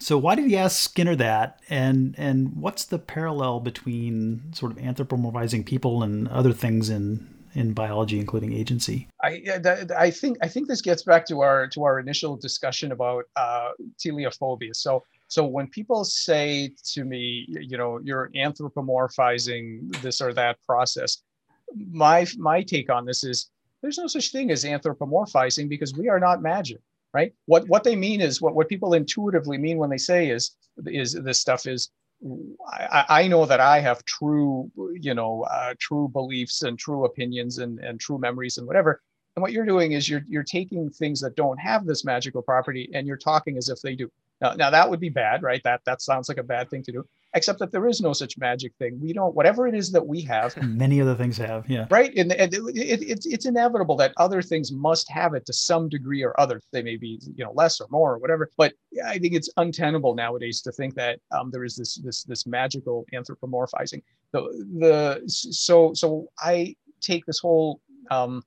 So 0.00 0.18
why 0.18 0.34
did 0.34 0.46
he 0.46 0.56
ask 0.56 0.80
Skinner 0.80 1.14
that? 1.14 1.60
And 1.70 2.16
and 2.18 2.56
what's 2.56 2.84
the 2.84 2.98
parallel 2.98 3.60
between 3.60 4.52
sort 4.52 4.72
of 4.72 4.78
anthropomorphizing 4.78 5.64
people 5.64 6.02
and 6.02 6.26
other 6.26 6.52
things 6.52 6.90
in 6.90 7.32
in 7.54 7.72
biology, 7.72 8.18
including 8.18 8.52
agency. 8.52 9.08
I 9.22 9.42
I 9.96 10.10
think 10.10 10.38
I 10.42 10.48
think 10.48 10.68
this 10.68 10.80
gets 10.80 11.02
back 11.02 11.26
to 11.26 11.40
our 11.40 11.66
to 11.68 11.84
our 11.84 11.98
initial 11.98 12.36
discussion 12.36 12.92
about 12.92 13.24
uh, 13.36 13.70
teleophobia. 13.98 14.74
So 14.74 15.04
so 15.28 15.46
when 15.46 15.66
people 15.68 16.04
say 16.04 16.74
to 16.92 17.04
me, 17.04 17.46
you 17.48 17.78
know, 17.78 18.00
you're 18.02 18.30
anthropomorphizing 18.36 20.00
this 20.02 20.20
or 20.20 20.32
that 20.34 20.58
process, 20.66 21.22
my 21.90 22.26
my 22.36 22.62
take 22.62 22.90
on 22.90 23.04
this 23.04 23.24
is 23.24 23.50
there's 23.80 23.98
no 23.98 24.06
such 24.06 24.30
thing 24.30 24.50
as 24.50 24.64
anthropomorphizing 24.64 25.68
because 25.68 25.94
we 25.94 26.08
are 26.08 26.20
not 26.20 26.42
magic 26.42 26.80
right 27.12 27.34
what 27.46 27.68
what 27.68 27.84
they 27.84 27.96
mean 27.96 28.20
is 28.20 28.40
what 28.40 28.54
what 28.54 28.68
people 28.68 28.94
intuitively 28.94 29.58
mean 29.58 29.76
when 29.76 29.90
they 29.90 29.98
say 29.98 30.30
is 30.30 30.52
is 30.86 31.12
this 31.12 31.40
stuff 31.40 31.66
is 31.66 31.90
I, 32.68 33.04
I, 33.08 33.28
know 33.28 33.46
that 33.46 33.60
I 33.60 33.80
have 33.80 34.04
true, 34.04 34.70
you 34.94 35.14
know, 35.14 35.42
uh, 35.50 35.74
true 35.80 36.08
beliefs 36.08 36.62
and 36.62 36.78
true 36.78 37.04
opinions 37.04 37.58
and, 37.58 37.80
and 37.80 37.98
true 37.98 38.18
memories 38.18 38.58
and 38.58 38.66
whatever. 38.66 39.00
And 39.34 39.42
what 39.42 39.52
you're 39.52 39.66
doing 39.66 39.92
is 39.92 40.08
you're 40.08 40.24
you're 40.28 40.44
taking 40.44 40.90
things 40.90 41.20
that 41.20 41.36
don't 41.36 41.58
have 41.58 41.86
this 41.86 42.04
magical 42.04 42.42
property 42.42 42.90
and 42.94 43.06
you're 43.06 43.16
talking 43.16 43.56
as 43.56 43.68
if 43.68 43.80
they 43.80 43.94
do. 43.94 44.10
Now, 44.40 44.54
now 44.54 44.70
that 44.70 44.88
would 44.88 45.00
be 45.00 45.08
bad, 45.08 45.42
right? 45.42 45.62
That 45.64 45.80
that 45.86 46.02
sounds 46.02 46.28
like 46.28 46.38
a 46.38 46.42
bad 46.42 46.70
thing 46.70 46.82
to 46.84 46.92
do 46.92 47.04
except 47.34 47.58
that 47.58 47.72
there 47.72 47.86
is 47.86 48.00
no 48.00 48.12
such 48.12 48.36
magic 48.36 48.72
thing. 48.78 48.98
We 49.00 49.12
don't, 49.12 49.34
whatever 49.34 49.66
it 49.66 49.74
is 49.74 49.90
that 49.92 50.06
we 50.06 50.20
have. 50.22 50.56
Many 50.62 51.00
other 51.00 51.14
things 51.14 51.38
have, 51.38 51.68
yeah. 51.68 51.86
Right. 51.90 52.14
And, 52.16 52.32
and 52.32 52.52
it, 52.52 52.60
it, 52.74 53.02
it's, 53.02 53.26
it's 53.26 53.46
inevitable 53.46 53.96
that 53.96 54.12
other 54.18 54.42
things 54.42 54.70
must 54.70 55.10
have 55.10 55.34
it 55.34 55.46
to 55.46 55.52
some 55.52 55.88
degree 55.88 56.22
or 56.22 56.38
other. 56.38 56.60
They 56.72 56.82
may 56.82 56.96
be, 56.96 57.20
you 57.34 57.44
know, 57.44 57.52
less 57.52 57.80
or 57.80 57.86
more 57.90 58.12
or 58.14 58.18
whatever. 58.18 58.50
But 58.58 58.74
I 59.04 59.18
think 59.18 59.34
it's 59.34 59.50
untenable 59.56 60.14
nowadays 60.14 60.60
to 60.62 60.72
think 60.72 60.94
that 60.96 61.20
um, 61.30 61.50
there 61.50 61.64
is 61.64 61.76
this, 61.76 61.96
this, 61.96 62.22
this 62.24 62.46
magical 62.46 63.06
anthropomorphizing. 63.14 64.02
The, 64.32 64.42
the, 64.78 65.22
so, 65.26 65.94
so 65.94 66.28
I 66.38 66.76
take 67.00 67.24
this 67.24 67.38
whole 67.38 67.80
um, 68.10 68.42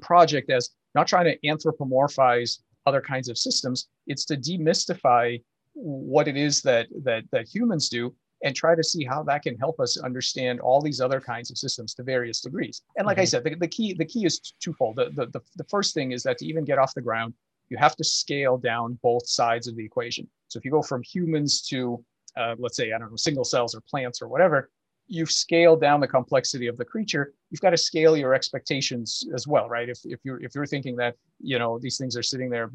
project 0.00 0.50
as 0.50 0.70
not 0.94 1.08
trying 1.08 1.24
to 1.24 1.38
anthropomorphize 1.48 2.58
other 2.86 3.00
kinds 3.00 3.28
of 3.28 3.38
systems. 3.38 3.88
It's 4.06 4.24
to 4.26 4.36
demystify 4.36 5.42
what 5.74 6.28
it 6.28 6.36
is 6.36 6.62
that 6.62 6.86
that 7.02 7.24
that 7.32 7.48
humans 7.48 7.88
do 7.88 8.14
and 8.44 8.56
try 8.56 8.74
to 8.74 8.82
see 8.82 9.04
how 9.04 9.22
that 9.22 9.42
can 9.42 9.56
help 9.56 9.78
us 9.78 9.96
understand 9.96 10.60
all 10.60 10.80
these 10.80 11.00
other 11.00 11.20
kinds 11.20 11.50
of 11.50 11.56
systems 11.56 11.94
to 11.94 12.02
various 12.02 12.40
degrees. 12.40 12.82
And 12.96 13.06
like 13.06 13.16
mm-hmm. 13.16 13.22
I 13.22 13.24
said, 13.26 13.44
the, 13.44 13.54
the 13.54 13.68
key 13.68 13.94
the 13.94 14.04
key 14.04 14.24
is 14.24 14.40
twofold. 14.60 14.96
The, 14.96 15.10
the, 15.14 15.26
the, 15.26 15.40
the 15.56 15.64
first 15.64 15.94
thing 15.94 16.12
is 16.12 16.22
that 16.24 16.38
to 16.38 16.46
even 16.46 16.64
get 16.64 16.78
off 16.78 16.94
the 16.94 17.02
ground, 17.02 17.34
you 17.68 17.76
have 17.76 17.96
to 17.96 18.04
scale 18.04 18.58
down 18.58 18.98
both 19.02 19.26
sides 19.26 19.68
of 19.68 19.76
the 19.76 19.84
equation. 19.84 20.28
So 20.48 20.58
if 20.58 20.64
you 20.64 20.70
go 20.70 20.82
from 20.82 21.02
humans 21.02 21.62
to 21.68 22.04
uh, 22.36 22.56
let's 22.58 22.76
say 22.76 22.92
I 22.92 22.98
don't 22.98 23.10
know 23.10 23.16
single 23.16 23.44
cells 23.44 23.74
or 23.74 23.80
plants 23.82 24.22
or 24.22 24.28
whatever, 24.28 24.70
you've 25.08 25.30
scaled 25.30 25.80
down 25.80 26.00
the 26.00 26.08
complexity 26.08 26.66
of 26.66 26.76
the 26.76 26.84
creature 26.84 27.34
you've 27.50 27.60
got 27.60 27.70
to 27.70 27.76
scale 27.76 28.16
your 28.16 28.34
expectations 28.34 29.24
as 29.34 29.46
well 29.46 29.68
right? 29.68 29.88
If, 29.88 29.98
if 30.04 30.20
you're 30.24 30.42
if 30.42 30.54
you're 30.54 30.66
thinking 30.66 30.96
that 30.96 31.16
you 31.40 31.58
know 31.58 31.78
these 31.78 31.98
things 31.98 32.16
are 32.16 32.22
sitting 32.22 32.50
there 32.50 32.70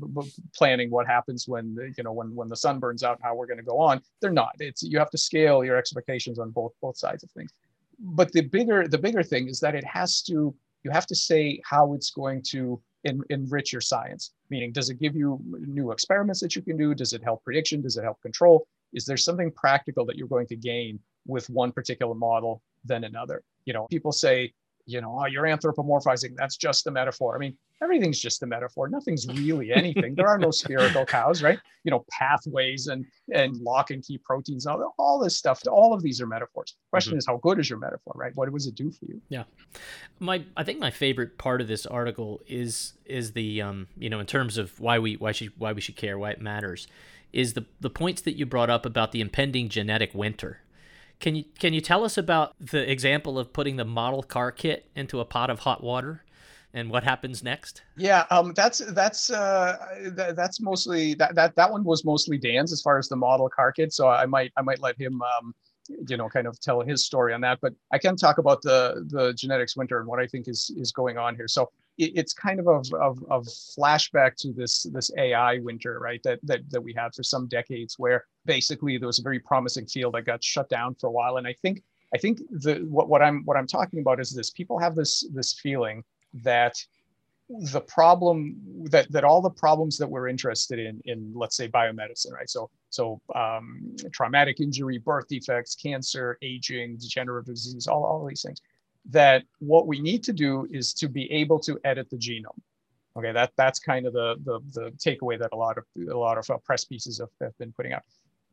planning 0.55 0.89
what 0.89 1.07
happens 1.07 1.47
when 1.47 1.75
the, 1.75 1.93
you 1.97 2.03
know 2.03 2.11
when 2.11 2.35
when 2.35 2.49
the 2.49 2.55
sun 2.55 2.79
burns 2.79 3.03
out 3.03 3.19
how 3.21 3.33
we're 3.35 3.47
going 3.47 3.57
to 3.57 3.63
go 3.63 3.79
on 3.79 4.01
they're 4.21 4.31
not. 4.31 4.55
It's 4.59 4.83
you 4.83 4.99
have 4.99 5.11
to 5.11 5.17
scale 5.17 5.63
your 5.63 5.77
expectations 5.77 6.39
on 6.39 6.51
both 6.51 6.73
both 6.81 6.97
sides 6.97 7.23
of 7.23 7.31
things. 7.31 7.51
But 7.99 8.31
the 8.31 8.41
bigger 8.41 8.87
the 8.87 8.97
bigger 8.97 9.23
thing 9.23 9.47
is 9.47 9.59
that 9.61 9.75
it 9.75 9.85
has 9.85 10.21
to 10.23 10.55
you 10.83 10.91
have 10.91 11.07
to 11.07 11.15
say 11.15 11.61
how 11.65 11.93
it's 11.93 12.11
going 12.11 12.41
to 12.49 12.81
en- 13.05 13.21
enrich 13.29 13.71
your 13.71 13.81
science. 13.81 14.31
Meaning 14.49 14.71
does 14.71 14.89
it 14.89 14.99
give 14.99 15.15
you 15.15 15.39
new 15.67 15.91
experiments 15.91 16.39
that 16.41 16.55
you 16.55 16.61
can 16.61 16.77
do? 16.77 16.93
Does 16.93 17.13
it 17.13 17.23
help 17.23 17.43
prediction? 17.43 17.81
Does 17.81 17.97
it 17.97 18.03
help 18.03 18.21
control? 18.21 18.67
Is 18.93 19.05
there 19.05 19.17
something 19.17 19.51
practical 19.51 20.05
that 20.05 20.15
you're 20.15 20.27
going 20.27 20.47
to 20.47 20.55
gain 20.55 20.99
with 21.27 21.49
one 21.49 21.71
particular 21.71 22.15
model 22.15 22.61
than 22.85 23.03
another. 23.03 23.43
You 23.65 23.73
know, 23.73 23.85
people 23.89 24.11
say, 24.11 24.53
you 24.87 25.01
know, 25.01 25.19
oh, 25.21 25.25
you're 25.25 25.43
anthropomorphizing. 25.43 26.35
That's 26.37 26.55
just 26.55 26.87
a 26.87 26.91
metaphor. 26.91 27.35
I 27.35 27.39
mean, 27.39 27.57
everything's 27.83 28.19
just 28.19 28.41
a 28.41 28.47
metaphor. 28.47 28.87
Nothing's 28.87 29.27
really 29.27 29.71
anything. 29.75 30.15
there 30.15 30.27
are 30.27 30.37
no 30.37 30.49
spherical 30.49 31.05
cows, 31.05 31.43
right? 31.43 31.59
You 31.83 31.91
know, 31.91 32.05
pathways 32.09 32.87
and 32.87 33.05
and 33.33 33.55
lock 33.57 33.91
and 33.91 34.01
key 34.03 34.17
proteins, 34.17 34.65
all, 34.65 34.95
all 34.97 35.19
this 35.19 35.37
stuff. 35.37 35.61
All 35.69 35.93
of 35.93 36.01
these 36.01 36.21
are 36.21 36.27
metaphors. 36.27 36.71
The 36.71 36.89
question 36.89 37.11
mm-hmm. 37.11 37.19
is, 37.19 37.27
how 37.27 37.37
good 37.37 37.59
is 37.59 37.69
your 37.69 37.79
metaphor, 37.79 38.13
right? 38.15 38.31
What 38.35 38.51
does 38.51 38.67
it 38.67 38.75
do 38.75 38.89
for 38.89 39.05
you? 39.05 39.21
Yeah, 39.27 39.43
my 40.19 40.43
I 40.55 40.63
think 40.63 40.79
my 40.79 40.91
favorite 40.91 41.37
part 41.37 41.59
of 41.59 41.67
this 41.67 41.85
article 41.85 42.41
is 42.47 42.93
is 43.05 43.33
the 43.33 43.61
um 43.61 43.87
you 43.97 44.09
know 44.09 44.19
in 44.19 44.25
terms 44.25 44.57
of 44.57 44.79
why 44.79 44.99
we 44.99 45.15
why 45.15 45.33
should 45.33 45.51
why 45.57 45.73
we 45.73 45.81
should 45.81 45.97
care 45.97 46.17
why 46.17 46.31
it 46.31 46.41
matters 46.41 46.87
is 47.33 47.53
the 47.53 47.65
the 47.81 47.89
points 47.89 48.21
that 48.21 48.37
you 48.37 48.45
brought 48.45 48.69
up 48.69 48.85
about 48.85 49.11
the 49.11 49.19
impending 49.19 49.67
genetic 49.67 50.13
winter 50.13 50.61
can 51.19 51.35
you 51.35 51.45
can 51.59 51.73
you 51.73 51.81
tell 51.81 52.03
us 52.03 52.17
about 52.17 52.55
the 52.59 52.89
example 52.89 53.39
of 53.39 53.53
putting 53.53 53.75
the 53.77 53.85
model 53.85 54.23
car 54.23 54.51
kit 54.51 54.89
into 54.95 55.19
a 55.19 55.25
pot 55.25 55.49
of 55.49 55.59
hot 55.59 55.83
water? 55.83 56.23
and 56.73 56.91
what 56.91 57.03
happens 57.03 57.43
next? 57.43 57.81
Yeah, 57.95 58.25
um, 58.29 58.53
that's 58.55 58.79
that's 58.93 59.31
uh, 59.31 59.77
th- 60.15 60.35
that's 60.35 60.61
mostly 60.61 61.15
that 61.15 61.33
that 61.35 61.55
that 61.55 61.71
one 61.71 61.83
was 61.83 62.05
mostly 62.05 62.37
Dan's 62.37 62.71
as 62.71 62.81
far 62.81 62.97
as 62.97 63.07
the 63.07 63.15
model 63.15 63.49
car 63.49 63.71
kit. 63.71 63.93
So 63.93 64.07
I 64.07 64.25
might 64.25 64.51
I 64.57 64.61
might 64.61 64.79
let 64.79 64.99
him 64.99 65.21
um, 65.21 65.55
you 66.07 66.17
know 66.17 66.29
kind 66.29 66.45
of 66.45 66.59
tell 66.59 66.81
his 66.81 67.03
story 67.03 67.33
on 67.33 67.41
that. 67.41 67.59
But 67.61 67.73
I 67.91 67.97
can 67.97 68.15
talk 68.15 68.37
about 68.37 68.61
the 68.61 69.05
the 69.09 69.33
genetics 69.33 69.75
winter 69.75 69.99
and 69.99 70.07
what 70.07 70.19
I 70.19 70.27
think 70.27 70.47
is 70.47 70.71
is 70.77 70.91
going 70.91 71.17
on 71.17 71.35
here. 71.35 71.47
So 71.47 71.71
it, 71.97 72.11
it's 72.15 72.33
kind 72.33 72.59
of 72.59 72.67
a, 72.67 72.97
of 72.97 73.23
of 73.29 73.45
flashback 73.45 74.35
to 74.37 74.53
this 74.53 74.83
this 74.83 75.11
AI 75.17 75.59
winter, 75.59 75.99
right? 75.99 76.21
That 76.23 76.39
that 76.43 76.69
that 76.69 76.81
we 76.81 76.93
had 76.93 77.13
for 77.15 77.23
some 77.23 77.47
decades, 77.47 77.97
where 77.97 78.25
basically 78.45 78.97
there 78.97 79.07
was 79.07 79.19
a 79.19 79.23
very 79.23 79.39
promising 79.39 79.85
field 79.85 80.15
that 80.15 80.25
got 80.25 80.43
shut 80.43 80.69
down 80.69 80.95
for 80.95 81.07
a 81.07 81.11
while. 81.11 81.37
And 81.37 81.47
I 81.47 81.53
think 81.53 81.83
I 82.13 82.17
think 82.17 82.39
the 82.49 82.85
what, 82.89 83.09
what 83.09 83.21
I'm 83.21 83.43
what 83.45 83.57
I'm 83.57 83.67
talking 83.67 83.99
about 83.99 84.19
is 84.19 84.31
this: 84.31 84.49
people 84.49 84.79
have 84.79 84.95
this 84.95 85.27
this 85.33 85.53
feeling 85.53 86.03
that 86.43 86.75
the 87.49 87.81
problem 87.81 88.57
that 88.89 89.09
that 89.11 89.23
all 89.23 89.41
the 89.41 89.49
problems 89.49 89.97
that 89.97 90.07
we're 90.07 90.27
interested 90.27 90.79
in 90.79 91.01
in 91.05 91.31
let's 91.33 91.55
say 91.55 91.67
biomedicine 91.67 92.33
right 92.33 92.49
so 92.49 92.69
so 92.89 93.21
um, 93.35 93.95
traumatic 94.11 94.59
injury 94.59 94.97
birth 94.97 95.27
defects 95.29 95.73
cancer 95.73 96.37
aging 96.41 96.97
degenerative 96.97 97.55
disease 97.55 97.87
all, 97.87 98.03
all 98.03 98.25
these 98.25 98.41
things 98.41 98.61
that 99.09 99.43
what 99.59 99.87
we 99.87 99.99
need 99.99 100.23
to 100.23 100.33
do 100.33 100.67
is 100.71 100.93
to 100.93 101.07
be 101.07 101.31
able 101.31 101.59
to 101.59 101.79
edit 101.83 102.09
the 102.09 102.17
genome 102.17 102.59
okay 103.17 103.31
that 103.31 103.51
that's 103.55 103.79
kind 103.79 104.05
of 104.05 104.13
the 104.13 104.35
the, 104.43 104.59
the 104.73 104.91
takeaway 104.91 105.37
that 105.39 105.49
a 105.53 105.55
lot 105.55 105.77
of 105.77 105.83
a 106.11 106.17
lot 106.17 106.37
of 106.37 106.49
uh, 106.49 106.57
press 106.57 106.83
pieces 106.85 107.19
have, 107.19 107.29
have 107.41 107.57
been 107.57 107.71
putting 107.73 107.93
out 107.93 108.03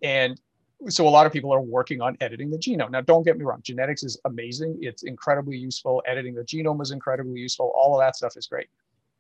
and 0.03 0.41
so 0.89 1.07
a 1.07 1.11
lot 1.11 1.27
of 1.27 1.33
people 1.33 1.53
are 1.53 1.61
working 1.61 2.01
on 2.01 2.17
editing 2.21 2.51
the 2.51 2.59
genome. 2.59 2.91
Now, 2.91 3.01
don't 3.01 3.23
get 3.23 3.39
me 3.39 3.45
wrong, 3.45 3.61
genetics 3.63 4.03
is 4.03 4.19
amazing. 4.25 4.79
It's 4.83 5.03
incredibly 5.05 5.57
useful. 5.57 6.03
Editing 6.07 6.35
the 6.35 6.43
genome 6.43 6.83
is 6.83 6.91
incredibly 6.91 7.41
useful. 7.41 7.73
All 7.75 7.95
of 7.95 8.05
that 8.05 8.17
stuff 8.17 8.37
is 8.37 8.47
great. 8.47 8.67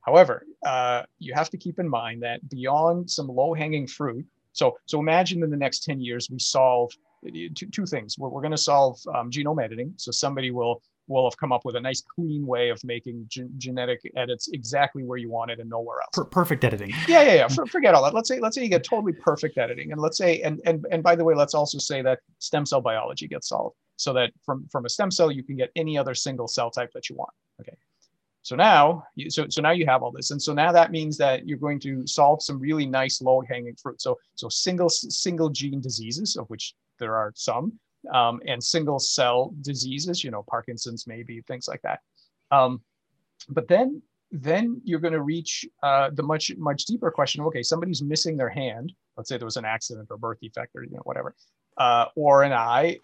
However, 0.03 0.45
uh, 0.66 1.05
you 1.18 1.32
have 1.32 1.49
to 1.51 1.57
keep 1.57 1.78
in 1.78 1.89
mind 1.89 2.22
that 2.22 2.47
beyond 2.51 3.11
some 3.11 3.28
low-hanging 3.28 3.87
fruit, 3.87 4.26
so 4.53 4.76
so 4.87 5.01
imagine 5.01 5.43
in 5.43 5.51
the 5.51 5.57
next 5.57 5.85
10 5.85 6.01
years 6.01 6.28
we 6.30 6.39
solve 6.39 6.93
uh, 7.26 7.30
two, 7.55 7.66
two 7.66 7.87
things. 7.87 8.18
We're, 8.18 8.28
we're 8.28 8.43
going 8.43 8.51
to 8.51 8.59
solve 8.59 9.01
um, 9.14 9.30
genome 9.30 9.62
editing. 9.62 9.95
So 9.97 10.11
somebody 10.11 10.51
will 10.51 10.82
will 11.07 11.28
have 11.28 11.36
come 11.36 11.52
up 11.52 11.64
with 11.64 11.76
a 11.76 11.80
nice 11.80 12.02
clean 12.02 12.46
way 12.46 12.70
of 12.70 12.82
making 12.84 13.26
ge- 13.28 13.42
genetic 13.59 14.00
edits 14.16 14.48
exactly 14.52 15.02
where 15.02 15.18
you 15.18 15.30
want 15.30 15.50
it 15.50 15.61
and 15.61 15.68
nowhere 15.68 15.98
else. 16.00 16.11
Per- 16.12 16.24
perfect 16.24 16.64
editing. 16.64 16.90
Yeah, 17.07 17.22
yeah, 17.22 17.34
yeah. 17.34 17.48
For, 17.48 17.66
forget 17.66 17.94
all 17.94 18.02
that. 18.05 18.14
Let's 18.14 18.28
say 18.28 18.40
let's 18.40 18.55
say 18.55 18.62
you 18.62 18.68
get 18.68 18.84
totally 18.84 19.12
perfect 19.12 19.59
editing, 19.59 19.92
and 19.92 20.00
let's 20.00 20.16
say 20.16 20.40
and 20.42 20.61
and 20.64 20.86
and 20.90 21.02
by 21.02 21.14
the 21.16 21.24
way, 21.24 21.34
let's 21.34 21.55
also 21.55 21.78
say 21.78 22.02
that 22.02 22.20
stem 22.38 22.64
cell 22.66 22.80
biology 22.80 23.28
gets 23.28 23.48
solved, 23.48 23.76
so 23.96 24.12
that 24.12 24.32
from 24.44 24.66
from 24.70 24.84
a 24.84 24.88
stem 24.88 25.11
cell 25.11 25.30
you 25.30 25.42
can 25.42 25.57
get 25.57 25.70
any 25.76 25.98
other 25.98 26.14
single 26.14 26.48
cell 26.48 26.70
type 26.70 26.90
that 26.94 27.09
you 27.09 27.16
want. 27.16 27.32
Okay. 27.61 27.76
So 28.42 28.57
now, 28.57 29.05
you, 29.14 29.30
so 29.30 29.46
so 29.48 29.62
now 29.62 29.70
you 29.70 29.86
have 29.86 30.02
all 30.02 30.11
this, 30.11 30.30
and 30.30 30.40
so 30.40 30.52
now 30.52 30.70
that 30.70 30.90
means 30.90 31.16
that 31.16 31.48
you're 31.48 31.57
going 31.57 31.80
to 31.80 32.07
solve 32.07 32.42
some 32.42 32.59
really 32.61 32.84
nice 32.84 33.22
low-hanging 33.22 33.76
fruit. 33.76 34.02
So 34.02 34.18
so 34.34 34.50
single 34.50 34.90
single 34.90 35.48
gene 35.48 35.80
diseases, 35.80 36.36
of 36.36 36.46
which 36.50 36.74
there 36.98 37.16
are 37.16 37.32
some, 37.34 37.72
um, 38.12 38.40
and 38.46 38.62
single 38.62 38.98
cell 38.98 39.55
diseases, 39.61 40.24
you 40.24 40.30
know, 40.30 40.44
Parkinson's 40.48 41.07
maybe 41.07 41.40
things 41.42 41.68
like 41.68 41.82
that. 41.82 42.00
Um, 42.50 42.80
but 43.48 43.68
then 43.68 44.02
then 44.30 44.80
you're 44.84 45.00
going 45.00 45.12
to 45.12 45.22
reach 45.22 45.64
uh, 45.82 46.11
the 46.12 46.22
much 46.22 46.52
much 46.57 46.86
deeper 46.86 47.11
question. 47.11 47.42
Okay, 47.44 47.62
somebody's 47.62 48.02
missing 48.02 48.36
their 48.36 48.48
hand. 48.48 48.92
Let's 49.16 49.28
say 49.28 49.38
there 49.38 49.46
was 49.46 49.57
an 49.57 49.64
accident 49.64 50.09
or 50.11 50.16
birth 50.16 50.40
defect 50.40 50.74
or 50.74 50.84
you 50.84 50.90
know 50.90 51.02
whatever, 51.05 51.34
uh, 51.78 52.07
or 52.16 52.42
an 52.42 52.52
eye, 52.52 52.98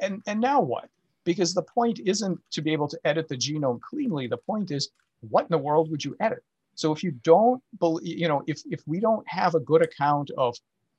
and 0.00 0.20
and 0.26 0.40
now 0.40 0.60
what? 0.60 0.88
because 1.24 1.54
the 1.54 1.62
point 1.62 2.00
isn't 2.04 2.38
to 2.52 2.62
be 2.62 2.72
able 2.72 2.88
to 2.88 2.98
edit 3.04 3.28
the 3.28 3.36
genome 3.36 3.80
cleanly. 3.80 4.26
The 4.26 4.36
point 4.36 4.70
is, 4.70 4.90
what 5.20 5.42
in 5.42 5.48
the 5.50 5.58
world 5.58 5.90
would 5.90 6.04
you 6.04 6.14
edit? 6.20 6.42
So 6.74 6.92
if 6.92 7.02
you 7.02 7.12
don't, 7.22 7.62
believe, 7.78 8.18
you 8.18 8.28
know, 8.28 8.42
if, 8.46 8.60
if 8.70 8.80
we 8.86 9.00
don't 9.00 9.26
have 9.28 9.54
a 9.54 9.60
good 9.60 9.82
account 9.82 10.30
of 10.36 10.56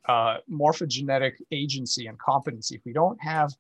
uh, 0.08 0.38
morphogenetic 0.52 1.34
agency 1.52 2.08
and 2.08 2.18
competency, 2.20 2.76
if 2.76 2.82
we 2.86 2.94
don't 2.94 3.22
have 3.22 3.54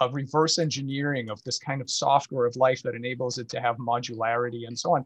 a 0.00 0.08
reverse 0.10 0.58
engineering 0.58 1.28
of 1.30 1.42
this 1.44 1.58
kind 1.58 1.80
of 1.80 1.90
software 1.90 2.46
of 2.46 2.56
life 2.56 2.82
that 2.82 2.94
enables 2.94 3.38
it 3.38 3.48
to 3.50 3.60
have 3.60 3.76
modularity 3.76 4.66
and 4.66 4.78
so 4.78 4.94
on, 4.94 5.04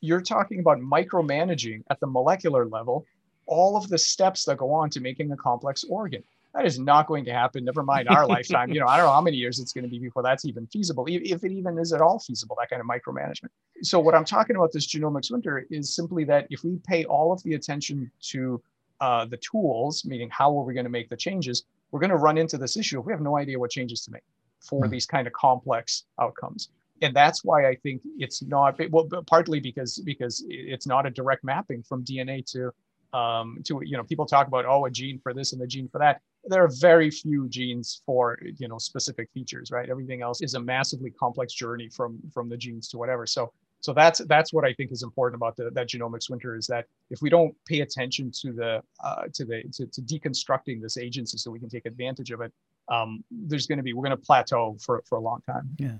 you're 0.00 0.20
talking 0.20 0.60
about 0.60 0.78
micromanaging 0.78 1.82
at 1.90 2.00
the 2.00 2.06
molecular 2.06 2.66
level 2.66 3.06
all 3.46 3.76
of 3.76 3.88
the 3.88 3.98
steps 3.98 4.44
that 4.44 4.56
go 4.56 4.72
on 4.72 4.88
to 4.88 5.00
making 5.00 5.30
a 5.30 5.36
complex 5.36 5.84
organ 5.84 6.22
that 6.54 6.64
is 6.64 6.78
not 6.78 7.06
going 7.06 7.24
to 7.24 7.32
happen. 7.32 7.64
Never 7.64 7.82
mind 7.82 8.08
our 8.08 8.26
lifetime. 8.26 8.72
You 8.72 8.80
know, 8.80 8.86
I 8.86 8.96
don't 8.96 9.06
know 9.06 9.12
how 9.12 9.20
many 9.20 9.36
years 9.36 9.58
it's 9.58 9.72
going 9.72 9.84
to 9.84 9.90
be 9.90 9.98
before 9.98 10.22
that's 10.22 10.44
even 10.44 10.66
feasible, 10.68 11.04
if 11.08 11.42
it 11.42 11.52
even 11.52 11.78
is 11.78 11.92
at 11.92 12.00
all 12.00 12.20
feasible, 12.20 12.56
that 12.60 12.70
kind 12.70 12.80
of 12.80 12.86
micromanagement. 12.86 13.48
So, 13.82 13.98
what 13.98 14.14
I'm 14.14 14.24
talking 14.24 14.54
about 14.54 14.72
this 14.72 14.86
genomics 14.86 15.32
winter 15.32 15.66
is 15.70 15.94
simply 15.94 16.24
that 16.24 16.46
if 16.50 16.62
we 16.62 16.78
pay 16.86 17.04
all 17.04 17.32
of 17.32 17.42
the 17.42 17.54
attention 17.54 18.10
to 18.30 18.62
uh, 19.00 19.24
the 19.24 19.36
tools, 19.38 20.04
meaning 20.04 20.28
how 20.30 20.56
are 20.58 20.64
we 20.64 20.74
going 20.74 20.84
to 20.84 20.90
make 20.90 21.08
the 21.08 21.16
changes, 21.16 21.64
we're 21.90 22.00
going 22.00 22.10
to 22.10 22.16
run 22.16 22.38
into 22.38 22.58
this 22.58 22.76
issue 22.76 23.00
if 23.00 23.06
we 23.06 23.12
have 23.12 23.20
no 23.20 23.36
idea 23.36 23.58
what 23.58 23.70
changes 23.70 24.04
to 24.04 24.10
make 24.10 24.22
for 24.60 24.82
mm-hmm. 24.82 24.92
these 24.92 25.06
kind 25.06 25.26
of 25.26 25.32
complex 25.32 26.04
outcomes. 26.20 26.70
And 27.02 27.14
that's 27.14 27.44
why 27.44 27.68
I 27.68 27.74
think 27.76 28.02
it's 28.18 28.42
not 28.42 28.80
well, 28.90 29.08
partly 29.26 29.60
because 29.60 29.98
because 29.98 30.44
it's 30.48 30.86
not 30.86 31.06
a 31.06 31.10
direct 31.10 31.44
mapping 31.44 31.82
from 31.82 32.04
DNA 32.04 32.44
to 32.52 32.72
um, 33.14 33.58
to 33.64 33.80
you 33.84 33.96
know 33.96 34.04
people 34.04 34.26
talk 34.26 34.48
about 34.48 34.64
oh 34.66 34.86
a 34.86 34.90
gene 34.90 35.20
for 35.22 35.32
this 35.32 35.52
and 35.52 35.62
a 35.62 35.66
gene 35.66 35.88
for 35.88 35.98
that 35.98 36.20
there 36.46 36.62
are 36.62 36.70
very 36.80 37.10
few 37.10 37.48
genes 37.48 38.02
for 38.04 38.38
you 38.58 38.68
know 38.68 38.78
specific 38.78 39.30
features 39.32 39.70
right 39.70 39.88
everything 39.88 40.20
else 40.20 40.42
is 40.42 40.54
a 40.54 40.60
massively 40.60 41.10
complex 41.10 41.52
journey 41.52 41.88
from 41.88 42.18
from 42.32 42.48
the 42.48 42.56
genes 42.56 42.88
to 42.88 42.98
whatever 42.98 43.24
so 43.24 43.52
so 43.84 43.92
that's 43.92 44.20
that's 44.28 44.50
what 44.50 44.64
i 44.64 44.72
think 44.72 44.90
is 44.90 45.02
important 45.02 45.36
about 45.36 45.54
the, 45.56 45.70
that 45.74 45.88
genomics 45.88 46.30
winter 46.30 46.56
is 46.56 46.66
that 46.66 46.86
if 47.10 47.20
we 47.20 47.28
don't 47.28 47.54
pay 47.66 47.80
attention 47.80 48.30
to 48.32 48.50
the 48.52 48.82
uh, 49.04 49.24
to 49.34 49.44
the 49.44 49.62
to, 49.74 49.86
to 49.86 50.00
deconstructing 50.00 50.80
this 50.80 50.96
agency 50.96 51.36
so 51.36 51.50
we 51.50 51.60
can 51.60 51.68
take 51.68 51.84
advantage 51.84 52.30
of 52.30 52.40
it 52.40 52.50
um, 52.90 53.24
there's 53.30 53.66
going 53.66 53.78
to 53.78 53.82
be 53.82 53.92
we're 53.92 54.04
going 54.04 54.16
to 54.16 54.22
plateau 54.22 54.76
for, 54.80 55.02
for 55.06 55.18
a 55.18 55.20
long 55.20 55.40
time 55.46 55.68
yeah 55.78 55.96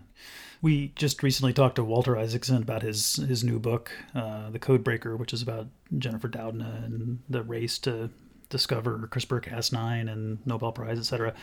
we 0.63 0.93
just 0.97 1.23
recently 1.23 1.53
talked 1.53 1.77
to 1.77 1.85
walter 1.85 2.17
isaacson 2.17 2.63
about 2.63 2.83
his 2.83 3.17
his 3.17 3.45
new 3.45 3.59
book 3.59 3.93
uh, 4.15 4.49
the 4.51 4.59
Codebreaker, 4.59 5.19
which 5.19 5.35
is 5.35 5.43
about 5.43 5.67
jennifer 5.99 6.29
doudna 6.29 6.85
and 6.85 7.21
the 7.29 7.43
race 7.43 7.79
to 7.79 8.11
discover 8.55 9.09
CRISPR 9.11 9.43
Cas9 9.43 10.11
and 10.11 10.39
Nobel 10.47 10.71
Prize, 10.71 10.99
et 10.99 11.05
cetera. 11.05 11.35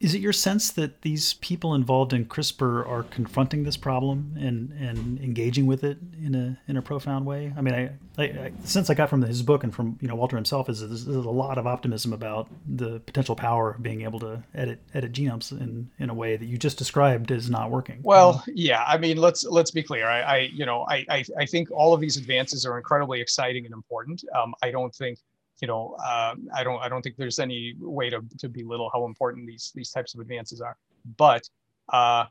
Is 0.00 0.14
it 0.14 0.20
your 0.20 0.32
sense 0.32 0.72
that 0.72 1.02
these 1.02 1.34
people 1.34 1.74
involved 1.74 2.12
in 2.12 2.26
CRISPR 2.26 2.86
are 2.86 3.04
confronting 3.04 3.62
this 3.62 3.76
problem 3.76 4.34
and, 4.38 4.72
and 4.72 5.18
engaging 5.20 5.66
with 5.66 5.84
it 5.84 5.98
in 6.22 6.34
a 6.34 6.58
in 6.68 6.76
a 6.76 6.82
profound 6.82 7.24
way? 7.24 7.52
I 7.56 7.60
mean, 7.60 7.74
I, 7.74 7.90
I, 8.18 8.24
I 8.24 8.52
the 8.60 8.68
sense 8.68 8.90
I 8.90 8.94
got 8.94 9.08
from 9.08 9.22
his 9.22 9.42
book 9.42 9.62
and 9.62 9.72
from 9.72 9.96
you 10.00 10.08
know 10.08 10.16
Walter 10.16 10.36
himself 10.36 10.68
is 10.68 10.80
there's, 10.80 11.06
a 11.06 11.20
lot 11.20 11.58
of 11.58 11.66
optimism 11.66 12.12
about 12.12 12.48
the 12.66 13.00
potential 13.00 13.36
power 13.36 13.70
of 13.70 13.82
being 13.82 14.02
able 14.02 14.18
to 14.20 14.42
edit 14.54 14.80
edit 14.94 15.12
genomes 15.12 15.52
in, 15.52 15.88
in 15.98 16.10
a 16.10 16.14
way 16.14 16.36
that 16.36 16.46
you 16.46 16.58
just 16.58 16.76
described 16.76 17.30
is 17.30 17.48
not 17.48 17.70
working. 17.70 18.00
Well, 18.02 18.44
yeah, 18.48 18.84
I 18.86 18.98
mean, 18.98 19.16
let's 19.16 19.44
let's 19.44 19.70
be 19.70 19.82
clear. 19.82 20.06
I, 20.06 20.20
I 20.20 20.38
you 20.52 20.66
know 20.66 20.84
I, 20.88 21.06
I 21.08 21.24
I 21.38 21.46
think 21.46 21.70
all 21.70 21.94
of 21.94 22.00
these 22.00 22.16
advances 22.16 22.66
are 22.66 22.76
incredibly 22.76 23.20
exciting 23.20 23.64
and 23.64 23.72
important. 23.72 24.24
Um, 24.34 24.54
I 24.62 24.70
don't 24.70 24.94
think 24.94 25.20
you 25.60 25.68
know, 25.68 25.96
uh, 26.04 26.34
I 26.54 26.64
don't 26.64 26.80
I 26.82 26.88
don't 26.88 27.02
think 27.02 27.16
there's 27.16 27.38
any 27.38 27.74
way 27.78 28.10
to, 28.10 28.20
to 28.38 28.48
belittle 28.48 28.90
how 28.92 29.06
important 29.06 29.46
these 29.46 29.72
these 29.74 29.90
types 29.90 30.14
of 30.14 30.20
advances 30.20 30.60
are. 30.60 30.76
But 31.16 31.48
uh, 31.92 32.24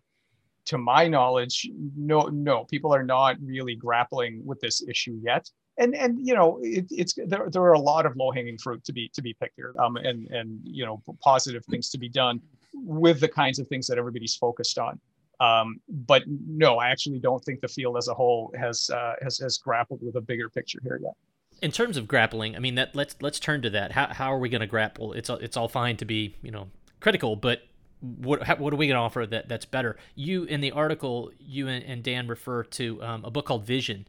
to 0.65 0.77
my 0.77 1.07
knowledge, 1.07 1.69
no 1.97 2.23
no 2.27 2.65
people 2.65 2.93
are 2.93 3.03
not 3.03 3.37
really 3.41 3.75
grappling 3.75 4.41
with 4.45 4.59
this 4.59 4.83
issue 4.87 5.19
yet. 5.23 5.49
And 5.77 5.95
and 5.95 6.19
you 6.25 6.35
know 6.35 6.59
it, 6.61 6.85
it's 6.91 7.13
there, 7.25 7.47
there 7.49 7.63
are 7.63 7.73
a 7.73 7.79
lot 7.79 8.05
of 8.05 8.15
low 8.15 8.31
hanging 8.31 8.57
fruit 8.57 8.83
to 8.85 8.93
be 8.93 9.09
to 9.13 9.21
be 9.21 9.33
picked 9.33 9.55
here, 9.55 9.73
um, 9.79 9.95
and 9.97 10.27
and 10.27 10.59
you 10.63 10.85
know 10.85 11.01
positive 11.21 11.65
things 11.65 11.89
to 11.91 11.97
be 11.97 12.09
done 12.09 12.39
with 12.73 13.19
the 13.19 13.27
kinds 13.27 13.57
of 13.57 13.67
things 13.67 13.87
that 13.87 13.97
everybody's 13.97 14.35
focused 14.35 14.77
on. 14.77 14.99
Um, 15.39 15.81
but 15.89 16.23
no, 16.27 16.77
I 16.77 16.89
actually 16.89 17.19
don't 17.19 17.43
think 17.43 17.61
the 17.61 17.67
field 17.67 17.97
as 17.97 18.07
a 18.07 18.13
whole 18.13 18.53
has 18.59 18.89
uh, 18.91 19.13
has 19.23 19.39
has 19.39 19.57
grappled 19.57 20.01
with 20.03 20.15
a 20.15 20.21
bigger 20.21 20.49
picture 20.49 20.79
here 20.83 20.99
yet 21.01 21.13
in 21.63 21.71
terms 21.71 21.95
of 21.95 22.09
grappling, 22.09 22.57
I 22.57 22.59
mean 22.59 22.75
that 22.75 22.93
let's 22.93 23.15
let's 23.21 23.39
turn 23.39 23.61
to 23.61 23.69
that. 23.69 23.93
How 23.93 24.07
how 24.07 24.33
are 24.33 24.37
we 24.37 24.49
going 24.49 24.61
to 24.61 24.67
grapple? 24.67 25.13
It's 25.13 25.29
it's 25.29 25.55
all 25.55 25.69
fine 25.69 25.95
to 25.97 26.05
be 26.05 26.35
you 26.43 26.51
know 26.51 26.67
critical, 26.99 27.37
but 27.37 27.61
what 28.01 28.43
how, 28.43 28.57
what 28.57 28.73
are 28.73 28.75
we 28.75 28.87
going 28.87 28.97
to 28.97 29.01
offer 29.01 29.25
that 29.25 29.47
that's 29.47 29.65
better? 29.65 29.95
You 30.13 30.43
in 30.43 30.59
the 30.59 30.71
article, 30.71 31.31
you 31.39 31.69
and, 31.69 31.83
and 31.85 32.03
Dan 32.03 32.27
refer 32.27 32.63
to 32.63 33.01
um, 33.01 33.23
a 33.23 33.31
book 33.31 33.45
called 33.45 33.65
Vision 33.65 34.05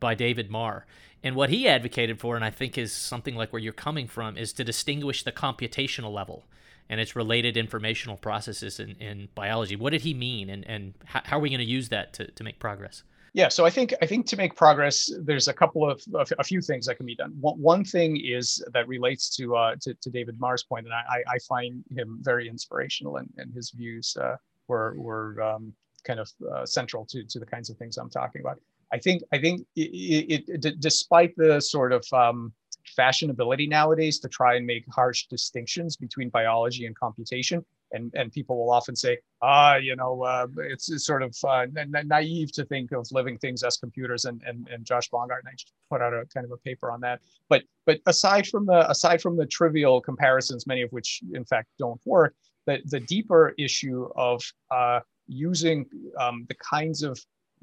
by 0.00 0.14
David 0.14 0.50
Marr, 0.50 0.84
and 1.24 1.34
what 1.34 1.48
he 1.48 1.66
advocated 1.66 2.20
for, 2.20 2.36
and 2.36 2.44
I 2.44 2.50
think 2.50 2.76
is 2.76 2.92
something 2.92 3.34
like 3.34 3.54
where 3.54 3.62
you're 3.62 3.72
coming 3.72 4.06
from, 4.06 4.36
is 4.36 4.52
to 4.52 4.62
distinguish 4.62 5.22
the 5.22 5.32
computational 5.32 6.12
level 6.12 6.44
and 6.90 7.00
its 7.00 7.16
related 7.16 7.56
informational 7.56 8.18
processes 8.18 8.78
in, 8.78 8.96
in 8.96 9.28
biology. 9.34 9.76
What 9.76 9.90
did 9.90 10.02
he 10.02 10.12
mean, 10.12 10.50
and 10.50 10.62
and 10.66 10.92
how, 11.06 11.22
how 11.24 11.38
are 11.38 11.40
we 11.40 11.48
going 11.48 11.58
to 11.58 11.64
use 11.64 11.88
that 11.88 12.12
to 12.14 12.30
to 12.30 12.44
make 12.44 12.58
progress? 12.58 13.02
Yeah, 13.38 13.46
so 13.46 13.64
I 13.64 13.70
think 13.70 13.94
I 14.02 14.06
think 14.06 14.26
to 14.26 14.36
make 14.36 14.56
progress, 14.56 15.08
there's 15.22 15.46
a 15.46 15.52
couple 15.52 15.88
of 15.88 16.02
a 16.40 16.42
few 16.42 16.60
things 16.60 16.86
that 16.86 16.96
can 16.96 17.06
be 17.06 17.14
done. 17.14 17.32
One, 17.40 17.56
one 17.62 17.84
thing 17.84 18.16
is 18.16 18.60
that 18.72 18.88
relates 18.88 19.30
to, 19.36 19.54
uh, 19.54 19.76
to, 19.82 19.94
to 19.94 20.10
David 20.10 20.40
Marr's 20.40 20.64
point, 20.64 20.86
and 20.86 20.92
I, 20.92 21.22
I 21.34 21.38
find 21.48 21.84
him 21.96 22.18
very 22.20 22.48
inspirational, 22.48 23.18
and, 23.18 23.32
and 23.36 23.54
his 23.54 23.70
views 23.70 24.16
uh, 24.20 24.34
were 24.66 24.96
were 24.98 25.40
um, 25.40 25.72
kind 26.02 26.18
of 26.18 26.28
uh, 26.52 26.66
central 26.66 27.06
to 27.12 27.22
to 27.22 27.38
the 27.38 27.46
kinds 27.46 27.70
of 27.70 27.76
things 27.76 27.96
I'm 27.96 28.10
talking 28.10 28.40
about. 28.40 28.60
I 28.92 28.98
think 28.98 29.22
I 29.32 29.38
think 29.38 29.64
it, 29.76 30.42
it, 30.48 30.64
it 30.64 30.80
despite 30.80 31.32
the 31.36 31.60
sort 31.60 31.92
of 31.92 32.04
um, 32.12 32.52
fashionability 32.98 33.68
nowadays 33.68 34.18
to 34.18 34.28
try 34.28 34.56
and 34.56 34.66
make 34.66 34.84
harsh 34.92 35.26
distinctions 35.28 35.96
between 35.96 36.28
biology 36.28 36.86
and 36.86 36.98
computation, 36.98 37.64
and 37.92 38.12
and 38.14 38.32
people 38.32 38.58
will 38.58 38.70
often 38.70 38.94
say, 38.96 39.18
ah, 39.42 39.76
you 39.76 39.96
know, 39.96 40.22
uh, 40.22 40.46
it's, 40.58 40.90
it's, 40.90 41.04
sort 41.04 41.22
of 41.22 41.34
uh, 41.44 41.66
na- 41.72 42.02
naive 42.04 42.52
to 42.52 42.64
think 42.64 42.92
of 42.92 43.06
living 43.10 43.38
things 43.38 43.62
as 43.62 43.76
computers. 43.76 44.24
And 44.24 44.42
and 44.46 44.68
and 44.68 44.84
Josh 44.84 45.10
Bongard 45.10 45.40
and 45.44 45.48
I 45.48 45.54
put 45.90 46.02
out 46.02 46.12
a 46.12 46.24
kind 46.32 46.44
of 46.44 46.52
a 46.52 46.56
paper 46.58 46.90
on 46.90 47.00
that. 47.00 47.20
But 47.48 47.62
but 47.86 48.00
aside 48.06 48.46
from 48.46 48.66
the 48.66 48.88
aside 48.90 49.20
from 49.22 49.36
the 49.36 49.46
trivial 49.46 50.00
comparisons, 50.00 50.66
many 50.66 50.82
of 50.82 50.90
which 50.90 51.20
in 51.32 51.44
fact 51.44 51.68
don't 51.78 52.00
work, 52.04 52.34
the 52.66 52.80
the 52.86 53.00
deeper 53.00 53.54
issue 53.58 54.08
of 54.16 54.42
uh, 54.70 55.00
using 55.26 55.86
um, 56.18 56.46
the 56.48 56.56
kinds 56.56 57.02
of 57.02 57.18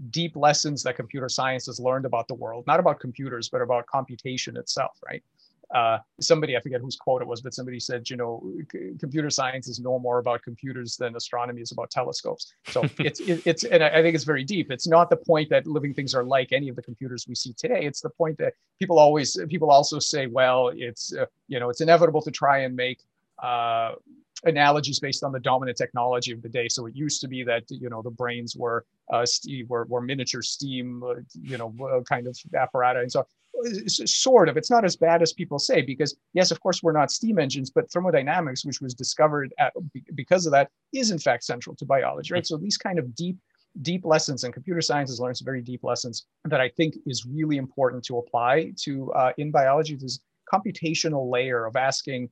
deep 0.09 0.35
lessons 0.35 0.83
that 0.83 0.95
computer 0.95 1.29
science 1.29 1.65
has 1.67 1.79
learned 1.79 2.05
about 2.05 2.27
the 2.27 2.33
world, 2.33 2.65
not 2.67 2.79
about 2.79 2.99
computers, 2.99 3.49
but 3.49 3.61
about 3.61 3.85
computation 3.87 4.57
itself, 4.57 4.97
right? 5.05 5.23
Uh, 5.73 5.97
somebody 6.19 6.55
I 6.55 6.59
forget 6.59 6.81
whose 6.81 6.95
quote 6.95 7.21
it 7.21 7.27
was, 7.27 7.41
but 7.41 7.53
somebody 7.53 7.79
said, 7.79 8.09
you 8.09 8.17
know, 8.17 8.43
c- 8.71 8.93
computer 8.99 9.29
science 9.29 9.67
is 9.67 9.79
no 9.79 9.97
more 9.99 10.19
about 10.19 10.43
computers 10.43 10.97
than 10.97 11.15
astronomy 11.15 11.61
is 11.61 11.71
about 11.71 11.91
telescopes. 11.91 12.53
So 12.67 12.83
it's 12.99 13.19
it, 13.19 13.41
it's 13.45 13.63
and 13.63 13.83
I 13.83 14.01
think 14.01 14.15
it's 14.15 14.23
very 14.23 14.43
deep. 14.43 14.71
It's 14.71 14.87
not 14.87 15.09
the 15.09 15.17
point 15.17 15.49
that 15.49 15.65
living 15.65 15.93
things 15.93 16.13
are 16.13 16.23
like 16.23 16.51
any 16.51 16.69
of 16.69 16.75
the 16.75 16.83
computers 16.83 17.25
we 17.27 17.35
see 17.35 17.53
today. 17.53 17.85
It's 17.85 18.01
the 18.01 18.09
point 18.09 18.37
that 18.37 18.53
people 18.79 18.99
always 18.99 19.37
people 19.49 19.71
also 19.71 19.99
say, 19.99 20.27
well, 20.27 20.71
it's 20.75 21.15
uh, 21.15 21.25
you 21.47 21.59
know, 21.59 21.69
it's 21.69 21.81
inevitable 21.81 22.21
to 22.21 22.31
try 22.31 22.59
and 22.59 22.75
make 22.75 22.99
uh, 23.41 23.93
analogies 24.43 24.99
based 24.99 25.23
on 25.23 25.31
the 25.31 25.39
dominant 25.39 25.77
technology 25.77 26.31
of 26.31 26.41
the 26.41 26.49
day. 26.49 26.67
So 26.67 26.85
it 26.85 26.95
used 26.95 27.21
to 27.21 27.27
be 27.27 27.43
that 27.43 27.63
you 27.69 27.89
know 27.89 28.01
the 28.01 28.11
brains 28.11 28.55
were 28.55 28.85
uh, 29.11 29.25
were, 29.67 29.85
were 29.85 30.01
miniature 30.01 30.41
steam, 30.41 31.03
uh, 31.03 31.15
you 31.33 31.57
know, 31.57 31.73
uh, 31.83 32.01
kind 32.01 32.27
of 32.27 32.37
apparatus. 32.55 33.01
And 33.01 33.11
so 33.11 33.27
sort 33.89 34.49
of. 34.49 34.57
It's 34.57 34.69
not 34.69 34.85
as 34.85 34.95
bad 34.95 35.21
as 35.21 35.33
people 35.33 35.59
say 35.59 35.81
because 35.81 36.15
yes 36.33 36.51
of 36.51 36.59
course 36.59 36.83
we're 36.83 36.91
not 36.91 37.11
steam 37.11 37.39
engines 37.39 37.69
but 37.69 37.91
thermodynamics 37.91 38.65
which 38.65 38.81
was 38.81 38.93
discovered 38.93 39.53
at, 39.59 39.73
because 40.13 40.45
of 40.45 40.51
that 40.51 40.69
is 40.93 41.11
in 41.11 41.19
fact 41.19 41.43
central 41.43 41.75
to 41.75 41.85
biology 41.85 42.33
right. 42.33 42.45
So 42.45 42.57
these 42.57 42.77
kind 42.77 42.99
of 42.99 43.15
deep 43.15 43.37
deep 43.81 44.05
lessons 44.05 44.43
and 44.43 44.53
computer 44.53 44.81
science 44.81 45.09
has 45.09 45.19
learned 45.19 45.37
some 45.37 45.45
very 45.45 45.61
deep 45.61 45.83
lessons 45.83 46.27
that 46.45 46.61
i 46.61 46.69
think 46.69 46.95
is 47.05 47.25
really 47.25 47.57
important 47.57 48.03
to 48.05 48.17
apply 48.17 48.71
to 48.77 49.11
uh, 49.13 49.33
in 49.37 49.51
biology 49.51 49.95
this 49.95 50.19
computational 50.51 51.29
layer 51.29 51.65
of 51.65 51.75
asking 51.75 52.29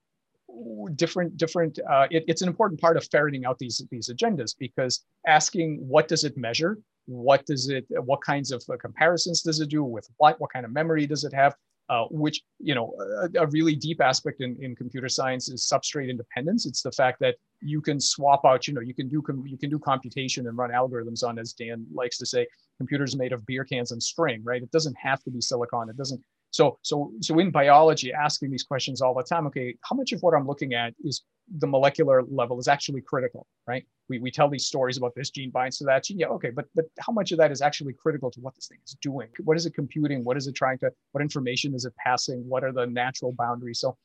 different 0.96 1.38
different 1.38 1.80
uh, 1.90 2.08
it, 2.12 2.24
it's 2.28 2.42
an 2.42 2.48
important 2.48 2.80
part 2.80 2.98
of 2.98 3.08
ferreting 3.10 3.46
out 3.46 3.58
these 3.60 3.82
these 3.92 4.10
agendas 4.10 4.56
because 4.58 5.06
asking 5.28 5.78
what 5.88 6.08
does 6.08 6.24
it 6.24 6.38
measure? 6.38 6.78
What 7.06 7.46
does 7.46 7.70
it 7.70 7.86
what 7.90 8.22
kinds 8.22 8.52
of 8.52 8.64
uh, 8.72 8.78
comparisons 8.78 9.42
does 9.42 9.60
it 9.60 9.70
do 9.70 9.84
with 9.84 10.08
what 10.18 10.40
what 10.40 10.52
kind 10.52 10.66
of 10.66 10.72
memory 10.72 11.06
does 11.06 11.24
it 11.24 11.34
have? 11.34 11.56
Uh, 11.90 12.06
which 12.12 12.42
you 12.60 12.74
know 12.74 12.96
a, 13.24 13.44
a, 13.44 13.48
really 13.48 13.76
deep 13.76 14.00
aspect 14.00 14.40
in, 14.40 14.56
in 14.62 14.74
computer 14.74 15.10
science 15.10 15.50
is 15.50 15.70
substrate 15.70 16.10
independence. 16.10 16.66
It's 16.66 16.82
the 16.82 16.94
fact 16.94 17.20
that 17.20 17.36
you 17.62 17.82
can 17.82 18.00
swap 18.00 18.46
out 18.46 18.68
you 18.68 18.74
know 18.74 18.80
you 18.80 18.94
can 18.94 19.10
do 19.10 19.22
com- 19.22 19.46
you 19.46 19.58
can 19.58 19.70
do 19.70 19.78
computation 19.78 20.48
and 20.48 20.58
run 20.58 20.72
algorithms 20.72 21.28
on 21.28 21.38
as 21.38 21.52
dan 21.52 21.86
likes 21.94 22.18
to 22.20 22.26
say 22.26 22.48
computers 22.78 23.18
made 23.18 23.34
of 23.34 23.46
beer 23.46 23.66
cans 23.66 23.92
and 23.92 24.02
string 24.02 24.42
right? 24.46 24.64
It 24.64 24.72
doesn't 24.72 24.96
have 24.98 25.22
to 25.24 25.30
be 25.30 25.42
silicon. 25.42 25.90
It 25.90 25.98
doesn't 25.98 26.22
so, 26.54 26.78
so, 26.84 27.12
so 27.20 27.40
in 27.40 27.50
biology, 27.50 28.14
asking 28.14 28.52
these 28.52 28.62
questions 28.62 29.02
all 29.02 29.16
the 29.16 29.24
time, 29.24 29.48
okay, 29.48 29.76
how 29.82 29.96
much 29.96 30.12
of 30.12 30.22
what 30.22 30.36
I'm 30.36 30.46
looking 30.46 30.76
at 30.76 30.94
is 31.04 31.24
the 31.58 31.66
molecular 31.66 32.22
level 32.30 32.60
is 32.60 32.68
actually 32.68 33.02
critical, 33.02 33.48
right? 33.66 33.84
We, 34.08 34.20
we 34.20 34.30
tell 34.30 34.50
these 34.50 34.68
stories 34.68 34.96
about 34.98 35.16
this 35.16 35.32
gene 35.32 35.50
binds 35.50 35.80
to 35.80 35.86
that 35.86 36.04
gene. 36.04 36.20
Yeah, 36.20 36.28
okay, 36.28 36.52
but, 36.52 36.66
but 36.76 36.86
how 37.00 37.12
much 37.12 37.32
of 37.32 37.40
that 37.40 37.52
is 37.52 37.64
actually 37.64 37.94
critical 37.94 38.30
to 38.30 38.40
what 38.40 38.54
this 38.54 38.68
thing 38.68 38.78
is 38.86 38.96
doing? 39.02 39.30
What 39.40 39.58
is 39.58 39.66
it 39.66 39.74
computing? 39.74 40.24
What 40.24 40.38
is 40.38 40.46
it 40.46 40.54
trying 40.54 40.78
to, 40.80 40.92
what 41.12 41.22
information 41.22 41.74
is 41.74 41.86
it 41.86 41.96
passing? 41.96 42.48
What 42.48 42.64
are 42.64 42.72
the 42.72 42.86
natural 42.86 43.32
boundaries? 43.32 43.80
So, 43.80 43.98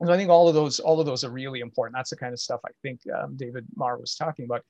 so 0.00 0.12
I 0.12 0.16
think 0.16 0.30
all 0.30 0.46
of 0.46 0.54
those, 0.54 0.78
all 0.78 1.00
of 1.00 1.06
those 1.06 1.24
are 1.24 1.30
really 1.30 1.58
important. 1.58 1.96
That's 1.96 2.10
the 2.10 2.16
kind 2.16 2.32
of 2.32 2.38
stuff 2.38 2.60
I 2.64 2.70
think 2.82 3.00
um, 3.20 3.34
David 3.34 3.66
Marr 3.74 3.98
was 3.98 4.14
talking 4.14 4.44
about 4.44 4.64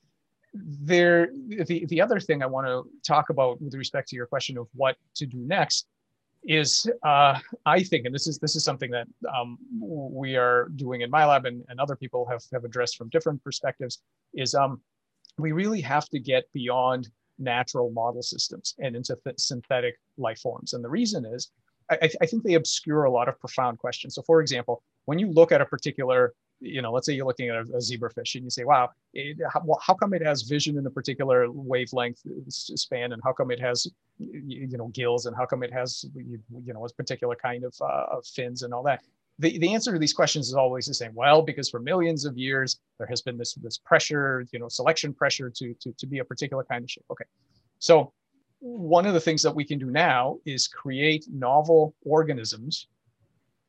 there 0.54 1.28
the, 1.66 1.86
the 1.86 2.00
other 2.00 2.18
thing 2.18 2.42
i 2.42 2.46
want 2.46 2.66
to 2.66 2.82
talk 3.06 3.30
about 3.30 3.62
with 3.62 3.72
respect 3.74 4.08
to 4.08 4.16
your 4.16 4.26
question 4.26 4.58
of 4.58 4.66
what 4.74 4.96
to 5.14 5.24
do 5.24 5.38
next 5.46 5.86
is 6.44 6.90
uh, 7.04 7.38
I 7.66 7.82
think, 7.82 8.06
and 8.06 8.14
this 8.14 8.26
is 8.26 8.38
this 8.38 8.56
is 8.56 8.64
something 8.64 8.90
that 8.90 9.06
um, 9.34 9.58
we 9.80 10.36
are 10.36 10.68
doing 10.76 11.02
in 11.02 11.10
my 11.10 11.24
lab 11.24 11.44
and, 11.44 11.64
and 11.68 11.78
other 11.78 11.96
people 11.96 12.26
have, 12.26 12.42
have 12.52 12.64
addressed 12.64 12.96
from 12.96 13.08
different 13.10 13.42
perspectives, 13.44 14.02
is 14.34 14.54
um, 14.54 14.80
we 15.38 15.52
really 15.52 15.80
have 15.80 16.08
to 16.08 16.18
get 16.18 16.44
beyond 16.52 17.10
natural 17.38 17.90
model 17.90 18.22
systems 18.22 18.74
and 18.78 18.96
into 18.96 19.16
th- 19.24 19.38
synthetic 19.38 19.98
life 20.18 20.40
forms. 20.40 20.72
And 20.72 20.84
the 20.84 20.88
reason 20.88 21.24
is, 21.24 21.50
I, 21.90 22.10
I 22.20 22.26
think 22.26 22.42
they 22.42 22.54
obscure 22.54 23.04
a 23.04 23.10
lot 23.10 23.28
of 23.28 23.38
profound 23.40 23.78
questions. 23.78 24.14
So 24.14 24.22
for 24.22 24.40
example, 24.40 24.82
when 25.06 25.18
you 25.18 25.30
look 25.30 25.52
at 25.52 25.60
a 25.60 25.66
particular 25.66 26.34
you 26.60 26.82
know, 26.82 26.92
let's 26.92 27.06
say 27.06 27.14
you're 27.14 27.26
looking 27.26 27.48
at 27.48 27.56
a, 27.56 27.60
a 27.60 27.78
zebrafish 27.78 28.34
and 28.34 28.44
you 28.44 28.50
say, 28.50 28.64
wow, 28.64 28.90
it, 29.14 29.38
how, 29.52 29.62
well, 29.64 29.80
how 29.84 29.94
come 29.94 30.12
it 30.12 30.22
has 30.22 30.42
vision 30.42 30.76
in 30.78 30.86
a 30.86 30.90
particular 30.90 31.50
wavelength 31.50 32.20
span 32.48 33.12
and 33.12 33.22
how 33.24 33.32
come 33.32 33.50
it 33.50 33.60
has, 33.60 33.86
you 34.18 34.76
know, 34.76 34.88
gills 34.88 35.26
and 35.26 35.36
how 35.36 35.46
come 35.46 35.62
it 35.62 35.72
has, 35.72 36.04
you, 36.14 36.38
you 36.64 36.72
know, 36.72 36.84
a 36.84 36.88
particular 36.90 37.34
kind 37.34 37.64
of, 37.64 37.74
uh, 37.80 38.16
of 38.16 38.26
fins 38.26 38.62
and 38.62 38.74
all 38.74 38.82
that? 38.82 39.02
The, 39.38 39.58
the 39.58 39.72
answer 39.72 39.92
to 39.92 39.98
these 39.98 40.12
questions 40.12 40.48
is 40.48 40.54
always 40.54 40.84
the 40.84 40.94
same. 40.94 41.14
Well, 41.14 41.40
because 41.40 41.70
for 41.70 41.80
millions 41.80 42.26
of 42.26 42.36
years, 42.36 42.78
there 42.98 43.06
has 43.06 43.22
been 43.22 43.38
this, 43.38 43.54
this 43.54 43.78
pressure, 43.78 44.46
you 44.52 44.58
know, 44.58 44.68
selection 44.68 45.14
pressure 45.14 45.48
to, 45.48 45.74
to, 45.80 45.92
to 45.92 46.06
be 46.06 46.18
a 46.18 46.24
particular 46.24 46.62
kind 46.64 46.84
of 46.84 46.90
shape. 46.90 47.04
Okay. 47.10 47.24
So 47.78 48.12
one 48.58 49.06
of 49.06 49.14
the 49.14 49.20
things 49.20 49.42
that 49.42 49.54
we 49.54 49.64
can 49.64 49.78
do 49.78 49.86
now 49.86 50.36
is 50.44 50.68
create 50.68 51.24
novel 51.32 51.94
organisms 52.04 52.88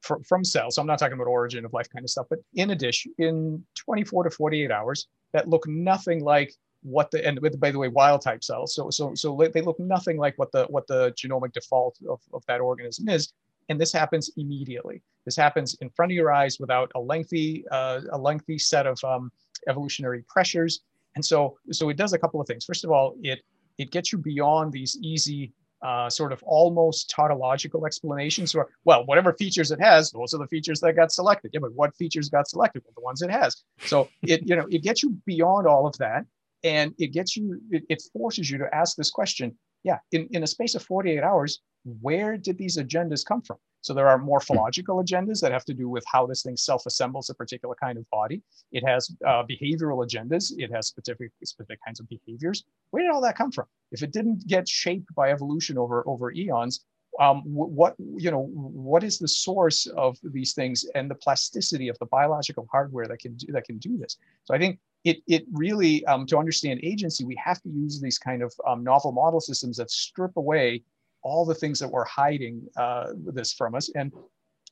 from, 0.01 0.23
from 0.23 0.43
cells. 0.43 0.75
So 0.75 0.81
I'm 0.81 0.87
not 0.87 0.99
talking 0.99 1.13
about 1.13 1.27
origin 1.27 1.65
of 1.65 1.73
life 1.73 1.89
kind 1.89 2.03
of 2.03 2.09
stuff, 2.09 2.27
but 2.29 2.39
in 2.55 2.71
addition, 2.71 3.13
in 3.17 3.63
24 3.75 4.25
to 4.25 4.29
48 4.29 4.71
hours 4.71 5.07
that 5.33 5.47
look 5.47 5.67
nothing 5.67 6.23
like 6.23 6.53
what 6.83 7.11
the 7.11 7.25
and 7.25 7.39
by 7.59 7.71
the 7.71 7.77
way 7.77 7.87
wild 7.87 8.21
type 8.21 8.43
cells 8.43 8.73
so 8.73 8.89
so 8.89 9.13
so 9.13 9.39
they 9.53 9.61
look 9.61 9.79
nothing 9.79 10.17
like 10.17 10.35
what 10.37 10.51
the 10.51 10.65
what 10.65 10.87
the 10.87 11.11
genomic 11.11 11.53
default 11.53 11.95
of, 12.09 12.19
of 12.33 12.43
that 12.47 12.59
organism 12.59 13.07
is 13.07 13.33
and 13.69 13.79
this 13.79 13.93
happens 13.93 14.31
immediately 14.37 15.01
this 15.25 15.35
happens 15.35 15.75
in 15.81 15.89
front 15.91 16.11
of 16.11 16.15
your 16.15 16.33
eyes 16.33 16.59
without 16.59 16.91
a 16.95 16.99
lengthy 16.99 17.63
uh, 17.69 18.01
a 18.13 18.17
lengthy 18.17 18.57
set 18.57 18.87
of 18.87 18.97
um, 19.03 19.31
evolutionary 19.67 20.23
pressures 20.27 20.81
and 21.15 21.23
so 21.23 21.55
so 21.71 21.89
it 21.89 21.97
does 21.97 22.13
a 22.13 22.17
couple 22.17 22.41
of 22.41 22.47
things 22.47 22.65
first 22.65 22.83
of 22.83 22.89
all 22.89 23.15
it 23.21 23.41
it 23.77 23.91
gets 23.91 24.11
you 24.11 24.17
beyond 24.17 24.71
these 24.71 24.97
easy 25.03 25.51
uh, 25.82 26.09
sort 26.09 26.32
of 26.32 26.41
almost 26.43 27.09
tautological 27.09 27.86
explanations 27.86 28.53
or 28.53 28.69
well 28.86 29.05
whatever 29.05 29.34
features 29.34 29.71
it 29.71 29.79
has 29.79 30.11
those 30.11 30.34
are 30.34 30.38
the 30.38 30.47
features 30.47 30.79
that 30.79 30.95
got 30.95 31.11
selected. 31.11 31.51
Yeah 31.53 31.59
but 31.61 31.73
what 31.73 31.95
features 31.95 32.29
got 32.29 32.47
selected? 32.47 32.84
Well, 32.86 32.93
the 32.95 33.01
ones 33.01 33.21
it 33.21 33.32
has. 33.32 33.63
So 33.86 34.09
it 34.21 34.47
you 34.47 34.55
know 34.55 34.67
it 34.69 34.84
gets 34.84 35.03
you 35.03 35.17
beyond 35.25 35.67
all 35.67 35.88
of 35.88 35.97
that 35.97 36.25
and 36.63 36.93
it 36.99 37.07
gets 37.07 37.36
you 37.36 37.59
it, 37.71 37.84
it 37.89 38.03
forces 38.13 38.49
you 38.49 38.57
to 38.59 38.73
ask 38.73 38.95
this 38.95 39.09
question. 39.09 39.57
Yeah 39.84 39.97
in, 40.11 40.27
in 40.32 40.43
a 40.43 40.47
space 40.47 40.75
of 40.75 40.84
48 40.84 41.23
hours 41.23 41.61
where 42.01 42.38
did 42.38 42.57
these 42.57 42.77
agendas 42.77 43.25
come 43.25 43.41
from 43.41 43.57
so 43.82 43.93
there 43.93 44.07
are 44.07 44.17
morphological 44.17 45.03
agendas 45.03 45.41
that 45.41 45.51
have 45.51 45.65
to 45.65 45.73
do 45.73 45.89
with 45.89 46.03
how 46.05 46.25
this 46.25 46.43
thing 46.43 46.55
self-assembles 46.55 47.29
a 47.29 47.34
particular 47.34 47.75
kind 47.75 47.97
of 47.97 48.09
body. 48.11 48.41
It 48.71 48.88
has 48.88 49.11
uh, 49.25 49.43
behavioral 49.43 50.05
agendas. 50.05 50.53
It 50.57 50.71
has 50.71 50.88
specific 50.88 51.32
specific 51.43 51.79
kinds 51.84 51.99
of 51.99 52.07
behaviors. 52.07 52.63
Where 52.91 53.03
did 53.03 53.11
all 53.11 53.21
that 53.21 53.38
come 53.38 53.51
from? 53.51 53.65
If 53.91 54.03
it 54.03 54.11
didn't 54.11 54.47
get 54.47 54.67
shaped 54.67 55.13
by 55.15 55.32
evolution 55.32 55.77
over 55.77 56.07
over 56.07 56.32
eons, 56.32 56.86
um, 57.19 57.41
what 57.45 57.95
you 57.99 58.32
know 58.32 58.47
what 58.53 59.03
is 59.03 59.19
the 59.19 59.27
source 59.27 59.88
of 59.88 60.17
these 60.23 60.53
things 60.53 60.86
and 60.95 61.09
the 61.09 61.15
plasticity 61.15 61.88
of 61.89 61.97
the 61.99 62.05
biological 62.05 62.67
hardware 62.71 63.07
that 63.07 63.19
can 63.19 63.36
do 63.36 63.51
that 63.51 63.65
can 63.65 63.77
do 63.79 63.97
this? 63.97 64.17
So 64.45 64.53
I 64.53 64.59
think 64.59 64.79
it 65.03 65.17
it 65.27 65.45
really 65.51 66.05
um, 66.05 66.25
to 66.27 66.38
understand 66.38 66.79
agency, 66.84 67.25
we 67.25 67.36
have 67.43 67.61
to 67.63 67.69
use 67.69 67.99
these 67.99 68.19
kind 68.19 68.43
of 68.43 68.53
um, 68.67 68.84
novel 68.84 69.11
model 69.11 69.41
systems 69.41 69.77
that 69.77 69.91
strip 69.91 70.38
away 70.38 70.84
all 71.24 71.45
the 71.45 71.55
things 71.55 71.80
that 71.80 71.91
were 71.91 72.05
hiding 72.05 72.65
uh, 72.78 73.07
this 73.15 73.53
from 73.53 73.76
us 73.76 73.89
and 73.95 74.11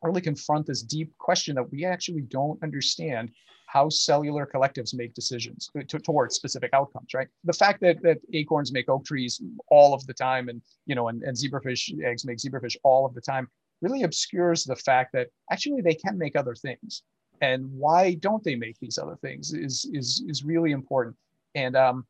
really 0.01 0.21
confront 0.21 0.65
this 0.65 0.81
deep 0.81 1.11
question 1.17 1.55
that 1.55 1.71
we 1.71 1.85
actually 1.85 2.21
don't 2.21 2.61
understand 2.63 3.29
how 3.65 3.87
cellular 3.87 4.49
collectives 4.51 4.95
make 4.95 5.13
decisions 5.13 5.69
to, 5.87 5.99
towards 5.99 6.35
specific 6.35 6.71
outcomes 6.73 7.13
right? 7.13 7.27
The 7.43 7.53
fact 7.53 7.81
that, 7.81 8.01
that 8.01 8.17
acorns 8.33 8.71
make 8.71 8.89
oak 8.89 9.05
trees 9.05 9.41
all 9.67 9.93
of 9.93 10.05
the 10.07 10.13
time 10.13 10.49
and 10.49 10.61
you 10.85 10.95
know 10.95 11.09
and, 11.09 11.21
and 11.23 11.37
zebrafish 11.37 11.91
eggs 12.03 12.25
make 12.25 12.37
zebrafish 12.37 12.77
all 12.83 13.05
of 13.05 13.13
the 13.13 13.21
time 13.21 13.47
really 13.81 14.03
obscures 14.03 14.63
the 14.63 14.75
fact 14.75 15.13
that 15.13 15.27
actually 15.51 15.81
they 15.81 15.95
can 15.95 16.17
make 16.17 16.35
other 16.35 16.55
things. 16.55 17.03
And 17.41 17.71
why 17.71 18.15
don't 18.15 18.43
they 18.43 18.55
make 18.55 18.77
these 18.79 18.97
other 18.97 19.15
things 19.21 19.53
is 19.53 19.89
is 19.93 20.23
is 20.27 20.43
really 20.43 20.71
important. 20.71 21.15
And 21.55 21.75
um, 21.77 22.05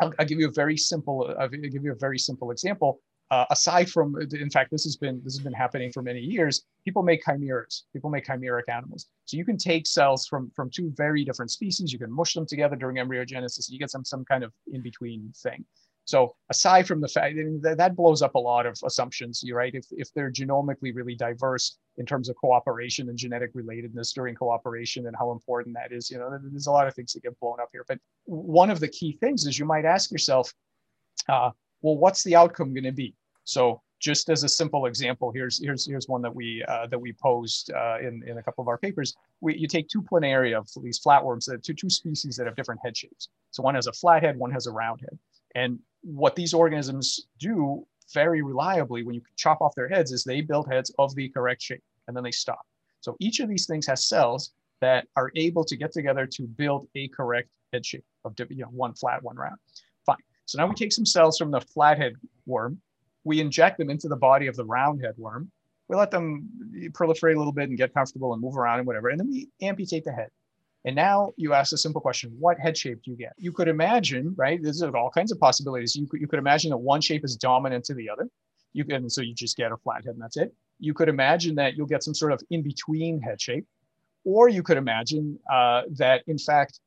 I'll, 0.00 0.12
I'll, 0.18 0.26
give 0.26 0.40
you 0.40 0.48
a 0.48 0.52
very 0.52 0.78
simple 0.78 1.34
I'll 1.38 1.48
give 1.48 1.84
you 1.84 1.92
a 1.92 1.96
very 1.96 2.18
simple 2.18 2.50
example 2.50 3.00
uh, 3.30 3.46
aside 3.50 3.88
from, 3.88 4.14
in 4.32 4.50
fact, 4.50 4.70
this 4.70 4.84
has 4.84 4.96
been 4.96 5.20
this 5.24 5.34
has 5.34 5.42
been 5.42 5.52
happening 5.52 5.90
for 5.90 6.02
many 6.02 6.20
years. 6.20 6.64
People 6.84 7.02
make 7.02 7.24
chimeras. 7.24 7.84
People 7.92 8.10
make 8.10 8.26
chimeric 8.26 8.68
animals. 8.68 9.08
So 9.24 9.36
you 9.36 9.44
can 9.44 9.56
take 9.56 9.86
cells 9.86 10.26
from 10.26 10.50
from 10.54 10.70
two 10.70 10.92
very 10.96 11.24
different 11.24 11.50
species. 11.50 11.92
You 11.92 11.98
can 11.98 12.12
mush 12.12 12.34
them 12.34 12.46
together 12.46 12.76
during 12.76 12.96
embryogenesis. 12.96 13.68
And 13.68 13.72
You 13.72 13.78
get 13.78 13.90
some 13.90 14.04
some 14.04 14.24
kind 14.24 14.44
of 14.44 14.52
in 14.72 14.82
between 14.82 15.32
thing. 15.36 15.64
So 16.04 16.34
aside 16.50 16.86
from 16.86 17.00
the 17.00 17.08
fact 17.08 17.36
that 17.62 17.76
that 17.78 17.96
blows 17.96 18.22
up 18.22 18.34
a 18.34 18.38
lot 18.38 18.66
of 18.66 18.76
assumptions, 18.84 19.42
right. 19.52 19.74
If, 19.74 19.86
if 19.92 20.12
they're 20.14 20.32
genomically 20.32 20.94
really 20.94 21.14
diverse 21.14 21.78
in 21.96 22.06
terms 22.06 22.28
of 22.28 22.36
cooperation 22.36 23.08
and 23.08 23.16
genetic 23.16 23.54
relatedness 23.54 24.12
during 24.12 24.34
cooperation 24.34 25.06
and 25.06 25.16
how 25.16 25.30
important 25.30 25.76
that 25.76 25.92
is, 25.92 26.10
you 26.10 26.18
know, 26.18 26.36
there's 26.50 26.66
a 26.66 26.72
lot 26.72 26.88
of 26.88 26.94
things 26.94 27.12
that 27.12 27.22
get 27.22 27.38
blown 27.38 27.60
up 27.60 27.68
here. 27.72 27.84
But 27.86 27.98
one 28.24 28.70
of 28.70 28.80
the 28.80 28.88
key 28.88 29.16
things 29.20 29.46
is 29.46 29.58
you 29.58 29.64
might 29.64 29.84
ask 29.84 30.10
yourself, 30.10 30.52
uh, 31.28 31.50
well, 31.82 31.96
what's 31.96 32.22
the 32.22 32.36
outcome 32.36 32.72
going 32.72 32.84
to 32.84 32.92
be? 32.92 33.14
So 33.44 33.82
just 34.00 34.28
as 34.30 34.42
a 34.42 34.48
simple 34.48 34.86
example, 34.86 35.30
here's 35.30 35.62
here's 35.62 35.86
here's 35.86 36.08
one 36.08 36.22
that 36.22 36.34
we 36.34 36.64
uh, 36.66 36.86
that 36.88 36.98
we 36.98 37.12
posed 37.12 37.70
uh, 37.72 37.98
in 38.00 38.22
in 38.26 38.38
a 38.38 38.42
couple 38.42 38.62
of 38.62 38.68
our 38.68 38.78
papers. 38.78 39.14
We, 39.40 39.56
you 39.56 39.68
take 39.68 39.88
two 39.88 40.02
planaria 40.02 40.58
of 40.58 40.68
these 40.82 41.00
flatworms, 41.00 41.44
that 41.46 41.62
two 41.62 41.74
two 41.74 41.90
species 41.90 42.36
that 42.36 42.46
have 42.46 42.56
different 42.56 42.80
head 42.82 42.96
shapes. 42.96 43.28
So 43.52 43.62
one 43.62 43.74
has 43.76 43.86
a 43.86 43.92
flat 43.92 44.22
head, 44.22 44.36
one 44.36 44.50
has 44.50 44.66
a 44.66 44.72
round 44.72 45.00
head, 45.00 45.18
and 45.54 45.78
what 46.02 46.34
these 46.34 46.52
organisms 46.52 47.26
do 47.38 47.86
very 48.12 48.42
reliably 48.42 49.04
when 49.04 49.14
you 49.14 49.22
chop 49.36 49.60
off 49.60 49.74
their 49.74 49.88
heads 49.88 50.12
is 50.12 50.24
they 50.24 50.40
build 50.40 50.70
heads 50.70 50.92
of 50.98 51.14
the 51.14 51.28
correct 51.28 51.62
shape 51.62 51.82
and 52.06 52.16
then 52.16 52.24
they 52.24 52.32
stop. 52.32 52.66
So 53.00 53.16
each 53.20 53.40
of 53.40 53.48
these 53.48 53.66
things 53.66 53.86
has 53.86 54.06
cells 54.06 54.52
that 54.80 55.06
are 55.16 55.30
able 55.36 55.64
to 55.64 55.76
get 55.76 55.92
together 55.92 56.26
to 56.26 56.42
build 56.42 56.88
a 56.94 57.08
correct 57.08 57.48
head 57.72 57.86
shape 57.86 58.04
of 58.24 58.34
you 58.50 58.62
know 58.62 58.68
one 58.68 58.94
flat, 58.94 59.22
one 59.22 59.36
round. 59.36 59.56
So 60.46 60.58
now 60.58 60.66
we 60.66 60.74
take 60.74 60.92
some 60.92 61.06
cells 61.06 61.38
from 61.38 61.50
the 61.50 61.60
flathead 61.60 62.14
worm, 62.46 62.80
we 63.24 63.40
inject 63.40 63.78
them 63.78 63.90
into 63.90 64.08
the 64.08 64.16
body 64.16 64.46
of 64.46 64.56
the 64.56 64.64
roundhead 64.64 65.14
worm. 65.16 65.50
We 65.88 65.96
let 65.96 66.10
them 66.10 66.48
proliferate 66.92 67.34
a 67.34 67.38
little 67.38 67.52
bit 67.52 67.68
and 67.68 67.78
get 67.78 67.92
comfortable 67.94 68.32
and 68.32 68.42
move 68.42 68.56
around 68.56 68.78
and 68.78 68.86
whatever, 68.86 69.08
and 69.08 69.20
then 69.20 69.28
we 69.28 69.48
amputate 69.60 70.04
the 70.04 70.12
head. 70.12 70.30
And 70.84 70.96
now 70.96 71.32
you 71.36 71.54
ask 71.54 71.72
a 71.72 71.76
simple 71.76 72.00
question: 72.00 72.34
What 72.38 72.58
head 72.58 72.76
shape 72.76 73.02
do 73.04 73.10
you 73.10 73.16
get? 73.16 73.34
You 73.36 73.52
could 73.52 73.68
imagine, 73.68 74.34
right? 74.36 74.60
There's 74.60 74.82
all 74.82 75.10
kinds 75.10 75.30
of 75.30 75.38
possibilities. 75.38 75.94
You 75.94 76.06
could 76.06 76.20
you 76.20 76.26
could 76.26 76.38
imagine 76.38 76.70
that 76.70 76.78
one 76.78 77.00
shape 77.00 77.24
is 77.24 77.36
dominant 77.36 77.84
to 77.86 77.94
the 77.94 78.08
other. 78.08 78.28
You 78.72 78.84
can 78.84 79.08
so 79.10 79.20
you 79.20 79.34
just 79.34 79.56
get 79.56 79.70
a 79.70 79.76
flat 79.76 80.04
head 80.04 80.14
and 80.14 80.22
that's 80.22 80.36
it. 80.36 80.52
You 80.80 80.94
could 80.94 81.08
imagine 81.08 81.54
that 81.56 81.76
you'll 81.76 81.86
get 81.86 82.02
some 82.02 82.14
sort 82.14 82.32
of 82.32 82.42
in 82.50 82.62
between 82.62 83.20
head 83.20 83.40
shape, 83.40 83.66
or 84.24 84.48
you 84.48 84.62
could 84.62 84.76
imagine 84.76 85.38
uh, 85.52 85.82
that 85.92 86.22
in 86.26 86.38
fact 86.38 86.80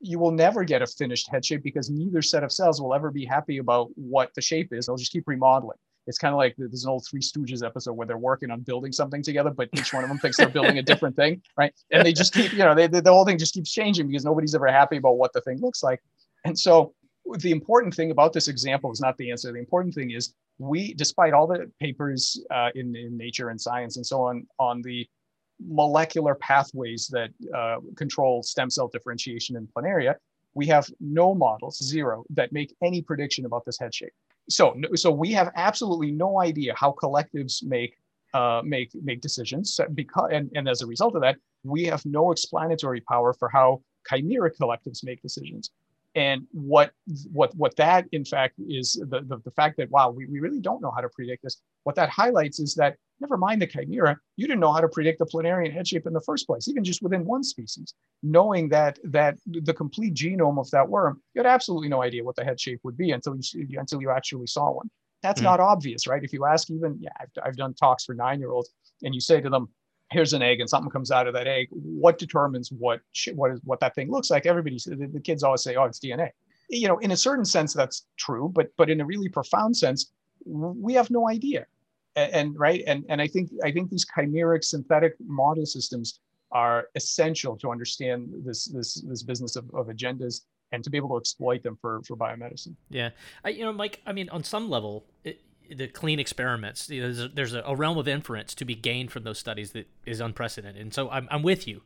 you 0.00 0.18
will 0.18 0.30
never 0.30 0.64
get 0.64 0.82
a 0.82 0.86
finished 0.86 1.28
head 1.30 1.44
shape 1.44 1.62
because 1.62 1.90
neither 1.90 2.22
set 2.22 2.44
of 2.44 2.52
cells 2.52 2.80
will 2.80 2.94
ever 2.94 3.10
be 3.10 3.24
happy 3.24 3.58
about 3.58 3.88
what 3.94 4.30
the 4.34 4.42
shape 4.42 4.72
is. 4.72 4.86
They'll 4.86 4.96
just 4.96 5.12
keep 5.12 5.24
remodeling. 5.26 5.78
It's 6.06 6.18
kind 6.18 6.34
of 6.34 6.38
like 6.38 6.54
there's 6.58 6.84
an 6.84 6.90
old 6.90 7.06
Three 7.08 7.20
Stooges 7.20 7.64
episode 7.64 7.94
where 7.94 8.06
they're 8.06 8.18
working 8.18 8.50
on 8.50 8.60
building 8.60 8.92
something 8.92 9.22
together, 9.22 9.50
but 9.50 9.70
each 9.72 9.94
one 9.94 10.02
of 10.02 10.10
them 10.10 10.18
thinks 10.18 10.36
they're 10.36 10.48
building 10.48 10.78
a 10.78 10.82
different 10.90 11.16
thing, 11.16 11.40
right? 11.56 11.72
And 11.90 12.04
they 12.04 12.12
just 12.12 12.34
keep, 12.34 12.52
you 12.52 12.58
know, 12.58 12.74
they, 12.74 12.86
the 12.86 13.02
whole 13.12 13.24
thing 13.24 13.38
just 13.38 13.54
keeps 13.54 13.72
changing 13.72 14.08
because 14.08 14.24
nobody's 14.24 14.54
ever 14.54 14.66
happy 14.66 14.98
about 14.98 15.16
what 15.16 15.32
the 15.32 15.40
thing 15.40 15.60
looks 15.60 15.82
like. 15.82 16.02
And 16.44 16.58
so 16.58 16.94
the 17.38 17.50
important 17.50 17.94
thing 17.94 18.10
about 18.10 18.32
this 18.32 18.48
example 18.48 18.92
is 18.92 19.00
not 19.00 19.16
the 19.16 19.30
answer. 19.30 19.50
The 19.50 19.58
important 19.58 19.94
thing 19.94 20.10
is 20.10 20.34
we, 20.58 20.92
despite 20.94 21.32
all 21.32 21.46
the 21.46 21.70
papers 21.80 22.44
uh, 22.50 22.68
in, 22.74 22.94
in 22.94 23.16
Nature 23.16 23.48
and 23.48 23.60
Science 23.60 23.96
and 23.96 24.04
so 24.04 24.20
on, 24.22 24.46
on 24.58 24.82
the 24.82 25.06
molecular 25.60 26.34
pathways 26.34 27.08
that 27.08 27.30
uh, 27.54 27.76
control 27.96 28.42
stem 28.42 28.70
cell 28.70 28.88
differentiation 28.88 29.56
in 29.56 29.66
planaria, 29.66 30.14
we 30.54 30.66
have 30.66 30.88
no 31.00 31.34
models, 31.34 31.82
zero, 31.82 32.24
that 32.30 32.52
make 32.52 32.74
any 32.82 33.02
prediction 33.02 33.44
about 33.44 33.64
this 33.64 33.78
head 33.78 33.94
shape. 33.94 34.12
So, 34.48 34.74
so 34.94 35.10
we 35.10 35.32
have 35.32 35.50
absolutely 35.56 36.12
no 36.12 36.40
idea 36.40 36.74
how 36.76 36.92
collectives 36.92 37.64
make 37.64 37.96
uh, 38.34 38.62
make 38.64 38.90
make 39.02 39.20
decisions. 39.20 39.78
Because 39.94 40.30
and, 40.32 40.50
and 40.54 40.68
as 40.68 40.82
a 40.82 40.86
result 40.86 41.14
of 41.14 41.22
that, 41.22 41.36
we 41.62 41.84
have 41.84 42.04
no 42.04 42.32
explanatory 42.32 43.00
power 43.00 43.32
for 43.32 43.48
how 43.48 43.80
chimera 44.08 44.50
collectives 44.50 45.04
make 45.04 45.22
decisions. 45.22 45.70
And 46.14 46.46
what 46.52 46.92
what 47.32 47.54
what 47.56 47.74
that 47.76 48.06
in 48.12 48.24
fact 48.24 48.54
is 48.68 48.92
the, 48.92 49.20
the, 49.22 49.38
the 49.44 49.50
fact 49.50 49.76
that 49.78 49.90
wow, 49.90 50.10
we, 50.10 50.26
we 50.26 50.38
really 50.38 50.60
don't 50.60 50.80
know 50.80 50.92
how 50.92 51.00
to 51.00 51.08
predict 51.08 51.42
this. 51.42 51.60
What 51.82 51.96
that 51.96 52.08
highlights 52.08 52.60
is 52.60 52.74
that 52.76 52.96
never 53.20 53.36
mind 53.36 53.60
the 53.60 53.66
chimera, 53.66 54.16
you 54.36 54.46
didn't 54.46 54.60
know 54.60 54.72
how 54.72 54.80
to 54.80 54.88
predict 54.88 55.18
the 55.18 55.26
planarian 55.26 55.72
head 55.72 55.88
shape 55.88 56.06
in 56.06 56.12
the 56.12 56.20
first 56.20 56.46
place, 56.46 56.68
even 56.68 56.84
just 56.84 57.02
within 57.02 57.24
one 57.24 57.42
species. 57.42 57.94
Knowing 58.22 58.68
that 58.68 58.98
that 59.04 59.38
the 59.46 59.74
complete 59.74 60.14
genome 60.14 60.58
of 60.58 60.70
that 60.70 60.88
worm, 60.88 61.20
you 61.34 61.40
had 61.40 61.46
absolutely 61.46 61.88
no 61.88 62.02
idea 62.02 62.22
what 62.22 62.36
the 62.36 62.44
head 62.44 62.60
shape 62.60 62.80
would 62.84 62.96
be 62.96 63.10
until 63.10 63.36
you 63.52 63.80
until 63.80 64.00
you 64.00 64.10
actually 64.10 64.46
saw 64.46 64.70
one. 64.70 64.88
That's 65.22 65.40
mm-hmm. 65.40 65.46
not 65.46 65.60
obvious, 65.60 66.06
right? 66.06 66.22
If 66.22 66.32
you 66.32 66.44
ask 66.44 66.70
even, 66.70 66.98
yeah, 67.00 67.10
I've, 67.18 67.30
I've 67.44 67.56
done 67.56 67.74
talks 67.74 68.04
for 68.04 68.14
nine 68.14 68.40
year 68.40 68.52
olds, 68.52 68.70
and 69.02 69.14
you 69.14 69.20
say 69.20 69.40
to 69.40 69.48
them, 69.48 69.68
here's 70.14 70.32
an 70.32 70.42
egg 70.42 70.60
and 70.60 70.70
something 70.70 70.90
comes 70.90 71.10
out 71.10 71.26
of 71.26 71.34
that 71.34 71.46
egg 71.46 71.66
what 71.70 72.16
determines 72.18 72.70
what 72.70 73.00
what 73.34 73.50
is 73.50 73.60
what 73.64 73.80
that 73.80 73.94
thing 73.94 74.10
looks 74.10 74.30
like? 74.30 74.46
Everybody 74.46 74.78
the, 74.86 75.10
the 75.12 75.20
kids 75.20 75.42
always 75.42 75.62
say 75.62 75.74
oh 75.74 75.84
it's 75.84 76.00
dna 76.00 76.30
you 76.70 76.88
know 76.88 76.98
in 76.98 77.10
a 77.10 77.16
certain 77.16 77.44
sense 77.44 77.74
that's 77.74 78.06
true 78.16 78.50
but 78.54 78.68
but 78.78 78.88
in 78.88 79.00
a 79.00 79.04
really 79.04 79.28
profound 79.28 79.76
sense 79.76 80.12
we 80.46 80.94
have 80.94 81.10
no 81.10 81.28
idea. 81.28 81.66
And, 82.16 82.32
and 82.32 82.58
right 82.58 82.82
and 82.86 83.04
and 83.08 83.20
i 83.20 83.26
think 83.26 83.50
i 83.64 83.70
think 83.72 83.90
these 83.90 84.06
chimeric 84.06 84.62
synthetic 84.64 85.14
model 85.26 85.66
systems 85.66 86.20
are 86.52 86.86
essential 86.94 87.56
to 87.56 87.70
understand 87.70 88.32
this 88.46 88.66
this 88.66 89.02
this 89.10 89.22
business 89.22 89.56
of, 89.56 89.64
of 89.74 89.88
agendas 89.88 90.42
and 90.72 90.82
to 90.84 90.90
be 90.90 90.96
able 90.96 91.08
to 91.10 91.16
exploit 91.16 91.62
them 91.62 91.76
for 91.80 92.02
for 92.06 92.16
biomedicine. 92.16 92.74
Yeah. 92.88 93.10
I, 93.44 93.48
you 93.50 93.64
know 93.64 93.72
mike 93.72 94.00
i 94.06 94.12
mean 94.12 94.28
on 94.28 94.44
some 94.44 94.70
level 94.70 95.04
it, 95.24 95.40
the 95.70 95.88
clean 95.88 96.18
experiments. 96.18 96.88
You 96.90 97.02
know, 97.02 97.06
there's, 97.06 97.20
a, 97.20 97.28
there's 97.28 97.54
a, 97.54 97.76
realm 97.76 97.98
of 97.98 98.08
inference 98.08 98.54
to 98.56 98.64
be 98.64 98.74
gained 98.74 99.10
from 99.10 99.24
those 99.24 99.38
studies 99.38 99.72
that 99.72 99.88
is 100.06 100.20
unprecedented. 100.20 100.80
And 100.80 100.92
so 100.92 101.10
I'm, 101.10 101.28
I'm 101.30 101.42
with 101.42 101.66
you. 101.66 101.82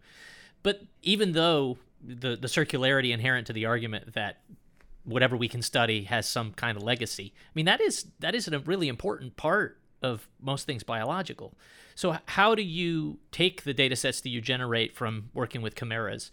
But 0.63 0.83
even 1.03 1.33
though 1.33 1.79
the, 2.05 2.37
the 2.37 2.49
circularity 2.49 3.13
inherent 3.13 3.47
to 3.49 3.53
the 3.53 3.67
argument 3.67 4.15
that 4.15 4.41
whatever 5.05 5.37
we 5.37 5.49
can 5.49 5.63
study 5.63 6.05
has 6.05 6.27
some 6.29 6.53
kind 6.53 6.77
of 6.77 6.83
legacy, 6.83 7.33
I 7.37 7.51
mean, 7.55 7.67
that 7.67 7.81
is 7.81 8.07
that 8.21 8.35
is 8.35 8.49
a 8.49 8.59
really 8.61 8.89
important 8.89 9.37
part 9.37 9.79
of 10.03 10.29
most 10.41 10.67
things 10.67 10.83
biological. 10.83 11.55
So 11.95 12.17
how 12.27 12.55
do 12.55 12.63
you 12.63 13.19
take 13.33 13.65
the 13.65 13.75
data 13.75 13.97
sets 13.97 14.21
that 14.21 14.29
you 14.29 14.41
generate 14.41 14.95
from 14.95 15.31
working 15.35 15.63
with 15.63 15.75
chimeras 15.75 16.31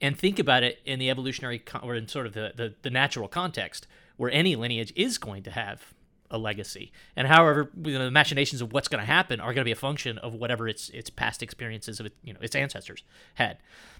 and 0.00 0.18
think 0.18 0.38
about 0.38 0.62
it 0.62 0.80
in 0.84 0.98
the 0.98 1.08
evolutionary 1.08 1.58
con- 1.58 1.80
or 1.82 1.94
in 1.94 2.08
sort 2.08 2.26
of 2.26 2.34
the, 2.34 2.52
the, 2.54 2.74
the 2.82 2.90
natural 2.90 3.28
context 3.28 3.86
where 4.16 4.30
any 4.30 4.56
lineage 4.56 4.92
is 4.96 5.16
going 5.18 5.42
to 5.44 5.50
have 5.50 5.94
a 6.30 6.38
legacy. 6.38 6.92
And 7.14 7.28
however, 7.28 7.70
you 7.82 7.98
know, 7.98 8.04
the 8.04 8.10
machinations 8.10 8.60
of 8.62 8.72
what's 8.72 8.88
going 8.88 9.00
to 9.00 9.06
happen 9.06 9.40
are 9.40 9.52
going 9.52 9.62
to 9.62 9.64
be 9.64 9.72
a 9.72 9.76
function 9.76 10.18
of 10.18 10.34
whatever 10.34 10.68
its 10.68 10.88
its 10.90 11.10
past 11.10 11.42
experiences 11.42 12.00
of 12.00 12.06
it, 12.06 12.12
you 12.22 12.32
know 12.32 12.40
its 12.42 12.54
ancestors 12.54 13.02
had. 13.34 13.58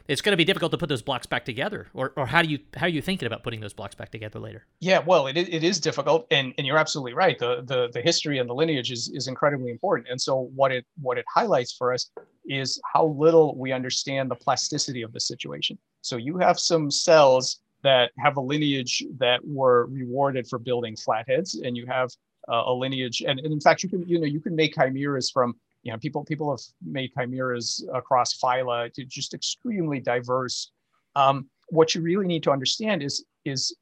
It's 0.09 0.21
going 0.21 0.33
to 0.33 0.37
be 0.37 0.45
difficult 0.45 0.71
to 0.71 0.79
put 0.79 0.89
those 0.89 1.03
blocks 1.03 1.27
back 1.27 1.45
together, 1.45 1.89
or, 1.93 2.13
or 2.17 2.27
how 2.27 2.43
do 2.43 2.49
you 2.49 2.61
how 2.77 2.87
are 2.87 2.91
you 2.91 3.03
thinking 3.03 3.27
about 3.27 3.43
putting 3.43 3.61
those 3.61 3.73
blocks 3.73 3.95
back 3.95 4.11
together 4.11 4.39
later? 4.39 4.65
Yeah, 4.81 5.01
well, 5.01 5.27
it, 5.27 5.37
it 5.37 5.65
is 5.65 5.81
difficult, 5.81 6.27
and, 6.31 6.55
and 6.59 6.67
you're 6.67 6.79
absolutely 6.79 7.15
right. 7.15 7.39
The, 7.39 7.63
the 7.63 7.89
the 7.93 8.01
history 8.01 8.39
and 8.39 8.49
the 8.49 8.55
lineage 8.55 8.93
is 8.93 9.09
is 9.09 9.27
incredibly 9.27 9.71
important, 9.71 10.09
and 10.09 10.21
so 10.21 10.51
what 10.55 10.71
it 10.71 10.87
what 11.01 11.19
it 11.19 11.25
highlights 11.33 11.73
for 11.73 11.93
us 11.93 12.11
is 12.49 12.81
how 12.93 13.07
little 13.07 13.57
we 13.59 13.73
understand 13.73 14.31
the 14.31 14.37
plasticity 14.37 15.03
of 15.03 15.13
the 15.13 15.21
situation. 15.21 15.77
So 16.03 16.17
you 16.17 16.39
have 16.39 16.61
some 16.61 16.89
cells 16.91 17.59
that 17.83 18.11
have 18.19 18.37
a 18.37 18.41
lineage 18.41 19.05
that 19.19 19.41
were 19.45 19.87
rewarded 19.87 20.49
for 20.49 20.59
building 20.59 20.97
flatheads, 20.97 21.55
and 21.55 21.77
you 21.77 21.87
have 21.87 22.11
uh, 22.49 22.63
a 22.67 22.73
lineage. 22.73 23.23
And, 23.27 23.39
and, 23.41 23.53
in 23.53 23.61
fact, 23.61 23.83
you 23.83 23.89
can 23.89 24.07
you 24.09 24.19
know 24.19 24.27
you 24.27 24.41
can 24.41 24.55
make 24.55 24.75
chimeras 24.75 25.31
from 25.31 25.55
you 25.83 25.93
know 25.93 25.99
people 25.99 26.25
people 26.25 26.51
have 26.51 26.61
made 26.85 27.13
chimeras 27.17 27.87
across 27.95 28.39
phyla 28.39 28.93
to 28.95 29.05
just 29.05 29.35
extremely 29.35 30.01
diverse. 30.01 30.71
Um, 31.15 31.49
what 31.69 31.95
you 31.95 32.03
really 32.03 32.27
need 32.27 32.43
to 32.45 32.51
understand 32.51 33.03
is 33.03 33.25
is 33.45 33.77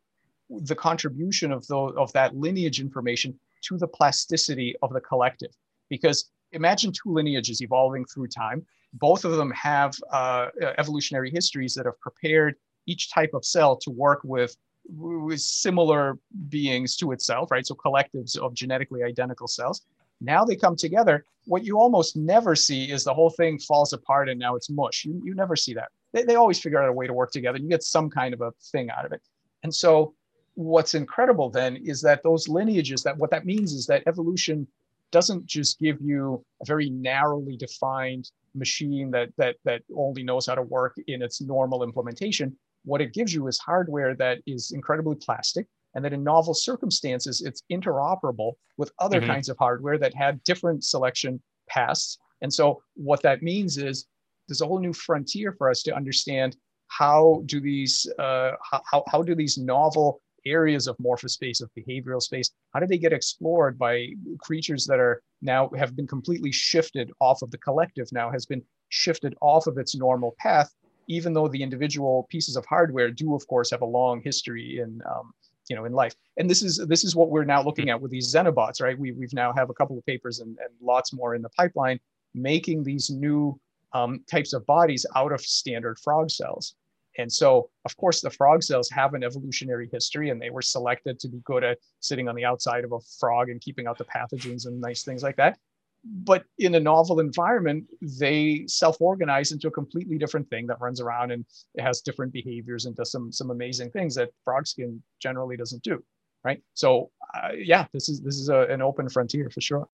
the 0.50 0.74
contribution 0.74 1.52
of 1.52 1.66
the 1.66 1.76
of 1.76 2.12
that 2.12 2.36
lineage 2.36 2.80
information 2.80 3.38
to 3.62 3.78
the 3.78 3.88
plasticity 3.88 4.74
of 4.82 4.92
the 4.92 5.00
collective, 5.00 5.50
because 5.88 6.30
imagine 6.52 6.92
two 6.92 7.12
lineages 7.12 7.62
evolving 7.62 8.04
through 8.04 8.28
time. 8.28 8.64
Both 8.92 9.24
of 9.24 9.32
them 9.32 9.50
have 9.50 9.96
uh, 10.12 10.48
evolutionary 10.78 11.30
histories 11.30 11.74
that 11.74 11.86
have 11.86 11.98
prepared 12.00 12.54
each 12.86 13.10
type 13.10 13.30
of 13.34 13.44
cell 13.44 13.76
to 13.76 13.90
work 13.90 14.20
with 14.24 14.56
with 14.86 15.40
similar 15.40 16.18
beings 16.48 16.96
to 16.98 17.12
itself, 17.12 17.50
right? 17.50 17.66
So 17.66 17.74
collectives 17.74 18.36
of 18.36 18.54
genetically 18.54 19.02
identical 19.02 19.48
cells. 19.48 19.82
Now 20.20 20.44
they 20.44 20.56
come 20.56 20.76
together. 20.76 21.24
What 21.46 21.64
you 21.64 21.78
almost 21.78 22.16
never 22.16 22.54
see 22.54 22.90
is 22.90 23.04
the 23.04 23.14
whole 23.14 23.30
thing 23.30 23.58
falls 23.58 23.92
apart 23.92 24.28
and 24.28 24.38
now 24.38 24.56
it's 24.56 24.70
mush. 24.70 25.04
You, 25.04 25.20
you 25.24 25.34
never 25.34 25.56
see 25.56 25.74
that. 25.74 25.88
They, 26.12 26.24
they 26.24 26.34
always 26.34 26.60
figure 26.60 26.82
out 26.82 26.88
a 26.88 26.92
way 26.92 27.06
to 27.06 27.12
work 27.12 27.30
together. 27.30 27.56
and 27.56 27.64
You 27.64 27.70
get 27.70 27.82
some 27.82 28.10
kind 28.10 28.34
of 28.34 28.40
a 28.40 28.52
thing 28.72 28.90
out 28.90 29.04
of 29.04 29.12
it. 29.12 29.22
And 29.62 29.74
so 29.74 30.14
what's 30.54 30.94
incredible 30.94 31.50
then 31.50 31.76
is 31.76 32.00
that 32.02 32.22
those 32.22 32.48
lineages, 32.48 33.02
that 33.02 33.16
what 33.16 33.30
that 33.30 33.44
means 33.46 33.72
is 33.72 33.86
that 33.86 34.02
evolution 34.06 34.66
doesn't 35.10 35.46
just 35.46 35.78
give 35.78 35.98
you 36.00 36.44
a 36.60 36.64
very 36.66 36.90
narrowly 36.90 37.56
defined 37.56 38.30
machine 38.54 39.10
that 39.10 39.28
that 39.36 39.56
that 39.64 39.82
only 39.96 40.22
knows 40.22 40.46
how 40.46 40.54
to 40.54 40.62
work 40.62 40.94
in 41.08 41.22
its 41.22 41.40
normal 41.40 41.82
implementation 41.82 42.56
what 42.84 43.00
it 43.00 43.12
gives 43.12 43.32
you 43.32 43.46
is 43.48 43.58
hardware 43.58 44.14
that 44.14 44.38
is 44.46 44.72
incredibly 44.72 45.16
plastic 45.16 45.66
and 45.94 46.04
that 46.04 46.12
in 46.12 46.22
novel 46.24 46.54
circumstances 46.54 47.42
it's 47.42 47.62
interoperable 47.70 48.52
with 48.76 48.92
other 48.98 49.20
mm-hmm. 49.20 49.30
kinds 49.30 49.48
of 49.48 49.56
hardware 49.58 49.98
that 49.98 50.14
had 50.14 50.42
different 50.44 50.84
selection 50.84 51.40
paths 51.68 52.18
and 52.42 52.52
so 52.52 52.82
what 52.94 53.22
that 53.22 53.42
means 53.42 53.78
is 53.78 54.06
there's 54.48 54.60
a 54.60 54.66
whole 54.66 54.80
new 54.80 54.92
frontier 54.92 55.52
for 55.52 55.70
us 55.70 55.82
to 55.82 55.94
understand 55.94 56.56
how 56.88 57.42
do 57.46 57.60
these 57.60 58.06
uh, 58.18 58.52
how, 58.90 59.02
how 59.08 59.22
do 59.22 59.34
these 59.34 59.56
novel 59.56 60.20
areas 60.46 60.86
of 60.86 60.96
morphospace 60.98 61.62
of 61.62 61.70
behavioral 61.78 62.20
space 62.20 62.50
how 62.74 62.80
do 62.80 62.86
they 62.86 62.98
get 62.98 63.14
explored 63.14 63.78
by 63.78 64.08
creatures 64.38 64.84
that 64.84 65.00
are 65.00 65.22
now 65.40 65.70
have 65.76 65.96
been 65.96 66.06
completely 66.06 66.52
shifted 66.52 67.10
off 67.20 67.40
of 67.40 67.50
the 67.50 67.58
collective 67.58 68.08
now 68.12 68.30
has 68.30 68.44
been 68.44 68.62
shifted 68.90 69.34
off 69.40 69.66
of 69.66 69.78
its 69.78 69.96
normal 69.96 70.34
path 70.38 70.70
even 71.08 71.32
though 71.32 71.48
the 71.48 71.62
individual 71.62 72.26
pieces 72.30 72.56
of 72.56 72.64
hardware 72.66 73.10
do 73.10 73.34
of 73.34 73.46
course 73.46 73.70
have 73.70 73.82
a 73.82 73.86
long 73.86 74.20
history 74.22 74.80
in 74.80 75.00
um, 75.10 75.32
you 75.68 75.76
know 75.76 75.84
in 75.84 75.92
life. 75.92 76.14
And 76.36 76.48
this 76.48 76.62
is 76.62 76.76
this 76.88 77.04
is 77.04 77.16
what 77.16 77.30
we're 77.30 77.44
now 77.44 77.62
looking 77.62 77.90
at 77.90 78.00
with 78.00 78.10
these 78.10 78.32
xenobots 78.32 78.80
right? 78.80 78.98
We, 78.98 79.12
we've 79.12 79.32
now 79.32 79.52
have 79.52 79.70
a 79.70 79.74
couple 79.74 79.98
of 79.98 80.04
papers 80.06 80.40
and, 80.40 80.56
and 80.58 80.68
lots 80.80 81.12
more 81.12 81.34
in 81.34 81.42
the 81.42 81.50
pipeline 81.50 82.00
making 82.34 82.82
these 82.82 83.10
new 83.10 83.58
um, 83.92 84.24
types 84.28 84.52
of 84.52 84.66
bodies 84.66 85.06
out 85.14 85.32
of 85.32 85.40
standard 85.40 85.98
frog 86.00 86.30
cells. 86.30 86.74
And 87.16 87.32
so 87.32 87.70
of 87.84 87.96
course 87.96 88.20
the 88.20 88.30
frog 88.30 88.62
cells 88.62 88.90
have 88.90 89.14
an 89.14 89.22
evolutionary 89.22 89.88
history 89.92 90.30
and 90.30 90.42
they 90.42 90.50
were 90.50 90.62
selected 90.62 91.20
to 91.20 91.28
be 91.28 91.38
good 91.44 91.62
at 91.62 91.78
sitting 92.00 92.28
on 92.28 92.34
the 92.34 92.44
outside 92.44 92.84
of 92.84 92.92
a 92.92 92.98
frog 93.20 93.50
and 93.50 93.60
keeping 93.60 93.86
out 93.86 93.98
the 93.98 94.04
pathogens 94.04 94.66
and 94.66 94.80
nice 94.80 95.04
things 95.04 95.22
like 95.22 95.36
that 95.36 95.58
but 96.04 96.44
in 96.58 96.74
a 96.74 96.80
novel 96.80 97.18
environment, 97.20 97.84
they 98.02 98.64
self-organize 98.66 99.52
into 99.52 99.68
a 99.68 99.70
completely 99.70 100.18
different 100.18 100.48
thing 100.50 100.66
that 100.66 100.80
runs 100.80 101.00
around 101.00 101.30
and 101.30 101.44
it 101.74 101.82
has 101.82 102.02
different 102.02 102.32
behaviors 102.32 102.84
and 102.84 102.94
does 102.94 103.10
some 103.10 103.32
some 103.32 103.50
amazing 103.50 103.90
things 103.90 104.14
that 104.14 104.30
frog 104.44 104.66
skin 104.66 105.02
generally 105.20 105.56
doesn't 105.56 105.82
do, 105.82 106.02
right? 106.44 106.62
So 106.74 107.10
uh, 107.34 107.52
yeah, 107.56 107.86
this 107.92 108.08
is 108.08 108.20
this 108.20 108.36
is 108.36 108.50
a, 108.50 108.60
an 108.62 108.82
open 108.82 109.08
frontier 109.08 109.48
for 109.50 109.60
sure. 109.60 109.88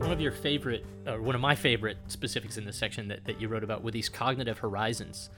One 0.00 0.12
of 0.12 0.20
your 0.20 0.32
favorite, 0.32 0.84
or 1.06 1.20
one 1.22 1.34
of 1.34 1.40
my 1.40 1.54
favorite 1.54 1.98
specifics 2.08 2.56
in 2.56 2.64
this 2.64 2.76
section 2.76 3.08
that, 3.08 3.24
that 3.26 3.40
you 3.40 3.48
wrote 3.48 3.62
about 3.62 3.84
were 3.84 3.90
these 3.90 4.08
cognitive 4.08 4.58
horizons. 4.58 5.30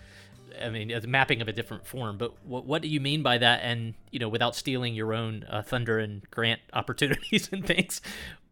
I 0.60 0.70
mean, 0.70 0.90
it's 0.90 1.06
mapping 1.06 1.40
of 1.40 1.48
a 1.48 1.52
different 1.52 1.86
form. 1.86 2.18
But 2.18 2.34
what 2.44 2.66
what 2.66 2.82
do 2.82 2.88
you 2.88 3.00
mean 3.00 3.22
by 3.22 3.38
that? 3.38 3.60
And 3.62 3.94
you 4.10 4.18
know, 4.18 4.28
without 4.28 4.56
stealing 4.56 4.94
your 4.94 5.12
own 5.12 5.44
uh, 5.48 5.62
Thunder 5.62 5.98
and 5.98 6.28
Grant 6.30 6.60
opportunities 6.72 7.48
and 7.52 7.66
things, 7.66 8.00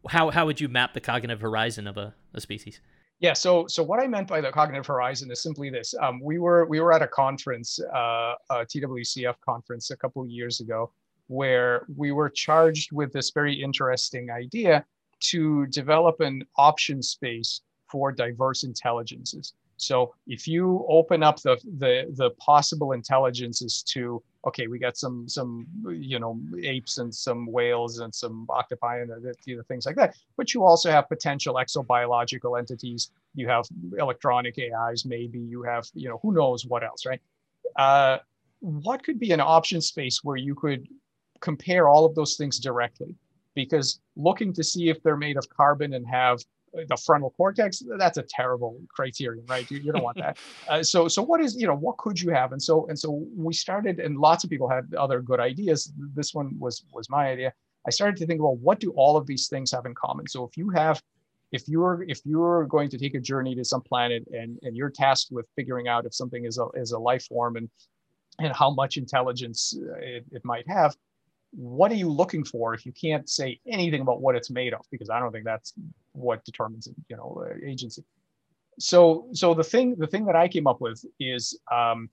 how 0.09 0.31
how 0.31 0.47
would 0.47 0.61
you 0.61 0.69
map 0.69 0.95
the 0.95 1.01
cognitive 1.01 1.41
horizon 1.41 1.87
of 1.87 1.97
a, 1.97 2.15
a 2.35 2.41
species? 2.41 2.81
Yeah. 3.21 3.35
So 3.35 3.67
so 3.67 3.83
what 3.83 4.01
I 4.01 4.07
meant 4.07 4.29
by 4.29 4.41
the 4.41 4.51
cognitive 4.51 4.87
horizon 4.87 5.31
is 5.31 5.43
simply 5.43 5.71
this. 5.71 5.95
Um, 6.01 6.21
we 6.23 6.39
were 6.39 6.67
we 6.67 6.81
were 6.81 6.93
at 6.93 7.03
a 7.03 7.09
conference, 7.09 7.79
uh, 7.81 8.35
a 8.51 8.65
TWCF 8.65 9.35
conference 9.45 9.91
a 9.91 9.97
couple 9.97 10.23
of 10.23 10.31
years 10.31 10.61
ago, 10.61 10.91
where 11.27 11.87
we 11.97 12.13
were 12.13 12.31
charged 12.31 12.93
with 12.93 13.13
this 13.13 13.31
very 13.31 13.55
interesting 13.55 14.31
idea 14.31 14.85
to 15.21 15.67
develop 15.67 16.21
an 16.21 16.43
option 16.57 17.03
space 17.03 17.61
for 17.91 18.11
diverse 18.11 18.63
intelligences. 18.63 19.55
So 19.81 20.15
if 20.27 20.47
you 20.47 20.85
open 20.89 21.23
up 21.23 21.41
the 21.41 21.57
the 21.79 22.13
the 22.17 22.31
possible 22.33 22.93
intelligences 22.93 23.83
to 23.95 24.23
okay, 24.47 24.67
we 24.67 24.79
got 24.79 24.97
some 24.97 25.29
some 25.29 25.67
you 25.89 26.19
know 26.19 26.39
apes 26.63 26.99
and 26.99 27.15
some 27.15 27.47
whales 27.47 28.01
and 28.01 28.15
some 28.15 28.47
octopi 28.51 29.01
and 29.01 29.11
the, 29.11 29.35
the 29.47 29.63
things 29.65 29.87
like 29.87 29.97
that, 29.97 30.17
but 30.37 30.53
you 30.53 30.65
also 30.65 30.91
have 30.91 31.09
potential 31.09 31.55
exobiological 31.55 32.59
entities. 32.59 33.11
You 33.35 33.49
have 33.49 33.65
electronic 33.99 34.59
AIs, 34.59 35.05
maybe 35.05 35.39
you 35.39 35.63
have 35.63 35.89
you 35.95 36.09
know 36.09 36.19
who 36.23 36.33
knows 36.33 36.67
what 36.67 36.85
else, 36.85 37.07
right? 37.07 37.21
Uh, 37.77 38.19
what 38.61 39.03
could 39.03 39.19
be 39.19 39.33
an 39.33 39.41
option 39.41 39.81
space 39.81 40.23
where 40.23 40.37
you 40.37 40.55
could 40.55 40.87
compare 41.41 41.89
all 41.89 42.05
of 42.05 42.15
those 42.15 42.37
things 42.37 42.59
directly? 42.59 43.15
Because 43.55 44.01
looking 44.15 44.53
to 44.53 44.63
see 44.63 44.91
if 44.91 45.03
they're 45.03 45.17
made 45.17 45.39
of 45.39 45.49
carbon 45.49 45.95
and 45.95 46.07
have 46.07 46.41
the 46.73 46.97
frontal 46.97 47.31
cortex 47.31 47.83
that's 47.99 48.19
a 48.19 48.23
terrible 48.23 48.81
criterion 48.89 49.45
right? 49.49 49.69
You, 49.71 49.79
you 49.79 49.93
don't 49.93 50.03
want 50.03 50.19
that. 50.19 50.39
Uh, 50.69 50.83
so 50.83 51.09
so 51.09 51.21
what 51.23 51.41
is 51.41 51.57
you 51.57 51.67
know 51.67 51.75
what 51.75 51.97
could 51.97 52.21
you 52.21 52.31
have? 52.31 52.53
And 52.53 52.63
so 52.63 52.87
and 52.87 52.99
so 52.99 53.27
we 53.37 53.53
started 53.53 53.99
and 53.99 54.19
lots 54.19 54.45
of 54.45 54.51
people 54.51 54.69
had 54.69 54.95
other 54.95 55.21
good 55.21 55.41
ideas. 55.41 55.93
This 56.15 56.33
one 56.33 56.57
was 56.59 56.85
was 56.93 57.11
my 57.11 57.31
idea. 57.31 57.53
I 57.87 57.91
started 57.91 58.17
to 58.19 58.27
think 58.27 58.41
well 58.41 58.57
what 58.57 58.79
do 58.79 58.91
all 58.93 59.17
of 59.17 59.27
these 59.27 59.49
things 59.49 59.73
have 59.73 59.87
in 59.87 59.95
common? 59.95 60.29
So 60.29 60.45
if 60.45 60.57
you 60.57 60.71
have 60.71 61.03
if 61.51 61.67
you're 61.67 62.05
if 62.09 62.21
you're 62.25 62.67
going 62.67 62.89
to 62.91 62.99
take 62.99 63.15
a 63.15 63.21
journey 63.21 63.55
to 63.57 63.65
some 63.65 63.81
planet 63.81 64.23
and 64.33 64.59
and 64.63 64.77
you're 64.77 64.91
tasked 64.91 65.33
with 65.33 65.47
figuring 65.57 65.89
out 65.89 66.07
if 66.07 66.15
something 66.15 66.45
is 66.45 66.59
a 66.59 66.67
is 66.75 66.93
a 66.93 66.99
life 66.99 67.25
form 67.25 67.57
and 67.57 67.69
and 68.39 68.55
how 68.55 68.71
much 68.71 68.97
intelligence 68.97 69.77
it, 70.01 70.25
it 70.31 70.45
might 70.45 70.69
have 70.69 70.95
what 71.53 71.91
are 71.91 71.97
you 71.97 72.09
looking 72.09 72.45
for 72.45 72.75
if 72.75 72.87
you 72.87 72.93
can't 72.93 73.29
say 73.29 73.59
anything 73.67 74.01
about 74.03 74.21
what 74.21 74.37
it's 74.37 74.51
made 74.51 74.73
of? 74.73 74.83
Because 74.91 75.11
i 75.11 75.19
don't 75.19 75.33
think 75.33 75.45
that's 75.45 75.75
what 76.13 76.45
determines 76.45 76.89
you 77.09 77.17
know 77.17 77.45
uh, 77.47 77.55
agency. 77.65 78.05
So 78.79 79.29
so 79.33 79.55
the 79.55 79.65
thing 79.65 79.97
the 79.97 80.07
thing 80.07 80.25
that 80.27 80.37
i 80.37 80.49
came 80.49 80.67
up 80.67 80.81
with 80.81 81.05
is 81.19 81.59
um, 81.71 82.09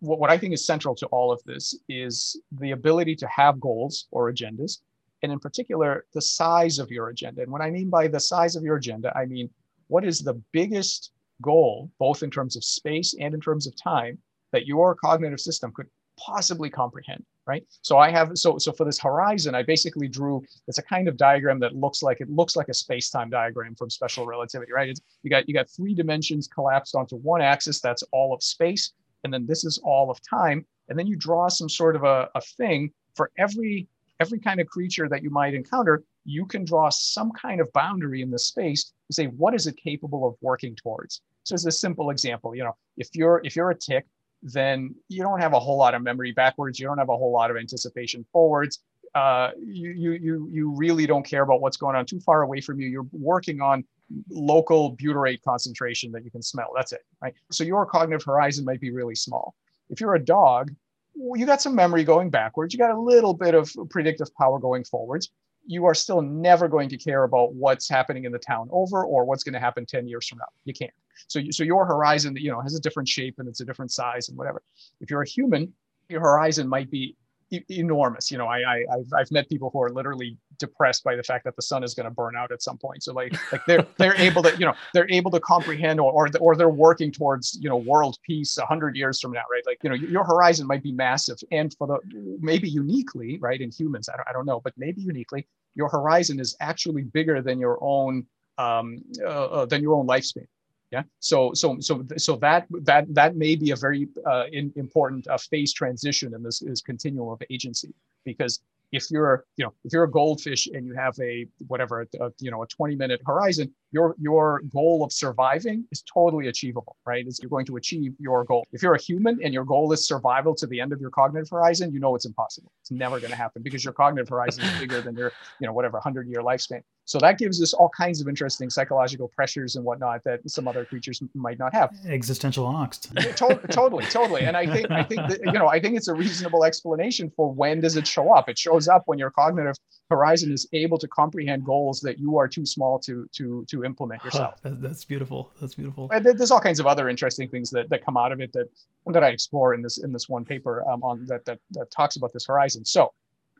what, 0.00 0.18
what 0.18 0.30
i 0.30 0.38
think 0.38 0.54
is 0.54 0.66
central 0.66 0.94
to 0.96 1.06
all 1.06 1.32
of 1.32 1.42
this 1.44 1.78
is 1.88 2.40
the 2.52 2.72
ability 2.72 3.16
to 3.16 3.26
have 3.28 3.60
goals 3.60 4.06
or 4.10 4.32
agendas 4.32 4.78
and 5.22 5.32
in 5.32 5.38
particular 5.38 6.06
the 6.14 6.22
size 6.22 6.78
of 6.78 6.90
your 6.90 7.08
agenda. 7.08 7.42
And 7.42 7.52
what 7.52 7.62
i 7.62 7.70
mean 7.70 7.90
by 7.90 8.08
the 8.08 8.20
size 8.20 8.56
of 8.56 8.62
your 8.62 8.76
agenda 8.76 9.16
i 9.16 9.24
mean 9.26 9.50
what 9.88 10.04
is 10.04 10.20
the 10.20 10.40
biggest 10.52 11.12
goal 11.42 11.90
both 11.98 12.22
in 12.22 12.30
terms 12.30 12.56
of 12.56 12.64
space 12.64 13.14
and 13.20 13.34
in 13.34 13.40
terms 13.40 13.66
of 13.66 13.74
time 13.76 14.18
that 14.52 14.66
your 14.66 14.94
cognitive 14.94 15.40
system 15.40 15.72
could 15.72 15.86
possibly 16.26 16.70
comprehend 16.70 17.24
right? 17.48 17.64
So 17.80 17.96
I 17.98 18.10
have, 18.10 18.32
so, 18.34 18.58
so 18.58 18.72
for 18.72 18.84
this 18.84 19.00
horizon, 19.00 19.54
I 19.54 19.62
basically 19.62 20.06
drew, 20.06 20.44
it's 20.68 20.76
a 20.78 20.82
kind 20.82 21.08
of 21.08 21.16
diagram 21.16 21.58
that 21.60 21.74
looks 21.74 22.02
like, 22.02 22.20
it 22.20 22.28
looks 22.28 22.54
like 22.54 22.68
a 22.68 22.74
space-time 22.74 23.30
diagram 23.30 23.74
from 23.74 23.88
special 23.88 24.26
relativity, 24.26 24.70
right? 24.70 24.90
It's, 24.90 25.00
you 25.22 25.30
got, 25.30 25.48
you 25.48 25.54
got 25.54 25.68
three 25.70 25.94
dimensions 25.94 26.46
collapsed 26.46 26.94
onto 26.94 27.16
one 27.16 27.40
axis, 27.40 27.80
that's 27.80 28.04
all 28.12 28.34
of 28.34 28.42
space. 28.42 28.92
And 29.24 29.32
then 29.32 29.46
this 29.46 29.64
is 29.64 29.80
all 29.82 30.10
of 30.10 30.18
time. 30.20 30.64
And 30.90 30.98
then 30.98 31.06
you 31.06 31.16
draw 31.16 31.48
some 31.48 31.70
sort 31.70 31.96
of 31.96 32.04
a, 32.04 32.28
a 32.34 32.40
thing 32.40 32.92
for 33.16 33.30
every, 33.38 33.88
every 34.20 34.38
kind 34.38 34.60
of 34.60 34.66
creature 34.66 35.08
that 35.08 35.22
you 35.22 35.30
might 35.30 35.54
encounter, 35.54 36.04
you 36.26 36.44
can 36.44 36.66
draw 36.66 36.90
some 36.90 37.32
kind 37.32 37.62
of 37.62 37.72
boundary 37.72 38.20
in 38.20 38.30
the 38.30 38.38
space 38.38 38.92
to 39.06 39.14
say, 39.14 39.24
what 39.24 39.54
is 39.54 39.66
it 39.66 39.76
capable 39.82 40.28
of 40.28 40.34
working 40.42 40.76
towards? 40.76 41.22
So 41.44 41.54
as 41.54 41.64
a 41.64 41.72
simple 41.72 42.10
example, 42.10 42.54
you 42.54 42.62
know, 42.62 42.76
if 42.98 43.08
you're, 43.14 43.40
if 43.42 43.56
you're 43.56 43.70
a 43.70 43.74
tick, 43.74 44.04
then 44.42 44.94
you 45.08 45.22
don't 45.22 45.40
have 45.40 45.52
a 45.52 45.60
whole 45.60 45.78
lot 45.78 45.94
of 45.94 46.02
memory 46.02 46.32
backwards. 46.32 46.78
You 46.78 46.86
don't 46.86 46.98
have 46.98 47.08
a 47.08 47.16
whole 47.16 47.32
lot 47.32 47.50
of 47.50 47.56
anticipation 47.56 48.24
forwards. 48.32 48.80
Uh, 49.14 49.50
you, 49.58 49.90
you, 49.90 50.12
you, 50.12 50.48
you 50.52 50.70
really 50.76 51.06
don't 51.06 51.24
care 51.24 51.42
about 51.42 51.60
what's 51.60 51.76
going 51.76 51.96
on 51.96 52.04
too 52.06 52.20
far 52.20 52.42
away 52.42 52.60
from 52.60 52.78
you. 52.80 52.88
You're 52.88 53.06
working 53.12 53.60
on 53.60 53.84
local 54.30 54.96
butyrate 54.96 55.42
concentration 55.42 56.12
that 56.12 56.24
you 56.24 56.30
can 56.30 56.42
smell. 56.42 56.72
That's 56.76 56.92
it, 56.92 57.00
right? 57.22 57.34
So 57.50 57.64
your 57.64 57.86
cognitive 57.86 58.24
horizon 58.24 58.64
might 58.64 58.80
be 58.80 58.90
really 58.90 59.14
small. 59.14 59.54
If 59.90 60.00
you're 60.00 60.14
a 60.14 60.24
dog, 60.24 60.72
you 61.14 61.46
got 61.46 61.60
some 61.60 61.74
memory 61.74 62.04
going 62.04 62.30
backwards. 62.30 62.72
You 62.72 62.78
got 62.78 62.90
a 62.90 63.00
little 63.00 63.34
bit 63.34 63.54
of 63.54 63.74
predictive 63.90 64.32
power 64.34 64.58
going 64.58 64.84
forwards. 64.84 65.30
You 65.68 65.84
are 65.84 65.94
still 65.94 66.22
never 66.22 66.66
going 66.66 66.88
to 66.88 66.96
care 66.96 67.22
about 67.24 67.54
what's 67.54 67.88
happening 67.88 68.24
in 68.24 68.32
the 68.32 68.38
town 68.38 68.68
over 68.72 69.04
or 69.04 69.24
what's 69.24 69.44
going 69.44 69.52
to 69.52 69.60
happen 69.60 69.86
10 69.86 70.08
years 70.08 70.26
from 70.26 70.38
now. 70.38 70.46
You 70.64 70.74
can't. 70.74 70.92
So, 71.28 71.40
so 71.50 71.62
your 71.62 71.84
horizon, 71.84 72.34
you 72.36 72.50
know, 72.50 72.60
has 72.60 72.74
a 72.74 72.80
different 72.80 73.08
shape 73.08 73.36
and 73.38 73.48
it's 73.48 73.60
a 73.60 73.64
different 73.64 73.92
size 73.92 74.28
and 74.28 74.36
whatever. 74.36 74.62
If 75.00 75.10
you're 75.10 75.22
a 75.22 75.28
human, 75.28 75.72
your 76.08 76.20
horizon 76.20 76.68
might 76.68 76.90
be 76.90 77.16
e- 77.50 77.64
enormous. 77.70 78.30
You 78.30 78.38
know, 78.38 78.46
I, 78.46 78.58
I 78.60 78.84
I've, 78.92 79.12
I've 79.16 79.30
met 79.30 79.48
people 79.48 79.70
who 79.72 79.82
are 79.82 79.90
literally 79.90 80.36
depressed 80.58 81.04
by 81.04 81.16
the 81.16 81.22
fact 81.22 81.44
that 81.44 81.56
the 81.56 81.62
sun 81.62 81.84
is 81.84 81.94
going 81.94 82.04
to 82.04 82.10
burn 82.10 82.36
out 82.36 82.52
at 82.52 82.62
some 82.62 82.78
point. 82.78 83.02
So 83.02 83.12
like 83.12 83.34
like 83.52 83.64
they're 83.66 83.86
they're 83.96 84.16
able 84.16 84.42
to 84.42 84.52
you 84.58 84.66
know 84.66 84.74
they're 84.94 85.10
able 85.10 85.30
to 85.32 85.40
comprehend 85.40 86.00
or 86.00 86.12
or, 86.12 86.28
or 86.40 86.56
they're 86.56 86.68
working 86.68 87.12
towards 87.12 87.58
you 87.60 87.68
know 87.68 87.76
world 87.76 88.18
peace 88.22 88.58
a 88.58 88.66
hundred 88.66 88.96
years 88.96 89.20
from 89.20 89.32
now, 89.32 89.44
right? 89.50 89.62
Like 89.66 89.78
you 89.82 89.90
know 89.90 89.96
your 89.96 90.24
horizon 90.24 90.66
might 90.66 90.82
be 90.82 90.92
massive, 90.92 91.38
and 91.50 91.74
for 91.78 91.86
the 91.86 91.98
maybe 92.40 92.68
uniquely, 92.68 93.38
right, 93.38 93.60
in 93.60 93.70
humans, 93.70 94.08
I 94.08 94.16
don't 94.16 94.28
I 94.28 94.32
don't 94.32 94.46
know, 94.46 94.60
but 94.60 94.74
maybe 94.76 95.02
uniquely, 95.02 95.46
your 95.78 95.88
horizon 95.88 96.38
is 96.40 96.56
actually 96.60 97.02
bigger 97.02 97.40
than 97.40 97.58
your 97.58 97.78
own 97.80 98.26
um, 98.58 98.98
uh, 99.22 99.46
uh, 99.56 99.66
than 99.66 99.80
your 99.80 99.94
own 99.94 100.06
lifespan. 100.06 100.46
Yeah. 100.90 101.04
So 101.20 101.52
so 101.54 101.78
so 101.80 102.04
so 102.16 102.36
that 102.36 102.66
that 102.82 103.04
that 103.14 103.36
may 103.36 103.54
be 103.54 103.70
a 103.70 103.76
very 103.76 104.08
uh, 104.26 104.44
in, 104.52 104.72
important 104.76 105.28
uh, 105.28 105.38
phase 105.38 105.72
transition 105.72 106.34
in 106.34 106.42
this 106.42 106.60
is 106.62 106.82
continuum 106.82 107.28
of 107.28 107.40
agency. 107.50 107.94
Because 108.24 108.60
if 108.90 109.10
you're 109.10 109.44
you 109.56 109.64
know 109.64 109.72
if 109.84 109.92
you're 109.92 110.04
a 110.04 110.10
goldfish 110.10 110.66
and 110.66 110.86
you 110.86 110.94
have 110.94 111.14
a 111.20 111.46
whatever 111.68 112.06
a, 112.20 112.32
you 112.40 112.50
know 112.50 112.62
a 112.62 112.66
20 112.66 112.96
minute 112.96 113.20
horizon 113.26 113.72
your 113.90 114.14
your 114.18 114.62
goal 114.72 115.04
of 115.04 115.12
surviving 115.12 115.84
is 115.90 116.02
totally 116.02 116.48
achievable, 116.48 116.96
right? 117.06 117.26
It's, 117.26 117.40
you're 117.40 117.50
going 117.50 117.66
to 117.66 117.76
achieve 117.76 118.12
your 118.18 118.44
goal. 118.44 118.66
If 118.72 118.82
you're 118.82 118.94
a 118.94 119.00
human 119.00 119.38
and 119.42 119.54
your 119.54 119.64
goal 119.64 119.92
is 119.92 120.06
survival 120.06 120.54
to 120.56 120.66
the 120.66 120.80
end 120.80 120.92
of 120.92 121.00
your 121.00 121.10
cognitive 121.10 121.48
horizon, 121.50 121.92
you 121.92 122.00
know 122.00 122.14
it's 122.14 122.26
impossible. 122.26 122.72
It's 122.82 122.90
never 122.90 123.18
going 123.18 123.30
to 123.30 123.36
happen 123.36 123.62
because 123.62 123.84
your 123.84 123.94
cognitive 123.94 124.28
horizon 124.28 124.64
is 124.64 124.78
bigger 124.78 125.00
than 125.00 125.16
your, 125.16 125.32
you 125.60 125.66
know, 125.66 125.72
whatever 125.72 125.94
100 125.94 126.28
year 126.28 126.42
lifespan. 126.42 126.82
So 127.08 127.18
that 127.20 127.38
gives 127.38 127.62
us 127.62 127.72
all 127.72 127.88
kinds 127.88 128.20
of 128.20 128.28
interesting 128.28 128.68
psychological 128.68 129.28
pressures 129.28 129.76
and 129.76 129.84
whatnot 129.84 130.22
that 130.24 130.40
some 130.46 130.68
other 130.68 130.84
creatures 130.84 131.22
might 131.34 131.58
not 131.58 131.72
have. 131.72 131.90
Existential 132.06 132.66
angst. 132.66 133.14
totally, 133.36 133.66
totally, 133.68 134.04
totally. 134.04 134.42
And 134.42 134.54
I 134.54 134.66
think 134.66 134.90
I 134.90 135.02
think 135.02 135.26
that, 135.28 135.40
you 135.42 135.52
know 135.52 135.68
I 135.68 135.80
think 135.80 135.96
it's 135.96 136.08
a 136.08 136.14
reasonable 136.14 136.64
explanation 136.64 137.32
for 137.34 137.50
when 137.50 137.80
does 137.80 137.96
it 137.96 138.06
show 138.06 138.30
up. 138.34 138.50
It 138.50 138.58
shows 138.58 138.88
up 138.88 139.04
when 139.06 139.18
your 139.18 139.30
cognitive 139.30 139.76
horizon 140.10 140.52
is 140.52 140.68
able 140.74 140.98
to 140.98 141.08
comprehend 141.08 141.64
goals 141.64 142.00
that 142.00 142.18
you 142.18 142.36
are 142.36 142.46
too 142.46 142.66
small 142.66 142.98
to 143.00 143.26
to 143.32 143.64
to 143.70 143.77
implement 143.84 144.24
yourself. 144.24 144.60
Huh, 144.62 144.72
that's 144.78 145.04
beautiful. 145.04 145.52
That's 145.60 145.74
beautiful. 145.74 146.08
And 146.12 146.24
there's 146.24 146.50
all 146.50 146.60
kinds 146.60 146.80
of 146.80 146.86
other 146.86 147.08
interesting 147.08 147.48
things 147.48 147.70
that, 147.70 147.88
that 147.90 148.04
come 148.04 148.16
out 148.16 148.32
of 148.32 148.40
it 148.40 148.52
that 148.52 148.68
that 149.06 149.24
I 149.24 149.28
explore 149.28 149.74
in 149.74 149.82
this 149.82 149.98
in 149.98 150.12
this 150.12 150.28
one 150.28 150.44
paper 150.44 150.88
um, 150.88 151.02
on 151.02 151.24
that, 151.26 151.44
that 151.44 151.58
that 151.72 151.90
talks 151.90 152.16
about 152.16 152.32
this 152.32 152.46
horizon. 152.46 152.84
So 152.84 153.12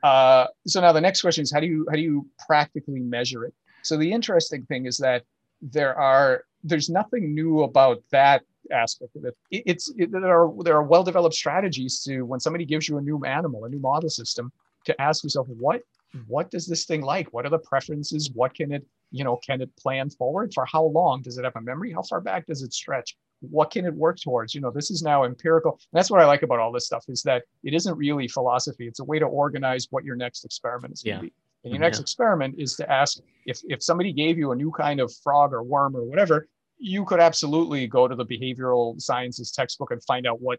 uh, 0.03 0.47
so 0.67 0.81
now 0.81 0.93
the 0.93 1.01
next 1.01 1.23
question 1.23 1.43
is 1.43 1.53
how 1.53 1.61
do 1.61 1.67
you 1.67 1.87
how 1.89 1.97
do 1.97 2.03
you 2.03 2.27
practically 2.47 3.01
measure 3.01 3.45
it? 3.45 3.55
So 3.83 3.97
the 3.97 4.11
interesting 4.11 4.65
thing 4.67 4.87
is 4.87 4.97
that 4.99 5.25
there 5.61 5.99
are 5.99 6.45
there's 6.65 6.89
nothing 6.89 7.35
new 7.35 7.63
about 7.63 8.03
that 8.11 8.43
aspect 8.73 9.17
of 9.17 9.25
it. 9.25 9.37
It's 9.51 9.93
it, 9.97 10.11
there 10.13 10.27
are 10.27 10.53
there 10.63 10.77
are 10.77 10.83
well 10.83 11.05
developed 11.05 11.35
strategies 11.35 12.03
to 12.05 12.23
when 12.23 12.41
somebody 12.41 12.65
gives 12.65 12.89
you 12.89 12.99
a 12.99 13.03
new 13.03 13.25
animal, 13.25 13.65
a 13.65 13.69
new 13.69 13.81
model 13.81 14.11
system, 14.11 14.53
to 14.85 15.01
ask 15.01 15.25
yourself 15.25 15.47
what 15.49 15.83
what 16.27 16.51
does 16.51 16.67
this 16.67 16.85
thing 16.85 17.03
like? 17.03 17.33
What 17.33 17.47
are 17.47 17.51
the 17.51 17.59
preferences? 17.59 18.31
What 18.33 18.55
can 18.55 18.73
it 18.73 18.87
you 19.11 19.25
know 19.25 19.37
can 19.37 19.61
it 19.61 19.75
plan 19.77 20.11
forward 20.11 20.53
for 20.55 20.65
how 20.67 20.85
long? 20.85 21.23
Does 21.23 21.39
it 21.39 21.45
have 21.45 21.57
a 21.57 21.61
memory? 21.61 21.93
How 21.93 22.03
far 22.03 22.21
back 22.21 22.47
does 22.47 22.63
it 22.63 22.73
stretch? 22.73 23.17
what 23.41 23.71
can 23.71 23.85
it 23.85 23.95
work 23.95 24.19
towards 24.19 24.55
you 24.55 24.61
know 24.61 24.71
this 24.71 24.91
is 24.91 25.03
now 25.03 25.25
empirical 25.25 25.73
and 25.73 25.99
that's 25.99 26.11
what 26.11 26.21
i 26.21 26.25
like 26.25 26.43
about 26.43 26.59
all 26.59 26.73
this 26.73 26.87
stuff 26.87 27.05
is 27.09 27.23
that 27.23 27.45
it 27.63 27.75
isn't 27.75 27.97
really 27.97 28.27
philosophy 28.29 28.87
it's 28.87 29.01
a 29.01 29.05
way 29.05 29.19
to 29.19 29.27
organize 29.27 29.87
what 29.91 30.05
your 30.05 30.17
next 30.17 30.45
experiment 30.45 30.93
is 30.93 31.03
going 31.03 31.19
to 31.19 31.25
yeah. 31.25 31.29
be 31.29 31.33
and 31.65 31.73
your 31.73 31.77
mm-hmm. 31.77 31.83
next 31.83 31.99
yeah. 31.99 32.03
experiment 32.03 32.55
is 32.59 32.75
to 32.75 32.91
ask 32.91 33.19
if 33.47 33.61
if 33.69 33.83
somebody 33.83 34.13
gave 34.13 34.39
you 34.39 34.53
a 34.53 34.57
new 34.57 34.71
kind 34.71 35.01
of 35.01 35.13
frog 35.23 35.53
or 35.53 35.63
worm 35.63 35.97
or 35.97 36.05
whatever 36.05 36.49
you 36.79 37.05
could 37.05 37.21
absolutely 37.21 37.87
go 37.87 38.07
to 38.07 38.15
the 38.15 38.27
behavioral 38.27 39.01
sciences 39.01 39.51
textbook 39.53 39.91
and 39.91 40.03
find 40.05 40.27
out 40.27 40.41
what 40.41 40.59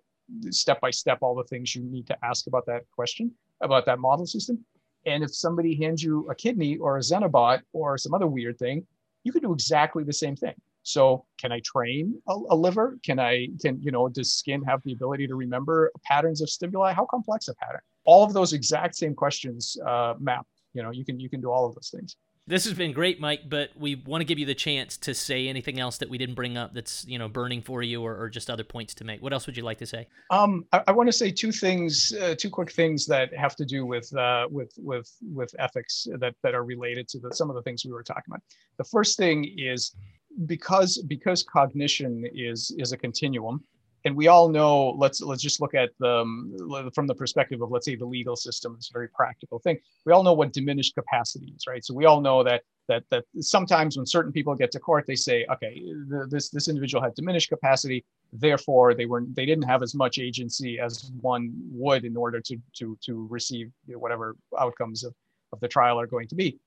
step 0.50 0.80
by 0.80 0.92
step 0.92 1.18
all 1.22 1.36
the 1.36 1.44
things 1.46 1.76
you 1.76 1.84
need 1.84 2.08
to 2.08 2.18
ask 2.24 2.48
about 2.48 2.66
that 2.66 2.84
question 2.96 3.32
about 3.62 3.86
that 3.86 4.00
model 4.00 4.26
system 4.26 4.64
and 5.06 5.24
if 5.24 5.34
somebody 5.34 5.76
hands 5.76 6.04
you 6.04 6.28
a 6.30 6.36
kidney 6.36 6.78
or 6.78 6.98
a 6.98 7.02
xenobot 7.02 7.62
or 7.74 7.98
some 7.98 8.14
other 8.14 8.28
weird 8.28 8.58
thing 8.58 8.86
you 9.24 9.32
can 9.32 9.42
do 9.42 9.54
exactly 9.54 10.04
the 10.04 10.14
same 10.14 10.36
thing 10.36 10.56
so 10.84 11.26
can 11.38 11.52
I 11.52 11.60
train 11.60 12.20
a, 12.28 12.34
a, 12.50 12.56
liver? 12.56 12.98
Can 13.04 13.20
I, 13.20 13.50
can, 13.62 13.82
you 13.82 13.92
know, 13.92 14.10
does 14.10 14.34
skin 14.34 14.64
have 14.64 14.82
the 14.84 14.94
ability 14.94 15.28
to 15.28 15.36
remember 15.36 15.92
patterns 16.04 16.42
of 16.42 16.50
stimuli? 16.50 16.94
How 16.94 17.06
complex 17.06 17.48
a 17.48 17.56
pattern? 17.56 17.82
All 18.06 18.24
of 18.24 18.34
those 18.34 18.54
exact 18.54 18.96
same 18.96 19.14
questions 19.14 19.78
uh, 19.86 20.16
map, 20.20 20.48
you 20.74 20.82
know, 20.82 20.92
you 20.92 21.06
can, 21.06 21.20
you 21.20 21.30
can 21.30 21.42
do 21.42 21.52
all 21.52 21.66
of 21.66 21.76
those 21.76 21.92
things. 21.94 22.16
This 22.50 22.66
has 22.66 22.74
been 22.74 22.94
great, 22.94 23.20
Mike, 23.20 23.42
but 23.48 23.70
we 23.78 23.94
want 23.94 24.22
to 24.22 24.26
give 24.26 24.40
you 24.40 24.46
the 24.48 24.56
chance 24.56 24.98
to 24.98 25.14
say 25.14 25.48
anything 25.48 25.80
else 25.80 26.00
that 26.00 26.10
we 26.10 26.18
didn't 26.18 26.34
bring 26.34 26.58
up 26.58 26.74
that's, 26.74 27.06
you 27.08 27.20
know, 27.20 27.28
burning 27.28 27.62
for 27.62 27.84
you 27.84 28.02
or, 28.02 28.20
or 28.20 28.28
just 28.28 28.50
other 28.50 28.64
points 28.64 28.96
to 28.96 29.04
make. 29.04 29.22
What 29.22 29.34
else 29.34 29.46
would 29.46 29.56
you 29.56 29.62
like 29.62 29.78
to 29.78 29.86
say? 29.86 30.08
Um, 30.32 30.66
I, 30.74 30.82
I 30.88 30.92
want 30.94 31.08
to 31.10 31.14
say 31.14 31.30
two 31.30 31.52
things, 31.52 32.12
uh, 32.20 32.34
two 32.36 32.50
quick 32.50 32.72
things 32.72 33.06
that 33.06 33.32
have 33.36 33.56
to 33.58 33.66
do 33.66 33.86
with, 33.86 34.12
uh, 34.18 34.48
with, 34.50 34.74
with, 34.80 35.16
with 35.32 35.54
ethics 35.60 36.08
that, 36.18 36.34
that 36.42 36.56
are 36.56 36.64
related 36.64 37.08
to 37.10 37.20
the, 37.20 37.32
some 37.36 37.52
of 37.52 37.56
the 37.56 37.62
things 37.62 37.86
we 37.86 37.92
were 37.92 38.02
talking 38.02 38.24
about. 38.26 38.42
The 38.80 38.84
first 38.86 39.16
thing 39.16 39.54
is 39.56 39.94
because 40.46 41.00
because 41.08 41.44
cognition 41.44 42.24
is 42.34 42.72
is 42.78 42.92
a 42.92 42.98
continuum 42.98 43.64
and 44.06 44.16
we 44.16 44.28
all 44.28 44.50
know 44.50 44.90
let's 44.98 45.22
let's 45.22 45.42
just 45.42 45.62
look 45.62 45.74
at 45.74 45.90
the 46.00 46.20
um, 46.20 46.92
from 46.94 47.08
the 47.08 47.16
perspective 47.16 47.62
of 47.62 47.72
let's 47.72 47.86
say 47.86 47.96
the 47.96 48.06
legal 48.06 48.36
system 48.36 48.76
it's 48.78 48.90
a 48.90 48.94
very 48.94 49.10
practical 49.10 49.60
thing. 49.60 49.78
We 50.06 50.14
all 50.14 50.24
know 50.24 50.34
what 50.34 50.54
diminished 50.54 50.96
capacity 50.96 51.54
is 51.56 51.66
right? 51.68 51.84
So 51.84 51.94
we 51.94 52.06
all 52.06 52.22
know 52.22 52.44
that 52.44 52.64
that 52.88 53.04
that 53.12 53.26
sometimes 53.40 53.98
when 53.98 54.06
certain 54.06 54.32
people 54.32 54.56
get 54.56 54.72
to 54.72 54.80
court 54.80 55.06
they 55.08 55.16
say 55.16 55.46
okay 55.52 55.82
this 56.30 56.50
this 56.50 56.68
individual 56.68 57.04
had 57.04 57.14
diminished 57.14 57.50
capacity 57.50 58.04
therefore 58.34 58.94
they 58.94 59.06
weren't 59.06 59.36
they 59.36 59.46
didn't 59.46 59.64
have 59.64 59.84
as 59.84 59.94
much 59.96 60.20
agency 60.20 60.80
as 60.80 61.12
one 61.22 61.54
would 61.72 62.06
in 62.06 62.18
order 62.18 62.40
to 62.42 62.58
to 62.74 62.98
to 63.02 63.28
receive 63.30 63.72
you 63.88 63.94
know, 63.94 64.00
whatever 64.00 64.36
outcomes 64.60 65.04
of, 65.04 65.14
of 65.54 65.60
the 65.60 65.68
trial 65.68 66.00
are 66.00 66.08
going 66.08 66.28
to 66.28 66.36
be 66.36 66.60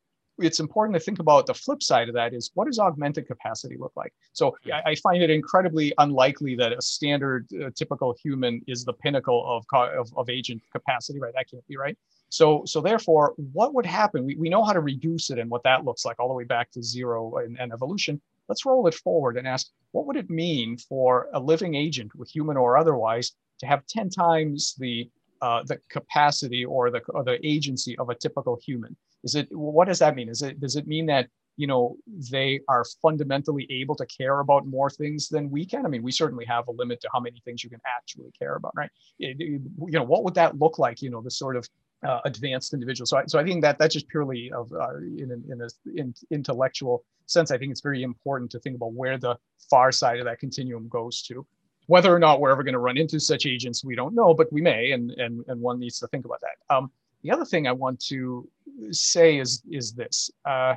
it's 0.43 0.61
important 0.61 0.95
to 0.95 1.01
think 1.01 1.18
about 1.18 1.47
the 1.47 1.55
flip 1.55 1.82
side 1.82 2.09
of 2.09 2.14
that 2.14 2.34
is 2.34 2.51
what 2.55 2.66
does 2.66 2.78
augmented 2.78 3.26
capacity 3.26 3.76
look 3.78 3.93
like? 3.97 4.12
So 4.32 4.57
I, 4.72 4.90
I 4.90 4.95
find 4.97 5.22
it 5.22 5.30
incredibly 5.30 5.93
unlikely 5.99 6.57
that 6.57 6.72
a 6.72 6.82
standard 6.82 7.47
uh, 7.55 7.70
typical 7.74 8.14
human 8.22 8.62
is 8.66 8.84
the 8.84 8.93
pinnacle 8.93 9.45
of, 9.47 9.64
of, 9.72 10.12
of 10.16 10.28
agent 10.28 10.62
capacity, 10.72 11.20
right? 11.20 11.32
That 11.34 11.49
can't 11.51 11.66
be 11.66 11.76
right. 11.76 11.97
So, 12.28 12.62
so 12.64 12.80
therefore, 12.80 13.34
what 13.53 13.74
would 13.74 13.84
happen? 13.84 14.24
We, 14.24 14.36
we 14.36 14.49
know 14.49 14.64
how 14.64 14.72
to 14.72 14.80
reduce 14.80 15.30
it 15.30 15.38
and 15.38 15.51
what 15.51 15.62
that 15.64 15.84
looks 15.84 16.05
like 16.05 16.18
all 16.18 16.28
the 16.28 16.34
way 16.34 16.45
back 16.45 16.70
to 16.72 16.82
zero 16.82 17.36
and, 17.36 17.59
and 17.61 17.72
evolution. 17.72 18.20
Let's 18.49 18.64
roll 18.64 18.86
it 18.86 18.95
forward 18.95 19.36
and 19.36 19.47
ask, 19.47 19.68
what 19.93 20.07
would 20.07 20.16
it 20.16 20.30
mean 20.30 20.78
for 20.78 21.28
a 21.34 21.40
living 21.40 21.74
agent, 21.74 22.14
with 22.14 22.30
human 22.30 22.57
or 22.57 22.78
otherwise, 22.78 23.32
to 23.61 23.66
have 23.66 23.86
10 23.86 24.09
times 24.11 24.74
the 24.78 25.11
uh, 25.43 25.61
the 25.64 25.76
capacity 25.90 26.64
or 26.64 26.88
the, 26.90 27.01
or 27.09 27.24
the 27.24 27.45
agency 27.45 27.99
of 27.99 28.09
a 28.09 28.14
typical 28.14 28.59
human? 28.64 28.97
Is 29.24 29.34
it 29.34 29.48
what 29.50 29.88
does 29.88 29.98
that 30.00 30.14
mean? 30.16 30.28
Is 30.28 30.42
it 30.42 30.60
does 30.60 30.76
it 30.76 30.86
mean 30.86 31.06
that 31.06 31.28
you 31.56 31.66
know 31.66 31.96
they 32.30 32.60
are 32.68 32.84
fundamentally 33.00 33.66
able 33.70 33.94
to 33.96 34.06
care 34.06 34.40
about 34.40 34.66
more 34.66 34.90
things 34.90 35.28
than 35.28 35.50
we 35.50 35.64
can? 35.64 35.86
I 35.86 35.88
mean, 35.88 36.02
we 36.02 36.12
certainly 36.12 36.44
have 36.46 36.68
a 36.68 36.72
limit 36.72 37.00
to 37.02 37.08
how 37.12 37.20
many 37.20 37.40
things 37.44 37.62
you 37.62 37.70
can 37.70 37.80
actually 37.86 38.30
care 38.38 38.56
about, 38.56 38.72
right? 38.74 38.90
You 39.18 39.60
know, 39.78 40.02
what 40.02 40.24
would 40.24 40.34
that 40.34 40.58
look 40.58 40.78
like? 40.78 41.02
You 41.02 41.10
know, 41.10 41.22
the 41.22 41.30
sort 41.30 41.56
of 41.56 41.68
uh, 42.06 42.20
advanced 42.24 42.74
individual. 42.74 43.06
So, 43.06 43.18
I, 43.18 43.24
so 43.26 43.38
I 43.38 43.44
think 43.44 43.62
that 43.62 43.78
that's 43.78 43.94
just 43.94 44.08
purely 44.08 44.50
of 44.52 44.72
uh, 44.72 44.96
in 44.96 45.30
an 45.30 45.44
in 45.50 45.60
a 45.62 45.68
in 45.98 46.14
intellectual 46.30 47.04
sense. 47.26 47.50
I 47.50 47.58
think 47.58 47.70
it's 47.70 47.80
very 47.80 48.02
important 48.02 48.50
to 48.52 48.58
think 48.58 48.76
about 48.76 48.92
where 48.92 49.18
the 49.18 49.36
far 49.70 49.92
side 49.92 50.18
of 50.18 50.24
that 50.24 50.38
continuum 50.40 50.88
goes 50.88 51.22
to. 51.22 51.46
Whether 51.86 52.14
or 52.14 52.18
not 52.18 52.40
we're 52.40 52.50
ever 52.50 52.62
going 52.62 52.74
to 52.74 52.78
run 52.78 52.96
into 52.96 53.18
such 53.18 53.44
agents, 53.44 53.84
we 53.84 53.96
don't 53.96 54.14
know, 54.14 54.34
but 54.34 54.52
we 54.52 54.60
may, 54.60 54.92
and 54.92 55.10
and 55.12 55.44
and 55.48 55.60
one 55.60 55.78
needs 55.78 55.98
to 56.00 56.06
think 56.08 56.24
about 56.24 56.40
that. 56.40 56.74
Um, 56.74 56.90
the 57.22 57.30
other 57.30 57.44
thing 57.44 57.66
I 57.66 57.72
want 57.72 58.00
to 58.06 58.48
say 58.90 59.38
is 59.38 59.62
is 59.70 59.92
this. 59.92 60.30
Uh, 60.44 60.74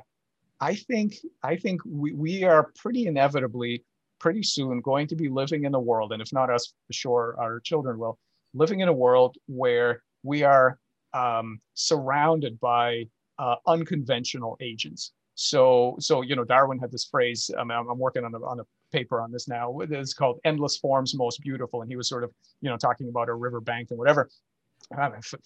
I 0.61 0.75
think 0.75 1.17
I 1.43 1.55
think 1.55 1.81
we, 1.85 2.13
we 2.13 2.43
are 2.43 2.71
pretty 2.77 3.07
inevitably 3.07 3.83
pretty 4.19 4.43
soon 4.43 4.79
going 4.81 5.07
to 5.07 5.15
be 5.15 5.27
living 5.27 5.65
in 5.65 5.75
a 5.75 5.79
world, 5.79 6.11
and 6.13 6.21
if 6.21 6.31
not 6.31 6.49
us, 6.49 6.73
for 6.87 6.93
sure 6.93 7.35
our 7.37 7.59
children 7.59 7.99
will, 7.99 8.17
living 8.53 8.79
in 8.79 8.87
a 8.87 8.93
world 8.93 9.37
where 9.47 10.03
we 10.23 10.43
are 10.43 10.79
um, 11.13 11.59
surrounded 11.73 12.59
by 12.59 13.05
uh, 13.37 13.55
unconventional 13.67 14.57
agents. 14.61 15.11
So, 15.35 15.95
so 15.99 16.21
you 16.21 16.35
know, 16.35 16.45
Darwin 16.45 16.79
had 16.79 16.91
this 16.91 17.05
phrase. 17.05 17.51
Um, 17.57 17.69
I'm, 17.71 17.89
I'm 17.89 17.99
working 17.99 18.23
on 18.23 18.33
a, 18.33 18.45
on 18.45 18.61
a 18.61 18.63
paper 18.91 19.19
on 19.19 19.31
this 19.31 19.47
now. 19.47 19.77
It's 19.81 20.13
called 20.13 20.39
"Endless 20.45 20.77
Forms 20.77 21.13
Most 21.15 21.41
Beautiful," 21.41 21.81
and 21.81 21.89
he 21.89 21.97
was 21.97 22.07
sort 22.07 22.23
of, 22.23 22.31
you 22.61 22.69
know, 22.69 22.77
talking 22.77 23.09
about 23.09 23.27
a 23.29 23.33
river 23.33 23.59
bank 23.59 23.89
and 23.89 23.99
whatever 23.99 24.29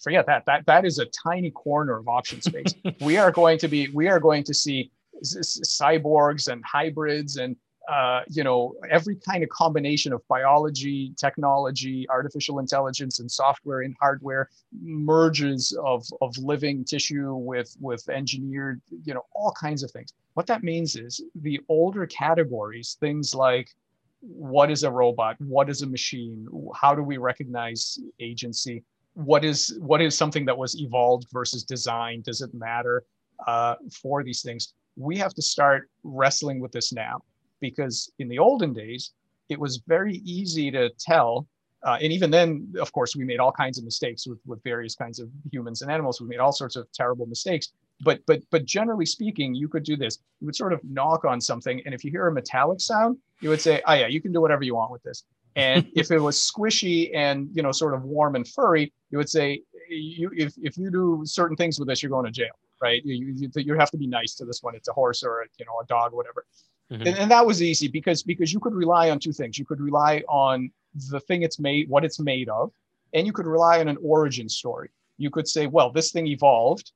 forget 0.00 0.26
that. 0.26 0.44
That 0.46 0.66
that 0.66 0.84
is 0.84 0.98
a 0.98 1.06
tiny 1.06 1.50
corner 1.50 1.96
of 1.96 2.08
option 2.08 2.40
space. 2.40 2.74
we 3.00 3.16
are 3.16 3.30
going 3.30 3.58
to 3.58 3.68
be 3.68 3.88
we 3.88 4.08
are 4.08 4.20
going 4.20 4.44
to 4.44 4.54
see 4.54 4.90
cyborgs 5.22 6.48
and 6.48 6.64
hybrids 6.64 7.36
and 7.36 7.56
uh, 7.90 8.20
you 8.28 8.44
know 8.44 8.74
every 8.90 9.16
kind 9.16 9.42
of 9.42 9.48
combination 9.48 10.12
of 10.12 10.26
biology, 10.28 11.12
technology, 11.16 12.06
artificial 12.08 12.58
intelligence, 12.58 13.18
and 13.18 13.30
software 13.30 13.80
and 13.80 13.96
hardware 14.00 14.48
merges 14.80 15.76
of 15.84 16.04
of 16.20 16.36
living 16.38 16.84
tissue 16.84 17.34
with 17.34 17.76
with 17.80 18.08
engineered 18.08 18.80
you 19.04 19.14
know 19.14 19.24
all 19.34 19.52
kinds 19.52 19.82
of 19.82 19.90
things. 19.90 20.12
What 20.34 20.46
that 20.46 20.62
means 20.62 20.96
is 20.96 21.20
the 21.34 21.60
older 21.68 22.06
categories, 22.06 22.96
things 23.00 23.34
like 23.34 23.74
what 24.20 24.70
is 24.70 24.84
a 24.84 24.90
robot, 24.90 25.36
what 25.40 25.70
is 25.70 25.82
a 25.82 25.86
machine, 25.86 26.46
how 26.74 26.94
do 26.94 27.02
we 27.02 27.16
recognize 27.16 27.98
agency 28.20 28.84
what 29.14 29.44
is 29.44 29.76
what 29.80 30.00
is 30.00 30.16
something 30.16 30.44
that 30.46 30.56
was 30.56 30.80
evolved 30.80 31.26
versus 31.32 31.64
designed? 31.64 32.24
Does 32.24 32.40
it 32.40 32.52
matter 32.54 33.04
uh, 33.46 33.76
for 34.02 34.22
these 34.22 34.42
things? 34.42 34.74
We 34.96 35.16
have 35.18 35.34
to 35.34 35.42
start 35.42 35.90
wrestling 36.04 36.60
with 36.60 36.72
this 36.72 36.92
now 36.92 37.22
because 37.60 38.10
in 38.18 38.28
the 38.28 38.38
olden 38.38 38.72
days 38.72 39.12
it 39.48 39.58
was 39.58 39.82
very 39.86 40.16
easy 40.24 40.70
to 40.70 40.90
tell 40.98 41.46
uh, 41.82 41.98
and 42.02 42.12
even 42.12 42.30
then 42.30 42.72
of 42.78 42.92
course 42.92 43.16
we 43.16 43.24
made 43.24 43.40
all 43.40 43.52
kinds 43.52 43.78
of 43.78 43.84
mistakes 43.84 44.26
with, 44.26 44.38
with 44.46 44.62
various 44.62 44.94
kinds 44.94 45.18
of 45.18 45.28
humans 45.50 45.82
and 45.82 45.90
animals. 45.90 46.20
We 46.20 46.28
made 46.28 46.38
all 46.38 46.52
sorts 46.52 46.76
of 46.76 46.86
terrible 46.92 47.26
mistakes. 47.26 47.72
But 48.02 48.20
but 48.26 48.42
but 48.50 48.64
generally 48.64 49.06
speaking 49.06 49.54
you 49.54 49.68
could 49.68 49.84
do 49.84 49.96
this. 49.96 50.18
You 50.40 50.46
would 50.46 50.56
sort 50.56 50.72
of 50.72 50.80
knock 50.84 51.24
on 51.24 51.40
something 51.40 51.82
and 51.84 51.94
if 51.94 52.04
you 52.04 52.10
hear 52.10 52.26
a 52.26 52.32
metallic 52.32 52.80
sound 52.80 53.18
you 53.40 53.48
would 53.48 53.60
say 53.60 53.82
oh 53.86 53.94
yeah 53.94 54.06
you 54.06 54.20
can 54.20 54.32
do 54.32 54.40
whatever 54.40 54.62
you 54.62 54.74
want 54.74 54.90
with 54.90 55.02
this 55.02 55.24
and 55.56 55.86
if 55.96 56.10
it 56.10 56.18
was 56.18 56.36
squishy 56.36 57.10
and 57.14 57.48
you 57.52 57.62
know 57.62 57.72
sort 57.72 57.94
of 57.94 58.04
warm 58.04 58.36
and 58.36 58.46
furry, 58.46 58.92
you 59.10 59.18
would 59.18 59.28
say 59.28 59.62
you 59.88 60.30
if, 60.36 60.54
if 60.62 60.76
you 60.76 60.90
do 60.90 61.22
certain 61.24 61.56
things 61.56 61.78
with 61.78 61.88
this, 61.88 62.02
you're 62.02 62.10
going 62.10 62.26
to 62.26 62.30
jail, 62.30 62.52
right? 62.80 63.04
You, 63.04 63.34
you, 63.36 63.50
you 63.54 63.74
have 63.74 63.90
to 63.90 63.98
be 63.98 64.06
nice 64.06 64.34
to 64.36 64.44
this 64.44 64.62
one. 64.62 64.74
It's 64.74 64.88
a 64.88 64.92
horse 64.92 65.22
or 65.22 65.42
a, 65.42 65.44
you 65.58 65.66
know 65.66 65.80
a 65.82 65.86
dog, 65.86 66.12
whatever. 66.12 66.44
Mm-hmm. 66.90 67.06
And, 67.06 67.18
and 67.18 67.30
that 67.30 67.46
was 67.46 67.62
easy 67.62 67.88
because 67.88 68.22
because 68.22 68.52
you 68.52 68.60
could 68.60 68.74
rely 68.74 69.10
on 69.10 69.18
two 69.18 69.32
things. 69.32 69.58
You 69.58 69.64
could 69.64 69.80
rely 69.80 70.22
on 70.28 70.70
the 71.10 71.20
thing 71.20 71.42
it's 71.42 71.58
made, 71.58 71.88
what 71.88 72.04
it's 72.04 72.18
made 72.18 72.48
of, 72.48 72.72
and 73.14 73.26
you 73.26 73.32
could 73.32 73.46
rely 73.46 73.80
on 73.80 73.88
an 73.88 73.98
origin 74.02 74.48
story. 74.48 74.90
You 75.18 75.30
could 75.30 75.46
say, 75.46 75.66
well, 75.66 75.90
this 75.90 76.10
thing 76.12 76.26
evolved, 76.26 76.92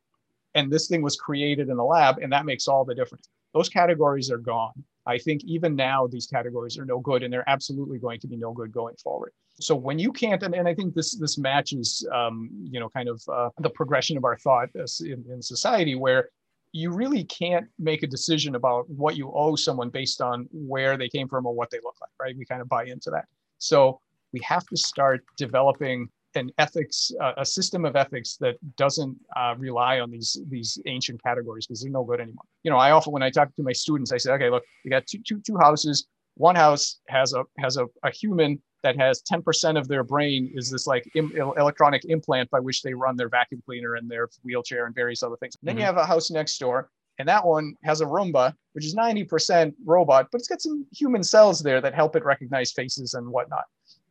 and 0.54 0.72
this 0.72 0.88
thing 0.88 1.02
was 1.02 1.16
created 1.16 1.68
in 1.68 1.76
the 1.76 1.84
lab, 1.84 2.18
and 2.18 2.32
that 2.32 2.46
makes 2.46 2.66
all 2.66 2.84
the 2.84 2.94
difference. 2.94 3.28
Those 3.52 3.68
categories 3.68 4.30
are 4.30 4.38
gone. 4.38 4.72
I 5.06 5.18
think 5.18 5.44
even 5.44 5.76
now 5.76 6.06
these 6.06 6.26
categories 6.26 6.78
are 6.78 6.84
no 6.84 6.98
good, 6.98 7.22
and 7.22 7.32
they're 7.32 7.48
absolutely 7.48 7.98
going 7.98 8.20
to 8.20 8.26
be 8.26 8.36
no 8.36 8.52
good 8.52 8.72
going 8.72 8.96
forward. 8.96 9.32
So 9.60 9.74
when 9.76 9.98
you 9.98 10.12
can't, 10.12 10.42
and, 10.42 10.54
and 10.54 10.66
I 10.66 10.74
think 10.74 10.94
this 10.94 11.16
this 11.16 11.38
matches, 11.38 12.06
um, 12.12 12.50
you 12.64 12.80
know, 12.80 12.88
kind 12.88 13.08
of 13.08 13.22
uh, 13.32 13.50
the 13.60 13.70
progression 13.70 14.16
of 14.16 14.24
our 14.24 14.36
thought 14.38 14.68
in, 14.74 15.24
in 15.30 15.42
society, 15.42 15.94
where 15.94 16.30
you 16.72 16.90
really 16.90 17.24
can't 17.24 17.66
make 17.78 18.02
a 18.02 18.06
decision 18.06 18.56
about 18.56 18.90
what 18.90 19.16
you 19.16 19.30
owe 19.32 19.54
someone 19.54 19.90
based 19.90 20.20
on 20.20 20.48
where 20.52 20.96
they 20.96 21.08
came 21.08 21.28
from 21.28 21.46
or 21.46 21.54
what 21.54 21.70
they 21.70 21.78
look 21.84 21.94
like, 22.00 22.10
right? 22.20 22.36
We 22.36 22.44
kind 22.44 22.60
of 22.60 22.68
buy 22.68 22.84
into 22.86 23.10
that. 23.10 23.26
So 23.58 24.00
we 24.32 24.40
have 24.40 24.66
to 24.66 24.76
start 24.76 25.24
developing 25.36 26.08
an 26.36 26.50
ethics, 26.58 27.12
uh, 27.20 27.32
a 27.36 27.44
system 27.44 27.84
of 27.84 27.96
ethics 27.96 28.36
that 28.40 28.56
doesn't 28.76 29.16
uh, 29.36 29.54
rely 29.58 30.00
on 30.00 30.10
these 30.10 30.38
these 30.48 30.78
ancient 30.86 31.22
categories 31.22 31.66
because 31.66 31.82
they're 31.82 31.90
no 31.90 32.04
good 32.04 32.20
anymore. 32.20 32.44
You 32.62 32.70
know, 32.70 32.78
I 32.78 32.90
often 32.90 33.12
when 33.12 33.22
I 33.22 33.30
talk 33.30 33.54
to 33.56 33.62
my 33.62 33.72
students, 33.72 34.12
I 34.12 34.18
say, 34.18 34.32
okay, 34.32 34.50
look, 34.50 34.64
you 34.84 34.90
got 34.90 35.06
two, 35.06 35.18
two, 35.26 35.40
two 35.40 35.56
houses. 35.58 36.06
One 36.36 36.56
house 36.56 37.00
has 37.08 37.32
a 37.32 37.44
has 37.58 37.76
a, 37.76 37.86
a 38.02 38.10
human 38.10 38.60
that 38.82 38.98
has 38.98 39.22
10% 39.22 39.78
of 39.78 39.88
their 39.88 40.04
brain 40.04 40.52
is 40.54 40.70
this 40.70 40.86
like 40.86 41.10
Im- 41.14 41.32
electronic 41.56 42.04
implant 42.04 42.50
by 42.50 42.60
which 42.60 42.82
they 42.82 42.92
run 42.92 43.16
their 43.16 43.30
vacuum 43.30 43.62
cleaner 43.64 43.94
and 43.94 44.10
their 44.10 44.28
wheelchair 44.44 44.84
and 44.84 44.94
various 44.94 45.22
other 45.22 45.36
things. 45.36 45.56
Mm-hmm. 45.56 45.66
Then 45.66 45.76
you 45.78 45.84
mm-hmm. 45.84 45.96
have 45.96 46.04
a 46.04 46.06
house 46.06 46.30
next 46.30 46.58
door, 46.58 46.90
and 47.18 47.26
that 47.26 47.44
one 47.44 47.74
has 47.82 48.02
a 48.02 48.04
Roomba, 48.04 48.54
which 48.74 48.84
is 48.84 48.94
90% 48.94 49.72
robot, 49.84 50.28
but 50.30 50.38
it's 50.38 50.48
got 50.48 50.60
some 50.60 50.86
human 50.92 51.22
cells 51.22 51.60
there 51.60 51.80
that 51.80 51.94
help 51.94 52.14
it 52.14 52.24
recognize 52.24 52.72
faces 52.72 53.14
and 53.14 53.26
whatnot. 53.26 53.64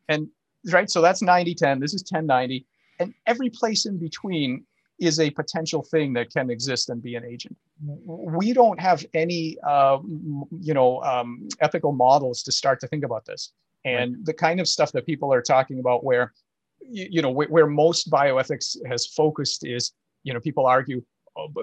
And 0.10 0.28
right, 0.72 0.90
so 0.90 1.02
that's 1.02 1.22
90 1.22 1.56
10. 1.56 1.80
This 1.80 1.94
is 1.94 2.04
10 2.04 2.26
90. 2.26 2.66
And 3.00 3.14
every 3.26 3.50
place 3.50 3.86
in 3.86 3.98
between 3.98 4.66
is 5.00 5.20
a 5.20 5.30
potential 5.32 5.82
thing 5.82 6.14
that 6.14 6.32
can 6.32 6.50
exist 6.50 6.90
and 6.90 7.02
be 7.02 7.16
an 7.16 7.26
agent. 7.26 7.58
We 7.82 8.54
don't 8.54 8.80
have 8.80 9.04
any, 9.14 9.58
uh, 9.68 9.98
you 10.62 10.74
know, 10.74 11.02
um, 11.02 11.48
ethical 11.60 11.92
models 11.92 12.44
to 12.44 12.52
start 12.52 12.80
to 12.82 12.88
think 12.88 13.04
about 13.04 13.26
this 13.26 13.52
and 13.86 14.16
right. 14.16 14.26
the 14.26 14.34
kind 14.34 14.60
of 14.60 14.68
stuff 14.68 14.92
that 14.94 15.06
people 15.06 15.34
are 15.34 15.42
talking 15.42 15.80
about 15.80 16.04
where 16.04 16.34
you, 16.90 17.22
know 17.22 17.32
where, 17.32 17.48
where, 17.48 17.68
most 17.68 18.10
bioethics 18.10 18.76
has 18.88 19.08
focused 19.08 19.66
is 19.66 19.94
you 20.24 20.34
know 20.34 20.40
people 20.40 20.66
argue 20.66 21.02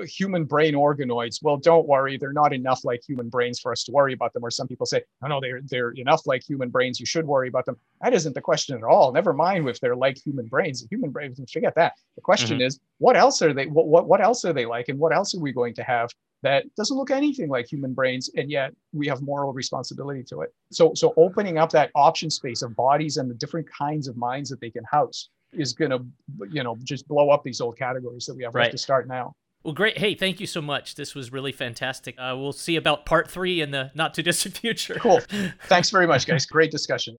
human 0.06 0.44
brain 0.44 0.74
organoids. 0.74 1.42
Well 1.42 1.56
don't 1.56 1.86
worry 1.86 2.16
they're 2.16 2.32
not 2.32 2.52
enough 2.52 2.84
like 2.84 3.02
human 3.06 3.28
brains 3.28 3.60
for 3.60 3.72
us 3.72 3.84
to 3.84 3.92
worry 3.92 4.12
about 4.12 4.32
them 4.32 4.44
or 4.44 4.50
some 4.50 4.68
people 4.68 4.86
say 4.86 5.02
no 5.22 5.28
no 5.28 5.40
they're 5.40 5.60
they're 5.62 5.90
enough 5.92 6.26
like 6.26 6.42
human 6.42 6.70
brains 6.70 7.00
you 7.00 7.06
should 7.06 7.26
worry 7.26 7.48
about 7.48 7.66
them. 7.66 7.76
That 8.00 8.14
isn't 8.14 8.34
the 8.34 8.40
question 8.40 8.76
at 8.76 8.84
all 8.84 9.12
never 9.12 9.32
mind 9.32 9.68
if 9.68 9.80
they're 9.80 9.96
like 9.96 10.18
human 10.18 10.46
brains 10.46 10.86
human 10.90 11.10
brains 11.10 11.40
forget 11.52 11.74
that. 11.76 11.94
The 12.16 12.22
question 12.22 12.58
mm-hmm. 12.58 12.66
is 12.66 12.80
what 12.98 13.16
else 13.16 13.42
are 13.42 13.52
they 13.52 13.66
what, 13.66 13.86
what 13.88 14.08
what 14.08 14.20
else 14.20 14.44
are 14.44 14.52
they 14.52 14.66
like 14.66 14.88
and 14.88 14.98
what 14.98 15.12
else 15.12 15.34
are 15.34 15.40
we 15.40 15.52
going 15.52 15.74
to 15.74 15.82
have 15.82 16.10
that 16.42 16.64
doesn't 16.74 16.96
look 16.96 17.10
anything 17.10 17.50
like 17.50 17.70
human 17.70 17.92
brains 17.92 18.30
and 18.34 18.50
yet 18.50 18.72
we 18.92 19.06
have 19.06 19.20
moral 19.22 19.52
responsibility 19.52 20.22
to 20.24 20.42
it? 20.42 20.54
So 20.72 20.94
so 20.94 21.12
opening 21.16 21.58
up 21.58 21.70
that 21.72 21.90
option 21.94 22.30
space 22.30 22.62
of 22.62 22.74
bodies 22.76 23.16
and 23.16 23.30
the 23.30 23.34
different 23.34 23.68
kinds 23.70 24.08
of 24.08 24.16
minds 24.16 24.50
that 24.50 24.60
they 24.60 24.70
can 24.70 24.84
house 24.84 25.28
is 25.52 25.72
going 25.72 25.90
to 25.90 26.04
you 26.50 26.62
know 26.62 26.76
just 26.84 27.06
blow 27.08 27.30
up 27.30 27.42
these 27.42 27.60
old 27.60 27.76
categories 27.76 28.26
that 28.26 28.36
we 28.36 28.44
have 28.44 28.54
right. 28.54 28.70
to 28.70 28.78
start 28.78 29.08
now 29.08 29.34
well, 29.62 29.74
great. 29.74 29.98
Hey, 29.98 30.14
thank 30.14 30.40
you 30.40 30.46
so 30.46 30.62
much. 30.62 30.94
This 30.94 31.14
was 31.14 31.32
really 31.32 31.52
fantastic. 31.52 32.14
Uh, 32.18 32.34
we'll 32.36 32.52
see 32.52 32.76
about 32.76 33.04
part 33.04 33.30
three 33.30 33.61
in 33.61 33.70
the 33.70 33.90
not 33.94 34.14
too 34.14 34.22
distant 34.22 34.56
future. 34.58 34.94
Cool. 34.94 35.20
Thanks 35.66 35.90
very 35.90 36.06
much, 36.06 36.26
guys. 36.26 36.46
Great 36.46 36.70
discussion. 36.70 37.16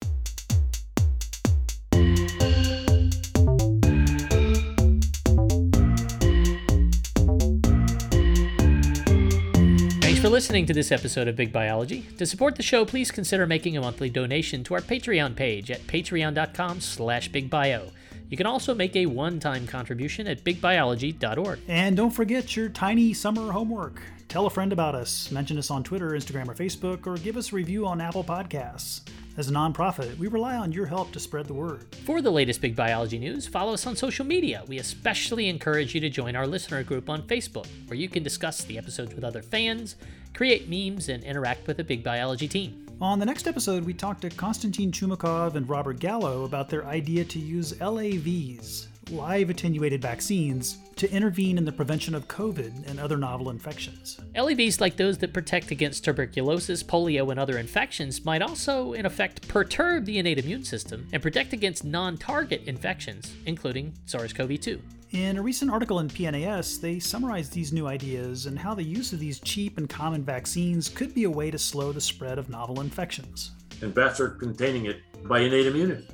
Thanks 10.01 10.19
for 10.19 10.29
listening 10.29 10.65
to 10.65 10.73
this 10.73 10.91
episode 10.91 11.27
of 11.27 11.35
Big 11.35 11.51
Biology. 11.53 12.07
To 12.17 12.25
support 12.25 12.55
the 12.55 12.63
show, 12.63 12.85
please 12.85 13.11
consider 13.11 13.45
making 13.45 13.77
a 13.77 13.81
monthly 13.81 14.09
donation 14.09 14.63
to 14.65 14.73
our 14.73 14.81
Patreon 14.81 15.35
page 15.35 15.69
at 15.69 15.81
patreon.com 15.87 16.81
slash 16.81 17.29
bigbio. 17.29 17.91
You 18.31 18.37
can 18.37 18.47
also 18.47 18.73
make 18.73 18.95
a 18.95 19.07
one-time 19.07 19.67
contribution 19.67 20.25
at 20.25 20.45
bigbiology.org. 20.45 21.59
And 21.67 21.97
don't 21.97 22.11
forget 22.11 22.55
your 22.55 22.69
tiny 22.69 23.13
summer 23.13 23.51
homework. 23.51 24.01
Tell 24.29 24.45
a 24.45 24.49
friend 24.49 24.71
about 24.71 24.95
us, 24.95 25.29
mention 25.31 25.57
us 25.57 25.69
on 25.69 25.83
Twitter, 25.83 26.11
Instagram, 26.11 26.47
or 26.47 26.55
Facebook, 26.55 27.05
or 27.05 27.17
give 27.17 27.35
us 27.35 27.51
a 27.51 27.55
review 27.57 27.85
on 27.85 27.99
Apple 27.99 28.23
Podcasts. 28.23 29.01
As 29.35 29.49
a 29.49 29.51
nonprofit, 29.51 30.17
we 30.17 30.29
rely 30.29 30.55
on 30.55 30.71
your 30.71 30.85
help 30.85 31.11
to 31.11 31.19
spread 31.19 31.45
the 31.45 31.53
word. 31.53 31.93
For 32.05 32.21
the 32.21 32.31
latest 32.31 32.61
big 32.61 32.73
biology 32.73 33.19
news, 33.19 33.47
follow 33.47 33.73
us 33.73 33.85
on 33.85 33.97
social 33.97 34.25
media. 34.25 34.63
We 34.65 34.79
especially 34.79 35.49
encourage 35.49 35.93
you 35.93 35.99
to 35.99 36.09
join 36.09 36.37
our 36.37 36.47
listener 36.47 36.83
group 36.83 37.09
on 37.09 37.23
Facebook, 37.23 37.67
where 37.87 37.99
you 37.99 38.07
can 38.07 38.23
discuss 38.23 38.63
the 38.63 38.77
episodes 38.77 39.13
with 39.13 39.25
other 39.25 39.41
fans, 39.41 39.97
create 40.33 40.69
memes, 40.69 41.09
and 41.09 41.23
interact 41.23 41.67
with 41.67 41.77
the 41.77 41.83
big 41.83 42.03
biology 42.03 42.47
team. 42.47 42.87
On 43.01 43.17
the 43.17 43.25
next 43.25 43.47
episode, 43.47 43.83
we 43.83 43.95
talked 43.95 44.21
to 44.21 44.29
Konstantin 44.29 44.91
Chumakov 44.91 45.55
and 45.55 45.67
Robert 45.67 45.99
Gallo 45.99 46.43
about 46.43 46.69
their 46.69 46.85
idea 46.85 47.25
to 47.25 47.39
use 47.39 47.73
LAVs, 47.73 48.85
live 49.09 49.49
attenuated 49.49 50.03
vaccines 50.03 50.77
to 50.97 51.11
intervene 51.11 51.57
in 51.57 51.65
the 51.65 51.71
prevention 51.71 52.13
of 52.13 52.27
COVID 52.27 52.87
and 52.87 52.99
other 52.99 53.17
novel 53.17 53.49
infections. 53.49 54.19
LAVs, 54.35 54.79
like 54.79 54.97
those 54.97 55.17
that 55.17 55.33
protect 55.33 55.71
against 55.71 56.05
tuberculosis, 56.05 56.83
polio, 56.83 57.31
and 57.31 57.39
other 57.39 57.57
infections, 57.57 58.23
might 58.23 58.43
also, 58.43 58.93
in 58.93 59.07
effect, 59.07 59.47
perturb 59.47 60.05
the 60.05 60.19
innate 60.19 60.37
immune 60.37 60.63
system 60.63 61.07
and 61.11 61.23
protect 61.23 61.53
against 61.53 61.83
non 61.83 62.17
target 62.17 62.61
infections, 62.67 63.33
including 63.47 63.93
SARS 64.05 64.31
CoV 64.31 64.59
2. 64.59 64.79
In 65.13 65.37
a 65.37 65.41
recent 65.41 65.69
article 65.69 65.99
in 65.99 66.07
PNAS, 66.07 66.79
they 66.79 66.97
summarized 66.97 67.51
these 67.51 67.73
new 67.73 67.85
ideas 67.85 68.45
and 68.45 68.57
how 68.57 68.73
the 68.73 68.81
use 68.81 69.11
of 69.11 69.19
these 69.19 69.41
cheap 69.41 69.77
and 69.77 69.89
common 69.89 70.23
vaccines 70.23 70.87
could 70.87 71.13
be 71.13 71.25
a 71.25 71.29
way 71.29 71.51
to 71.51 71.57
slow 71.57 71.91
the 71.91 71.99
spread 71.99 72.39
of 72.39 72.49
novel 72.49 72.79
infections. 72.79 73.51
And 73.81 73.93
bats 73.93 74.21
are 74.21 74.29
containing 74.29 74.85
it 74.85 75.01
by 75.27 75.39
innate 75.39 75.67
immunity 75.67 76.07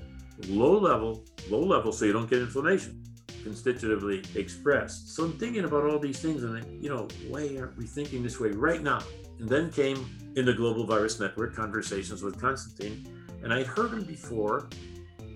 low 0.48 0.80
level, 0.80 1.24
low 1.48 1.60
level, 1.60 1.92
so 1.92 2.06
you 2.06 2.14
don't 2.14 2.28
get 2.28 2.40
inflammation, 2.40 3.04
constitutively 3.44 4.24
expressed. 4.34 5.16
So 5.16 5.26
I'm 5.26 5.38
thinking 5.38 5.64
about 5.64 5.86
all 5.86 6.00
these 6.00 6.20
things, 6.20 6.44
and 6.44 6.84
you 6.84 6.90
know, 6.90 7.08
why 7.28 7.56
aren't 7.60 7.78
we 7.78 7.86
thinking 7.86 8.24
this 8.24 8.40
way 8.40 8.50
right 8.50 8.82
now? 8.82 9.02
And 9.40 9.48
then 9.48 9.72
came 9.72 10.10
in 10.36 10.46
the 10.46 10.54
Global 10.54 10.88
Virus 10.88 11.20
Network 11.20 11.56
conversations 11.56 12.24
with 12.24 12.42
Konstantin, 12.42 13.28
and 13.44 13.54
I'd 13.54 13.68
heard 13.68 13.94
him 13.94 14.06
before, 14.06 14.70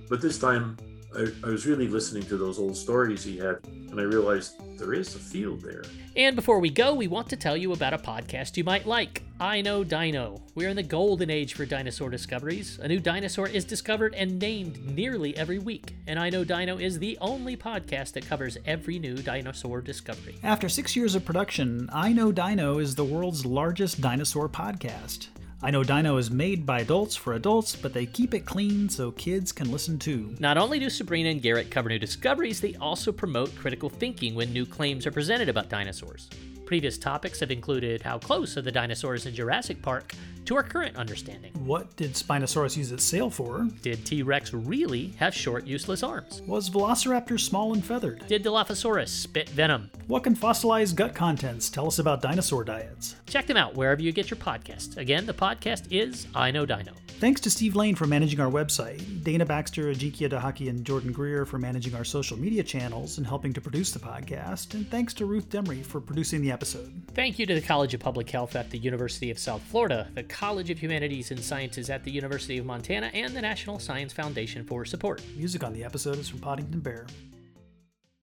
but 0.09 0.19
this 0.19 0.39
time 0.39 0.77
I, 1.15 1.27
I, 1.43 1.49
was 1.49 1.65
really 1.65 1.87
listening 1.87 2.23
to 2.23 2.37
those 2.37 2.57
old 2.57 2.77
stories 2.77 3.23
he 3.23 3.37
had, 3.37 3.59
and 3.65 3.99
I 3.99 4.03
realized 4.03 4.53
there 4.79 4.93
is 4.93 5.13
a 5.15 5.19
field 5.19 5.61
there. 5.61 5.83
And 6.15 6.35
before 6.35 6.59
we 6.59 6.69
go, 6.69 6.93
we 6.93 7.07
want 7.07 7.29
to 7.29 7.35
tell 7.35 7.57
you 7.57 7.73
about 7.73 7.93
a 7.93 7.97
podcast 7.97 8.55
you 8.55 8.63
might 8.63 8.85
like. 8.85 9.23
I 9.39 9.61
Know 9.61 9.83
Dino. 9.83 10.41
We're 10.55 10.69
in 10.69 10.75
the 10.75 10.83
golden 10.83 11.29
age 11.29 11.53
for 11.53 11.65
dinosaur 11.65 12.09
discoveries. 12.09 12.79
A 12.79 12.87
new 12.87 12.99
dinosaur 12.99 13.47
is 13.47 13.65
discovered 13.65 14.13
and 14.15 14.39
named 14.39 14.95
nearly 14.95 15.35
every 15.35 15.59
week, 15.59 15.95
and 16.07 16.17
I 16.17 16.29
Know 16.29 16.43
Dino 16.43 16.77
is 16.77 16.99
the 16.99 17.17
only 17.19 17.57
podcast 17.57 18.13
that 18.13 18.25
covers 18.25 18.57
every 18.65 18.97
new 18.97 19.15
dinosaur 19.17 19.81
discovery. 19.81 20.37
After 20.43 20.69
six 20.69 20.95
years 20.95 21.15
of 21.15 21.25
production, 21.25 21.89
I 21.91 22.13
Know 22.13 22.31
Dino 22.31 22.77
is 22.77 22.95
the 22.95 23.05
world's 23.05 23.45
largest 23.45 23.99
dinosaur 23.99 24.47
podcast. 24.47 25.27
I 25.63 25.69
know 25.69 25.83
Dino 25.83 26.17
is 26.17 26.31
made 26.31 26.65
by 26.65 26.79
adults 26.79 27.15
for 27.15 27.33
adults, 27.33 27.75
but 27.75 27.93
they 27.93 28.07
keep 28.07 28.33
it 28.33 28.47
clean 28.47 28.89
so 28.89 29.11
kids 29.11 29.51
can 29.51 29.71
listen 29.71 29.99
too. 29.99 30.35
Not 30.39 30.57
only 30.57 30.79
do 30.79 30.89
Sabrina 30.89 31.29
and 31.29 31.39
Garrett 31.39 31.69
cover 31.69 31.87
new 31.87 31.99
discoveries, 31.99 32.59
they 32.59 32.73
also 32.77 33.11
promote 33.11 33.55
critical 33.55 33.87
thinking 33.87 34.33
when 34.33 34.51
new 34.51 34.65
claims 34.65 35.05
are 35.05 35.11
presented 35.11 35.49
about 35.49 35.69
dinosaurs. 35.69 36.29
Previous 36.71 36.97
topics 36.97 37.41
have 37.41 37.51
included 37.51 38.01
how 38.01 38.17
close 38.17 38.55
are 38.55 38.61
the 38.61 38.71
dinosaurs 38.71 39.25
in 39.25 39.35
Jurassic 39.35 39.81
Park 39.81 40.13
to 40.45 40.55
our 40.55 40.63
current 40.63 40.95
understanding. 40.95 41.51
What 41.65 41.93
did 41.97 42.13
Spinosaurus 42.13 42.77
use 42.77 42.93
its 42.93 43.03
sail 43.03 43.29
for? 43.29 43.67
Did 43.81 44.05
T 44.05 44.23
Rex 44.23 44.53
really 44.53 45.07
have 45.17 45.35
short, 45.35 45.67
useless 45.67 46.01
arms? 46.01 46.41
Was 46.47 46.69
Velociraptor 46.69 47.37
small 47.37 47.73
and 47.73 47.83
feathered? 47.83 48.25
Did 48.27 48.45
Dilophosaurus 48.45 49.09
spit 49.09 49.49
venom? 49.49 49.91
What 50.07 50.23
can 50.23 50.33
fossilized 50.33 50.95
gut 50.95 51.13
contents 51.13 51.69
tell 51.69 51.87
us 51.87 51.99
about 51.99 52.21
dinosaur 52.21 52.63
diets? 52.63 53.17
Check 53.27 53.47
them 53.47 53.57
out 53.57 53.75
wherever 53.75 54.01
you 54.01 54.13
get 54.13 54.31
your 54.31 54.37
podcasts. 54.37 54.95
Again, 54.95 55.25
the 55.25 55.33
podcast 55.33 55.91
is 55.91 56.25
I 56.33 56.51
Know 56.51 56.65
Dino. 56.65 56.93
Thanks 57.19 57.41
to 57.41 57.51
Steve 57.51 57.75
Lane 57.75 57.93
for 57.93 58.07
managing 58.07 58.39
our 58.39 58.49
website, 58.49 59.23
Dana 59.23 59.45
Baxter, 59.45 59.93
Ajikia 59.93 60.27
Dahaki, 60.27 60.69
and 60.69 60.83
Jordan 60.83 61.11
Greer 61.11 61.45
for 61.45 61.59
managing 61.59 61.93
our 61.93 62.03
social 62.03 62.35
media 62.35 62.63
channels 62.63 63.19
and 63.19 63.27
helping 63.27 63.53
to 63.53 63.61
produce 63.61 63.91
the 63.91 63.99
podcast, 63.99 64.73
and 64.73 64.89
thanks 64.89 65.13
to 65.13 65.25
Ruth 65.25 65.47
Demery 65.47 65.85
for 65.85 66.01
producing 66.01 66.41
the 66.41 66.51
episode. 66.61 66.93
Thank 67.15 67.39
you 67.39 67.47
to 67.47 67.55
the 67.55 67.61
College 67.61 67.95
of 67.95 68.01
Public 68.01 68.29
Health 68.29 68.55
at 68.55 68.69
the 68.69 68.77
University 68.77 69.31
of 69.31 69.39
South 69.39 69.63
Florida, 69.63 70.07
the 70.13 70.21
College 70.21 70.69
of 70.69 70.77
Humanities 70.77 71.31
and 71.31 71.39
Sciences 71.39 71.89
at 71.89 72.03
the 72.03 72.11
University 72.11 72.59
of 72.59 72.67
Montana, 72.67 73.09
and 73.15 73.35
the 73.35 73.41
National 73.41 73.79
Science 73.79 74.13
Foundation 74.13 74.63
for 74.63 74.85
support. 74.85 75.23
Music 75.35 75.63
on 75.63 75.73
the 75.73 75.83
episode 75.83 76.19
is 76.19 76.29
from 76.29 76.37
Poddington 76.37 76.79
Bear. 76.79 77.07